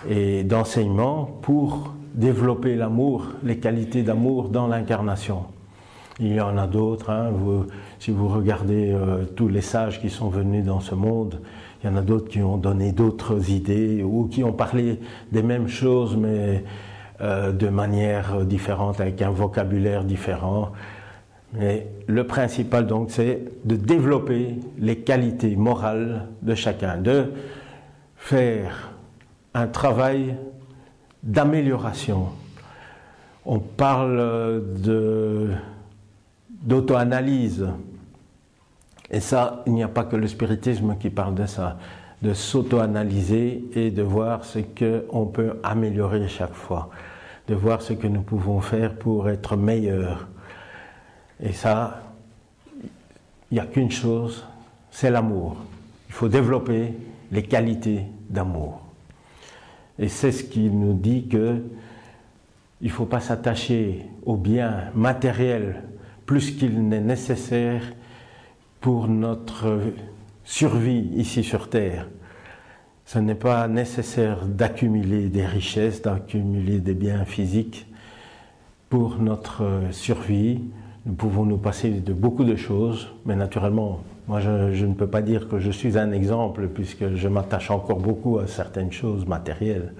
et 0.09 0.43
d'enseignements 0.43 1.25
pour 1.41 1.93
développer 2.15 2.75
l'amour, 2.75 3.27
les 3.43 3.59
qualités 3.59 4.03
d'amour 4.03 4.49
dans 4.49 4.67
l'incarnation. 4.67 5.45
Il 6.19 6.34
y 6.34 6.41
en 6.41 6.57
a 6.57 6.65
d'autres. 6.65 7.11
Hein. 7.11 7.31
si 7.99 8.09
vous 8.09 8.27
regardez 8.27 8.91
euh, 8.91 9.23
tous 9.35 9.47
les 9.47 9.61
sages 9.61 10.01
qui 10.01 10.09
sont 10.09 10.29
venus 10.29 10.65
dans 10.65 10.79
ce 10.79 10.95
monde, 10.95 11.39
il 11.81 11.89
y 11.89 11.93
en 11.93 11.95
a 11.95 12.01
d'autres 12.01 12.27
qui 12.27 12.41
ont 12.41 12.57
donné 12.57 12.91
d'autres 12.91 13.51
idées 13.51 14.03
ou 14.03 14.27
qui 14.27 14.43
ont 14.43 14.53
parlé 14.53 14.99
des 15.31 15.43
mêmes 15.43 15.67
choses, 15.67 16.17
mais 16.17 16.63
euh, 17.22 17.52
de 17.52 17.68
manière 17.69 18.45
différente, 18.45 19.02
avec 19.02 19.22
un 19.22 19.31
vocabulaire 19.31 20.03
différent. 20.03 20.72
Mais 21.53 21.88
le 22.07 22.27
principal, 22.27 22.85
donc, 22.85 23.10
c'est 23.11 23.41
de 23.65 23.76
développer 23.76 24.56
les 24.77 24.99
qualités 24.99 25.56
morales 25.56 26.27
de 26.41 26.53
chacun, 26.56 26.98
de 26.98 27.31
faire 28.18 28.91
un 29.53 29.68
travail 29.68 30.35
d'amélioration. 31.23 32.27
On 33.45 33.60
parle 33.60 34.64
d'auto-analyse. 36.64 37.68
Et 39.10 39.22
ça, 39.22 39.64
il 39.65 39.73
n'y 39.73 39.84
a 39.84 39.88
pas 39.88 40.03
que 40.03 40.18
le 40.18 40.27
spiritisme 40.27 40.98
qui 40.99 41.10
parle 41.10 41.35
de 41.35 41.45
ça, 41.45 41.77
de 42.22 42.34
s'auto-analyser 42.34 43.64
et 43.76 43.91
de 43.91 44.02
voir 44.02 44.44
ce 44.44 44.60
qu'on 44.60 45.26
peut 45.26 45.60
améliorer 45.64 46.27
chaque 46.27 46.53
fois, 46.53 46.89
de 47.48 47.56
voir 47.56 47.81
ce 47.81 47.94
que 47.94 48.07
nous 48.07 48.22
pouvons 48.22 48.60
faire 48.60 48.95
pour 48.95 49.30
être 49.30 49.56
meilleurs. 49.56 50.27
Et 51.39 51.52
ça, 51.52 52.02
il 53.52 53.56
n'y 53.56 53.60
a 53.60 53.65
qu'une 53.65 53.91
chose, 53.91 54.45
c'est 54.89 55.11
l'amour. 55.11 55.57
Il 56.10 56.14
faut 56.14 56.27
développer 56.27 56.94
les 57.31 57.44
qualités 57.44 58.02
d'amour. 58.30 58.81
Et 59.99 60.10
c'est 60.10 60.31
ce 60.31 60.44
qui 60.44 60.69
nous 60.69 60.94
dit 60.94 61.27
que 61.27 61.61
il 62.81 62.88
ne 62.88 62.94
faut 62.94 63.06
pas 63.06 63.19
s'attacher 63.19 64.06
aux 64.26 64.35
biens 64.35 64.91
matériels 64.94 65.84
plus 66.27 66.52
qu'il 66.52 66.88
n'est 66.88 67.02
nécessaire 67.02 67.81
pour 68.81 69.07
notre 69.07 69.80
survie 70.48 71.10
ici 71.18 71.44
sur 71.44 71.69
Terre. 71.69 72.07
Ce 73.06 73.19
n'est 73.19 73.36
pas 73.36 73.68
nécessaire 73.68 74.45
d'accumuler 74.45 75.28
des 75.28 75.45
richesses, 75.45 76.02
d'accumuler 76.02 76.80
des 76.80 76.94
biens 76.94 77.26
physiques 77.26 77.86
pour 78.90 79.18
notre 79.18 79.64
survie. 79.91 80.61
Nous 81.06 81.14
pouvons 81.14 81.45
nous 81.45 81.57
passer 81.57 81.90
de 81.90 82.14
beaucoup 82.14 82.45
de 82.45 82.56
choses, 82.56 83.10
mais 83.26 83.36
naturellement, 83.36 83.99
moi, 84.30 84.40
je, 84.40 84.86
ne 84.86 84.94
peux 84.94 85.07
pas 85.07 85.22
dire 85.22 85.49
que 85.49 85.60
je 85.60 85.69
suis 85.69 85.98
un 85.98 86.11
exemple, 86.11 86.68
puisque 86.69 87.15
je 87.15 87.28
m'attache 87.28 87.69
encore 87.69 87.99
beaucoup 87.99 88.40
à 88.40 88.48
certaines 88.48 88.91
choses 88.91 89.26
matérielles. 89.26 89.94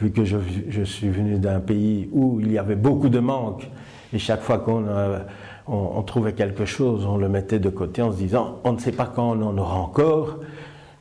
Vu 0.00 0.10
que 0.12 0.24
je, 0.24 0.82
suis 0.84 1.08
venu 1.08 1.38
d'un 1.38 1.60
pays 1.60 2.08
où 2.12 2.40
il 2.40 2.52
y 2.52 2.58
avait 2.58 2.76
beaucoup 2.76 3.08
de 3.08 3.20
manques, 3.20 3.68
et 4.12 4.18
chaque 4.18 4.42
fois 4.42 4.58
qu'on 4.58 4.86
euh, 4.86 5.18
on, 5.66 6.02
trouvait 6.02 6.32
quelque 6.32 6.64
chose, 6.64 7.06
on 7.06 7.16
le 7.16 7.28
mettait 7.28 7.58
de 7.58 7.70
côté 7.70 8.02
en 8.02 8.12
se 8.12 8.16
disant, 8.16 8.60
on 8.64 8.72
ne 8.72 8.78
sait 8.78 8.92
pas 8.92 9.06
quand 9.06 9.36
on 9.36 9.42
en 9.42 9.56
aura 9.58 9.76
encore, 9.76 10.38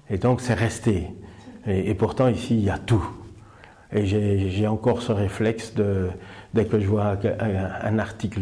et 0.10 0.18
donc 0.18 0.42
c'est 0.42 0.54
resté. 0.54 1.08
et 1.68 1.94
pourtant, 1.96 2.28
ici, 2.28 2.56
il 2.56 2.64
y 2.64 2.70
a 2.70 2.78
tout. 2.78 3.08
Et 3.94 4.06
j'ai 4.06 4.68
encore 4.68 5.02
ce 5.02 5.12
réflexe 5.12 5.74
dès 6.54 6.66
que 6.66 6.80
je 6.80 6.88
vois 6.88 7.18
un, 7.84 8.00
article 8.00 8.40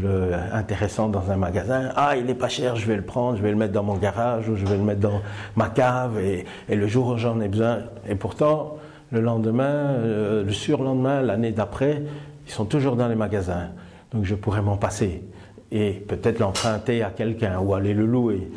intéressant 0.53 1.09
dans 1.09 1.31
un 1.31 1.37
magasin, 1.37 1.89
ah, 1.95 2.15
il 2.15 2.29
est 2.29 2.35
pas 2.35 2.49
cher, 2.49 2.75
je 2.75 2.85
vais 2.85 2.95
le 2.95 3.01
prendre, 3.01 3.35
je 3.37 3.41
vais 3.41 3.49
le 3.49 3.55
mettre 3.55 3.73
dans 3.73 3.83
mon 3.83 3.95
garage 3.95 4.47
ou 4.47 4.55
je 4.55 4.65
vais 4.65 4.77
le 4.77 4.83
mettre 4.83 4.99
dans 4.99 5.21
ma 5.55 5.69
cave 5.69 6.19
et, 6.19 6.45
le 6.69 6.87
jour 6.87 7.07
où 7.07 7.17
j'en 7.17 7.41
ai 7.41 7.47
besoin. 7.47 7.79
Et 8.07 8.13
pourtant, 8.13 8.77
le 9.11 9.21
lendemain, 9.21 9.63
euh, 9.63 10.43
le 10.43 10.51
surlendemain, 10.51 11.21
l'année 11.21 11.51
d'après, 11.51 12.03
ils 12.45 12.51
sont 12.51 12.65
toujours 12.65 12.95
dans 12.95 13.07
les 13.07 13.15
magasins. 13.15 13.69
Donc 14.13 14.25
je 14.25 14.35
pourrais 14.35 14.61
m'en 14.61 14.77
passer 14.77 15.23
et 15.71 15.93
peut-être 15.93 16.39
l'emprunter 16.39 17.03
à 17.03 17.09
quelqu'un 17.09 17.59
ou 17.59 17.73
aller 17.73 17.93
le 17.93 18.05
louer. 18.05 18.49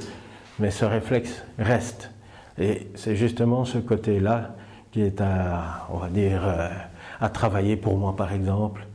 Mais 0.58 0.70
ce 0.70 0.84
réflexe 0.84 1.42
reste. 1.58 2.10
Et 2.58 2.88
c'est 2.94 3.16
justement 3.16 3.64
ce 3.64 3.78
côté-là 3.78 4.54
qui 4.90 5.02
est 5.02 5.20
à, 5.20 5.86
on 5.90 5.96
va 5.96 6.08
dire, 6.08 6.42
euh, 6.46 6.68
à 7.20 7.28
travailler 7.28 7.76
pour 7.76 7.96
moi, 7.96 8.14
par 8.14 8.32
exemple, 8.32 8.86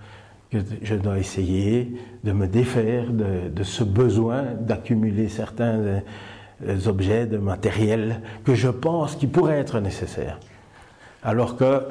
que 0.52 0.60
je 0.82 0.96
dois 0.96 1.18
essayer 1.18 1.92
de 2.24 2.32
me 2.32 2.48
défaire 2.48 3.06
de, 3.12 3.64
ce 3.64 3.84
besoin 3.84 4.44
d'accumuler 4.60 5.28
certains 5.28 6.02
euh, 6.66 6.80
objets, 6.86 7.26
de 7.26 7.38
matériel 7.38 8.22
que 8.46 8.56
je 8.56 8.70
pense 8.70 9.16
qui 9.16 9.28
pourraient 9.28 9.60
être 9.60 9.80
nécessaires. 9.80 10.40
Alors 11.24 11.58
que 11.58 11.82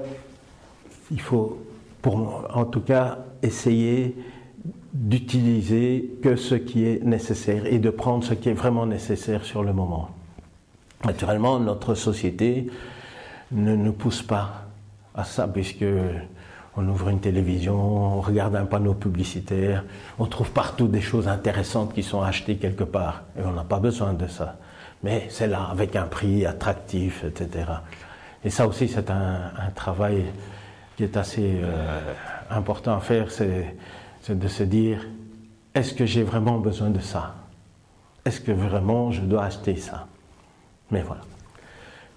il 1.10 1.20
faut, 1.20 1.62
pour, 2.02 2.48
en 2.52 2.64
tout 2.64 2.80
cas, 2.80 3.18
essayer 3.42 4.16
d'utiliser 4.96 6.10
que 6.22 6.36
ce 6.36 6.54
qui 6.54 6.86
est 6.86 7.02
nécessaire 7.04 7.66
et 7.66 7.78
de 7.78 7.90
prendre 7.90 8.24
ce 8.24 8.34
qui 8.34 8.48
est 8.48 8.54
vraiment 8.54 8.86
nécessaire 8.86 9.44
sur 9.44 9.62
le 9.62 9.72
moment. 9.72 10.10
Naturellement, 11.04 11.60
notre 11.60 11.94
société 11.94 12.66
ne 13.52 13.76
nous 13.76 13.92
pousse 13.92 14.22
pas 14.22 14.66
à 15.14 15.24
ça, 15.24 15.46
puisque 15.46 15.84
On 16.78 16.86
ouvre 16.88 17.08
une 17.08 17.20
télévision, 17.20 17.74
on 17.74 18.20
regarde 18.20 18.54
un 18.54 18.66
panneau 18.66 18.92
publicitaire, 18.92 19.82
on 20.18 20.26
trouve 20.26 20.50
partout 20.50 20.88
des 20.88 21.00
choses 21.00 21.26
intéressantes 21.26 21.94
qui 21.94 22.02
sont 22.02 22.20
achetées 22.20 22.56
quelque 22.56 22.84
part. 22.84 23.22
Et 23.38 23.42
on 23.42 23.52
n'a 23.52 23.64
pas 23.64 23.78
besoin 23.78 24.12
de 24.12 24.26
ça. 24.26 24.56
Mais 25.02 25.26
c'est 25.30 25.46
là, 25.46 25.68
avec 25.70 25.96
un 25.96 26.04
prix 26.04 26.44
attractif, 26.44 27.24
etc. 27.24 27.64
Et 28.44 28.50
ça 28.50 28.66
aussi, 28.66 28.88
c'est 28.88 29.10
un, 29.10 29.50
travail 29.74 30.26
qui 30.96 31.04
est 31.04 31.16
assez 31.16 31.60
euh, 31.62 31.98
important 32.50 32.96
à 32.96 33.00
faire, 33.00 33.30
c'est 33.30 33.74
de 34.32 34.48
se 34.48 34.62
dire, 34.62 35.06
est-ce 35.74 35.94
que 35.94 36.06
j'ai 36.06 36.22
vraiment 36.22 36.58
besoin 36.58 36.90
de 36.90 37.00
ça? 37.00 37.34
Est-ce 38.24 38.40
que 38.40 38.52
vraiment 38.52 39.12
je 39.12 39.20
dois 39.22 39.44
acheter 39.44 39.76
ça? 39.76 40.08
Mais 40.90 41.02
voilà. 41.02 41.22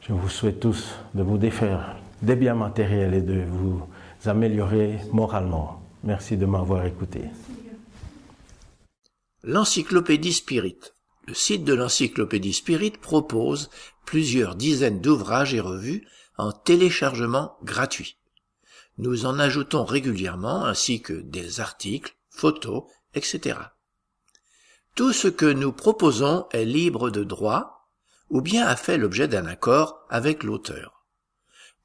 Je 0.01 0.13
vous 0.13 0.29
souhaite 0.29 0.59
tous 0.59 0.95
de 1.13 1.23
vous 1.23 1.37
défaire 1.37 1.95
des 2.21 2.35
biens 2.35 2.55
matériels 2.55 3.13
et 3.13 3.21
de 3.21 3.41
vous 3.41 3.83
améliorer 4.25 4.99
moralement. 5.11 5.81
Merci 6.03 6.37
de 6.37 6.45
m'avoir 6.45 6.85
écouté. 6.85 7.25
L'Encyclopédie 9.43 10.33
Spirit. 10.33 10.79
Le 11.27 11.33
site 11.33 11.63
de 11.63 11.73
l'Encyclopédie 11.73 12.53
Spirit 12.53 12.91
propose 12.91 13.69
plusieurs 14.05 14.55
dizaines 14.55 14.99
d'ouvrages 14.99 15.53
et 15.53 15.59
revues 15.59 16.07
en 16.37 16.51
téléchargement 16.51 17.53
gratuit. 17.63 18.18
Nous 18.99 19.25
en 19.25 19.39
ajoutons 19.39 19.85
régulièrement 19.85 20.65
ainsi 20.65 21.01
que 21.01 21.13
des 21.13 21.61
articles, 21.61 22.17
photos, 22.29 22.83
etc. 23.13 23.57
Tout 24.93 25.13
ce 25.13 25.29
que 25.29 25.45
nous 25.45 25.71
proposons 25.71 26.47
est 26.51 26.65
libre 26.65 27.09
de 27.09 27.23
droit 27.23 27.89
ou 28.29 28.41
bien 28.41 28.67
a 28.67 28.75
fait 28.75 28.97
l'objet 28.97 29.29
d'un 29.29 29.45
accord 29.45 30.05
avec 30.09 30.43
l'auteur. 30.43 31.05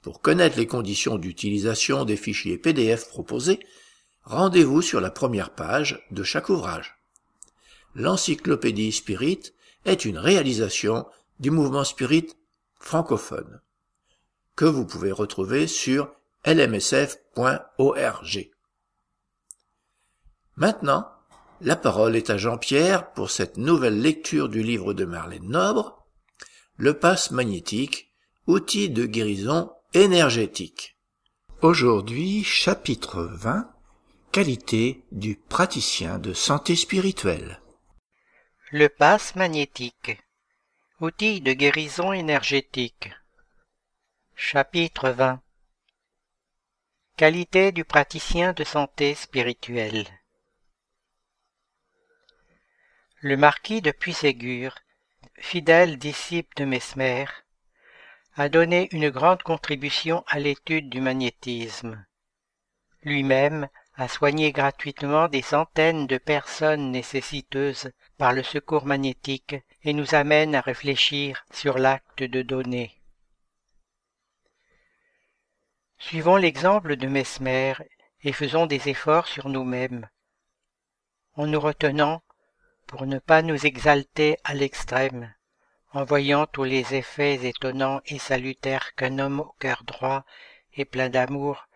Pour 0.03 0.23
connaître 0.23 0.59
les 0.59 0.66
conditions 0.66 1.16
d'utilisation 1.16 2.05
des 2.05 2.16
fichiers 2.16 2.59
PDF 2.59 3.09
proposés, 3.09 3.61
rendez-vous 4.24 4.82
sur 4.82 5.01
la 5.01 5.12
première 5.12 5.51
page 5.51 6.05
de 6.11 6.24
chaque 6.24 6.49
ouvrage. 6.49 6.97
L'encyclopédie 7.95 8.91
Spirit 8.91 9.53
est 9.85 10.05
une 10.05 10.19
réalisation 10.19 11.07
du 11.39 11.53
mouvement 11.53 11.85
Spirit 11.85 12.27
francophone, 12.81 13.61
que 14.57 14.65
vous 14.65 14.85
pouvez 14.85 15.12
retrouver 15.12 15.69
sur 15.69 16.12
lmsf.org. 16.45 18.51
Maintenant, 20.57 21.09
la 21.61 21.77
parole 21.77 22.16
est 22.16 22.31
à 22.31 22.37
Jean-Pierre 22.37 23.12
pour 23.12 23.31
cette 23.31 23.57
nouvelle 23.57 24.01
lecture 24.01 24.49
du 24.49 24.62
livre 24.62 24.93
de 24.93 25.05
Marlène 25.05 25.49
Nobre, 25.49 26.07
Le 26.77 26.99
passe 26.99 27.31
magnétique, 27.31 28.12
outil 28.47 28.91
de 28.91 29.07
guérison 29.07 29.73
énergétique. 29.95 30.99
Aujourd'hui, 31.62 32.45
chapitre 32.45 33.23
20, 33.23 33.71
qualité 34.33 35.05
du 35.12 35.37
praticien 35.37 36.19
de 36.19 36.35
santé 36.35 36.77
spirituelle. 36.77 37.62
Le 38.71 38.89
passe 38.89 39.35
magnétique, 39.35 40.19
outil 41.01 41.41
de 41.41 41.53
guérison 41.53 42.12
énergétique. 42.12 43.11
Chapitre 44.35 45.11
20 45.11 45.41
Qualité 47.16 47.70
du 47.70 47.85
praticien 47.85 48.55
de 48.55 48.65
santé 48.65 49.15
spirituelle. 49.15 50.05
Le 53.20 53.36
marquis 53.36 53.81
de 53.81 53.93
Puységur, 53.93 54.74
fidèle 55.39 55.97
disciple 55.97 56.53
de 56.57 56.65
Mesmer, 56.65 57.27
a 58.35 58.49
donné 58.49 58.89
une 58.91 59.11
grande 59.11 59.45
contribution 59.45 60.24
à 60.27 60.41
l'étude 60.41 60.91
du 60.91 61.01
magnétisme. 61.01 62.05
Lui-même 63.05 63.69
a 63.95 64.09
soigné 64.09 64.51
gratuitement 64.51 65.28
des 65.28 65.43
centaines 65.43 66.09
de 66.09 66.19
personnes 66.19 66.91
nécessiteuses 66.91 67.93
par 68.19 68.32
le 68.32 68.43
secours 68.43 68.86
magnétique 68.86 69.55
et 69.85 69.93
nous 69.93 70.16
amène 70.16 70.57
à 70.57 70.61
réfléchir 70.61 71.47
sur 71.53 71.78
l'acte 71.78 72.24
de 72.24 72.43
donner. 72.43 72.94
Suivons 76.06 76.36
l'exemple 76.36 76.97
de 76.97 77.06
Mesmer 77.06 77.72
et 78.22 78.32
faisons 78.32 78.66
des 78.66 78.90
efforts 78.90 79.26
sur 79.26 79.48
nous-mêmes, 79.48 80.06
en 81.35 81.47
nous 81.47 81.59
retenant 81.59 82.22
pour 82.86 83.06
ne 83.06 83.18
pas 83.18 83.40
nous 83.40 83.64
exalter 83.64 84.36
à 84.44 84.52
l'extrême, 84.52 85.35
en 85.94 86.05
voyant 86.05 86.47
tous 86.47 86.64
les 86.64 86.94
effets 86.94 87.47
étonnants 87.47 88.02
et 88.05 88.18
salutaires 88.18 88.94
qu'un 88.97 89.18
homme 89.18 89.40
au 89.40 89.55
cœur 89.59 89.82
droit 89.85 90.26
et 90.74 90.85
plein 90.85 91.09
d'amour 91.09 91.68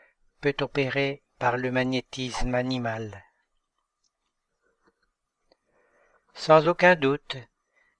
peut 0.42 0.56
opérer 0.60 1.22
par 1.38 1.56
le 1.56 1.72
magnétisme 1.72 2.54
animal. 2.54 3.24
Sans 6.34 6.68
aucun 6.68 6.96
doute, 6.96 7.38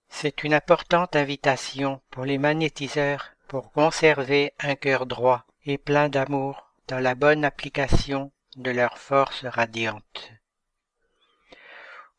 c'est 0.09 0.43
une 0.43 0.53
importante 0.53 1.15
invitation 1.15 2.03
pour 2.11 2.23
les 2.23 2.37
magnétiseurs 2.37 3.31
pour 3.47 3.71
conserver 3.71 4.53
un 4.59 4.75
cœur 4.75 5.07
droit 5.07 5.47
et 5.69 5.77
plein 5.77 6.09
d'amour 6.09 6.73
dans 6.87 6.99
la 6.99 7.15
bonne 7.15 7.45
application 7.45 8.31
de 8.55 8.71
leur 8.71 8.97
force 8.97 9.45
radiante 9.45 10.31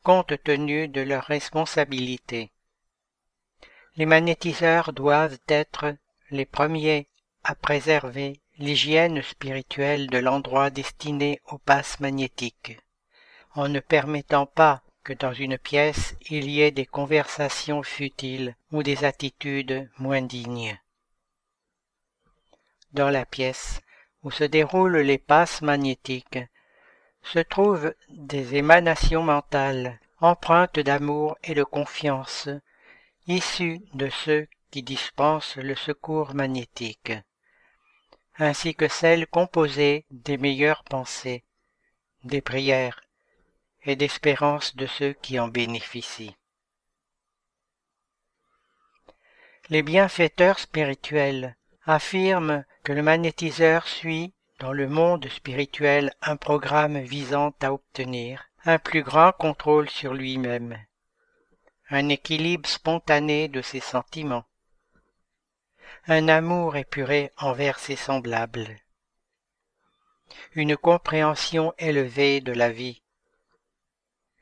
compte 0.02 0.42
tenu 0.42 0.88
de 0.88 1.02
leurs 1.02 1.24
responsabilités. 1.24 2.50
Les 3.96 4.06
magnétiseurs 4.06 4.92
doivent 4.92 5.38
être 5.48 5.94
les 6.30 6.46
premiers 6.46 7.06
à 7.44 7.54
préserver 7.54 8.40
l'hygiène 8.58 9.20
spirituelle 9.22 10.06
de 10.08 10.18
l'endroit 10.18 10.70
destiné 10.70 11.40
au 11.50 11.58
passe 11.58 12.00
magnétique, 12.00 12.78
en 13.54 13.68
ne 13.68 13.80
permettant 13.80 14.46
pas 14.46 14.82
que 15.02 15.12
dans 15.12 15.32
une 15.32 15.58
pièce 15.58 16.14
il 16.30 16.48
y 16.48 16.60
ait 16.62 16.70
des 16.70 16.86
conversations 16.86 17.82
futiles 17.82 18.54
ou 18.72 18.82
des 18.82 19.04
attitudes 19.04 19.90
moins 19.98 20.22
dignes. 20.22 20.78
Dans 22.92 23.10
la 23.10 23.24
pièce 23.24 23.80
où 24.22 24.30
se 24.30 24.44
déroulent 24.44 24.98
les 24.98 25.18
passes 25.18 25.62
magnétiques, 25.62 26.38
se 27.22 27.38
trouvent 27.38 27.94
des 28.08 28.56
émanations 28.56 29.22
mentales, 29.22 30.00
empreintes 30.20 30.80
d'amour 30.80 31.38
et 31.44 31.54
de 31.54 31.62
confiance, 31.64 32.48
issues 33.26 33.80
de 33.94 34.08
ceux 34.10 34.48
qui 34.70 34.82
dispensent 34.82 35.56
le 35.56 35.74
secours 35.74 36.34
magnétique, 36.34 37.12
ainsi 38.36 38.74
que 38.74 38.88
celles 38.88 39.26
composées 39.26 40.06
des 40.10 40.36
meilleures 40.36 40.84
pensées, 40.84 41.44
des 42.24 42.40
prières 42.40 43.00
et 43.84 43.96
d'espérances 43.96 44.76
de 44.76 44.86
ceux 44.86 45.12
qui 45.12 45.38
en 45.38 45.48
bénéficient. 45.48 46.36
Les 49.68 49.82
bienfaiteurs 49.82 50.58
spirituels 50.58 51.56
affirment 51.86 52.64
que 52.82 52.92
le 52.92 53.02
magnétiseur 53.02 53.86
suit 53.86 54.34
dans 54.58 54.72
le 54.72 54.88
monde 54.88 55.26
spirituel 55.28 56.14
un 56.20 56.36
programme 56.36 56.98
visant 56.98 57.54
à 57.60 57.72
obtenir 57.72 58.44
un 58.64 58.78
plus 58.78 59.02
grand 59.02 59.32
contrôle 59.32 59.88
sur 59.88 60.12
lui-même, 60.12 60.78
un 61.88 62.08
équilibre 62.10 62.68
spontané 62.68 63.48
de 63.48 63.62
ses 63.62 63.80
sentiments, 63.80 64.44
un 66.06 66.28
amour 66.28 66.76
épuré 66.76 67.32
envers 67.38 67.78
ses 67.78 67.96
semblables, 67.96 68.76
une 70.52 70.76
compréhension 70.76 71.72
élevée 71.78 72.42
de 72.42 72.52
la 72.52 72.70
vie, 72.70 73.02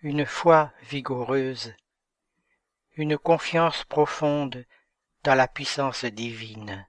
une 0.03 0.27
foi 0.27 0.73
vigoureuse, 0.83 1.75
une 2.97 3.19
confiance 3.19 3.85
profonde 3.85 4.65
dans 5.23 5.37
la 5.37 5.47
puissance 5.47 6.05
divine 6.05 6.88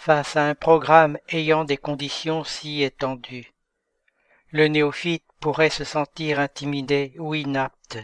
face 0.00 0.34
à 0.34 0.44
un 0.44 0.54
programme 0.54 1.18
ayant 1.28 1.64
des 1.64 1.76
conditions 1.76 2.42
si 2.42 2.82
étendues. 2.82 3.52
Le 4.50 4.66
néophyte 4.66 5.26
pourrait 5.40 5.68
se 5.68 5.84
sentir 5.84 6.40
intimidé 6.40 7.12
ou 7.18 7.34
inapte, 7.34 7.98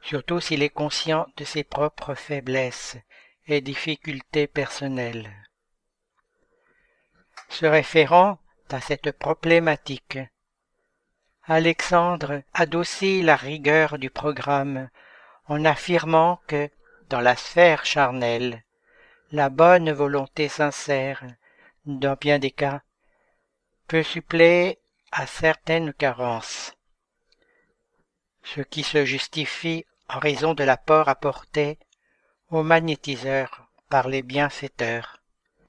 surtout 0.00 0.38
s'il 0.38 0.62
est 0.62 0.68
conscient 0.70 1.26
de 1.36 1.44
ses 1.44 1.64
propres 1.64 2.14
faiblesses 2.14 2.96
et 3.48 3.60
difficultés 3.60 4.46
personnelles. 4.46 5.32
Se 7.48 7.66
référant 7.66 8.38
à 8.70 8.80
cette 8.80 9.10
problématique, 9.10 10.20
Alexandre 11.42 12.44
adoucit 12.54 13.22
la 13.22 13.34
rigueur 13.34 13.98
du 13.98 14.08
programme 14.08 14.88
en 15.46 15.64
affirmant 15.64 16.40
que, 16.46 16.70
dans 17.08 17.20
la 17.20 17.34
sphère 17.34 17.84
charnelle, 17.84 18.62
la 19.32 19.48
bonne 19.48 19.90
volonté 19.90 20.50
sincère, 20.50 21.24
dans 21.86 22.18
bien 22.20 22.38
des 22.38 22.50
cas, 22.50 22.82
peut 23.88 24.02
suppléer 24.02 24.78
à 25.10 25.26
certaines 25.26 25.94
carences, 25.94 26.76
ce 28.42 28.60
qui 28.60 28.82
se 28.82 29.06
justifie 29.06 29.86
en 30.10 30.18
raison 30.18 30.52
de 30.52 30.64
l'apport 30.64 31.08
apporté 31.08 31.78
au 32.50 32.62
magnétiseur 32.62 33.66
par 33.88 34.06
les 34.06 34.20
bienfaiteurs, 34.20 35.22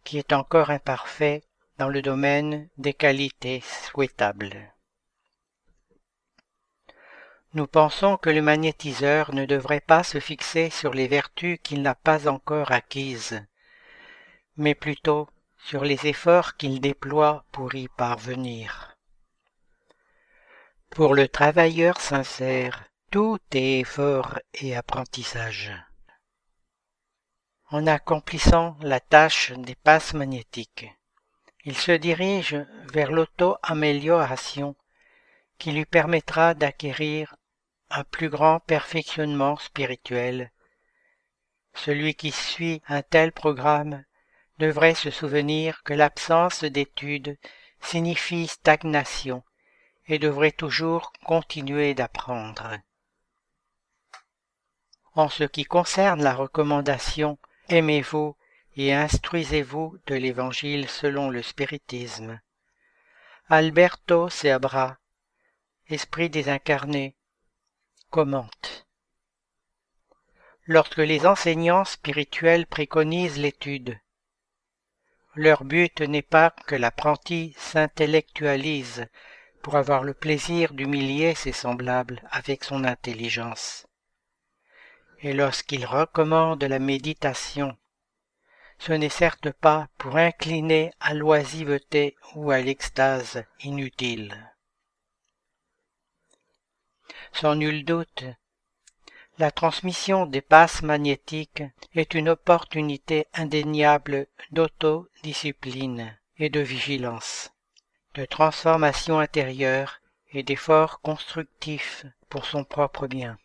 qui 0.03 0.17
est 0.17 0.33
encore 0.33 0.69
imparfait 0.69 1.41
dans 1.77 1.87
le 1.87 2.01
domaine 2.01 2.67
des 2.77 2.93
qualités 2.93 3.61
souhaitables. 3.61 4.73
Nous 7.53 7.67
pensons 7.67 8.17
que 8.17 8.29
le 8.29 8.41
magnétiseur 8.41 9.33
ne 9.33 9.45
devrait 9.45 9.79
pas 9.79 10.03
se 10.03 10.19
fixer 10.19 10.69
sur 10.69 10.93
les 10.93 11.07
vertus 11.07 11.59
qu'il 11.63 11.81
n'a 11.81 11.95
pas 11.95 12.27
encore 12.27 12.73
acquises, 12.73 13.41
mais 14.57 14.75
plutôt 14.75 15.29
sur 15.57 15.83
les 15.83 16.07
efforts 16.07 16.57
qu'il 16.57 16.81
déploie 16.81 17.45
pour 17.51 17.73
y 17.75 17.87
parvenir. 17.87 18.97
Pour 20.89 21.15
le 21.15 21.27
travailleur 21.27 21.99
sincère, 21.99 22.83
tout 23.09 23.39
est 23.51 23.79
effort 23.79 24.39
et 24.53 24.75
apprentissage. 24.75 25.71
En 27.69 27.87
accomplissant 27.87 28.77
la 28.81 28.99
tâche 28.99 29.51
des 29.53 29.75
passes 29.75 30.13
magnétiques, 30.13 30.87
il 31.65 31.77
se 31.77 31.93
dirige 31.93 32.57
vers 32.91 33.11
l'auto-amélioration 33.11 34.75
qui 35.57 35.71
lui 35.71 35.85
permettra 35.85 36.53
d'acquérir 36.53 37.35
un 37.89 38.03
plus 38.03 38.29
grand 38.29 38.59
perfectionnement 38.59 39.55
spirituel. 39.55 40.51
Celui 41.73 42.15
qui 42.15 42.31
suit 42.31 42.81
un 42.87 43.01
tel 43.01 43.31
programme 43.31 44.03
devrait 44.57 44.95
se 44.95 45.09
souvenir 45.09 45.83
que 45.83 45.93
l'absence 45.93 46.63
d'études 46.63 47.37
signifie 47.81 48.47
stagnation 48.47 49.43
et 50.07 50.19
devrait 50.19 50.51
toujours 50.51 51.11
continuer 51.25 51.93
d'apprendre. 51.93 52.77
En 55.15 55.29
ce 55.29 55.43
qui 55.43 55.63
concerne 55.63 56.23
la 56.23 56.33
recommandation 56.33 57.37
Aimez-vous 57.69 58.35
et 58.75 58.93
instruisez-vous 58.93 59.97
de 60.07 60.15
l'Évangile 60.15 60.89
selon 60.89 61.29
le 61.29 61.41
spiritisme. 61.41 62.41
Alberto 63.47 64.29
Seabra, 64.29 64.97
Esprit 65.87 66.29
désincarné, 66.29 67.15
commente. 68.09 68.87
Lorsque 70.65 70.97
les 70.97 71.25
enseignants 71.25 71.85
spirituels 71.85 72.65
préconisent 72.65 73.37
l'étude, 73.37 73.99
leur 75.35 75.63
but 75.63 76.01
n'est 76.01 76.21
pas 76.21 76.51
que 76.67 76.75
l'apprenti 76.75 77.55
s'intellectualise 77.57 79.07
pour 79.63 79.75
avoir 79.77 80.03
le 80.03 80.13
plaisir 80.13 80.73
d'humilier 80.73 81.33
ses 81.35 81.51
semblables 81.53 82.21
avec 82.29 82.63
son 82.63 82.83
intelligence. 82.83 83.87
Et 85.21 85.33
lorsqu'ils 85.33 85.85
recommandent 85.85 86.63
la 86.63 86.79
méditation, 86.79 87.77
ce 88.77 88.91
n'est 88.91 89.09
certes 89.09 89.51
pas 89.51 89.87
pour 89.97 90.17
incliner 90.17 90.91
à 90.99 91.13
l'oisiveté 91.13 92.15
ou 92.35 92.51
à 92.51 92.59
l'extase 92.59 93.45
inutile. 93.61 94.53
Sans 97.31 97.55
nul 97.55 97.85
doute, 97.85 98.25
la 99.39 99.49
transmission 99.49 100.25
des 100.27 100.41
passes 100.41 100.83
magnétiques 100.83 101.63
est 101.95 102.13
une 102.13 102.29
opportunité 102.29 103.25
indéniable 103.33 104.27
d'autodiscipline 104.51 106.15
et 106.37 106.49
de 106.49 106.59
vigilance, 106.59 107.51
de 108.13 108.25
transformation 108.25 109.19
intérieure 109.19 110.01
et 110.31 110.43
d'efforts 110.43 111.01
constructifs 111.01 112.05
pour 112.29 112.45
son 112.45 112.63
propre 112.63 113.07
bien. 113.07 113.37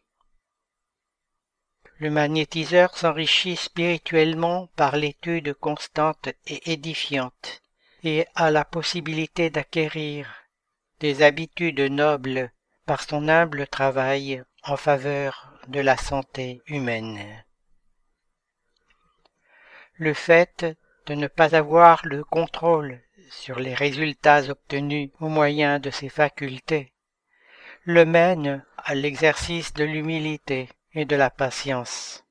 Le 1.98 2.10
magnétiseur 2.10 2.96
s'enrichit 2.96 3.56
spirituellement 3.56 4.68
par 4.76 4.96
l'étude 4.96 5.54
constante 5.54 6.28
et 6.46 6.70
édifiante 6.72 7.62
et 8.04 8.26
a 8.34 8.50
la 8.50 8.64
possibilité 8.64 9.50
d'acquérir 9.50 10.32
des 11.00 11.22
habitudes 11.22 11.80
nobles 11.80 12.52
par 12.86 13.02
son 13.02 13.28
humble 13.28 13.66
travail 13.66 14.44
en 14.62 14.76
faveur 14.76 15.57
de 15.68 15.80
la 15.80 15.96
santé 15.96 16.60
humaine. 16.66 17.44
Le 19.94 20.12
fait 20.12 20.66
de 21.06 21.14
ne 21.14 21.26
pas 21.26 21.54
avoir 21.54 22.04
le 22.04 22.24
contrôle 22.24 23.00
sur 23.30 23.58
les 23.58 23.74
résultats 23.74 24.50
obtenus 24.50 25.10
au 25.20 25.28
moyen 25.28 25.78
de 25.78 25.90
ses 25.90 26.08
facultés 26.08 26.92
le 27.88 28.04
mène 28.04 28.62
à 28.76 28.94
l'exercice 28.94 29.72
de 29.72 29.82
l'humilité 29.82 30.68
et 30.92 31.06
de 31.06 31.16
la 31.16 31.30
patience. 31.30 32.22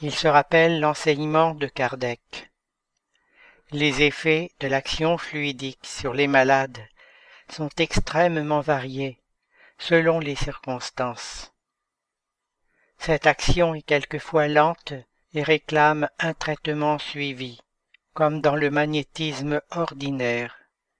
Il 0.00 0.12
se 0.12 0.28
rappelle 0.28 0.78
l'enseignement 0.78 1.54
de 1.54 1.66
Kardec. 1.66 2.52
Les 3.72 4.02
effets 4.02 4.52
de 4.60 4.68
l'action 4.68 5.18
fluidique 5.18 5.84
sur 5.84 6.14
les 6.14 6.28
malades 6.28 6.78
sont 7.48 7.70
extrêmement 7.78 8.60
variés 8.60 9.20
selon 9.78 10.20
les 10.20 10.36
circonstances. 10.36 11.49
Cette 13.02 13.26
action 13.26 13.74
est 13.74 13.80
quelquefois 13.80 14.46
lente 14.46 14.92
et 15.32 15.42
réclame 15.42 16.10
un 16.18 16.34
traitement 16.34 16.98
suivi, 16.98 17.58
comme 18.12 18.42
dans 18.42 18.56
le 18.56 18.70
magnétisme 18.70 19.62
ordinaire. 19.70 20.54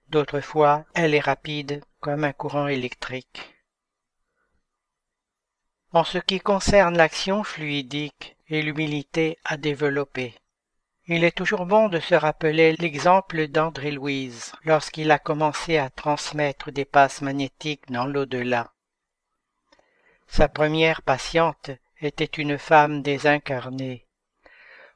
D'autres 0.08 0.40
fois, 0.40 0.86
elle 0.94 1.14
est 1.14 1.20
rapide 1.20 1.84
comme 2.00 2.24
un 2.24 2.32
courant 2.32 2.68
électrique. 2.68 3.54
En 5.92 6.02
ce 6.02 6.16
qui 6.16 6.40
concerne 6.40 6.96
l'action 6.96 7.44
fluidique 7.44 8.34
et 8.48 8.62
l'humilité 8.62 9.36
à 9.44 9.58
développer, 9.58 10.34
il 11.06 11.22
est 11.22 11.36
toujours 11.36 11.66
bon 11.66 11.90
de 11.90 12.00
se 12.00 12.14
rappeler 12.14 12.76
l'exemple 12.76 13.46
d'André 13.48 13.90
Louise 13.90 14.52
lorsqu'il 14.64 15.10
a 15.10 15.18
commencé 15.18 15.76
à 15.76 15.90
transmettre 15.90 16.72
des 16.72 16.86
passes 16.86 17.20
magnétiques 17.20 17.90
dans 17.90 18.06
l'au-delà. 18.06 18.72
Sa 20.28 20.48
première 20.48 21.02
patiente 21.02 21.72
était 22.00 22.24
une 22.24 22.58
femme 22.58 23.02
désincarnée, 23.02 24.06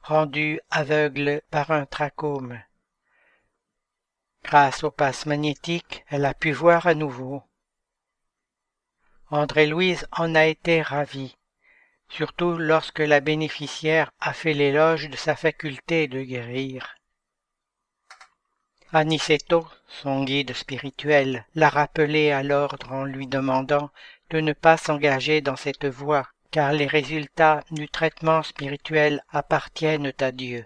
rendue 0.01 0.59
aveugle 0.69 1.41
par 1.51 1.71
un 1.71 1.85
trachome. 1.85 2.61
Grâce 4.43 4.83
aux 4.83 4.91
passes 4.91 5.25
magnétiques, 5.25 6.03
elle 6.09 6.25
a 6.25 6.33
pu 6.33 6.51
voir 6.51 6.87
à 6.87 6.93
nouveau. 6.93 7.43
André-Louise 9.29 10.07
en 10.11 10.35
a 10.35 10.45
été 10.45 10.81
ravi 10.81 11.35
surtout 12.09 12.53
lorsque 12.57 12.99
la 12.99 13.19
bénéficiaire 13.19 14.11
a 14.19 14.33
fait 14.33 14.53
l'éloge 14.53 15.09
de 15.09 15.17
sa 15.17 15.35
faculté 15.35 16.07
de 16.07 16.21
guérir. 16.21 16.95
Aniceto, 18.93 19.67
son 19.87 20.23
guide 20.23 20.53
spirituel, 20.53 21.45
l'a 21.55 21.69
rappelé 21.69 22.31
à 22.31 22.43
l'ordre 22.43 22.91
en 22.91 23.03
lui 23.03 23.27
demandant 23.27 23.89
de 24.29 24.39
ne 24.39 24.53
pas 24.53 24.77
s'engager 24.77 25.41
dans 25.41 25.57
cette 25.57 25.85
voie, 25.85 26.29
car 26.55 26.71
les 26.71 26.87
résultats 26.87 27.65
du 27.69 27.89
traitement 27.89 28.41
spirituel 28.41 29.21
appartiennent 29.27 30.13
à 30.21 30.31
Dieu. 30.31 30.65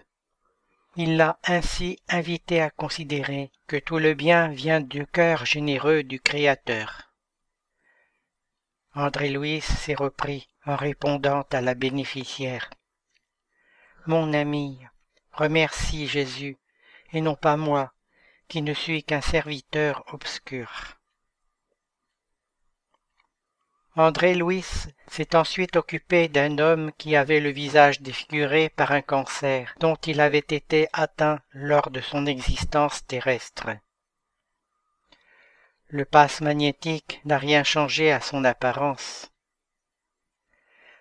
Il 0.94 1.16
l'a 1.16 1.40
ainsi 1.42 1.98
invité 2.08 2.62
à 2.62 2.70
considérer 2.70 3.50
que 3.66 3.76
tout 3.76 3.98
le 3.98 4.14
bien 4.14 4.46
vient 4.46 4.80
du 4.80 5.04
cœur 5.04 5.44
généreux 5.44 6.04
du 6.04 6.20
Créateur. 6.20 7.10
André-Louis 8.94 9.62
s'est 9.62 9.96
repris 9.96 10.48
en 10.64 10.76
répondant 10.76 11.44
à 11.50 11.60
la 11.60 11.74
bénéficiaire. 11.74 12.70
Mon 14.06 14.32
ami, 14.32 14.78
remercie 15.32 16.06
Jésus, 16.06 16.56
et 17.12 17.20
non 17.20 17.34
pas 17.34 17.56
moi, 17.56 17.92
qui 18.46 18.62
ne 18.62 18.74
suis 18.74 19.02
qu'un 19.02 19.22
serviteur 19.22 20.04
obscur. 20.14 20.99
André 23.96 24.34
Louis 24.34 24.64
s'est 25.08 25.34
ensuite 25.34 25.74
occupé 25.74 26.28
d'un 26.28 26.58
homme 26.58 26.92
qui 26.96 27.16
avait 27.16 27.40
le 27.40 27.50
visage 27.50 28.00
défiguré 28.00 28.68
par 28.68 28.92
un 28.92 29.02
cancer 29.02 29.74
dont 29.80 29.96
il 29.96 30.20
avait 30.20 30.38
été 30.38 30.88
atteint 30.92 31.40
lors 31.52 31.90
de 31.90 32.00
son 32.00 32.26
existence 32.26 33.04
terrestre. 33.06 33.70
Le 35.88 36.04
passe 36.04 36.40
magnétique 36.40 37.20
n'a 37.24 37.36
rien 37.36 37.64
changé 37.64 38.12
à 38.12 38.20
son 38.20 38.44
apparence. 38.44 39.32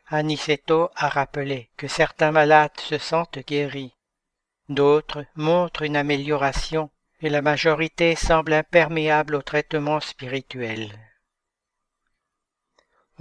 Aniceto 0.07 0.89
a 0.95 1.09
rappelé 1.09 1.69
que 1.77 1.87
certains 1.87 2.31
malades 2.31 2.79
se 2.79 2.97
sentent 2.97 3.37
guéris, 3.45 3.93
d'autres 4.67 5.25
montrent 5.35 5.83
une 5.83 5.95
amélioration 5.95 6.89
et 7.21 7.29
la 7.29 7.43
majorité 7.43 8.15
semble 8.15 8.53
imperméable 8.53 9.35
au 9.35 9.43
traitement 9.43 9.99
spirituel. 9.99 11.08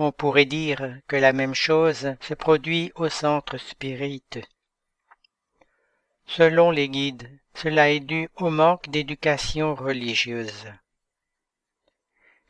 On 0.01 0.12
pourrait 0.12 0.45
dire 0.45 0.97
que 1.09 1.16
la 1.16 1.33
même 1.33 1.55
chose 1.55 2.15
se 2.20 2.33
produit 2.35 2.93
au 2.95 3.09
centre 3.09 3.59
spirit. 3.59 4.23
Selon 6.25 6.70
les 6.70 6.89
guides, 6.89 7.29
cela 7.55 7.91
est 7.91 7.99
dû 8.01 8.29
au 8.37 8.49
manque 8.51 8.89
d'éducation 8.89 9.75
religieuse. 9.75 10.66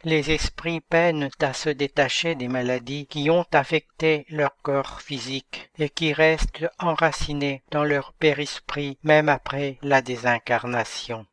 les 0.05 0.31
esprits 0.31 0.81
peinent 0.81 1.31
à 1.41 1.53
se 1.53 1.71
détacher 1.71 2.35
des 2.35 2.49
maladies 2.49 3.07
qui 3.07 3.31
ont 3.31 3.47
affecté 3.53 4.27
leur 4.29 4.55
corps 4.63 5.01
physique 5.01 5.71
et 5.79 5.89
qui 5.89 6.13
restent 6.13 6.67
enracinés 6.79 7.63
dans 7.71 7.85
leur 7.85 8.13
périsprit 8.13 8.99
même 9.03 9.29
après 9.29 9.79
la 9.83 10.03
désincarnation. 10.03 11.27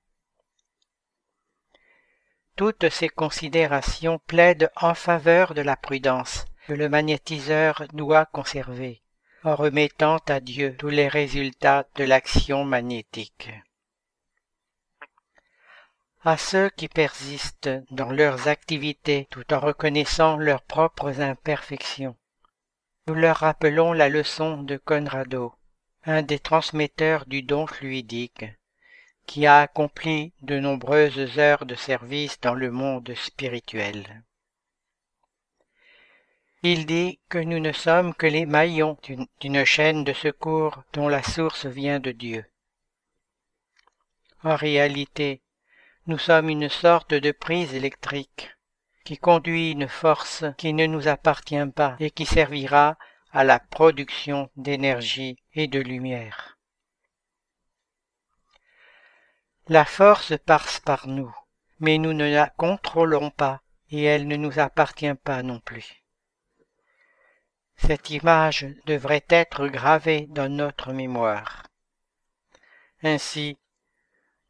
Toutes 2.55 2.89
ces 2.89 3.09
considérations 3.09 4.19
plaident 4.27 4.71
en 4.75 4.93
faveur 4.93 5.53
de 5.53 5.61
la 5.61 5.75
prudence 5.75 6.45
que 6.67 6.73
le 6.73 6.89
magnétiseur 6.89 7.83
doit 7.93 8.25
conserver 8.25 9.01
en 9.43 9.55
remettant 9.55 10.17
à 10.27 10.39
Dieu 10.39 10.75
tous 10.77 10.89
les 10.89 11.07
résultats 11.07 11.85
de 11.95 12.03
l'action 12.03 12.63
magnétique 12.65 13.51
à 16.25 16.37
ceux 16.37 16.71
qui 16.71 16.87
persistent 16.87 17.69
dans 17.91 18.11
leurs 18.11 18.47
activités 18.47 19.27
tout 19.29 19.53
en 19.53 19.59
reconnaissant 19.59 20.37
leurs 20.37 20.63
propres 20.63 21.21
imperfections. 21.21 22.15
Nous 23.05 23.13
leur 23.13 23.37
rappelons 23.37 23.93
la 23.93 24.09
leçon 24.09 24.63
de 24.63 24.75
Conrado, 24.77 25.53
un 26.03 26.23
des 26.23 26.39
transmetteurs 26.39 27.27
du 27.27 27.43
don 27.43 27.67
fluidique, 27.67 28.45
qui 29.25 29.45
a 29.45 29.61
accompli 29.61 30.33
de 30.41 30.59
nombreuses 30.59 31.39
heures 31.39 31.65
de 31.65 31.75
service 31.75 32.39
dans 32.41 32.53
le 32.53 32.71
monde 32.71 33.13
spirituel. 33.15 34.23
Il 36.63 36.85
dit 36.85 37.19
que 37.29 37.37
nous 37.37 37.59
ne 37.59 37.71
sommes 37.71 38.15
que 38.15 38.25
les 38.25 38.45
maillons 38.45 38.97
d'une 39.39 39.65
chaîne 39.65 40.03
de 40.03 40.13
secours 40.13 40.83
dont 40.93 41.07
la 41.07 41.21
source 41.21 41.65
vient 41.65 41.99
de 41.99 42.11
Dieu. 42.11 42.45
En 44.43 44.55
réalité, 44.55 45.41
nous 46.07 46.17
sommes 46.17 46.49
une 46.49 46.69
sorte 46.69 47.13
de 47.13 47.31
prise 47.31 47.73
électrique 47.73 48.55
qui 49.03 49.17
conduit 49.17 49.71
une 49.71 49.87
force 49.87 50.43
qui 50.57 50.73
ne 50.73 50.87
nous 50.87 51.07
appartient 51.07 51.65
pas 51.75 51.95
et 51.99 52.09
qui 52.09 52.25
servira 52.25 52.97
à 53.31 53.43
la 53.43 53.59
production 53.59 54.49
d'énergie 54.55 55.37
et 55.53 55.67
de 55.67 55.79
lumière. 55.79 56.54
La 59.67 59.83
force 59.83 60.37
passe 60.37 60.79
par 60.79 61.07
nous, 61.07 61.35
mais 61.79 61.97
nous 61.97 62.13
ne 62.13 62.31
la 62.31 62.49
contrôlons 62.49 63.31
pas 63.31 63.61
et 63.89 64.03
elle 64.03 64.27
ne 64.27 64.35
nous 64.35 64.59
appartient 64.59 65.15
pas 65.15 65.41
non 65.41 65.59
plus. 65.59 66.03
Cette 67.75 68.11
image 68.11 68.67
devrait 68.85 69.25
être 69.27 69.67
gravée 69.67 70.27
dans 70.27 70.51
notre 70.51 70.93
mémoire. 70.93 71.63
Ainsi, 73.01 73.57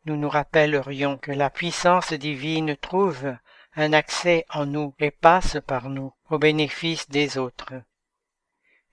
nous 0.04 0.18
nous 0.18 0.30
rappellerions 0.30 1.18
que 1.18 1.32
la 1.32 1.50
puissance 1.50 2.12
divine 2.12 2.76
trouve 2.76 3.38
un 3.76 3.94
accès 3.94 4.46
en 4.50 4.66
nous 4.66 4.94
et 5.00 5.12
passe 5.12 5.58
par 5.66 5.90
nous 5.90 6.14
au 6.30 6.38
bénéfice 6.38 7.10
des 7.10 7.38
autres. 7.38 7.74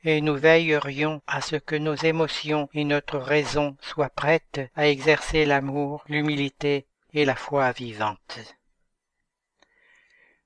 Et 0.04 0.20
nous 0.20 0.36
veillerions 0.36 1.22
à 1.26 1.40
ce 1.40 1.56
que 1.56 1.76
nos 1.76 1.94
émotions 1.94 2.68
et 2.74 2.84
notre 2.84 3.18
raison 3.18 3.76
soient 3.80 4.10
prêtes 4.10 4.60
à 4.74 4.88
exercer 4.88 5.44
l'amour, 5.44 6.04
l'humilité 6.08 6.86
et 7.12 7.24
la 7.24 7.36
foi 7.36 7.72
vivante. 7.72 8.38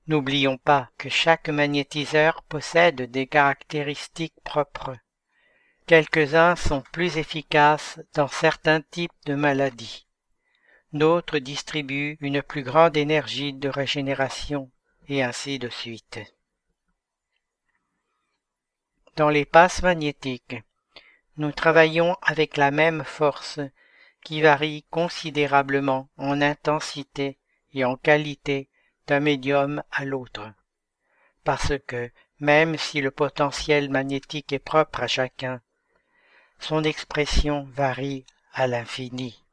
N'oublions 0.07 0.57
pas 0.57 0.89
que 0.97 1.09
chaque 1.09 1.49
magnétiseur 1.49 2.43
possède 2.43 3.11
des 3.11 3.27
caractéristiques 3.27 4.39
propres. 4.43 4.95
Quelques-uns 5.85 6.55
sont 6.55 6.83
plus 6.91 7.17
efficaces 7.17 7.99
dans 8.13 8.27
certains 8.27 8.81
types 8.81 9.11
de 9.25 9.35
maladies 9.35 10.07
d'autres 10.93 11.39
distribuent 11.39 12.17
une 12.21 12.41
plus 12.41 12.63
grande 12.63 12.97
énergie 12.97 13.53
de 13.53 13.69
régénération, 13.69 14.71
et 15.09 15.23
ainsi 15.23 15.59
de 15.59 15.69
suite. 15.69 16.19
Dans 19.17 19.29
les 19.29 19.45
passes 19.45 19.81
magnétiques, 19.81 20.57
nous 21.37 21.51
travaillons 21.51 22.15
avec 22.21 22.55
la 22.55 22.69
même 22.69 23.03
force 23.03 23.59
qui 24.23 24.41
varie 24.41 24.85
considérablement 24.91 26.07
en 26.17 26.39
intensité 26.39 27.39
et 27.73 27.83
en 27.83 27.95
qualité 27.95 28.69
d'un 29.07 29.19
médium 29.19 29.81
à 29.89 30.05
l'autre, 30.05 30.53
parce 31.43 31.73
que, 31.87 32.11
même 32.39 32.77
si 32.77 33.01
le 33.01 33.09
potentiel 33.09 33.89
magnétique 33.89 34.53
est 34.53 34.59
propre 34.59 35.01
à 35.01 35.07
chacun, 35.07 35.61
son 36.59 36.83
expression 36.83 37.67
varie 37.73 38.23
à 38.53 38.67
l'infini. 38.67 39.43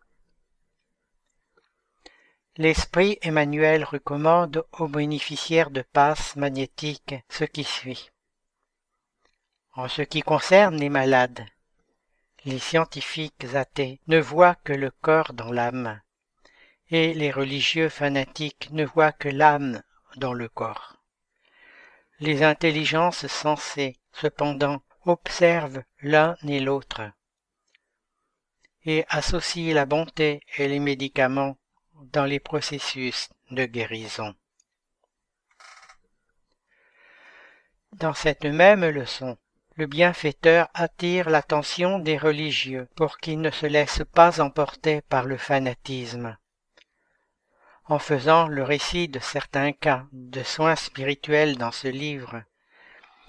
L'esprit 2.58 3.18
Emmanuel 3.22 3.82
recommande 3.82 4.66
aux 4.72 4.88
bénéficiaires 4.88 5.70
de 5.70 5.80
passes 5.80 6.36
magnétiques 6.36 7.14
ce 7.30 7.44
qui 7.44 7.64
suit. 7.64 8.10
En 9.76 9.88
ce 9.88 10.02
qui 10.02 10.22
concerne 10.22 10.76
les 10.76 10.88
malades, 10.88 11.44
les 12.44 12.60
scientifiques 12.60 13.44
athées 13.54 14.00
ne 14.06 14.20
voient 14.20 14.54
que 14.54 14.72
le 14.72 14.92
corps 14.92 15.32
dans 15.32 15.50
l'âme, 15.50 16.00
et 16.90 17.12
les 17.12 17.32
religieux 17.32 17.88
fanatiques 17.88 18.68
ne 18.70 18.84
voient 18.84 19.10
que 19.10 19.28
l'âme 19.28 19.82
dans 20.14 20.32
le 20.32 20.48
corps. 20.48 20.96
Les 22.20 22.44
intelligences 22.44 23.26
sensées, 23.26 23.98
cependant, 24.12 24.80
observent 25.06 25.82
l'un 26.02 26.36
et 26.46 26.60
l'autre, 26.60 27.02
et 28.84 29.04
associent 29.08 29.74
la 29.74 29.86
bonté 29.86 30.40
et 30.56 30.68
les 30.68 30.78
médicaments 30.78 31.58
dans 31.94 32.26
les 32.26 32.38
processus 32.38 33.28
de 33.50 33.64
guérison. 33.64 34.36
Dans 37.94 38.14
cette 38.14 38.44
même 38.44 38.84
leçon, 38.84 39.36
le 39.76 39.86
bienfaiteur 39.86 40.68
attire 40.72 41.28
l'attention 41.28 41.98
des 41.98 42.16
religieux 42.16 42.88
pour 42.94 43.18
qu'ils 43.18 43.40
ne 43.40 43.50
se 43.50 43.66
laissent 43.66 44.04
pas 44.12 44.40
emporter 44.40 45.00
par 45.02 45.24
le 45.24 45.36
fanatisme. 45.36 46.36
En 47.86 47.98
faisant 47.98 48.46
le 48.46 48.62
récit 48.62 49.08
de 49.08 49.18
certains 49.18 49.72
cas 49.72 50.06
de 50.12 50.42
soins 50.42 50.76
spirituels 50.76 51.58
dans 51.58 51.72
ce 51.72 51.88
livre, 51.88 52.42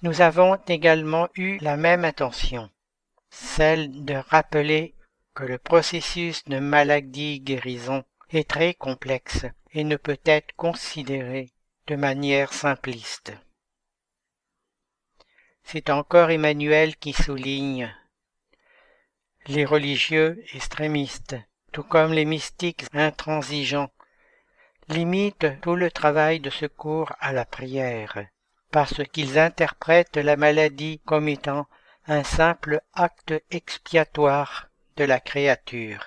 nous 0.04 0.22
avons 0.22 0.56
également 0.68 1.30
eu 1.36 1.58
la 1.62 1.78
même 1.78 2.06
intention, 2.06 2.70
celle 3.32 4.06
de 4.06 4.14
rappeler 4.30 4.94
que 5.34 5.44
le 5.44 5.58
processus 5.58 6.44
de 6.46 6.60
maladie-guérison 6.60 8.04
est 8.30 8.50
très 8.50 8.76
complexe 8.76 9.46
et 9.74 9.84
ne 9.84 9.96
peut 9.96 10.20
être 10.26 10.56
considéré 10.56 11.50
de 11.88 11.96
manière 11.96 12.54
simpliste. 12.54 13.34
C'est 15.66 15.90
encore 15.90 16.30
Emmanuel 16.30 16.96
qui 16.96 17.14
souligne 17.14 17.94
les 19.48 19.66
religieux 19.66 20.44
extrémistes, 20.54 21.36
tout 21.72 21.84
comme 21.84 22.14
les 22.14 22.26
mystiques 22.26 22.86
intransigeants, 22.94 23.92
limitent 24.88 25.60
tout 25.62 25.76
le 25.76 25.92
travail 25.92 26.40
de 26.40 26.50
secours 26.50 27.12
à 27.20 27.34
la 27.34 27.46
prière, 27.46 28.26
parce 28.72 29.04
qu'ils 29.12 29.38
interprètent 29.38 30.18
la 30.18 30.38
maladie 30.38 31.02
comme 31.06 31.28
étant 31.28 31.68
un 32.08 32.24
simple 32.24 32.82
acte 32.94 33.34
expiatoire 33.52 34.70
de 34.96 35.04
la 35.04 35.20
créature 35.20 36.06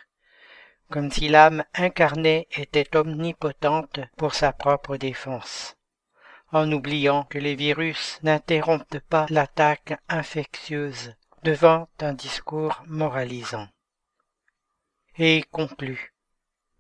comme 0.91 1.11
si 1.11 1.29
l'âme 1.29 1.65
incarnée 1.75 2.49
était 2.53 2.97
omnipotente 2.97 4.01
pour 4.17 4.35
sa 4.35 4.53
propre 4.53 4.97
défense, 4.97 5.77
en 6.53 6.71
oubliant 6.73 7.25
que 7.25 7.39
les 7.39 7.55
virus 7.55 8.19
n'interrompent 8.23 9.01
pas 9.09 9.27
l'attaque 9.31 9.99
infectieuse 10.09 11.15
devant 11.43 11.89
un 12.01 12.15
discours 12.15 12.83
moralisant. 12.87 13.69
Et 15.19 15.45
conclut. 15.51 16.15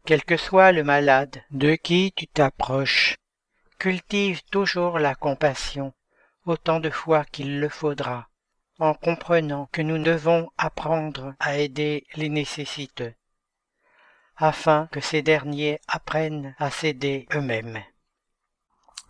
Quel 0.05 0.24
que 0.24 0.36
soit 0.36 0.73
le 0.73 0.85
malade 0.85 1.43
de 1.51 1.74
qui 1.74 2.12
tu 2.16 2.27
t'approches, 2.27 3.16
cultive 3.78 4.43
toujours 4.45 4.99
la 4.99 5.15
compassion 5.15 5.93
autant 6.47 6.81
de 6.81 6.90
fois 6.90 7.24
qu'il 7.24 7.61
le 7.61 7.69
faudra, 7.69 8.28
en 8.78 8.95
comprenant 8.95 9.69
que 9.73 9.82
nous 9.82 10.03
devons 10.03 10.51
apprendre 10.57 11.35
à 11.40 11.59
aider 11.59 12.07
les 12.15 12.28
nécessiteux 12.28 13.15
afin 14.39 14.89
que 14.93 15.01
ces 15.01 15.20
derniers 15.20 15.81
apprennent 15.89 16.55
à 16.59 16.70
s'aider 16.70 17.27
eux-mêmes. 17.35 17.82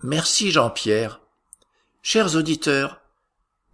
Merci 0.05 0.53
Jean-Pierre. 0.53 1.21
Chers 2.03 2.37
auditeurs, 2.37 3.01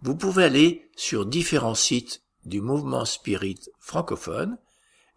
vous 0.01 0.15
pouvez 0.15 0.45
aller 0.45 0.89
sur 0.95 1.27
différents 1.27 1.75
sites 1.75 2.23
du 2.45 2.61
mouvement 2.61 3.05
spirit 3.05 3.59
francophone 3.79 4.57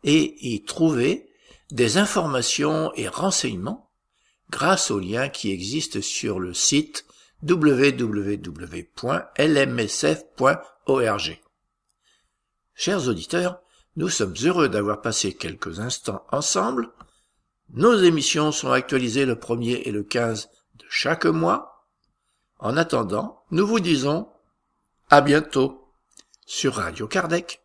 et 0.04 0.36
y 0.46 0.62
trouver 0.64 1.30
des 1.70 1.96
informations 1.96 2.92
et 2.94 3.08
renseignements 3.08 3.88
grâce 4.50 4.90
aux 4.90 4.98
liens 4.98 5.30
qui 5.30 5.50
existent 5.50 6.02
sur 6.02 6.40
le 6.40 6.52
site 6.52 7.06
www.lmsf.org. 7.42 8.50
Chers 12.74 13.08
auditeurs, 13.08 13.62
nous 13.96 14.10
sommes 14.10 14.34
heureux 14.44 14.68
d'avoir 14.68 15.00
passé 15.00 15.32
quelques 15.32 15.80
instants 15.80 16.26
ensemble. 16.30 16.90
Nos 17.70 17.96
émissions 17.96 18.52
sont 18.52 18.72
actualisées 18.72 19.24
le 19.24 19.36
1er 19.36 19.80
et 19.86 19.90
le 19.90 20.02
15 20.02 20.50
de 20.78 20.86
chaque 20.88 21.26
mois. 21.26 21.86
En 22.58 22.76
attendant, 22.76 23.44
nous 23.50 23.66
vous 23.66 23.80
disons 23.80 24.28
à 25.10 25.20
bientôt 25.20 25.92
sur 26.46 26.74
Radio 26.74 27.06
Kardec. 27.06 27.62